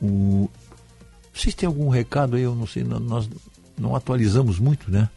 [0.00, 0.48] O...
[1.34, 2.42] Vocês têm algum recado aí?
[2.42, 3.28] Eu não sei, nó- nós
[3.76, 5.08] não atualizamos muito, né?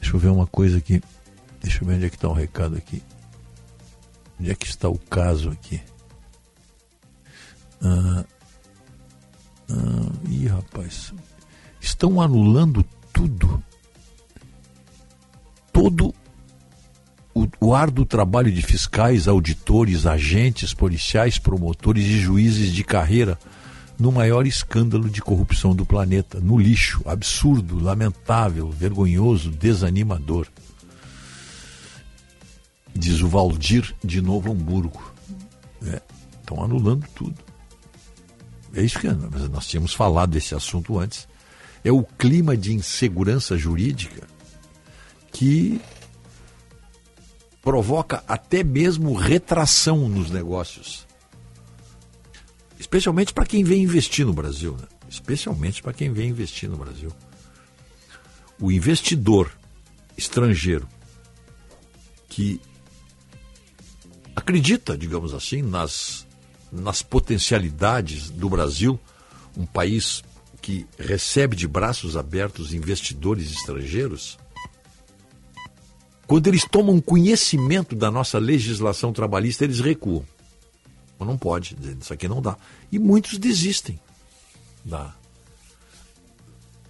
[0.00, 1.02] Deixa eu ver uma coisa aqui.
[1.62, 3.02] Deixa eu ver onde é que está o recado aqui.
[4.38, 5.80] Onde é que está o caso aqui?
[7.82, 8.24] Ah,
[9.70, 11.12] ah, ih, rapaz.
[11.80, 13.62] Estão anulando tudo.
[15.72, 16.14] Todo
[17.34, 23.38] o, o árduo trabalho de fiscais, auditores, agentes policiais, promotores e juízes de carreira
[23.98, 30.46] no maior escândalo de corrupção do planeta, no lixo, absurdo, lamentável, vergonhoso, desanimador.
[32.94, 35.12] Diz o Valdir de Novo Hamburgo.
[36.40, 37.49] Estão anulando tudo.
[38.74, 41.28] É isso que nós tínhamos falado desse assunto antes.
[41.82, 44.26] É o clima de insegurança jurídica
[45.32, 45.80] que
[47.62, 51.06] provoca até mesmo retração nos negócios.
[52.78, 54.76] Especialmente para quem vem investir no Brasil.
[54.76, 54.86] Né?
[55.08, 57.12] Especialmente para quem vem investir no Brasil.
[58.58, 59.50] O investidor
[60.16, 60.88] estrangeiro
[62.28, 62.60] que
[64.34, 66.26] acredita, digamos assim, nas,
[66.72, 68.98] nas potencialidades do Brasil,
[69.56, 70.22] um país
[70.60, 74.38] que recebe de braços abertos investidores estrangeiros,
[76.26, 80.24] quando eles tomam conhecimento da nossa legislação trabalhista, eles recuam.
[81.18, 82.56] Mas não pode, isso aqui não dá.
[82.92, 83.98] E muitos desistem
[84.84, 85.14] da,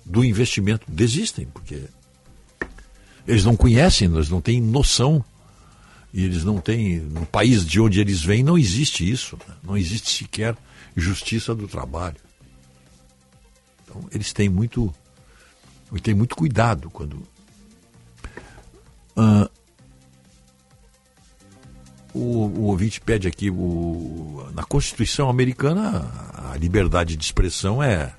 [0.04, 0.84] do investimento.
[0.86, 1.84] Desistem, porque
[3.26, 5.24] eles não conhecem, eles não têm noção.
[6.12, 6.98] E eles não têm.
[6.98, 9.38] No país de onde eles vêm não existe isso.
[9.48, 9.54] né?
[9.62, 10.56] Não existe sequer
[10.96, 12.16] justiça do trabalho.
[13.84, 14.92] Então, eles têm muito.
[16.02, 17.22] Têm muito cuidado quando.
[19.16, 19.50] Ah,
[22.14, 26.10] o, o ouvinte pede aqui, o, na Constituição americana,
[26.52, 28.12] a liberdade de expressão é,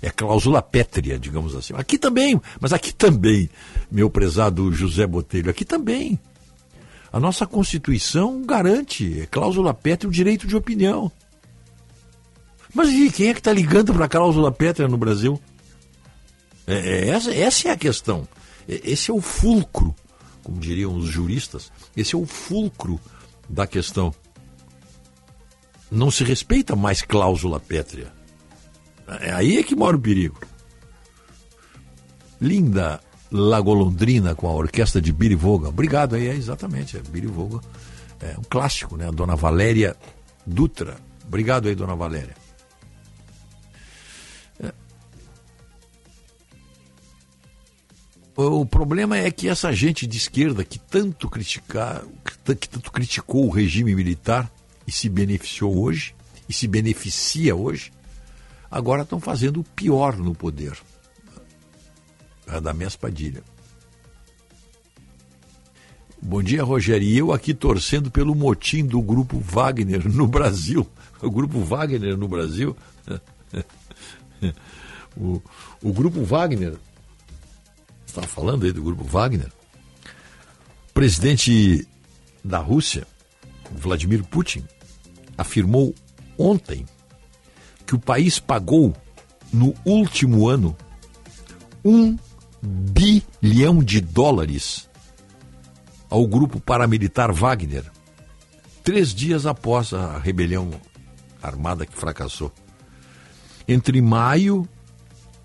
[0.00, 1.74] é cláusula pétrea, digamos assim.
[1.76, 3.50] Aqui também, mas aqui também,
[3.90, 6.18] meu prezado José Botelho, aqui também.
[7.14, 11.12] A nossa Constituição garante, é cláusula pétrea, o direito de opinião.
[12.74, 15.40] Mas e quem é que está ligando para a cláusula pétrea no Brasil?
[16.66, 18.26] É, é, essa, essa é a questão.
[18.68, 19.94] É, Esse é o fulcro,
[20.42, 23.00] como diriam os juristas, esse é o fulcro
[23.48, 24.12] da questão.
[25.92, 28.12] Não se respeita mais cláusula pétrea.
[29.20, 30.40] É aí é que mora o perigo.
[32.40, 35.68] Linda Lagolondrina com a orquestra de Billy Vogel.
[35.68, 37.60] Obrigado aí, é exatamente, é Billy Vogel.
[38.20, 39.08] É um clássico, né?
[39.08, 39.96] A dona Valéria
[40.46, 40.96] Dutra.
[41.26, 42.34] Obrigado aí, dona Valéria.
[44.60, 44.72] É.
[48.36, 52.04] O problema é que essa gente de esquerda que tanto criticar,
[52.60, 54.50] que tanto criticou o regime militar
[54.86, 56.14] e se beneficiou hoje,
[56.48, 57.90] e se beneficia hoje,
[58.70, 60.76] agora estão fazendo o pior no poder.
[62.46, 63.42] Da Mes Padilha.
[66.20, 67.06] Bom dia, Rogério.
[67.06, 70.88] E eu aqui torcendo pelo motim do grupo Wagner no Brasil.
[71.20, 72.76] O grupo Wagner no Brasil.
[75.16, 75.42] o,
[75.82, 76.76] o grupo Wagner.
[78.06, 79.52] Estava falando aí do grupo Wagner.
[80.90, 81.86] O presidente
[82.42, 83.06] da Rússia,
[83.70, 84.64] Vladimir Putin,
[85.36, 85.94] afirmou
[86.38, 86.86] ontem
[87.86, 88.96] que o país pagou
[89.52, 90.76] no último ano
[91.84, 92.16] um
[92.64, 94.88] bilhão de dólares
[96.08, 97.84] ao grupo paramilitar Wagner,
[98.82, 100.70] três dias após a rebelião
[101.42, 102.50] armada que fracassou.
[103.66, 104.68] Entre maio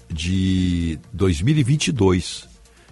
[0.10, 2.48] de 2022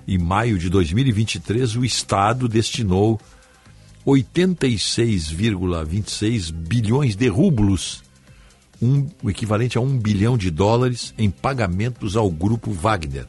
[0.07, 3.19] e maio de 2023, o Estado destinou
[4.05, 8.03] 86,26 bilhões de rublos,
[8.81, 13.27] um, o equivalente a um bilhão de dólares, em pagamentos ao grupo Wagner,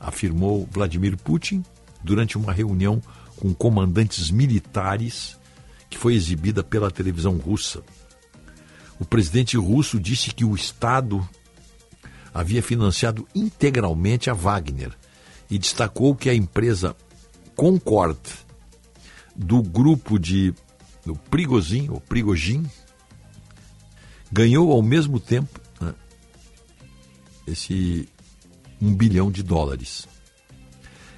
[0.00, 1.62] afirmou Vladimir Putin
[2.02, 3.00] durante uma reunião
[3.36, 5.38] com comandantes militares
[5.90, 7.82] que foi exibida pela televisão russa.
[8.98, 11.26] O presidente russo disse que o Estado
[12.32, 14.96] havia financiado integralmente a Wagner
[15.50, 16.96] e destacou que a empresa
[17.56, 18.18] Concord,
[19.36, 20.54] do grupo de
[21.04, 22.02] do Prigozhin, ou
[24.30, 25.94] ganhou ao mesmo tempo né,
[27.46, 28.08] esse
[28.80, 30.06] um bilhão de dólares.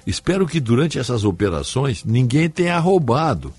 [0.05, 3.53] Espero que durante essas operações ninguém tenha roubado,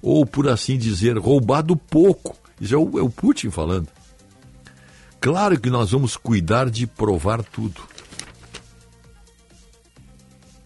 [0.00, 2.36] ou por assim dizer, roubado pouco.
[2.60, 3.88] Isso é o, é o Putin falando.
[5.20, 7.82] Claro que nós vamos cuidar de provar tudo.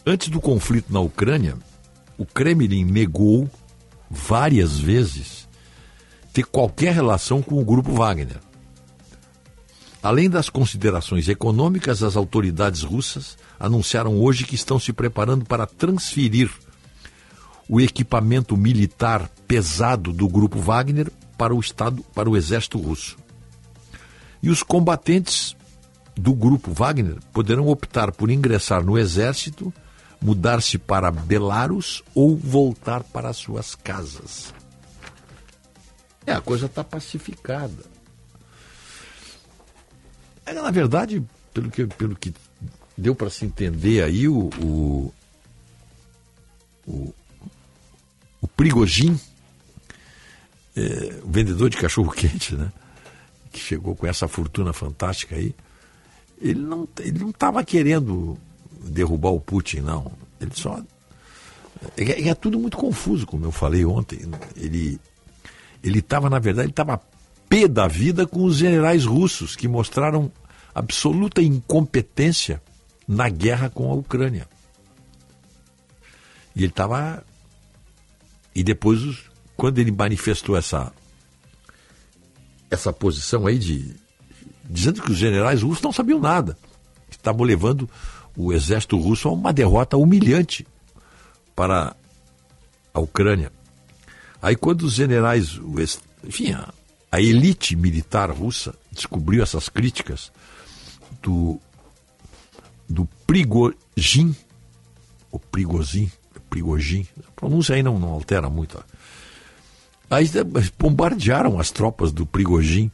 [0.07, 1.57] Antes do conflito na Ucrânia,
[2.19, 3.51] o Kremlin negou
[4.11, 5.49] várias vezes
[6.33, 8.39] ter qualquer relação com o grupo Wagner.
[10.05, 16.51] Além das considerações econômicas, as autoridades russas anunciaram hoje que estão se preparando para transferir
[17.67, 23.17] o equipamento militar pesado do grupo Wagner para o estado, para o exército russo.
[24.43, 25.57] E os combatentes
[26.15, 29.73] do grupo Wagner poderão optar por ingressar no exército,
[30.21, 34.53] mudar-se para Belarus ou voltar para suas casas.
[36.27, 37.94] É, a coisa está pacificada.
[40.47, 42.35] É, na verdade, pelo que, pelo que
[42.97, 45.15] deu para se entender aí, o, o,
[46.87, 47.15] o,
[48.41, 49.19] o Prigogin,
[50.77, 52.73] é, o vendedor de cachorro-quente, né?
[53.53, 55.55] Que chegou com essa fortuna fantástica aí,
[56.41, 58.37] ele não ele não estava querendo
[58.83, 60.13] derrubar o Putin, não.
[60.41, 60.83] Ele só.
[61.97, 64.21] É, é tudo muito confuso, como eu falei ontem.
[64.57, 65.01] Ele
[65.83, 67.01] ele estava, na verdade, ele estava
[67.55, 70.31] pé da vida com os generais russos, que mostraram
[70.75, 72.61] absoluta incompetência
[73.07, 74.49] na guerra com a Ucrânia.
[76.57, 77.25] E ele estava.
[78.53, 79.01] E depois,
[79.57, 80.93] quando ele manifestou essa,
[82.69, 83.95] essa posição aí de.
[84.65, 86.59] dizendo que os generais russos não sabiam nada,
[87.09, 87.89] estavam levando
[88.37, 90.67] o exército russo a uma derrota humilhante
[91.55, 91.95] para
[92.93, 93.53] a Ucrânia.
[94.43, 95.61] Aí, quando os generais,
[96.25, 96.53] enfim,
[97.15, 100.33] a, elite militar russa descobriu essas críticas
[101.23, 101.61] do,
[102.89, 104.35] do Prigogin,
[105.31, 106.11] o Prigozin,
[106.55, 108.83] Prigogin, a pronúncia aí não, não altera muito.
[110.09, 110.31] Aí
[110.79, 112.91] bombardearam as tropas do Prigogin.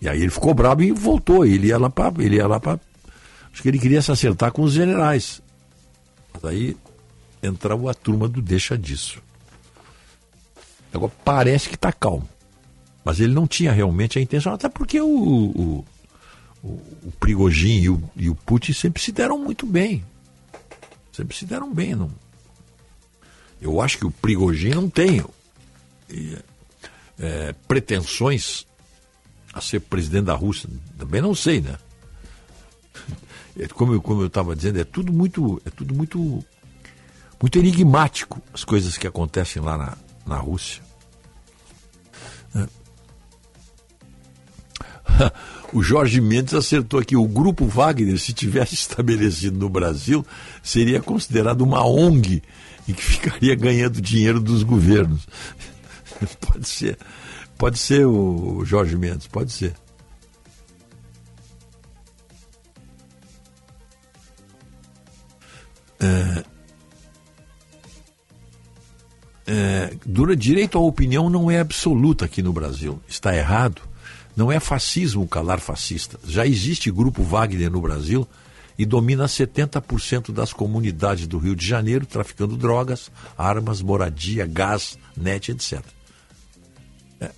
[0.00, 1.46] E aí ele ficou bravo e voltou.
[1.46, 2.22] Ele ia lá para.
[2.22, 2.78] Ele para.
[3.50, 5.40] Acho que ele queria se acertar com os generais.
[6.34, 6.76] Mas aí
[7.42, 9.22] entrou a turma do deixa disso.
[10.92, 12.28] Agora parece que está calmo.
[13.04, 15.84] Mas ele não tinha realmente a intenção, até porque o, o,
[16.62, 20.04] o, o e o, e o Putin sempre se deram muito bem.
[21.12, 21.94] Sempre se deram bem.
[21.94, 22.10] Não...
[23.60, 25.24] Eu acho que o Prigogin não tem
[27.18, 28.66] é, pretensões
[29.52, 30.68] a ser presidente da Rússia.
[30.98, 31.78] Também não sei, né?
[33.58, 36.42] É, como eu como eu estava dizendo, é tudo muito é tudo muito
[37.40, 40.82] muito enigmático as coisas que acontecem lá na, na Rússia.
[45.72, 47.16] o Jorge Mendes acertou aqui.
[47.16, 50.24] O Grupo Wagner, se tivesse estabelecido no Brasil,
[50.62, 52.42] seria considerado uma ONG
[52.86, 55.26] e que ficaria ganhando dinheiro dos governos.
[56.40, 56.98] pode ser.
[57.56, 59.74] Pode ser o Jorge Mendes, pode ser.
[66.00, 66.44] É,
[69.46, 69.94] é,
[70.36, 73.00] direito à opinião não é absoluta aqui no Brasil.
[73.06, 73.91] Está errado.
[74.34, 76.18] Não é fascismo calar fascista.
[76.24, 78.26] Já existe grupo Wagner no Brasil
[78.78, 85.52] e domina 70% das comunidades do Rio de Janeiro, traficando drogas, armas, moradia, gás, net,
[85.52, 85.84] etc.
[87.20, 87.30] É.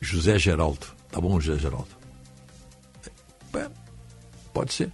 [0.00, 0.86] José Geraldo.
[1.10, 1.88] Tá bom, José Geraldo?
[3.54, 3.68] É.
[4.54, 4.92] Pode ser.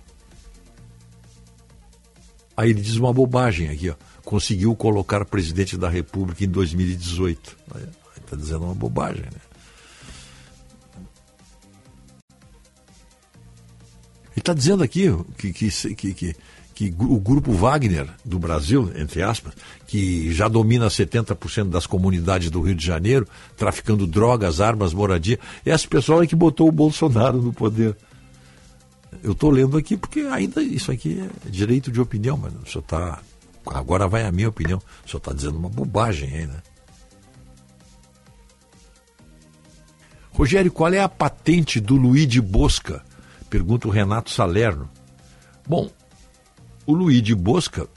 [2.56, 3.94] Aí ele diz uma bobagem aqui, ó.
[4.24, 7.56] Conseguiu colocar presidente da República em 2018.
[8.16, 9.45] Está dizendo uma bobagem, né?
[14.40, 15.06] Está dizendo aqui
[15.38, 16.36] que, que, que, que,
[16.74, 19.54] que o grupo Wagner do Brasil, entre aspas,
[19.86, 25.70] que já domina 70% das comunidades do Rio de Janeiro, traficando drogas, armas, moradia, é
[25.70, 27.96] esse pessoal é que botou o Bolsonaro no poder.
[29.22, 32.82] Eu estou lendo aqui porque ainda isso aqui é direito de opinião, mas o senhor
[32.82, 33.20] está.
[33.64, 34.78] Agora vai a minha opinião.
[35.04, 36.62] O senhor está dizendo uma bobagem aí, né?
[40.30, 43.02] Rogério, qual é a patente do Luiz de Bosca?
[43.48, 44.90] Pergunta o Renato Salerno.
[45.66, 45.90] Bom,
[46.86, 47.88] o Luiz de Bosca,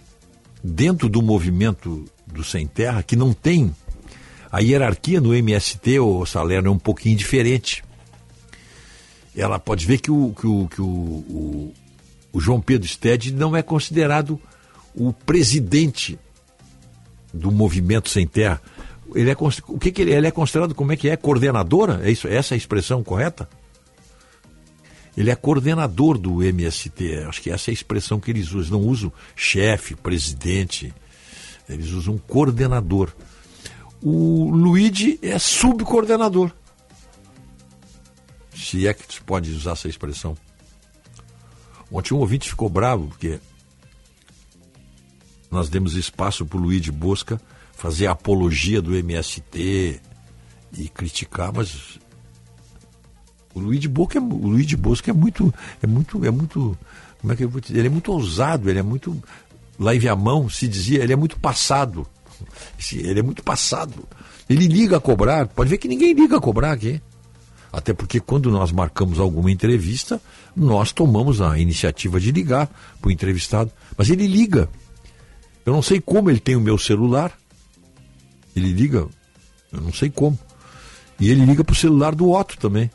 [0.63, 3.73] dentro do movimento do Sem Terra, que não tem
[4.51, 7.83] a hierarquia no MST, o Salerno é um pouquinho diferente.
[9.35, 11.73] Ela pode ver que o, que o, que o, o,
[12.33, 14.39] o João Pedro Stede não é considerado
[14.95, 16.17] o presidente
[17.33, 18.61] do movimento Sem Terra.
[19.13, 19.35] Ele é,
[19.67, 20.73] o que, que ele, ele é considerado?
[20.73, 21.15] Como é que é?
[21.15, 22.01] Coordenadora?
[22.03, 22.27] É isso?
[22.27, 23.47] Essa é a expressão correta?
[25.17, 28.79] Ele é coordenador do MST, acho que essa é a expressão que eles usam.
[28.79, 30.93] Não usam chefe, presidente,
[31.67, 33.11] eles usam coordenador.
[34.01, 36.51] O Luigi é subcoordenador.
[38.55, 40.37] Se é que se pode usar essa expressão.
[41.91, 43.39] Ontem um ouvinte ficou bravo porque
[45.49, 47.41] nós demos espaço para o Luigi Bosca
[47.73, 49.99] fazer apologia do MST
[50.77, 51.99] e criticar, mas
[53.53, 56.77] o Luiz de Bosca é, o Bosca é muito, é muito, é muito,
[57.19, 57.79] como é que eu vou dizer?
[57.79, 59.21] Ele é muito ousado, ele é muito,
[59.79, 62.07] lá em Viamão se dizia, ele é muito passado.
[62.93, 64.07] Ele é muito passado.
[64.49, 67.01] Ele liga a cobrar, pode ver que ninguém liga a cobrar aqui.
[67.71, 70.19] Até porque quando nós marcamos alguma entrevista,
[70.55, 72.67] nós tomamos a iniciativa de ligar
[72.99, 73.71] para o entrevistado.
[73.95, 74.67] Mas ele liga.
[75.65, 77.31] Eu não sei como ele tem o meu celular.
[78.55, 79.07] Ele liga,
[79.71, 80.37] eu não sei como.
[81.19, 82.89] E ele liga para o celular do Otto também.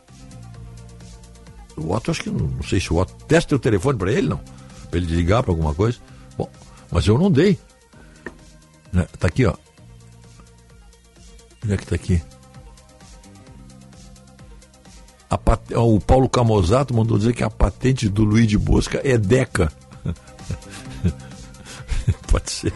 [1.76, 3.14] O Otto, acho que não, não sei se o Otto.
[3.26, 4.38] Testa o telefone para ele, não?
[4.90, 5.98] Para ele ligar para alguma coisa.
[6.36, 6.48] Bom,
[6.90, 7.58] mas eu não dei.
[8.92, 9.06] Né?
[9.18, 9.54] Tá aqui, ó.
[11.64, 12.22] Onde é que tá aqui?
[15.44, 19.70] Pat- O Paulo Camozato mandou dizer que a patente do Luiz de Bosca é Deca.
[22.30, 22.72] Pode ser.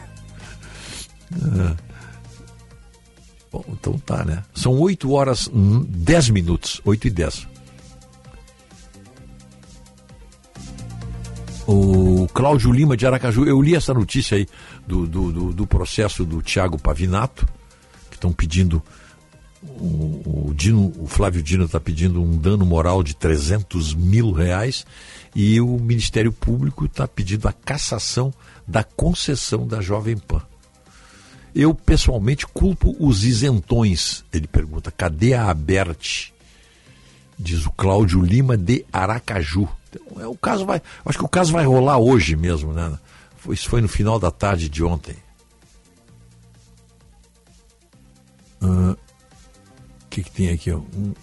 [1.42, 1.76] Ah.
[3.50, 4.42] Bom, então tá, né?
[4.54, 6.80] São 8 horas, hum, 10 minutos.
[6.84, 7.46] 8 e 10.
[11.70, 14.48] O Cláudio Lima de Aracaju, eu li essa notícia aí
[14.86, 17.46] do, do, do- do processo do Tiago Pavinato,
[18.08, 18.82] que estão pedindo.
[19.62, 24.86] O, o Dino, o Flávio Dino está pedindo um dano moral de 300 mil reais
[25.34, 28.32] e o Ministério Público está pedindo a cassação
[28.66, 30.40] da concessão da Jovem Pan.
[31.54, 34.24] Eu pessoalmente culpo os isentões.
[34.32, 36.32] Ele pergunta: cadê a Aberte?
[37.38, 39.68] Diz o Cláudio Lima de Aracaju.
[39.90, 42.98] Então, é, o caso vai, acho que o caso vai rolar hoje mesmo, né?
[43.50, 45.16] Isso foi no final da tarde de ontem.
[48.60, 48.96] O
[50.10, 50.72] que, que tem aqui?
[50.72, 51.14] Um,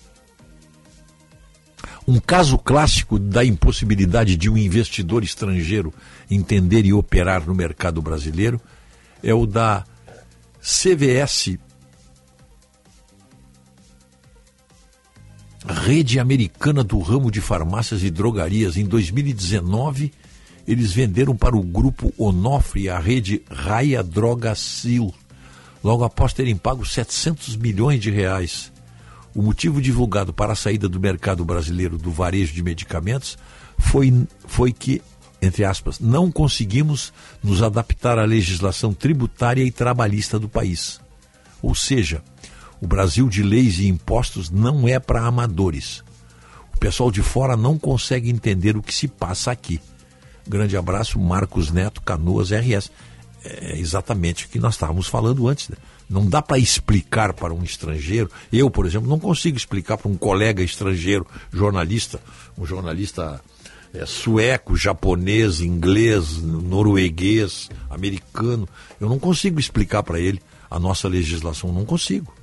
[2.08, 5.94] um caso clássico da impossibilidade de um investidor estrangeiro
[6.30, 8.62] entender e operar no mercado brasileiro
[9.22, 9.84] é o da
[10.62, 11.58] CVS
[15.68, 18.78] Rede Americana do Ramo de Farmácias e Drogarias.
[18.78, 20.12] Em 2019,
[20.68, 25.14] eles venderam para o grupo Onofre a rede Raia Drogacil,
[25.84, 28.72] logo após terem pago 700 milhões de reais.
[29.34, 33.38] O motivo divulgado para a saída do mercado brasileiro do varejo de medicamentos
[33.78, 35.02] foi, foi que,
[35.42, 37.12] entre aspas, não conseguimos
[37.44, 41.02] nos adaptar à legislação tributária e trabalhista do país.
[41.62, 42.24] Ou seja,
[42.82, 46.04] o Brasil de leis e impostos não é para amadores.
[46.74, 49.80] O pessoal de fora não consegue entender o que se passa aqui.
[50.48, 52.92] Grande abraço, Marcos Neto, Canoas RS.
[53.44, 55.70] É exatamente o que nós estávamos falando antes.
[55.70, 55.78] né?
[56.10, 58.30] Não dá para explicar para um estrangeiro.
[58.52, 62.20] Eu, por exemplo, não consigo explicar para um colega estrangeiro, jornalista,
[62.58, 63.42] um jornalista
[63.94, 68.68] é, sueco, japonês, inglês, norueguês, americano.
[69.00, 71.72] Eu não consigo explicar para ele a nossa legislação.
[71.72, 72.34] Não consigo.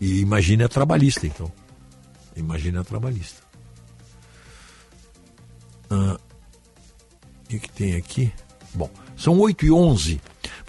[0.00, 1.50] E imagine a trabalhista, então.
[2.34, 3.42] Imagine a trabalhista.
[5.90, 6.18] Ah,
[7.44, 8.32] o que, tem aqui?
[8.74, 10.20] Bom, são 8 e 11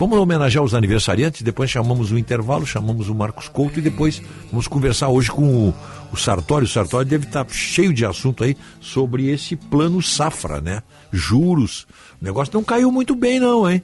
[0.01, 4.19] Vamos homenagear os aniversariantes, depois chamamos o intervalo, chamamos o Marcos Couto e depois
[4.49, 5.75] vamos conversar hoje com o,
[6.11, 6.65] o Sartório.
[6.65, 10.81] O Sartório deve estar cheio de assunto aí sobre esse plano safra, né?
[11.11, 11.85] Juros.
[12.19, 13.83] O negócio não caiu muito bem, não, hein?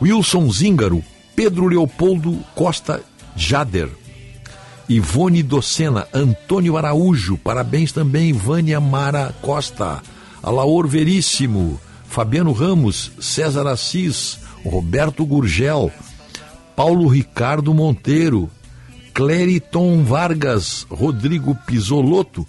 [0.00, 1.02] Wilson Zíngaro.
[1.34, 3.02] Pedro Leopoldo Costa
[3.34, 3.88] Jader.
[4.88, 10.02] Ivone Docena, Antônio Araújo, parabéns também, Vânia Mara Costa,
[10.42, 15.92] Alaor Veríssimo, Fabiano Ramos, César Assis, Roberto Gurgel,
[16.78, 18.48] Paulo Ricardo Monteiro,
[19.12, 22.46] Clériton Vargas, Rodrigo Pisolotto,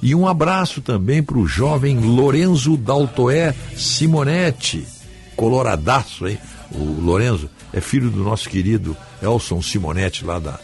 [0.00, 4.86] E um abraço também para o jovem Lorenzo Daltoé Simonetti,
[5.34, 6.38] coloradaço, hein?
[6.70, 10.60] O Lorenzo é filho do nosso querido Elson Simonetti, lá da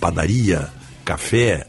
[0.00, 0.68] padaria,
[1.04, 1.64] café,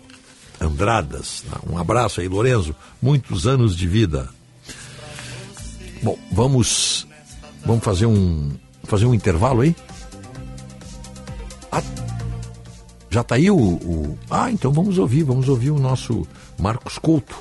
[0.60, 1.44] Andradas.
[1.72, 2.76] Um abraço aí, Lorenzo.
[3.00, 4.28] Muitos anos de vida.
[6.02, 7.06] Bom, vamos
[7.64, 8.50] vamos fazer um
[8.86, 9.76] fazer um intervalo aí.
[11.72, 11.84] Ah,
[13.10, 16.28] já está aí o, o, Ah, então vamos ouvir, vamos ouvir o nosso
[16.60, 17.36] Marcos Couto.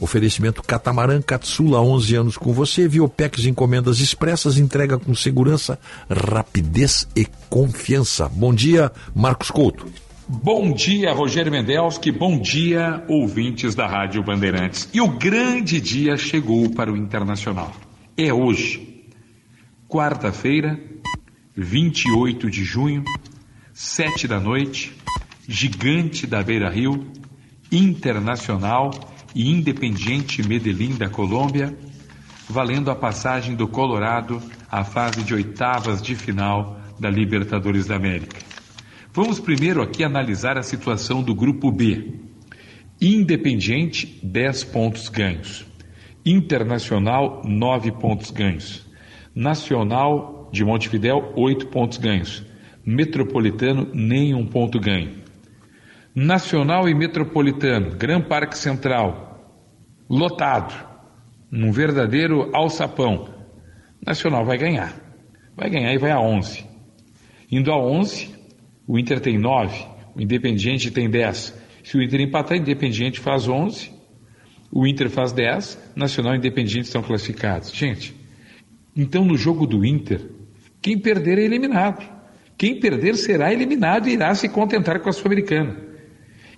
[0.00, 2.88] Oferecimento Catamarã Catsula, 11 anos com você.
[2.88, 5.78] Viopex Encomendas Expressas, entrega com segurança,
[6.10, 8.28] rapidez e confiança.
[8.28, 9.86] Bom dia, Marcos Couto.
[10.28, 12.10] Bom dia, Rogério Mendelski.
[12.10, 14.88] Bom dia, ouvintes da Rádio Bandeirantes.
[14.92, 17.72] E o grande dia chegou para o Internacional.
[18.16, 19.06] É hoje,
[19.88, 20.80] quarta-feira,
[21.54, 23.04] 28 de junho,
[23.72, 24.92] sete da noite,
[25.48, 27.06] gigante da Beira Rio,
[27.70, 28.90] Internacional
[29.34, 31.74] e Independiente Medellín da Colômbia,
[32.48, 38.38] valendo a passagem do Colorado à fase de oitavas de final da Libertadores da América.
[39.12, 42.20] Vamos primeiro aqui analisar a situação do grupo B.
[43.00, 45.66] Independiente, 10 pontos ganhos.
[46.24, 48.86] Internacional, 9 pontos ganhos.
[49.34, 52.44] Nacional de Montevidéu, 8 pontos ganhos.
[52.84, 55.22] Metropolitano, nenhum ponto ganho.
[56.14, 59.32] Nacional e Metropolitano, Gran Parque Central,
[60.10, 60.74] lotado,
[61.50, 63.28] um verdadeiro alçapão.
[64.04, 64.94] Nacional vai ganhar,
[65.56, 66.66] vai ganhar e vai a 11.
[67.50, 68.34] Indo a 11,
[68.86, 71.58] o Inter tem 9, o Independiente tem 10.
[71.84, 73.90] Se o Inter empatar, Independiente faz 11,
[74.70, 77.70] o Inter faz 10, Nacional e Independiente estão classificados.
[77.72, 78.14] Gente,
[78.96, 80.30] então no jogo do Inter,
[80.80, 82.11] quem perder é eliminado.
[82.62, 85.76] Quem perder será eliminado e irá se contentar com a Sul-Americana.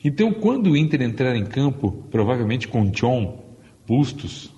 [0.04, 3.42] Então, quando o Inter entrar em campo, provavelmente com John,
[3.88, 4.54] Bustos,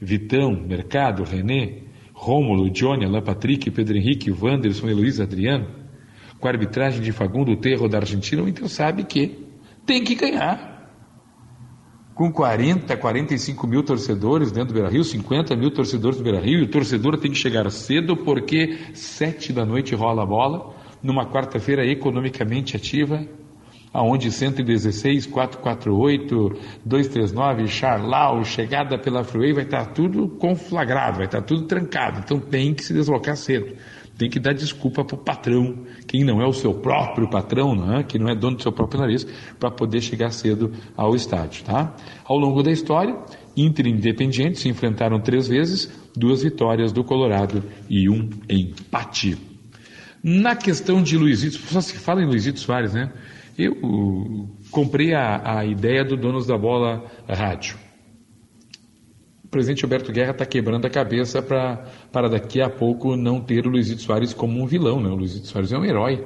[0.00, 5.68] Vitão, Mercado, René, Rômulo, Johnny, Alain Patrick, Pedro Henrique, Wanderson e Luiz Adriano,
[6.40, 9.46] com a arbitragem de Fagundo Terro da Argentina, o Inter sabe que
[9.86, 10.90] tem que ganhar.
[12.16, 16.58] Com 40, 45 mil torcedores dentro do Beira Rio, 50 mil torcedores do Beira Rio,
[16.58, 21.26] e o torcedor tem que chegar cedo porque sete da noite rola a bola, numa
[21.26, 23.26] quarta-feira economicamente ativa,
[23.92, 26.52] aonde 116, 448,
[26.84, 32.20] 239, Charlau, chegada pela Freeway, vai estar tudo conflagrado, vai estar tudo trancado.
[32.20, 33.76] Então tem que se deslocar cedo.
[34.16, 37.96] Tem que dar desculpa para o patrão, quem não é o seu próprio patrão, não
[37.96, 38.02] é?
[38.02, 39.26] que não é dono do seu próprio nariz,
[39.58, 41.64] para poder chegar cedo ao estádio.
[41.64, 41.96] Tá?
[42.24, 43.16] Ao longo da história,
[43.56, 49.49] Inter e Independiente se enfrentaram três vezes, duas vitórias do Colorado e um empate.
[50.22, 53.12] Na questão de Luizito, só se fala em Luizito Soares, né?
[53.56, 57.76] Eu uh, comprei a, a ideia do Donos da Bola Rádio.
[59.44, 63.70] O presidente Alberto Guerra está quebrando a cabeça para daqui a pouco não ter o
[63.70, 65.00] Luizito Soares como um vilão.
[65.00, 65.08] Né?
[65.08, 66.24] O Luizito Soares é um herói.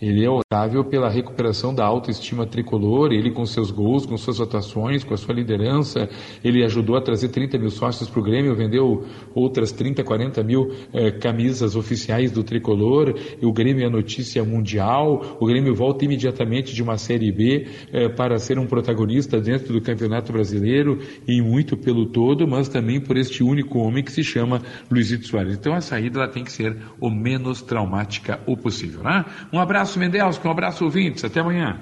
[0.00, 5.02] Ele é otável pela recuperação da autoestima tricolor, ele com seus gols, com suas atuações,
[5.02, 6.08] com a sua liderança,
[6.44, 9.04] ele ajudou a trazer 30 mil sócios para o Grêmio, vendeu
[9.34, 13.12] outras 30, 40 mil eh, camisas oficiais do tricolor,
[13.42, 18.38] o Grêmio é notícia mundial, o Grêmio volta imediatamente de uma Série B eh, para
[18.38, 23.42] ser um protagonista dentro do Campeonato Brasileiro, e muito pelo todo, mas também por este
[23.42, 25.54] único homem que se chama Luizito Soares.
[25.54, 29.02] Então a saída ela tem que ser o menos traumática o possível.
[29.02, 29.24] Né?
[29.52, 31.24] Um abraço abraço, Mendelski, um abraço, ouvintes.
[31.24, 31.80] Até amanhã.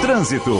[0.00, 0.50] Trânsito.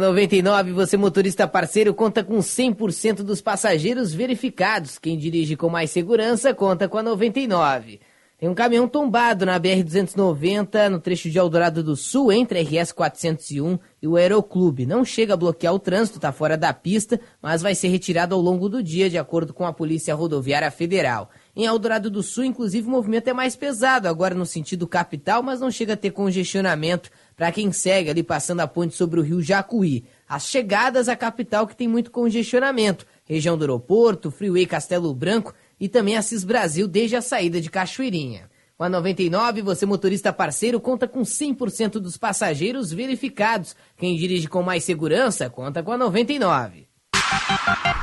[0.00, 4.98] 99, você motorista parceiro conta com 100% dos passageiros verificados.
[4.98, 8.00] Quem dirige com mais segurança conta com a 99.
[8.38, 12.92] Tem um caminhão tombado na BR-290, no trecho de Eldorado do Sul, entre a RS
[12.92, 14.86] 401 e o Aeroclube.
[14.86, 18.40] Não chega a bloquear o trânsito, está fora da pista, mas vai ser retirado ao
[18.40, 21.30] longo do dia, de acordo com a Polícia Rodoviária Federal.
[21.58, 25.58] Em Eldorado do Sul, inclusive, o movimento é mais pesado, agora no sentido capital, mas
[25.58, 29.42] não chega a ter congestionamento para quem segue ali passando a ponte sobre o rio
[29.42, 30.04] Jacuí.
[30.28, 35.88] As chegadas à capital que tem muito congestionamento, região do aeroporto, Freeway Castelo Branco e
[35.88, 38.48] também Assis Brasil desde a saída de Cachoeirinha.
[38.76, 43.74] Com a 99, você motorista parceiro conta com 100% dos passageiros verificados.
[43.96, 46.87] Quem dirige com mais segurança conta com a 99.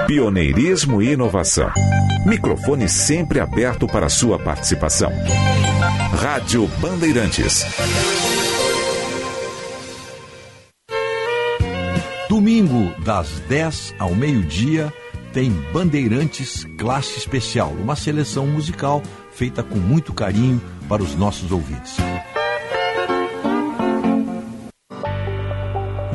[0.07, 1.71] Pioneirismo e inovação.
[2.25, 5.11] Microfone sempre aberto para sua participação.
[6.19, 7.65] Rádio Bandeirantes.
[12.27, 14.91] Domingo, das 10 ao meio-dia,
[15.31, 19.01] tem Bandeirantes Classe Especial, uma seleção musical
[19.31, 21.97] feita com muito carinho para os nossos ouvintes.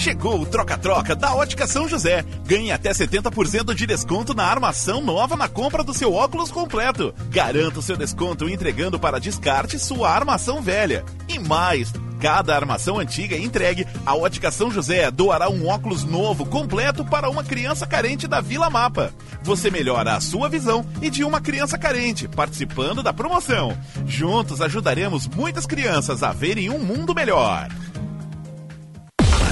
[0.00, 2.24] Chegou o troca-troca da Ótica São José.
[2.46, 7.14] Ganhe até 70% de desconto na armação nova na compra do seu óculos completo.
[7.28, 11.04] Garanta o seu desconto entregando para descarte sua armação velha.
[11.28, 17.04] E mais, cada armação antiga entregue, a Ótica São José doará um óculos novo completo
[17.04, 19.12] para uma criança carente da Vila Mapa.
[19.42, 23.76] Você melhora a sua visão e de uma criança carente, participando da promoção.
[24.06, 27.68] Juntos ajudaremos muitas crianças a verem um mundo melhor.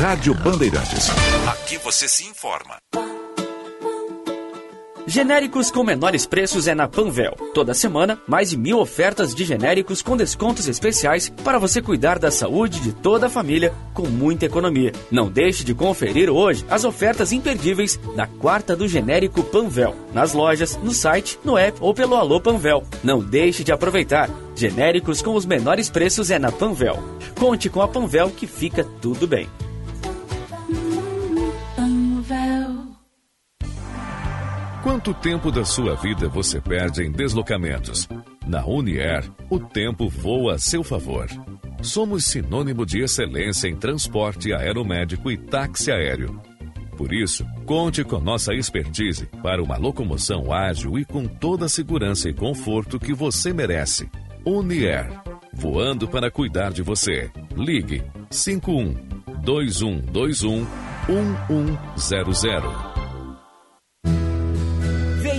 [0.00, 1.08] Rádio Bandeirantes.
[1.48, 2.76] Aqui você se informa.
[5.08, 7.32] Genéricos com menores preços é na Panvel.
[7.52, 12.30] Toda semana, mais de mil ofertas de genéricos com descontos especiais para você cuidar da
[12.30, 14.92] saúde de toda a família com muita economia.
[15.10, 19.96] Não deixe de conferir hoje as ofertas imperdíveis da quarta do genérico Panvel.
[20.14, 22.84] Nas lojas, no site, no app ou pelo Alô Panvel.
[23.02, 24.30] Não deixe de aproveitar.
[24.54, 27.02] Genéricos com os menores preços é na Panvel.
[27.36, 29.48] Conte com a Panvel que fica tudo bem.
[34.82, 38.08] Quanto tempo da sua vida você perde em deslocamentos?
[38.46, 41.26] Na Unier, o tempo voa a seu favor.
[41.82, 46.40] Somos sinônimo de excelência em transporte aeromédico e táxi aéreo.
[46.96, 52.28] Por isso, conte com nossa expertise para uma locomoção ágil e com toda a segurança
[52.28, 54.08] e conforto que você merece.
[54.44, 55.10] Unier,
[55.52, 57.30] voando para cuidar de você.
[57.56, 58.94] Ligue 51
[59.42, 60.66] 2121
[61.96, 62.97] 1100.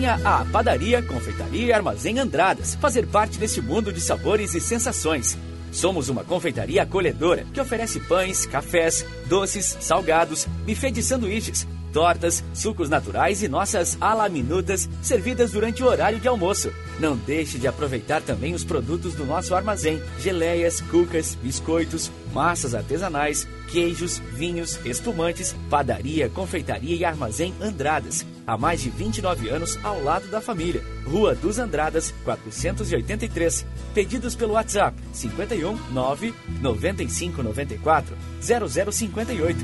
[0.09, 5.37] Venha à Padaria, Confeitaria e Armazém Andradas fazer parte desse mundo de sabores e sensações.
[5.71, 12.89] Somos uma confeitaria acolhedora que oferece pães, cafés, doces, salgados, buffet de sanduíches, tortas, sucos
[12.89, 16.71] naturais e nossas alaminutas servidas durante o horário de almoço.
[16.99, 23.47] Não deixe de aproveitar também os produtos do nosso armazém: geleias, cucas, biscoitos, massas artesanais,
[23.71, 28.25] queijos, vinhos, espumantes, padaria, confeitaria e armazém Andradas.
[28.49, 30.83] Há mais de 29 anos ao lado da família.
[31.05, 33.63] Rua dos Andradas, 483.
[33.93, 39.59] Pedidos pelo WhatsApp 51 9 95 94 0058.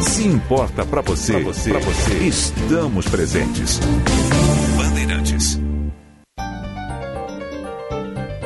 [0.00, 3.78] Se importa para você, pra você, pra você, estamos presentes.
[4.76, 5.63] Bandeirantes.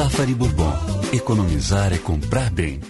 [0.00, 0.72] Zafari Bourbon.
[1.12, 2.80] Economizar é comprar bem.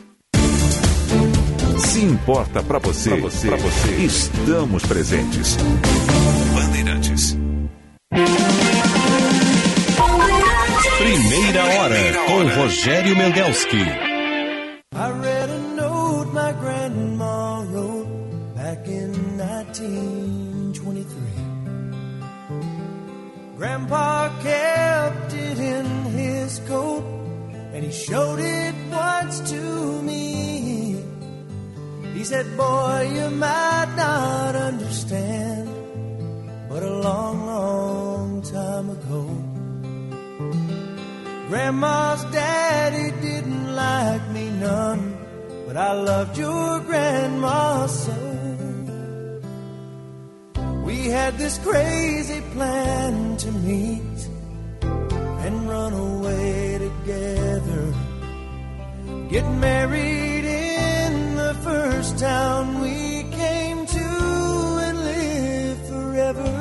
[1.78, 5.56] Se importa para você, pra você, pra você, estamos presentes.
[6.54, 7.36] Bandeirantes.
[10.98, 14.10] Primeira hora com Rogério Mendelski.
[23.80, 27.02] Grandpa kept it in his coat
[27.72, 31.02] and he showed it once to me.
[32.12, 35.68] He said, Boy, you might not understand,
[36.68, 39.22] but a long, long time ago.
[41.48, 45.16] Grandma's daddy didn't like me none,
[45.66, 48.39] but I loved your grandma so.
[50.90, 54.18] We had this crazy plan to meet
[55.44, 57.94] and run away together.
[59.28, 64.08] Get married in the first town we came to
[64.86, 66.52] and live forever.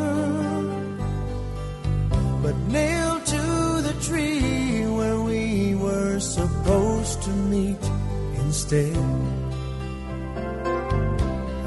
[2.43, 3.45] But nailed to
[3.81, 7.83] the tree where we were supposed to meet
[8.35, 8.95] instead.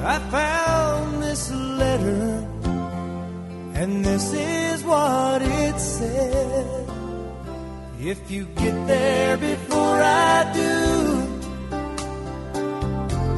[0.04, 2.48] I found this letter,
[3.74, 6.88] and this is what it said.
[8.00, 11.26] If you get there before I do,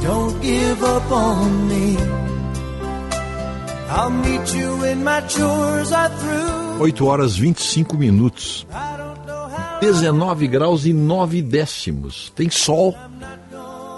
[0.02, 1.96] don't give up on me.
[3.90, 6.86] I'll meet you when my chores are through.
[6.86, 8.66] 8 horas 25 minutos.
[9.80, 12.32] 19 graus e 9 décimos.
[12.34, 12.94] Tem sol,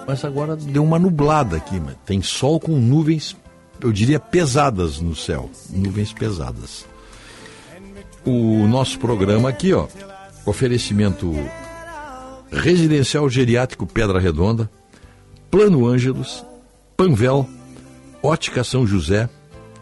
[0.07, 1.79] mas agora deu uma nublada aqui.
[1.79, 3.37] Mas tem sol com nuvens,
[3.81, 5.51] eu diria, pesadas no céu.
[5.71, 6.87] Nuvens pesadas.
[8.25, 9.87] O nosso programa aqui, ó.
[10.45, 11.33] Oferecimento
[12.51, 14.71] Residencial Geriátrico Pedra Redonda,
[15.51, 16.45] Plano Ângelos,
[16.97, 17.49] Panvel,
[18.23, 19.29] Ótica São José,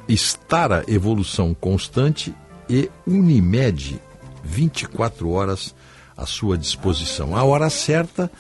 [0.09, 2.35] Estara Evolução Constante
[2.69, 4.01] e Unimed,
[4.43, 5.75] 24 horas
[6.17, 7.37] à sua disposição.
[7.37, 8.31] A hora certa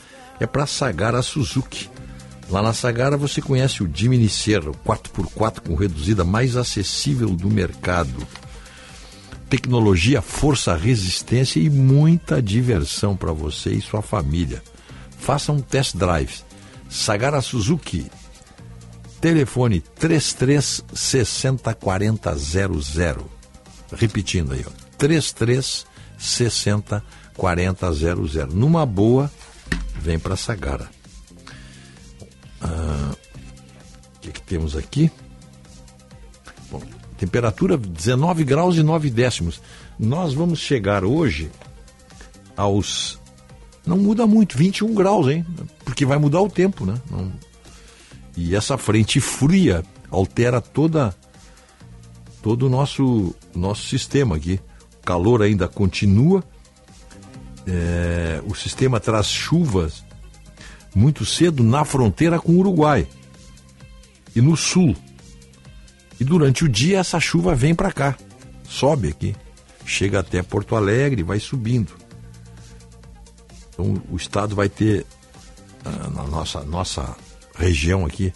[0.40, 1.88] é para Sagara Suzuki.
[2.50, 8.26] Lá na Sagara você conhece o Jimny Serra, 4x4 com reduzida mais acessível do mercado.
[9.48, 14.62] Tecnologia, força, resistência e muita diversão para você e sua família.
[15.18, 16.42] Faça um test drive.
[16.88, 18.10] Sagara Suzuki.
[19.20, 23.30] Telefone 33 60 40 00.
[23.96, 24.70] Repetindo aí, ó.
[24.98, 25.86] 33
[26.18, 27.02] 60
[27.36, 28.46] 40 00.
[28.54, 29.30] Numa boa,
[30.00, 30.88] vem para Sagara.
[32.64, 33.14] Ah,
[34.16, 35.10] O que, que temos aqui?
[36.70, 36.80] Bom,
[37.18, 39.60] temperatura 19 graus e 9 décimos.
[39.98, 41.50] Nós vamos chegar hoje
[42.56, 43.20] aos.
[43.86, 45.44] Não muda muito, 21 graus, hein?
[45.84, 46.94] Porque vai mudar o tempo, né?
[47.10, 47.30] Não...
[48.36, 51.14] E essa frente fria altera toda
[52.42, 54.60] todo o nosso, nosso sistema aqui.
[55.00, 56.42] O calor ainda continua.
[57.66, 60.04] É, o sistema traz chuvas
[60.94, 63.06] muito cedo na fronteira com o Uruguai
[64.34, 64.94] e no sul.
[66.18, 68.16] E durante o dia essa chuva vem para cá,
[68.68, 69.34] sobe aqui,
[69.84, 71.92] chega até Porto Alegre, vai subindo.
[73.70, 75.04] Então o estado vai ter
[75.84, 77.16] ah, na nossa nossa
[77.56, 78.32] região aqui,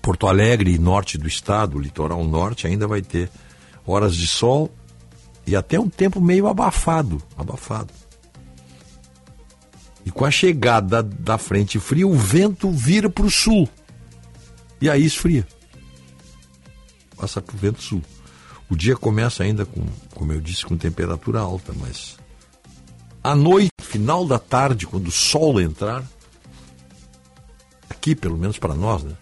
[0.00, 3.30] Porto Alegre e norte do estado, litoral norte, ainda vai ter
[3.86, 4.72] horas de sol
[5.46, 7.92] e até um tempo meio abafado, abafado.
[10.06, 13.68] E com a chegada da frente fria, o vento vira para o sul.
[14.80, 15.44] E aí esfria.
[17.16, 18.00] Passa para o vento sul.
[18.70, 22.16] O dia começa ainda com, como eu disse, com temperatura alta, mas
[23.22, 26.04] à noite, final da tarde, quando o sol entrar,
[27.90, 29.14] aqui pelo menos para nós, né?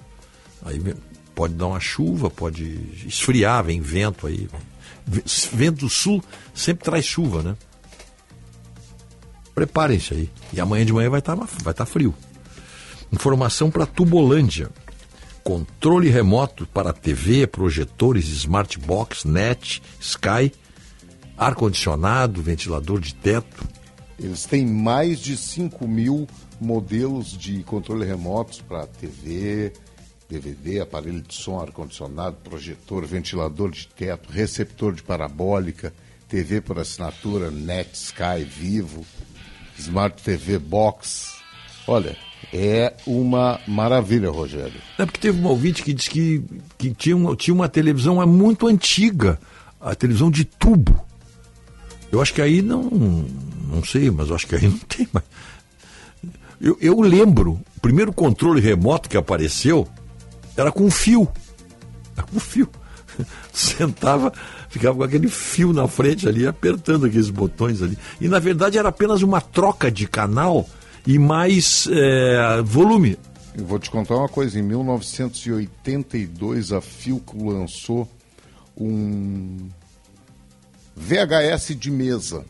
[0.67, 0.79] Aí
[1.35, 2.65] pode dar uma chuva, pode
[3.07, 4.49] esfriar, vem vento aí.
[5.53, 6.23] Vento sul
[6.55, 7.57] sempre traz chuva, né?
[9.55, 10.31] Preparem-se aí.
[10.53, 12.15] E amanhã de manhã vai estar vai tá frio.
[13.13, 14.71] Informação para Tubolândia.
[15.43, 20.51] Controle remoto para TV, projetores, smart box, net, Sky,
[21.37, 23.69] ar-condicionado, ventilador de teto.
[24.19, 26.27] Eles têm mais de 5 mil
[26.61, 29.73] modelos de controle remotos para TV,
[30.29, 35.93] DVD, aparelho de som, ar-condicionado, projetor, ventilador de teto, receptor de parabólica,
[36.29, 39.05] TV por assinatura, Net, Sky, Vivo,
[39.79, 41.33] Smart TV Box.
[41.87, 42.17] Olha,
[42.53, 44.81] é uma maravilha, Rogério.
[44.99, 46.43] É porque teve um ouvinte que disse que,
[46.79, 49.39] que tinha, uma, tinha uma televisão é muito antiga,
[49.81, 51.05] a televisão de tubo.
[52.11, 52.83] Eu acho que aí não.
[53.69, 55.27] Não sei, mas eu acho que aí não tem mais.
[56.61, 59.87] Eu, eu lembro, o primeiro controle remoto que apareceu
[60.57, 61.29] era com fio.
[62.17, 62.69] Era com fio.
[63.53, 64.33] Sentava,
[64.75, 67.97] ficava com aquele fio na frente ali, apertando aqueles botões ali.
[68.21, 70.69] E na verdade era apenas uma troca de canal
[71.07, 73.17] e mais é, volume.
[73.57, 74.59] Eu vou te contar uma coisa.
[74.59, 78.11] Em 1982, a Philco lançou
[78.77, 79.69] um
[80.97, 82.45] VHS de mesa.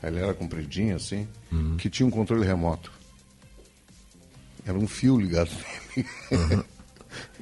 [0.00, 1.26] Ele era compridinho assim,
[1.76, 2.92] que tinha um controle remoto.
[4.64, 5.50] Era um fio ligado
[6.30, 6.62] nele.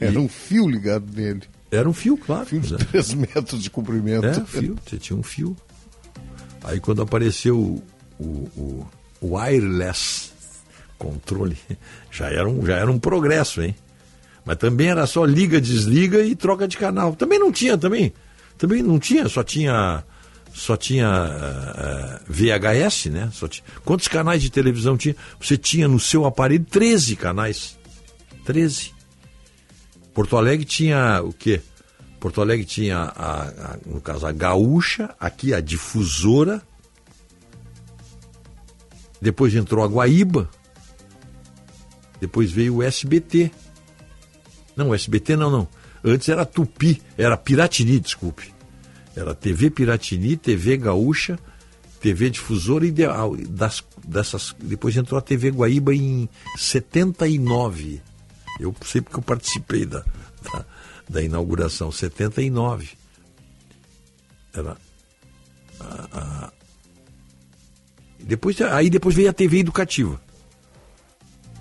[0.00, 1.42] era um fio ligado nele.
[1.70, 2.46] Era um fio, claro.
[2.46, 2.78] Fio de né?
[2.90, 4.26] 3 metros de comprimento.
[4.26, 5.56] É, fio, você tinha um fio.
[6.64, 7.82] Aí quando apareceu o,
[8.24, 8.86] o,
[9.20, 10.30] o wireless
[10.98, 11.56] controle,
[12.10, 13.74] já era, um, já era um progresso, hein?
[14.44, 17.14] Mas também era só liga, desliga e troca de canal.
[17.14, 18.12] Também não tinha, também.
[18.58, 20.04] Também não tinha, só tinha.
[20.52, 23.30] Só tinha eh, eh, VHS, né?
[23.32, 25.14] Só tinha, quantos canais de televisão tinha?
[25.40, 27.78] Você tinha no seu aparelho 13 canais.
[28.44, 28.92] 13.
[30.14, 31.60] Porto Alegre tinha o quê?
[32.18, 36.60] Porto Alegre tinha, a, a- no caso, a gaúcha, aqui a difusora.
[39.20, 40.48] Depois entrou a Guaíba.
[42.20, 43.50] Depois veio o SBT.
[44.76, 45.68] Não, o SBT não, não.
[46.04, 48.52] Antes era Tupi, era Piratini, desculpe.
[49.14, 51.38] Era TV Piratini, TV Gaúcha,
[52.00, 53.04] TV Difusora e de-
[53.48, 54.54] das, dessas.
[54.62, 58.00] Depois entrou a TV Guaíba em 79.
[58.60, 60.04] Eu sei porque eu participei da,
[60.42, 60.64] da,
[61.08, 62.90] da inauguração, 79.
[64.52, 64.76] Era.
[65.80, 66.52] a- a-
[68.22, 70.20] depois, aí depois veio a TV Educativa.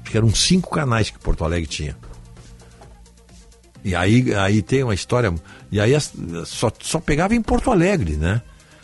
[0.01, 1.97] Acho que eram cinco canais que Porto Alegre tinha.
[3.83, 5.33] E aí, aí tem uma história.
[5.71, 6.11] E aí as-
[6.45, 8.41] só, só pegava em Porto Alegre, né?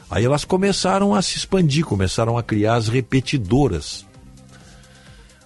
[0.09, 4.04] Aí elas começaram a se expandir, começaram a criar as repetidoras.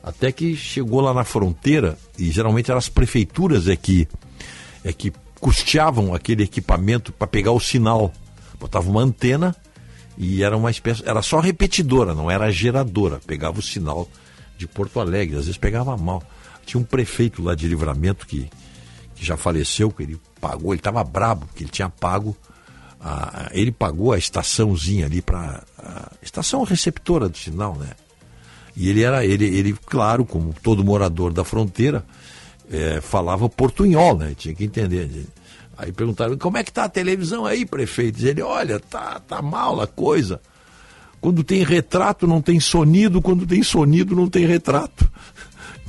[0.03, 4.08] Até que chegou lá na fronteira, e geralmente eram as prefeituras é que,
[4.84, 8.11] é que custeavam aquele equipamento para pegar o sinal.
[8.60, 9.56] Botava uma antena
[10.18, 11.03] e era uma espécie.
[11.08, 13.19] Era só repetidora, não era geradora.
[13.26, 14.08] Pegava o sinal
[14.58, 16.24] de Porto Alegre, às vezes pegava mal.
[16.66, 18.50] Tinha um prefeito lá de livramento que,
[19.16, 22.36] que já faleceu, que ele pagou, ele estava brabo, que ele tinha pago.
[23.02, 25.64] a- ele pagou a estaçãozinha ali para.
[26.22, 27.90] Estação receptora do sinal, né?
[28.80, 32.06] E ele era, ele, ele claro, como todo morador da fronteira,
[32.72, 34.33] eh, falava portunhol, né?
[34.38, 35.27] Tinha que entender.
[35.77, 38.25] Aí perguntaram, como é que tá a televisão aí, prefeito?
[38.25, 40.40] Ele, olha, tá, tá mal a coisa.
[41.19, 45.09] Quando tem retrato, não tem sonido, quando tem sonido, não tem retrato.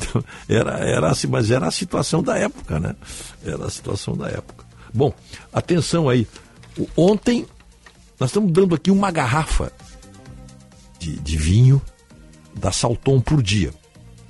[0.03, 2.97] Então, era, era assim, mas era a situação da época, né?
[3.45, 4.65] Era a situação da época.
[4.95, 5.13] Bom,
[5.53, 6.27] atenção aí.
[6.97, 7.45] Ontem,
[8.19, 9.71] nós estamos dando aqui uma garrafa
[10.99, 11.83] de, de vinho
[12.55, 13.73] da Salton por dia.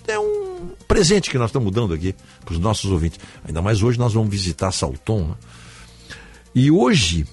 [0.06, 3.20] É um presente que nós estamos dando aqui para os nossos ouvintes.
[3.46, 5.28] Ainda mais hoje nós vamos visitar Salton.
[5.28, 5.34] Né?
[6.54, 7.26] E hoje,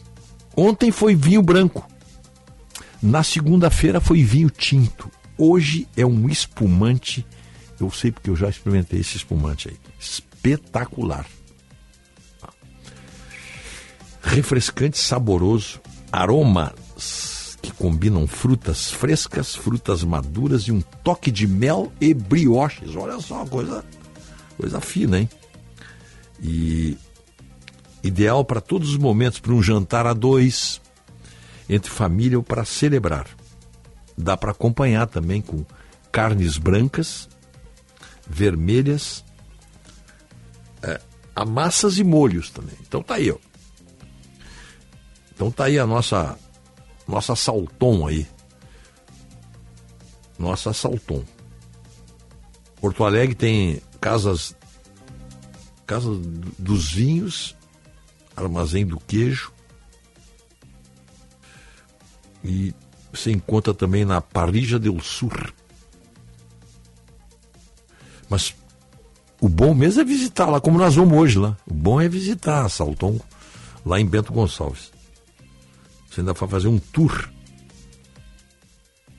[0.56, 1.88] ontem foi vinho branco.
[3.01, 5.09] Na segunda-feira foi vinho tinto.
[5.38, 7.25] Hoje é um espumante.
[7.80, 9.77] Eu sei porque eu já experimentei esse espumante aí.
[9.99, 11.25] Espetacular.
[14.22, 15.80] Refrescante, saboroso,
[16.11, 17.26] aromas
[17.61, 22.95] que combinam frutas frescas, frutas maduras e um toque de mel e brioches.
[22.95, 23.83] Olha só, coisa,
[24.57, 25.29] coisa fina, hein?
[26.41, 26.97] E
[28.03, 30.81] ideal para todos os momentos, para um jantar a dois,
[31.67, 33.27] entre família ou para celebrar.
[34.17, 35.65] Dá para acompanhar também com
[36.11, 37.27] carnes brancas,
[38.27, 39.23] vermelhas,
[40.81, 40.99] é,
[41.35, 42.75] amassas e molhos também.
[42.87, 43.37] Então tá aí, ó.
[45.33, 46.37] Então tá aí a nossa
[47.07, 48.27] nossa Salton aí.
[50.37, 51.23] Nossa Salton.
[52.79, 54.55] Porto Alegre tem casas
[55.87, 56.09] Casa
[56.59, 57.55] dos Vinhos,
[58.35, 59.53] Armazém do Queijo.
[62.43, 62.75] E
[63.13, 65.53] você encontra também na Parrilla del Sur.
[68.29, 68.53] Mas
[69.39, 71.57] o bom mesmo é visitar lá, como nós vamos hoje lá.
[71.65, 73.17] O bom é visitar Salton,
[73.85, 74.91] lá em Bento Gonçalves.
[76.17, 77.29] Você ainda vai fazer um tour.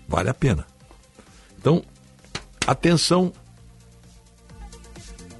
[0.09, 0.67] Vale a pena.
[1.57, 1.85] Então,
[2.67, 3.33] atenção.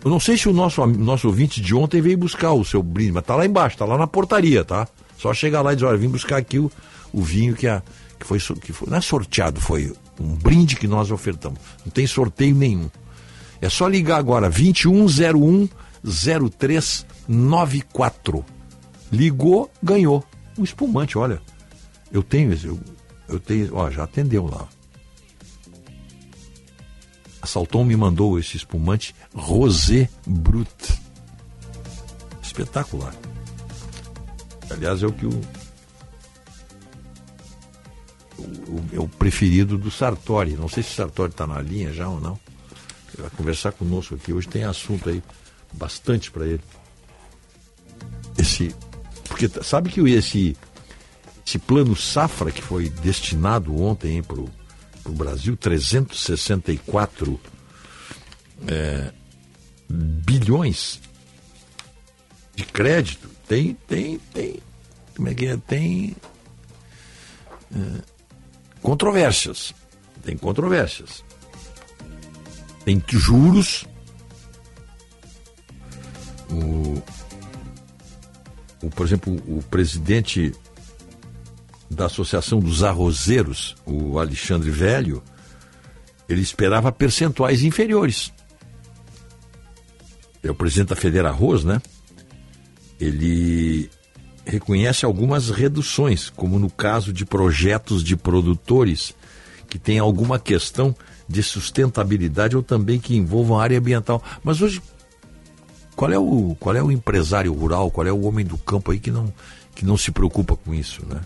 [0.05, 3.11] Eu não sei se o nosso, nosso ouvinte de ontem veio buscar o seu brinde,
[3.11, 4.87] mas tá lá embaixo, tá lá na portaria, tá?
[5.19, 6.71] Só chegar lá e dizer, olha, vim buscar aqui o,
[7.13, 7.83] o vinho que, a,
[8.21, 8.89] que, foi, que foi.
[8.89, 11.59] Não é sorteado, foi um brinde que nós ofertamos.
[11.85, 12.89] Não tem sorteio nenhum.
[13.61, 15.69] É só ligar agora, 2101
[16.05, 18.45] 0394.
[19.11, 20.25] Ligou, ganhou.
[20.59, 21.41] Um espumante, olha.
[22.11, 22.79] Eu tenho esse, eu,
[23.29, 24.67] eu tenho, ó, já atendeu lá.
[27.41, 31.01] A Salton me mandou esse espumante Rosé Brut.
[32.43, 33.15] Espetacular.
[34.71, 35.31] Aliás, é o que o,
[38.39, 40.57] o, é o preferido do Sartori.
[40.57, 42.39] Não sei se o Sartori está na linha já ou não.
[43.15, 44.33] Ele vai conversar conosco aqui.
[44.33, 45.23] Hoje tem assunto aí
[45.73, 46.63] bastante para ele.
[48.37, 48.75] Esse,
[49.29, 50.57] porque sabe que esse
[51.47, 54.51] esse plano safra que foi destinado ontem para o
[55.15, 57.41] Brasil, 364
[58.67, 59.13] é,
[59.89, 61.01] bilhões
[62.55, 64.61] de crédito, tem, tem, tem,
[65.17, 65.57] como é que é?
[65.57, 66.15] Tem
[67.75, 68.03] é,
[68.83, 69.75] controvérsias.
[70.23, 71.25] Tem controvérsias.
[72.85, 73.87] Tem juros.
[76.51, 77.03] O,
[78.83, 80.53] o, por exemplo, o presidente
[81.91, 85.23] da Associação dos Arrozeiros, o Alexandre Velho,
[86.29, 88.33] ele esperava percentuais inferiores.
[90.43, 91.81] É o presidente da Federa Arroz, né?
[93.01, 93.91] Ele
[94.45, 99.15] reconhece algumas reduções, como no caso de projetos de produtores
[99.69, 100.95] que têm alguma questão
[101.29, 104.23] de sustentabilidade ou também que envolvam a área ambiental.
[104.43, 104.81] Mas hoje,
[105.99, 109.01] qual é o, qual é o empresário rural, qual é o homem do campo aí
[109.01, 109.35] que não,
[109.75, 111.21] que não se preocupa com isso, né?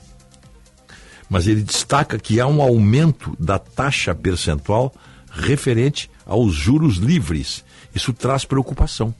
[1.29, 4.91] Mas ele destaca que há um aumento da taxa percentual
[5.31, 7.63] referente aos juros livres.
[7.95, 9.15] Isso traz preocupação.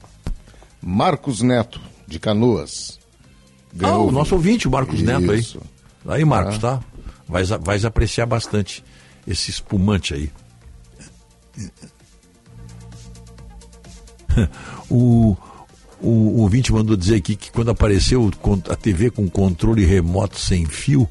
[0.81, 2.99] Marcos Neto, de Canoas.
[3.79, 5.39] Ah, o nosso ouvinte, o Marcos Neto aí.
[5.39, 5.61] Isso.
[6.07, 6.59] Aí, Marcos, Ah.
[6.79, 6.83] tá?
[7.29, 8.83] Vais, vais apreciar bastante
[9.27, 10.31] esse espumante aí.
[14.89, 15.35] O,
[16.01, 18.31] o, o ouvinte mandou dizer aqui que quando apareceu
[18.69, 21.07] a TV com controle remoto sem fio,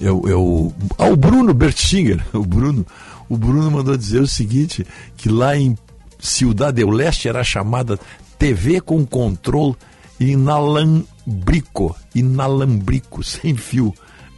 [0.00, 2.84] é o, é o, ah, o Bruno Bertinger, o Bruno,
[3.28, 4.86] o Bruno mandou dizer o seguinte,
[5.16, 5.76] que lá em
[6.18, 7.98] Ciudad del Leste era chamada
[8.38, 9.74] TV com controle
[10.18, 13.94] inalambrico, inalambrico, sem fio,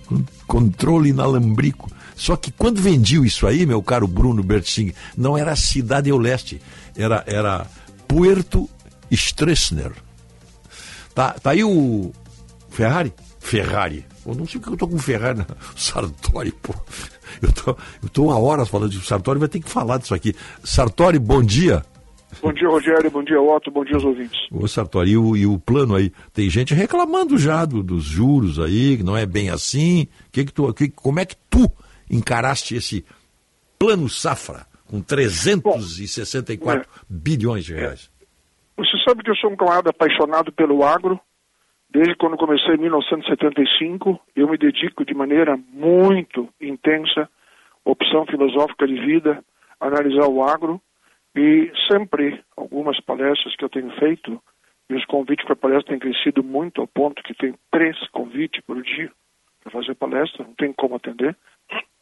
[0.07, 1.91] con- controle inalambrico.
[2.19, 6.61] Só que quando vendiam isso aí, meu caro Bruno Bertinger, não era Cidade del Leste,
[6.97, 7.65] era, era
[8.09, 8.69] Puerto
[9.11, 9.93] Stressner.
[11.15, 12.13] Tá, tá aí o
[12.71, 13.13] Ferrari?
[13.39, 14.05] Ferrari.
[14.27, 15.47] Eu não sei porque eu tô com Ferrari, né?
[15.77, 16.75] Sartori, pô.
[17.41, 20.35] Eu tô, eu tô há horas falando de Sartori, vai ter que falar disso aqui.
[20.65, 21.85] Sartori, bom dia.
[22.43, 23.11] Bom dia, Rogério.
[23.11, 23.71] Bom dia, Otto.
[23.71, 24.39] Bom dia aos ouvintes.
[24.53, 26.13] Ô Sartori, e o, e o plano aí?
[26.33, 30.07] Tem gente reclamando já do- dos juros aí, que não é bem assim.
[30.31, 31.71] Que que tu, que, como é que tu
[32.11, 33.05] encaraste esse
[33.79, 38.11] plano safra com 364 bilhões de reais?
[38.77, 41.21] Você sabe que eu sou um camarada apaixonado pelo agro.
[41.91, 47.29] Desde quando comecei em 1975, eu me dedico de maneira muito intensa,
[47.85, 49.43] opção filosófica de vida,
[49.81, 50.81] a analisar o agro.
[51.35, 54.41] E sempre, algumas palestras que eu tenho feito,
[54.91, 58.83] e os convites para palestra têm crescido muito, ao ponto que tem três convites por
[58.83, 59.11] dia
[59.63, 61.37] para fazer palestra, não tem como atender.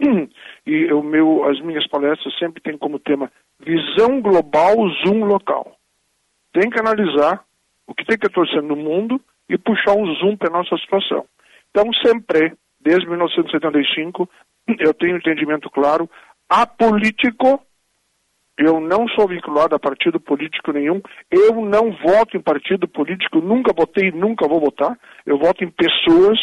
[0.66, 5.76] E o meu, as minhas palestras sempre têm como tema visão global, zoom local.
[6.52, 7.44] Tem que analisar
[7.86, 11.24] o que tem que acontecer no mundo e puxar um zoom para a nossa situação.
[11.70, 14.28] Então, sempre, desde 1975,
[14.80, 16.10] eu tenho entendimento claro,
[16.48, 17.60] apolítico,
[18.58, 23.72] eu não sou vinculado a partido político nenhum, eu não voto em partido político, nunca
[23.76, 26.38] votei nunca vou votar, eu voto em pessoas.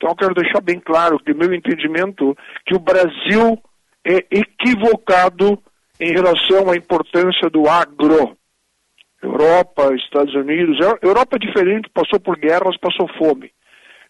[0.00, 3.60] Então, eu quero deixar bem claro que meu entendimento que o Brasil
[4.02, 5.62] é equivocado
[6.00, 8.34] em relação à importância do agro.
[9.22, 10.80] Europa, Estados Unidos.
[10.80, 13.50] Eu- Europa é diferente, passou por guerras, passou fome.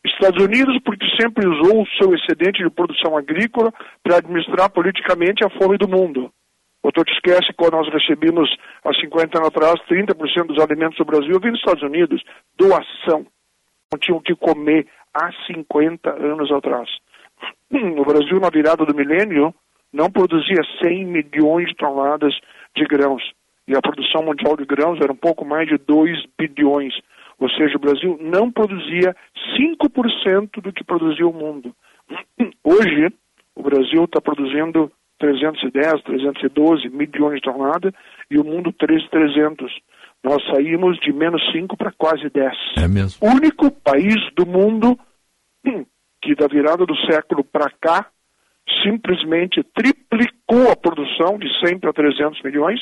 [0.04, 5.50] Estados Unidos, porque sempre usou o seu excedente de produção agrícola para administrar politicamente a
[5.50, 6.30] fome do mundo.
[6.94, 8.48] Tu te esquece quando nós recebemos,
[8.84, 12.22] há 50 anos atrás, 30% dos alimentos do Brasil vinham dos Estados Unidos,
[12.56, 13.26] doação.
[13.92, 16.88] Não tinham o que comer há 50 anos atrás.
[17.72, 19.54] O Brasil, na virada do milênio,
[19.92, 22.34] não produzia 100 milhões de toneladas
[22.76, 23.22] de grãos.
[23.66, 26.94] E a produção mundial de grãos era um pouco mais de 2 bilhões.
[27.38, 29.14] Ou seja, o Brasil não produzia
[29.56, 31.74] 5% do que produzia o mundo.
[32.64, 33.12] Hoje,
[33.54, 37.92] o Brasil está produzindo 310, 312 milhões de toneladas
[38.30, 39.72] e o mundo 3,300.
[40.22, 42.52] Nós saímos de menos 5 para quase 10.
[42.78, 43.26] É mesmo.
[43.26, 44.98] Único país do mundo
[45.64, 45.84] hum,
[46.22, 48.06] que da virada do século para cá
[48.84, 52.80] simplesmente triplicou a produção de 100 para 300 milhões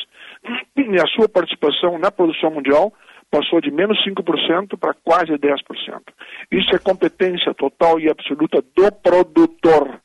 [0.76, 2.92] e a sua participação na produção mundial
[3.30, 5.58] passou de menos 5% para quase 10%.
[6.50, 10.00] Isso é competência total e absoluta do produtor.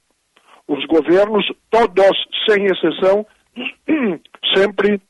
[0.67, 3.25] Os governos, todos, sem exceção,
[4.55, 5.01] sempre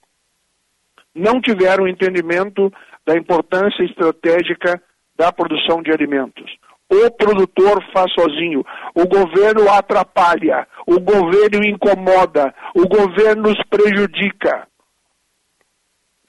[1.15, 2.71] não tiveram entendimento
[3.05, 4.81] da importância estratégica
[5.15, 6.51] da produção de alimentos.
[6.89, 14.67] O produtor faz sozinho, o governo atrapalha, o governo incomoda, o governo nos prejudica.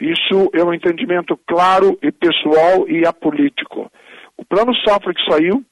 [0.00, 3.90] Isso é um entendimento claro e pessoal e apolítico.
[4.36, 5.64] O plano safra que saiu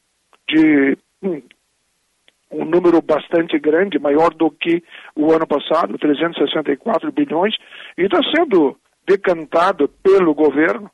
[0.49, 1.43] de hum,
[2.51, 4.83] um número bastante grande, maior do que
[5.17, 7.55] o ano passado, 364 bilhões,
[7.97, 8.77] e está sendo
[9.07, 10.91] decantado pelo governo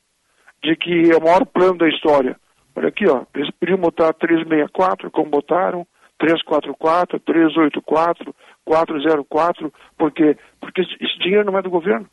[0.62, 2.36] de que é o maior plano da história.
[2.74, 5.86] Olha aqui, ó, eles podiam botar 364, como botaram,
[6.18, 12.08] 344, 384, 404, porque, porque esse dinheiro não é do governo.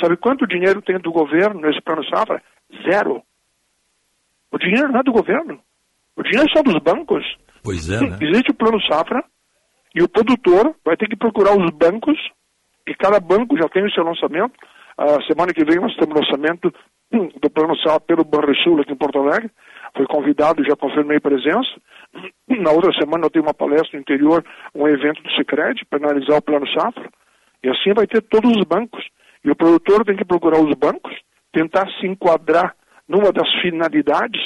[0.00, 2.42] Sabe quanto dinheiro tem do governo nesse plano safra?
[2.88, 3.22] Zero.
[4.50, 5.60] O dinheiro não é do governo.
[6.16, 7.24] O dinheiro é só dos bancos.
[7.62, 8.18] Pois é, né?
[8.20, 9.24] Existe o plano safra
[9.94, 12.18] e o produtor vai ter que procurar os bancos
[12.86, 14.54] e cada banco já tem o seu lançamento.
[14.96, 16.72] A semana que vem nós temos o lançamento
[17.12, 19.50] hum, do plano safra pelo Banrisul aqui em Porto Alegre.
[19.96, 21.70] Foi convidado, já confirmei presença.
[22.48, 26.38] Na outra semana eu tenho uma palestra no interior, um evento do Sicredi para analisar
[26.38, 27.08] o plano safra.
[27.62, 29.04] E assim vai ter todos os bancos.
[29.44, 31.14] E o produtor tem que procurar os bancos,
[31.52, 32.74] tentar se enquadrar
[33.08, 34.40] numa das finalidades,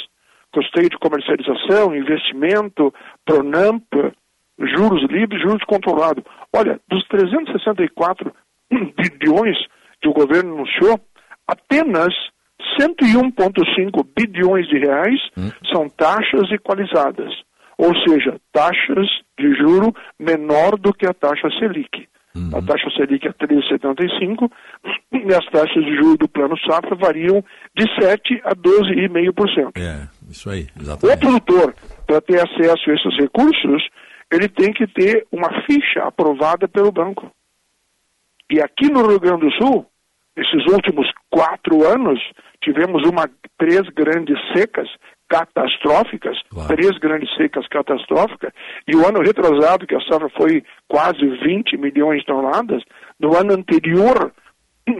[0.52, 2.92] custeio de comercialização, investimento,
[3.24, 3.84] Pronamp,
[4.58, 6.24] juros livres, juros controlados.
[6.54, 8.32] Olha, dos 364
[8.70, 9.56] bilhões
[10.00, 11.00] que o governo anunciou,
[11.46, 12.14] apenas
[12.80, 15.20] 101,5 bilhões de reais
[15.72, 17.32] são taxas equalizadas,
[17.76, 22.08] ou seja, taxas de juro menor do que a taxa Selic.
[22.54, 24.48] A taxa Selic é 3,75
[25.12, 27.42] e as taxas de juros do Plano Safra variam
[27.76, 29.76] de 7 a 12,5%.
[29.76, 31.18] É, isso aí, O exatamente.
[31.18, 31.74] produtor,
[32.06, 33.88] para ter acesso a esses recursos,
[34.30, 37.28] ele tem que ter uma ficha aprovada pelo banco.
[38.50, 39.86] E aqui no Rio Grande do Sul,
[40.36, 42.18] esses últimos quatro anos,
[42.62, 43.28] tivemos uma,
[43.58, 44.88] três grandes secas
[45.28, 48.50] catastróficas, três grandes secas catastróficas,
[48.86, 52.82] e o ano retrasado, que a safra foi quase 20 milhões de toneladas,
[53.20, 54.32] no ano anterior,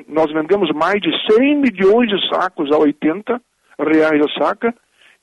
[0.07, 3.41] nós vendemos mais de 100 milhões de sacos a 80
[3.81, 4.75] reais a saca,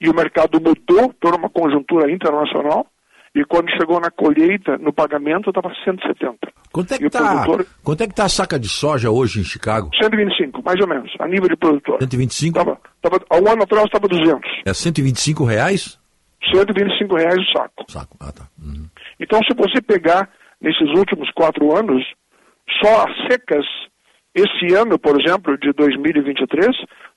[0.02, 2.88] e o mercado mudou por uma conjuntura internacional,
[3.36, 6.38] e quando chegou na colheita, no pagamento, estava 170.
[6.72, 9.42] Quanto é que o tá, produtor- quanto é que tá a saca de soja hoje
[9.42, 9.90] em Chicago?
[10.02, 11.98] 125, mais ou menos, a nível de produtor.
[12.00, 12.58] 125?
[12.58, 14.50] Tava, tava, um ano atrás estava 200.
[14.66, 16.00] É 125 reais?
[16.54, 17.86] 125 reais o saco.
[17.90, 18.48] Saco, ah tá.
[19.20, 20.30] Então, se você pegar
[20.62, 22.04] nesses últimos quatro anos,
[22.82, 23.66] só as secas,
[24.34, 26.68] esse ano, por exemplo, de 2023,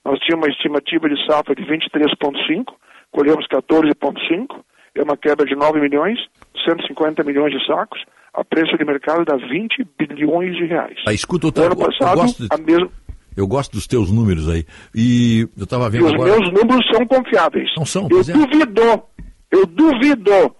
[0.04, 2.64] nós tínhamos uma estimativa de safra de 23,5,
[3.10, 4.46] colhemos 14,5,
[4.94, 6.18] é uma quebra de 9 milhões,
[6.64, 8.00] 150 milhões de sacos,
[8.34, 10.96] a preço de mercado dá 20 bilhões de reais.
[11.06, 12.90] Ah, escuta, eu, No ano eu- eu passado, gosto de- a mesma,
[13.36, 14.64] eu gosto dos teus números aí.
[14.94, 16.30] E eu tava e vendo os agora.
[16.36, 17.68] meus números são confiáveis.
[17.76, 18.22] Não são, eu é.
[18.24, 19.02] duvido,
[19.50, 20.54] eu duvido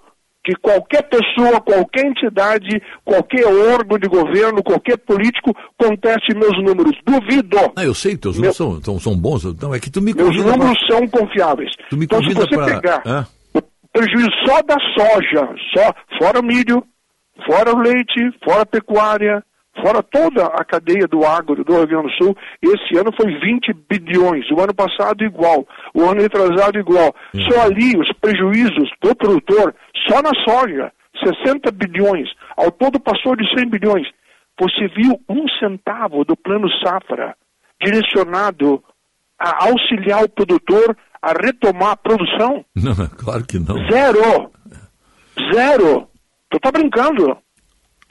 [0.45, 6.97] que qualquer pessoa, qualquer entidade, qualquer órgão de governo, qualquer político conteste meus números.
[7.05, 7.59] Duvido.
[7.77, 9.45] Ah, eu sei que teus números são, são, são bons.
[9.61, 11.71] Não, é que tu me Meus números pra- são confiáveis.
[11.91, 13.27] Tu me então, se você pra- pegar Hã?
[13.93, 16.85] Prejuízo só da soja, só fora o milho,
[17.47, 19.43] fora o leite, fora a pecuária,
[19.83, 23.73] fora toda a cadeia do agro do Rio Grande do Sul, esse ano foi 20
[23.89, 27.15] bilhões, o ano passado igual, o ano retrasado igual.
[27.49, 29.75] Só ali os prejuízos do produtor,
[30.09, 30.93] só na soja,
[31.25, 34.09] 60 bilhões, ao todo passou de 100 bilhões.
[34.61, 37.37] Você viu um centavo do plano safra
[37.81, 38.83] direcionado
[39.39, 42.65] a auxiliar o produtor a retomar a produção?
[42.75, 43.77] Não, claro que não.
[43.91, 44.51] Zero.
[45.53, 46.09] Zero.
[46.51, 47.37] Tu tá brincando.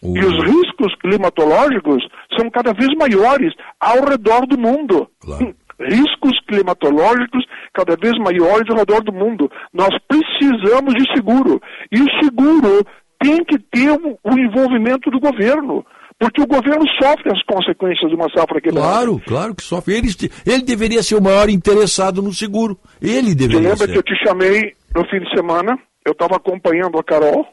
[0.03, 5.09] E os riscos climatológicos são cada vez maiores ao redor do mundo.
[5.25, 9.49] Hum, Riscos climatológicos cada vez maiores ao redor do mundo.
[9.71, 11.61] Nós precisamos de seguro.
[11.91, 12.83] E o seguro
[13.21, 15.85] tem que ter o envolvimento do governo.
[16.19, 18.87] Porque o governo sofre as consequências de uma safra quebrada.
[18.87, 19.93] Claro, claro que sofre.
[19.95, 20.07] Ele,
[20.45, 22.77] ele deveria ser o maior interessado no seguro.
[22.99, 23.91] Ele Você deveria lembra ser.
[23.93, 25.77] que eu te chamei no fim de semana?
[26.03, 27.45] Eu estava acompanhando a Carol.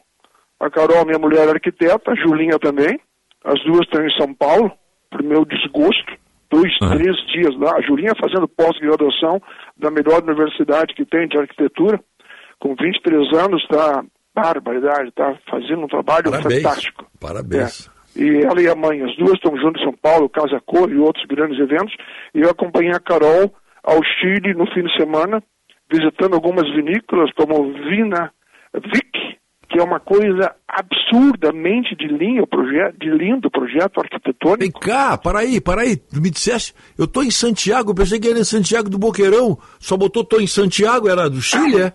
[0.59, 2.99] A Carol, minha mulher arquiteta, a Julinha também.
[3.45, 4.73] As duas estão em São Paulo,
[5.11, 6.13] para meu desgosto.
[6.51, 7.77] Dois, três dias lá.
[7.77, 9.43] A Julinha fazendo pós-graduação
[9.77, 12.01] da melhor universidade que tem de arquitetura.
[12.61, 14.03] Com 23 anos, está
[14.35, 16.63] barbaridade, está fazendo um trabalho Parabéns.
[16.63, 17.07] fantástico.
[17.21, 17.91] Parabéns.
[17.91, 17.94] É.
[18.17, 20.97] E ela e a mãe, as duas estão juntas em São Paulo, Casa Cor e
[20.97, 21.95] outros grandes eventos.
[22.35, 23.53] E eu acompanhei a Carol
[23.83, 25.43] ao Chile no fim de semana,
[25.91, 28.33] visitando algumas vinícolas como Vina
[28.73, 32.45] Vic, que é uma coisa absurdamente de, linha,
[32.99, 34.59] de lindo projeto arquitetônico.
[34.59, 36.01] Vem cá, para aí, para aí.
[36.13, 39.59] Me disseste, eu tô em Santiago, pensei que era em Santiago do Boqueirão.
[39.79, 41.93] Só botou tô em Santiago, era do Chile, é?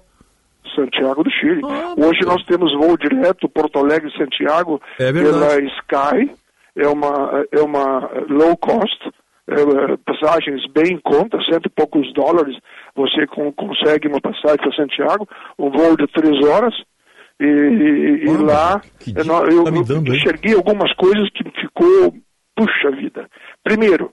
[0.75, 1.61] Santiago do Chile.
[1.64, 5.59] Ah, Hoje nós temos voo direto Porto Alegre Santiago É pela.
[5.61, 6.31] Sky.
[6.75, 9.09] É uma, é uma low cost,
[9.49, 12.56] é, passagens bem em conta, cento e poucos dólares.
[12.95, 16.73] Você con- consegue uma passagem para Santiago, um voo de três horas.
[17.41, 18.81] E, e- e lá
[19.15, 20.17] eu, não- eu tá dando, hein?
[20.19, 22.14] enxerguei algumas coisas que ficou,
[22.56, 23.27] puxa vida.
[23.64, 24.11] Primeiro,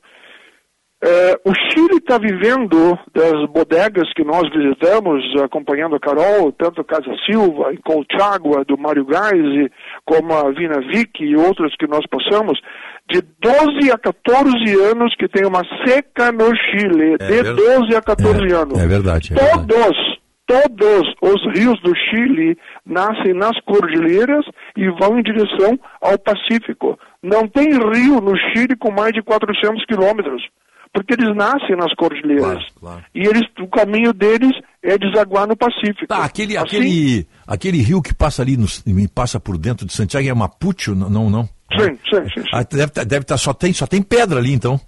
[1.04, 7.14] é, o Chile está vivendo das bodegas que nós visitamos, acompanhando a Carol, tanto Casa
[7.26, 9.70] Silva, em Colchagua, do Mário Gaise,
[10.06, 12.58] como a Vina Vic e outras que nós passamos,
[13.10, 17.78] de 12 a 14 anos que tem uma seca no Chile, É de verdade.
[17.78, 18.78] 12 a 14 anos.
[18.78, 19.32] É verdade.
[19.32, 19.66] é verdade.
[19.66, 26.98] Todos, todos os rios do Chile nascem nas cordilheiras e vão em direção ao Pacífico.
[27.22, 30.42] Não tem rio no Chile com mais de 400 quilômetros,
[30.96, 32.64] porque eles nascem nas cordilheiras.
[33.14, 34.52] E eles, o caminho deles
[34.82, 36.06] é desaguar no Pacífico.
[36.06, 38.66] Tá, aquele, Assim, aquele, aquele rio que passa ali, no,
[39.14, 40.94] passa por dentro de Santiago é Mapucho?
[40.94, 41.44] Não, não.
[41.78, 42.40] Sim, sim, sim.
[42.40, 42.48] sim.
[42.50, 44.80] Ah, deve tá, deve tá, só, tem, só tem pedra ali, então.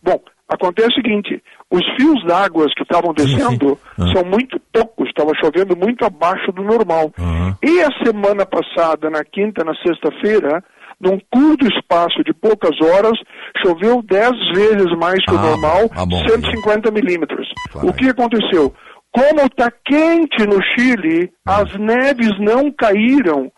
[0.00, 4.12] Bom, acontece o seguinte, os fios d'água que estavam descendo Ah.
[4.12, 7.12] são muito poucos, estava chovendo muito abaixo do normal.
[7.60, 10.62] E a semana passada, na quinta, na sexta-feira,
[11.02, 13.18] num curto espaço de poucas horas,
[13.64, 16.26] choveu 10 vezes mais que o Ah, normal, ah, bom.
[16.28, 17.48] 150 milímetros.
[17.74, 18.72] O que aconteceu?
[19.10, 21.62] Como está quente no Chile, Ah.
[21.62, 23.50] as neves não caíram.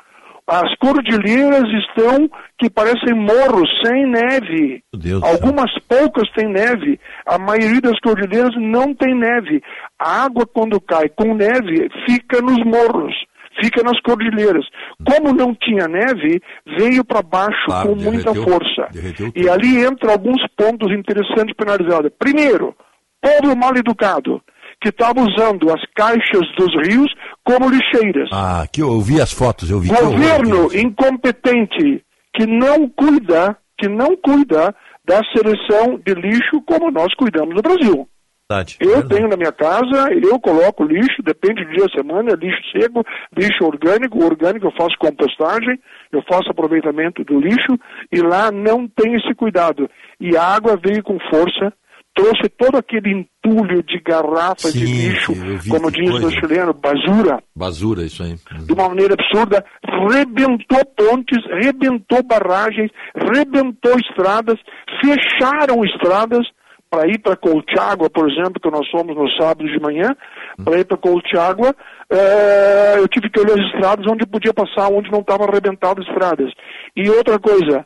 [0.46, 4.82] As cordilheiras estão que parecem morros, sem neve.
[5.22, 7.00] Algumas poucas têm neve.
[7.26, 9.62] A maioria das cordilheiras não tem neve.
[9.98, 13.14] A água, quando cai com neve, fica nos morros,
[13.62, 14.64] fica nas cordilheiras.
[15.08, 16.40] Como não tinha neve,
[16.78, 18.42] veio para baixo Claro, com muita derreteu.
[18.44, 18.88] força.
[18.92, 22.10] Derreteu E ali entram alguns pontos interessantes penalizados.
[22.18, 22.74] Primeiro,
[23.20, 24.40] povo mal educado,
[24.80, 27.12] que estava usando as caixas dos rios
[27.44, 28.28] como lixeiras.
[28.32, 29.88] Ah, aqui eu vi as fotos, eu vi.
[29.88, 32.02] que horror Governo incompetente
[32.34, 34.74] que não cuida, que não cuida
[35.06, 38.08] da seleção de lixo como nós cuidamos no Brasil.
[38.50, 38.76] Verdade.
[38.78, 43.02] Eu tenho na minha casa, eu coloco lixo, depende do dia da semana, lixo seco,
[43.34, 45.80] lixo orgânico, o orgânico eu faço compostagem,
[46.12, 47.78] eu faço aproveitamento do lixo
[48.12, 49.88] e lá não tem esse cuidado.
[50.20, 51.72] E a água veio com força,
[52.14, 56.30] trouxe todo aquele entulho de garrafas de Sim, lixo, eu vi como diz coisa.
[56.32, 58.34] chileno, basura, Basura, isso aí.
[58.66, 59.64] de uma maneira absurda,
[60.12, 64.58] rebentou pontes, rebentou barragens, rebentou estradas,
[65.02, 66.46] fecharam estradas
[66.94, 70.14] para ir para Colchagua, por exemplo, que nós fomos no sábado de manhã,
[70.64, 71.74] para ir para Colchagua,
[72.08, 76.52] eh, eu tive que olhar as estradas onde podia passar, onde não estavam arrebentadas estradas.
[76.94, 77.84] E outra coisa,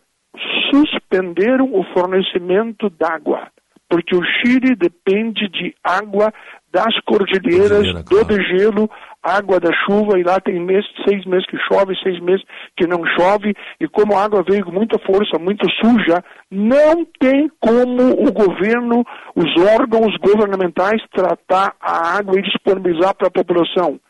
[0.70, 3.48] suspenderam o fornecimento d'água,
[3.88, 6.30] porque o Chile depende de água
[6.70, 8.90] das cordilheiras, do degelo,
[9.22, 12.44] água da chuva, e lá tem mês, seis meses que chove, seis meses
[12.76, 17.50] que não chove, e como a água veio com muita força, muito suja, não tem
[17.60, 24.00] como o governo, os órgãos governamentais tratar a água e disponibilizar para a população.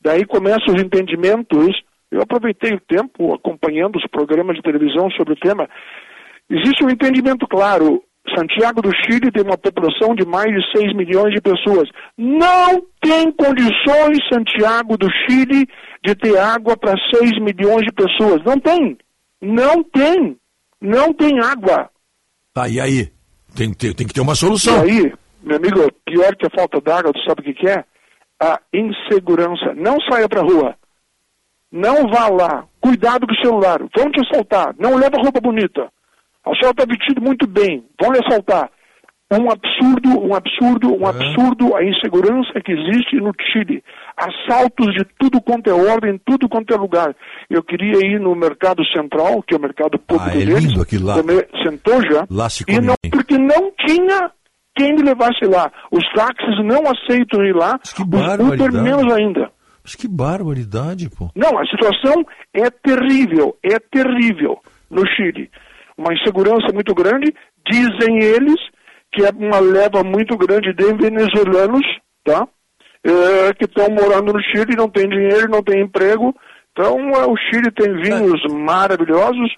[0.00, 1.80] Daí começam os entendimentos.
[2.10, 5.68] Eu aproveitei o tempo acompanhando os programas de televisão sobre o tema.
[6.50, 8.02] Existe um entendimento claro.
[8.36, 11.88] Santiago do Chile tem uma população de mais de 6 milhões de pessoas.
[12.16, 15.66] Não tem condições, Santiago do Chile,
[16.04, 18.42] de ter água para 6 milhões de pessoas.
[18.44, 18.96] Não tem.
[19.40, 20.36] Não tem.
[20.80, 21.90] Não tem água.
[22.54, 23.12] Tá, e aí?
[23.56, 24.86] Tem, tem, tem que ter uma solução.
[24.86, 27.84] E aí, meu amigo, pior que a falta d'água, tu sabe o que, que é?
[28.40, 29.74] A insegurança.
[29.74, 30.76] Não saia pra rua.
[31.70, 32.64] Não vá lá.
[32.80, 33.78] Cuidado com o celular.
[33.96, 34.74] Vão te assaltar.
[34.78, 35.90] Não leva roupa bonita.
[36.44, 37.84] A senhora está vestido muito bem.
[38.00, 38.70] Vão lhe assaltar.
[39.32, 43.82] Um absurdo, um absurdo, um absurdo a insegurança que existe no Chile.
[44.14, 47.16] Assaltos de tudo quanto é ordem, tudo quanto é lugar.
[47.48, 50.82] Eu queria ir no mercado central, que é o mercado público Ah, é deles, lindo
[50.82, 51.14] aquilo lá.
[51.14, 54.30] comer centoja, Lá se e não, porque não tinha
[54.76, 55.72] quem me levasse lá.
[55.90, 59.50] Os táxis não aceitam ir lá, os Uber menos ainda.
[59.82, 61.30] Mas que barbaridade, pô.
[61.34, 62.22] Não, a situação
[62.52, 64.58] é terrível, é terrível
[64.90, 65.50] no Chile.
[66.02, 67.32] Uma insegurança muito grande,
[67.70, 68.58] dizem eles
[69.12, 71.86] que é uma leva muito grande de venezuelanos,
[72.24, 72.48] tá?
[73.04, 76.34] É, que estão morando no Chile, não tem dinheiro, não tem emprego.
[76.72, 79.54] Então, é, o Chile tem vinhos maravilhosos,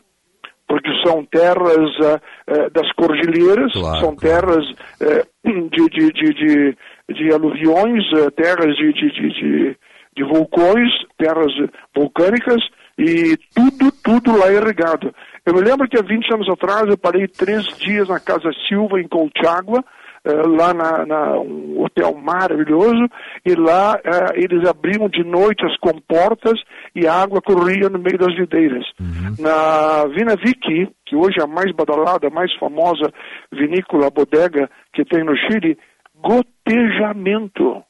[0.69, 4.65] porque são terras ah, eh, das cordilheiras, são terras
[5.01, 6.77] eh, de, de, de, de,
[7.15, 9.77] de aluviões, eh, terras de, de, de, de,
[10.17, 11.53] de vulcões, terras
[11.95, 12.61] vulcânicas,
[12.99, 15.15] e tudo, tudo lá é irrigado.
[15.47, 18.99] Eu me lembro que há 20 anos atrás eu parei três dias na Casa Silva,
[18.99, 19.85] em Colchagua,
[20.25, 23.07] eh, lá na, na um hotel maravilhoso,
[23.45, 26.59] e lá eh, eles abriam de noite as comportas
[26.95, 28.87] e a água corria no meio das videiras.
[29.39, 33.13] Na Vina Vicky, que hoje é a mais badalada, a mais famosa
[33.53, 35.77] vinícola, bodega que tem no Chile,
[36.23, 37.83] gotejamento.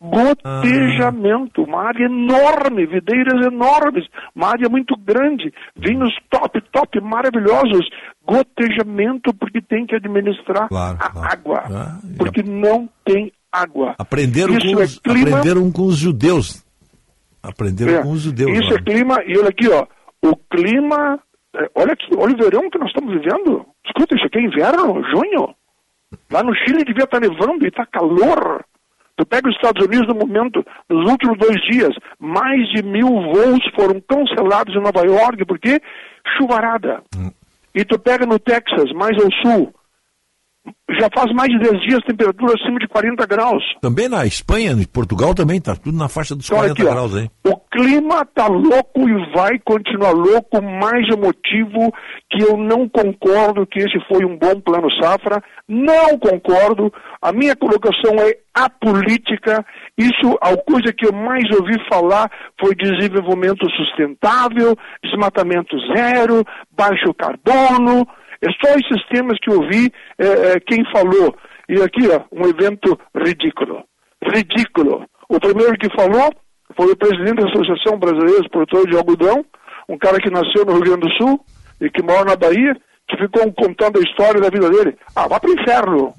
[0.00, 7.88] Gotejamento, uma área enorme, videiras enormes, uma área muito grande, vinhos top, top, maravilhosos,
[8.24, 11.28] gotejamento porque tem que administrar Claro, a claro.
[11.32, 13.94] água, Ah, porque não tem água.
[13.98, 16.64] Aprenderam, Isso com é os, clima- aprenderam com os judeus.
[17.42, 18.50] Aprenderam É, com os judeus.
[18.58, 18.76] Isso lá.
[18.76, 19.86] é clima, e olha aqui, ó,
[20.22, 21.18] o clima,
[21.56, 23.64] é, olha aqui, olha o verão que nós estamos vivendo.
[23.86, 25.54] Escuta, isso aqui é inverno, junho.
[26.30, 28.64] Lá no Chile devia estar nevando e está calor.
[29.18, 33.60] Tu pega os Estados Unidos no momento, nos últimos dois dias, mais de mil voos
[33.74, 35.80] foram cancelados em Nova York, porque
[36.36, 37.02] chuvarada.
[37.74, 39.74] E tu pega no Texas, mais ao sul,
[40.98, 43.62] já faz mais de 10 dias temperatura acima de 40 graus.
[43.80, 46.94] Também na Espanha, em Portugal também, tá tudo na faixa dos Então, olha 40 aqui,
[46.94, 47.30] graus aí.
[47.46, 51.92] O clima tá louco e vai continuar louco, mais um motivo
[52.30, 55.42] que eu não concordo que esse foi um bom plano safra.
[55.68, 56.92] Não concordo.
[57.20, 59.64] A minha colocação é apolítica.
[59.96, 62.30] Isso, a coisa que eu mais ouvi falar
[62.60, 66.44] foi desenvolvimento sustentável, desmatamento zero,
[66.76, 68.06] baixo carbono.
[68.40, 71.34] É só esses temas que eu vi eh, eh, quem falou.
[71.68, 73.84] E aqui, ó, um evento ridículo.
[74.22, 75.04] Ridículo.
[75.28, 76.32] O primeiro que falou
[76.76, 79.44] foi o presidente da Associação Brasileira de Produtores de Algodão,
[79.88, 81.40] um cara que nasceu no Rio Grande do Sul
[81.80, 82.76] e que mora na Bahia,
[83.08, 84.96] que ficou contando a história da vida dele.
[85.16, 86.12] Ah, vá pro inferno!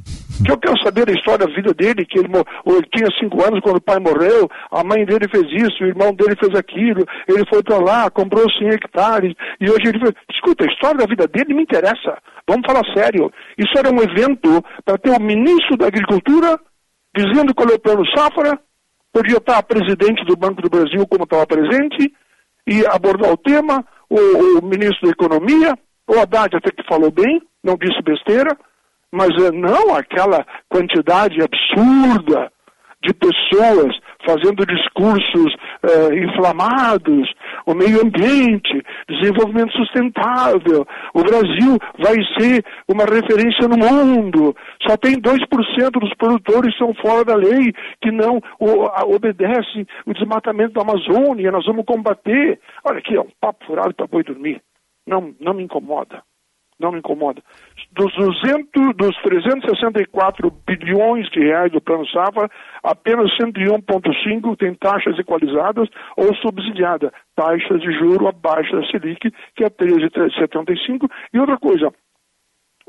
[0.43, 3.59] Que eu quero saber da história da vida dele, que ele, ele tinha cinco anos
[3.59, 7.43] quando o pai morreu, a mãe dele fez isso, o irmão dele fez aquilo, ele
[7.49, 10.13] foi para lá, comprou 100 hectares, e hoje ele fez...
[10.33, 12.17] Escuta, a história da vida dele me interessa.
[12.47, 13.31] Vamos falar sério.
[13.57, 16.57] Isso era um evento para ter o ministro da Agricultura
[17.15, 18.57] dizendo qual é o plano safra,
[19.11, 22.13] podia estar presidente do Banco do Brasil como estava presente,
[22.65, 25.77] e abordar o tema, o, o ministro da Economia,
[26.09, 28.57] o Haddad até que falou bem, não disse besteira,
[29.11, 32.51] mas eh, não aquela quantidade absurda
[33.01, 37.31] de pessoas fazendo discursos eh, inflamados,
[37.65, 44.55] o meio ambiente, desenvolvimento sustentável, o Brasil vai ser uma referência no mundo,
[44.87, 47.71] só tem 2% dos produtores são fora da lei,
[48.01, 48.41] que não
[49.05, 52.59] obedecem o desmatamento da Amazônia, nós vamos combater.
[52.83, 54.61] Olha aqui, é um papo furado para boi dormir.
[55.09, 56.23] Não, não me incomoda
[56.79, 57.43] não me incomoda.
[57.91, 62.49] Dos 200, dos 364 bilhões de reais do Plano Safra,
[62.81, 69.69] apenas 101,5 tem taxas equalizadas ou subsidiada, taxas de juro abaixo da Selic, que é
[69.69, 71.09] 13,75.
[71.33, 71.91] E outra coisa,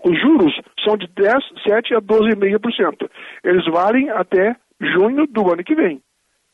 [0.04, 1.34] os juros são de 10,
[1.66, 3.10] 7 a 12,5%.
[3.44, 6.00] Eles valem até junho do ano que vem.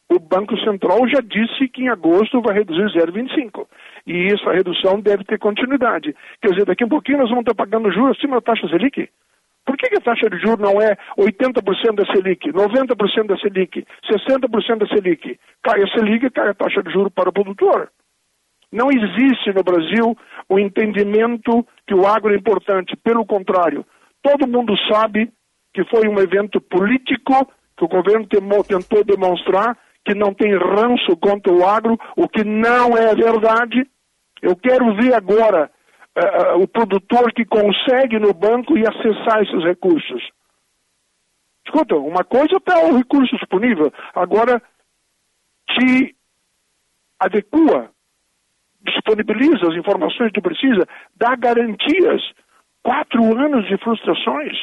[0.08, 3.66] O Banco Central já disse que em agosto vai reduzir 0,25.
[4.06, 6.14] E essa redução deve ter continuidade.
[6.40, 9.08] Quer dizer, daqui a um pouquinho nós vamos estar pagando juros acima da taxa Selic.
[9.66, 14.78] Por que, a taxa de juros não é 80% da Selic, 90% da Selic, 60%
[14.78, 15.40] da Selic?
[15.60, 17.90] Cai a Selic, cai a taxa de juros para o produtor.
[18.72, 20.16] Não existe no Brasil
[20.48, 22.96] o entendimento que o agro é importante.
[22.96, 23.84] Pelo contrário,
[24.22, 25.32] todo mundo sabe
[25.74, 29.76] que foi um evento político que o governo tentou demonstrar
[30.06, 33.84] que não tem ranço contra o agro, o que não é verdade.
[34.40, 35.68] Eu quero ver agora
[36.14, 40.22] eh, o produtor que consegue no banco e acessar esses recursos.
[41.66, 44.62] Escuta, uma coisa está o recurso disponível, agora
[45.76, 46.14] se
[47.18, 47.90] adequa
[48.82, 50.86] disponibiliza as informações que precisa,
[51.16, 52.22] dá garantias.
[52.84, 54.56] Quatro anos de frustrações,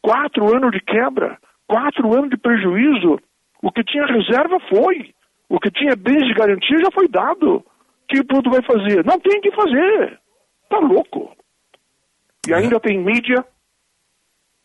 [0.00, 3.18] quatro anos de quebra, quatro anos de prejuízo.
[3.64, 5.14] O que tinha reserva foi.
[5.48, 7.56] O que tinha bens de garantia já foi dado.
[7.56, 7.64] O
[8.06, 9.02] que o vai fazer?
[9.06, 10.20] Não tem o que fazer.
[10.68, 11.34] Tá louco.
[12.46, 13.42] E ainda tem mídia.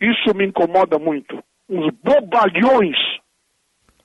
[0.01, 1.41] Isso me incomoda muito.
[1.69, 2.97] Uns bobalhões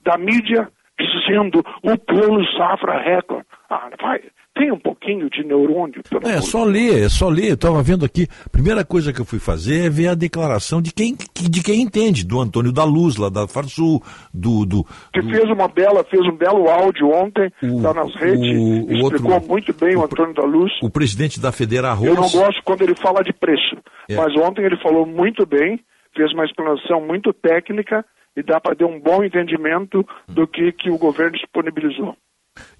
[0.01, 3.45] da mídia dizendo o plano safra recorde.
[3.69, 4.23] Ah, vai,
[4.55, 6.01] tem um pouquinho de neurônio.
[6.09, 7.49] Pelo É só ler, é só ler.
[7.49, 8.25] Eu estava vendo aqui.
[8.51, 11.15] Primeira coisa que eu fui fazer é ver a declaração de quem,
[11.49, 14.01] de quem entende, do Antônio da Luz, lá da Farsul,
[14.33, 14.65] do.
[14.65, 19.33] do, que fez uma bela, fez um belo áudio ontem, está nas redes, o explicou
[19.33, 20.71] outro- muito bem o, Antônio da Luz.
[20.81, 23.75] o presidente da Federa Eu não gosto quando ele fala de preço,
[24.09, 24.15] É.
[24.15, 25.79] mas ontem ele falou muito bem,
[26.15, 28.05] fez uma explanação muito técnica
[28.37, 32.15] e dá para ter um bom entendimento do que, que o governo disponibilizou.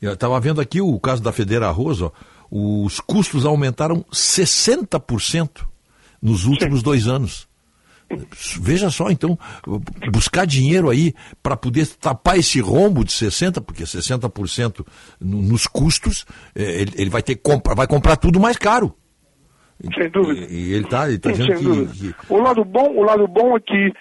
[0.02, 2.12] Eu estava vendo aqui o caso da Federa Arroz, ó,
[2.50, 5.66] os custos aumentaram 60%
[6.22, 7.48] nos últimos dois anos.
[8.62, 9.38] Veja só, então,
[10.12, 14.86] buscar dinheiro aí para poder tapar esse rombo de 60%, porque 60%
[15.20, 16.24] no- nos custos,
[16.56, 18.96] eh, ele, ele vai ter que comprar, vai comprar tudo mais caro.
[19.98, 20.46] Sem dúvida.
[20.52, 23.58] E, ele está ele tá Sim, dizendo que, que- O lado bom, o lado bom
[23.58, 23.92] é que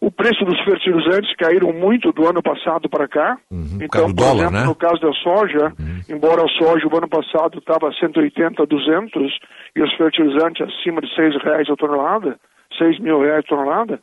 [0.00, 3.36] O preço dos fertilizantes caíram muito do ano passado para cá.
[3.50, 4.64] Uhum, então, por dólar, exemplo, né?
[4.64, 5.72] no caso da soja,
[6.08, 9.38] embora a soja o ano passado estava 180, 200
[9.74, 12.38] e os fertilizantes acima de seis reais a tonelada,
[12.78, 14.00] seis mil reais a tonelada,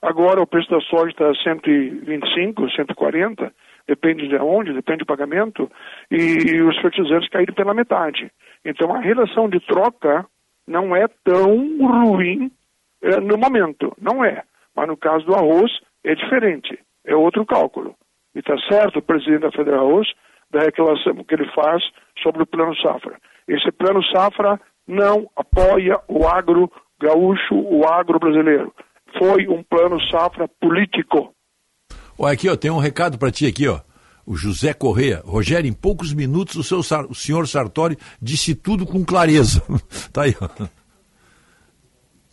[0.00, 3.52] agora o preço da soja está 125, 140,
[3.88, 5.70] depende de onde, depende do pagamento,
[6.10, 8.30] e os fertilizantes caíram pela metade.
[8.64, 10.24] Então a relação de troca
[10.66, 12.50] não é tão ruim
[13.02, 14.42] eh, no momento, não é.
[14.76, 15.72] Mas no caso do arroz
[16.04, 17.94] é diferente, é outro cálculo.
[18.34, 20.06] E está certo o presidente da Federal Arroz
[20.50, 21.82] da reclamação que ele faz
[22.22, 23.18] sobre o plano safra.
[23.48, 28.72] Esse plano safra não apoia o agro gaúcho, o agro brasileiro.
[29.18, 31.32] Foi um plano safra político.
[32.18, 33.80] Olha aqui, ó, tem um recado para ti aqui, ó.
[34.26, 35.22] O José Correia.
[35.24, 39.62] Rogério, em poucos minutos o, seu, o senhor Sartori disse tudo com clareza.
[40.12, 40.48] tá aí, ó.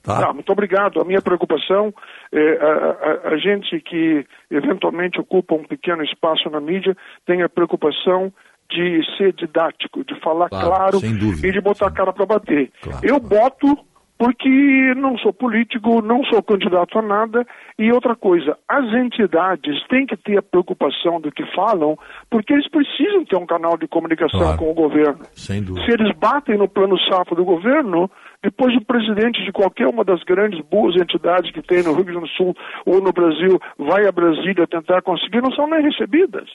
[0.03, 0.19] Tá.
[0.19, 0.99] Tá, muito obrigado.
[0.99, 1.93] A minha preocupação
[2.33, 6.95] é a, a- a gente que eventualmente ocupa um pequeno espaço na mídia
[7.25, 8.33] tem a preocupação
[8.69, 12.71] de ser didático, de falar Claro, claro, dúvida, e de botar a cara para bater.
[13.03, 13.77] Eu boto
[14.17, 17.45] porque não sou político, não sou candidato a nada.
[17.77, 21.97] E outra coisa, as entidades têm que ter a preocupação do que falam,
[22.29, 24.57] porque eles precisam ter um canal de comunicação Claro.
[24.57, 25.19] com o governo.
[25.33, 25.85] Sem dúvida.
[25.85, 28.09] Se eles batem no plano safra do governo,
[28.41, 32.21] depois o presidente de qualquer uma das grandes boas entidades que tem no Rio Grande
[32.21, 36.49] do Sul ou no Brasil vai a Brasília tentar conseguir, não são nem recebidas.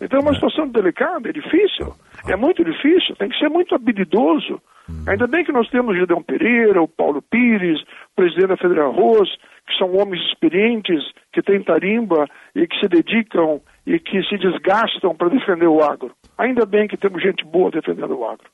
[0.00, 1.92] Então é uma situação delicada, é difícil.
[2.26, 4.60] É muito difícil, tem que ser muito habilidoso.
[5.06, 9.28] Ainda bem que nós temos o Pereira, o Paulo Pires, o presidente da Federal Arroz,
[9.66, 11.02] que são homens experientes,
[11.32, 16.12] que têm tarimba e que se dedicam e que se desgastam para defender o agro.
[16.36, 18.46] Ainda bem que temos gente boa defendendo o agro.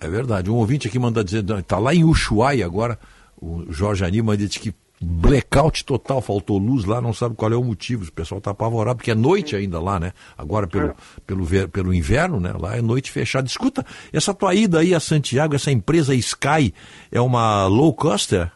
[0.00, 0.50] É verdade.
[0.50, 2.98] Um ouvinte aqui manda dizer, está lá em Ushuaia agora,
[3.40, 7.64] o Jorge Anima disse que blackout total, faltou luz lá, não sabe qual é o
[7.64, 8.04] motivo.
[8.04, 10.12] O pessoal está apavorado, porque é noite ainda lá, né?
[10.38, 10.94] Agora pelo,
[11.26, 12.52] pelo, ver- pelo inverno, né?
[12.58, 13.46] Lá é noite fechada.
[13.46, 16.72] Escuta, essa tua ida aí a Santiago, essa empresa Sky,
[17.10, 18.50] é uma low coster?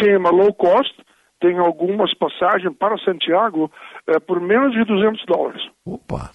[0.00, 0.92] Sim, é uma low cost,
[1.40, 3.70] tem algumas passagens para Santiago
[4.08, 5.62] eh, por menos de 200 dólares.
[5.84, 6.30] Opa!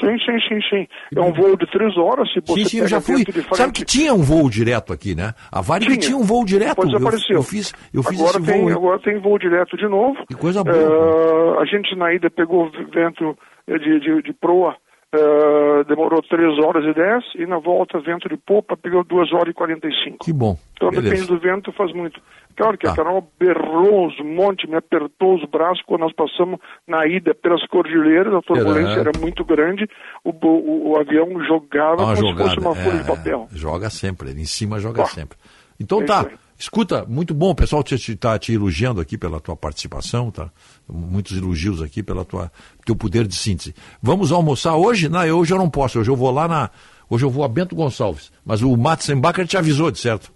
[0.00, 0.86] Sim, sim, sim, sim.
[1.14, 3.24] É um voo de três horas, se você Sim, sim, eu já fui.
[3.24, 5.34] frente- Sabe que tinha um voo direto aqui, né?
[5.50, 5.98] A Varig Tinha.
[5.98, 6.70] tinha um voo direto.
[6.70, 7.36] Depois Eu- desapareceu.
[7.36, 8.70] Eu, fiz, eu fiz agora tem, voo.
[8.72, 10.16] Agora tem voo direto de novo.
[10.26, 10.74] Que coisa boa.
[10.76, 13.36] Eh, a gente na ida pegou vento
[13.68, 14.74] eh, de, de, de proa,
[15.14, 19.50] eh, demorou 3 horas e 10, e na volta vento de popa pegou 2 horas
[19.50, 20.24] e 45.
[20.24, 20.56] Que bom.
[20.74, 21.10] Então Beleza.
[21.10, 22.18] depende do vento, faz muito.
[22.56, 22.92] Claro que Tá.
[22.92, 27.66] a Carol berrou os montes, me apertou os braços quando nós passamos na ida pelas
[27.66, 29.88] cordilheiras, a turbulência Era- era muito grande,
[30.24, 32.50] o, o, o avião jogava Uma como jogada.
[32.50, 33.48] se fosse uma folha é, de papel.
[33.52, 35.38] Joga sempre, ele em cima joga sempre.
[35.80, 36.26] Então é tá,
[36.58, 40.50] escuta, muito bom, o pessoal está te, tá te elogiando aqui pela tua participação, tá?
[40.88, 42.52] Muitos elogios aqui pela tua
[42.84, 43.74] teu poder de síntese.
[44.00, 45.08] Vamos almoçar hoje?
[45.08, 46.70] Não, eu- hoje eu não posso, hoje eu vou lá na.
[47.10, 48.30] Hoje eu vou a Bento Gonçalves.
[48.44, 50.32] Mas o Matzenbacher te avisou, de certo?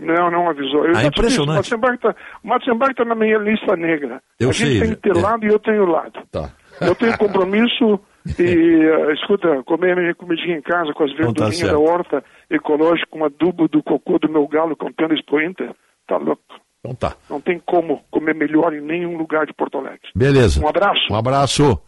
[0.00, 0.86] Não, não avisou.
[0.86, 1.72] Eu Ah, impressionante.
[1.72, 1.76] O
[2.48, 4.22] Matzenbach tá- está na minha lista negra.
[4.38, 5.20] Eu a gente sei, tem que ter é.
[5.20, 6.20] lado e eu tenho lado.
[6.30, 6.50] Tá.
[6.80, 8.00] Eu tenho compromisso
[8.38, 12.24] e, eh, escuta, comer minha comidinha em casa com as Então tá verdurinhas da horta
[12.50, 15.68] ecológica, com adubo do cocô do meu galo campeão expoente,
[16.06, 16.42] tá louco.
[16.80, 17.14] Então tá.
[17.28, 20.00] Não tem como comer melhor em nenhum lugar de Porto Alegre.
[20.14, 20.62] Beleza.
[20.64, 21.00] Um abraço.
[21.10, 21.78] Um abraço.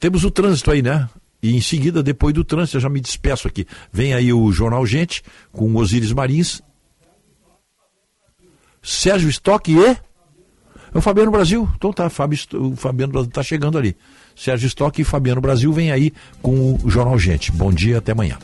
[0.00, 1.08] Temos o trânsito aí, né?
[1.42, 3.66] E em seguida, depois do trânsito, eu já me despeço aqui.
[3.92, 6.62] Vem aí o Jornal Gente, com Osíris Marins.
[8.84, 9.84] Sérgio Stock e...
[9.84, 11.68] É o Fabiano Brasil.
[11.76, 13.96] Então tá, Fábio, Sto- o Fabiano Brasil tá chegando ali.
[14.36, 17.50] Sérgio Stock e Fabiano Brasil vem aí com o Jornal Gente.
[17.50, 18.38] Bom dia, até amanhã.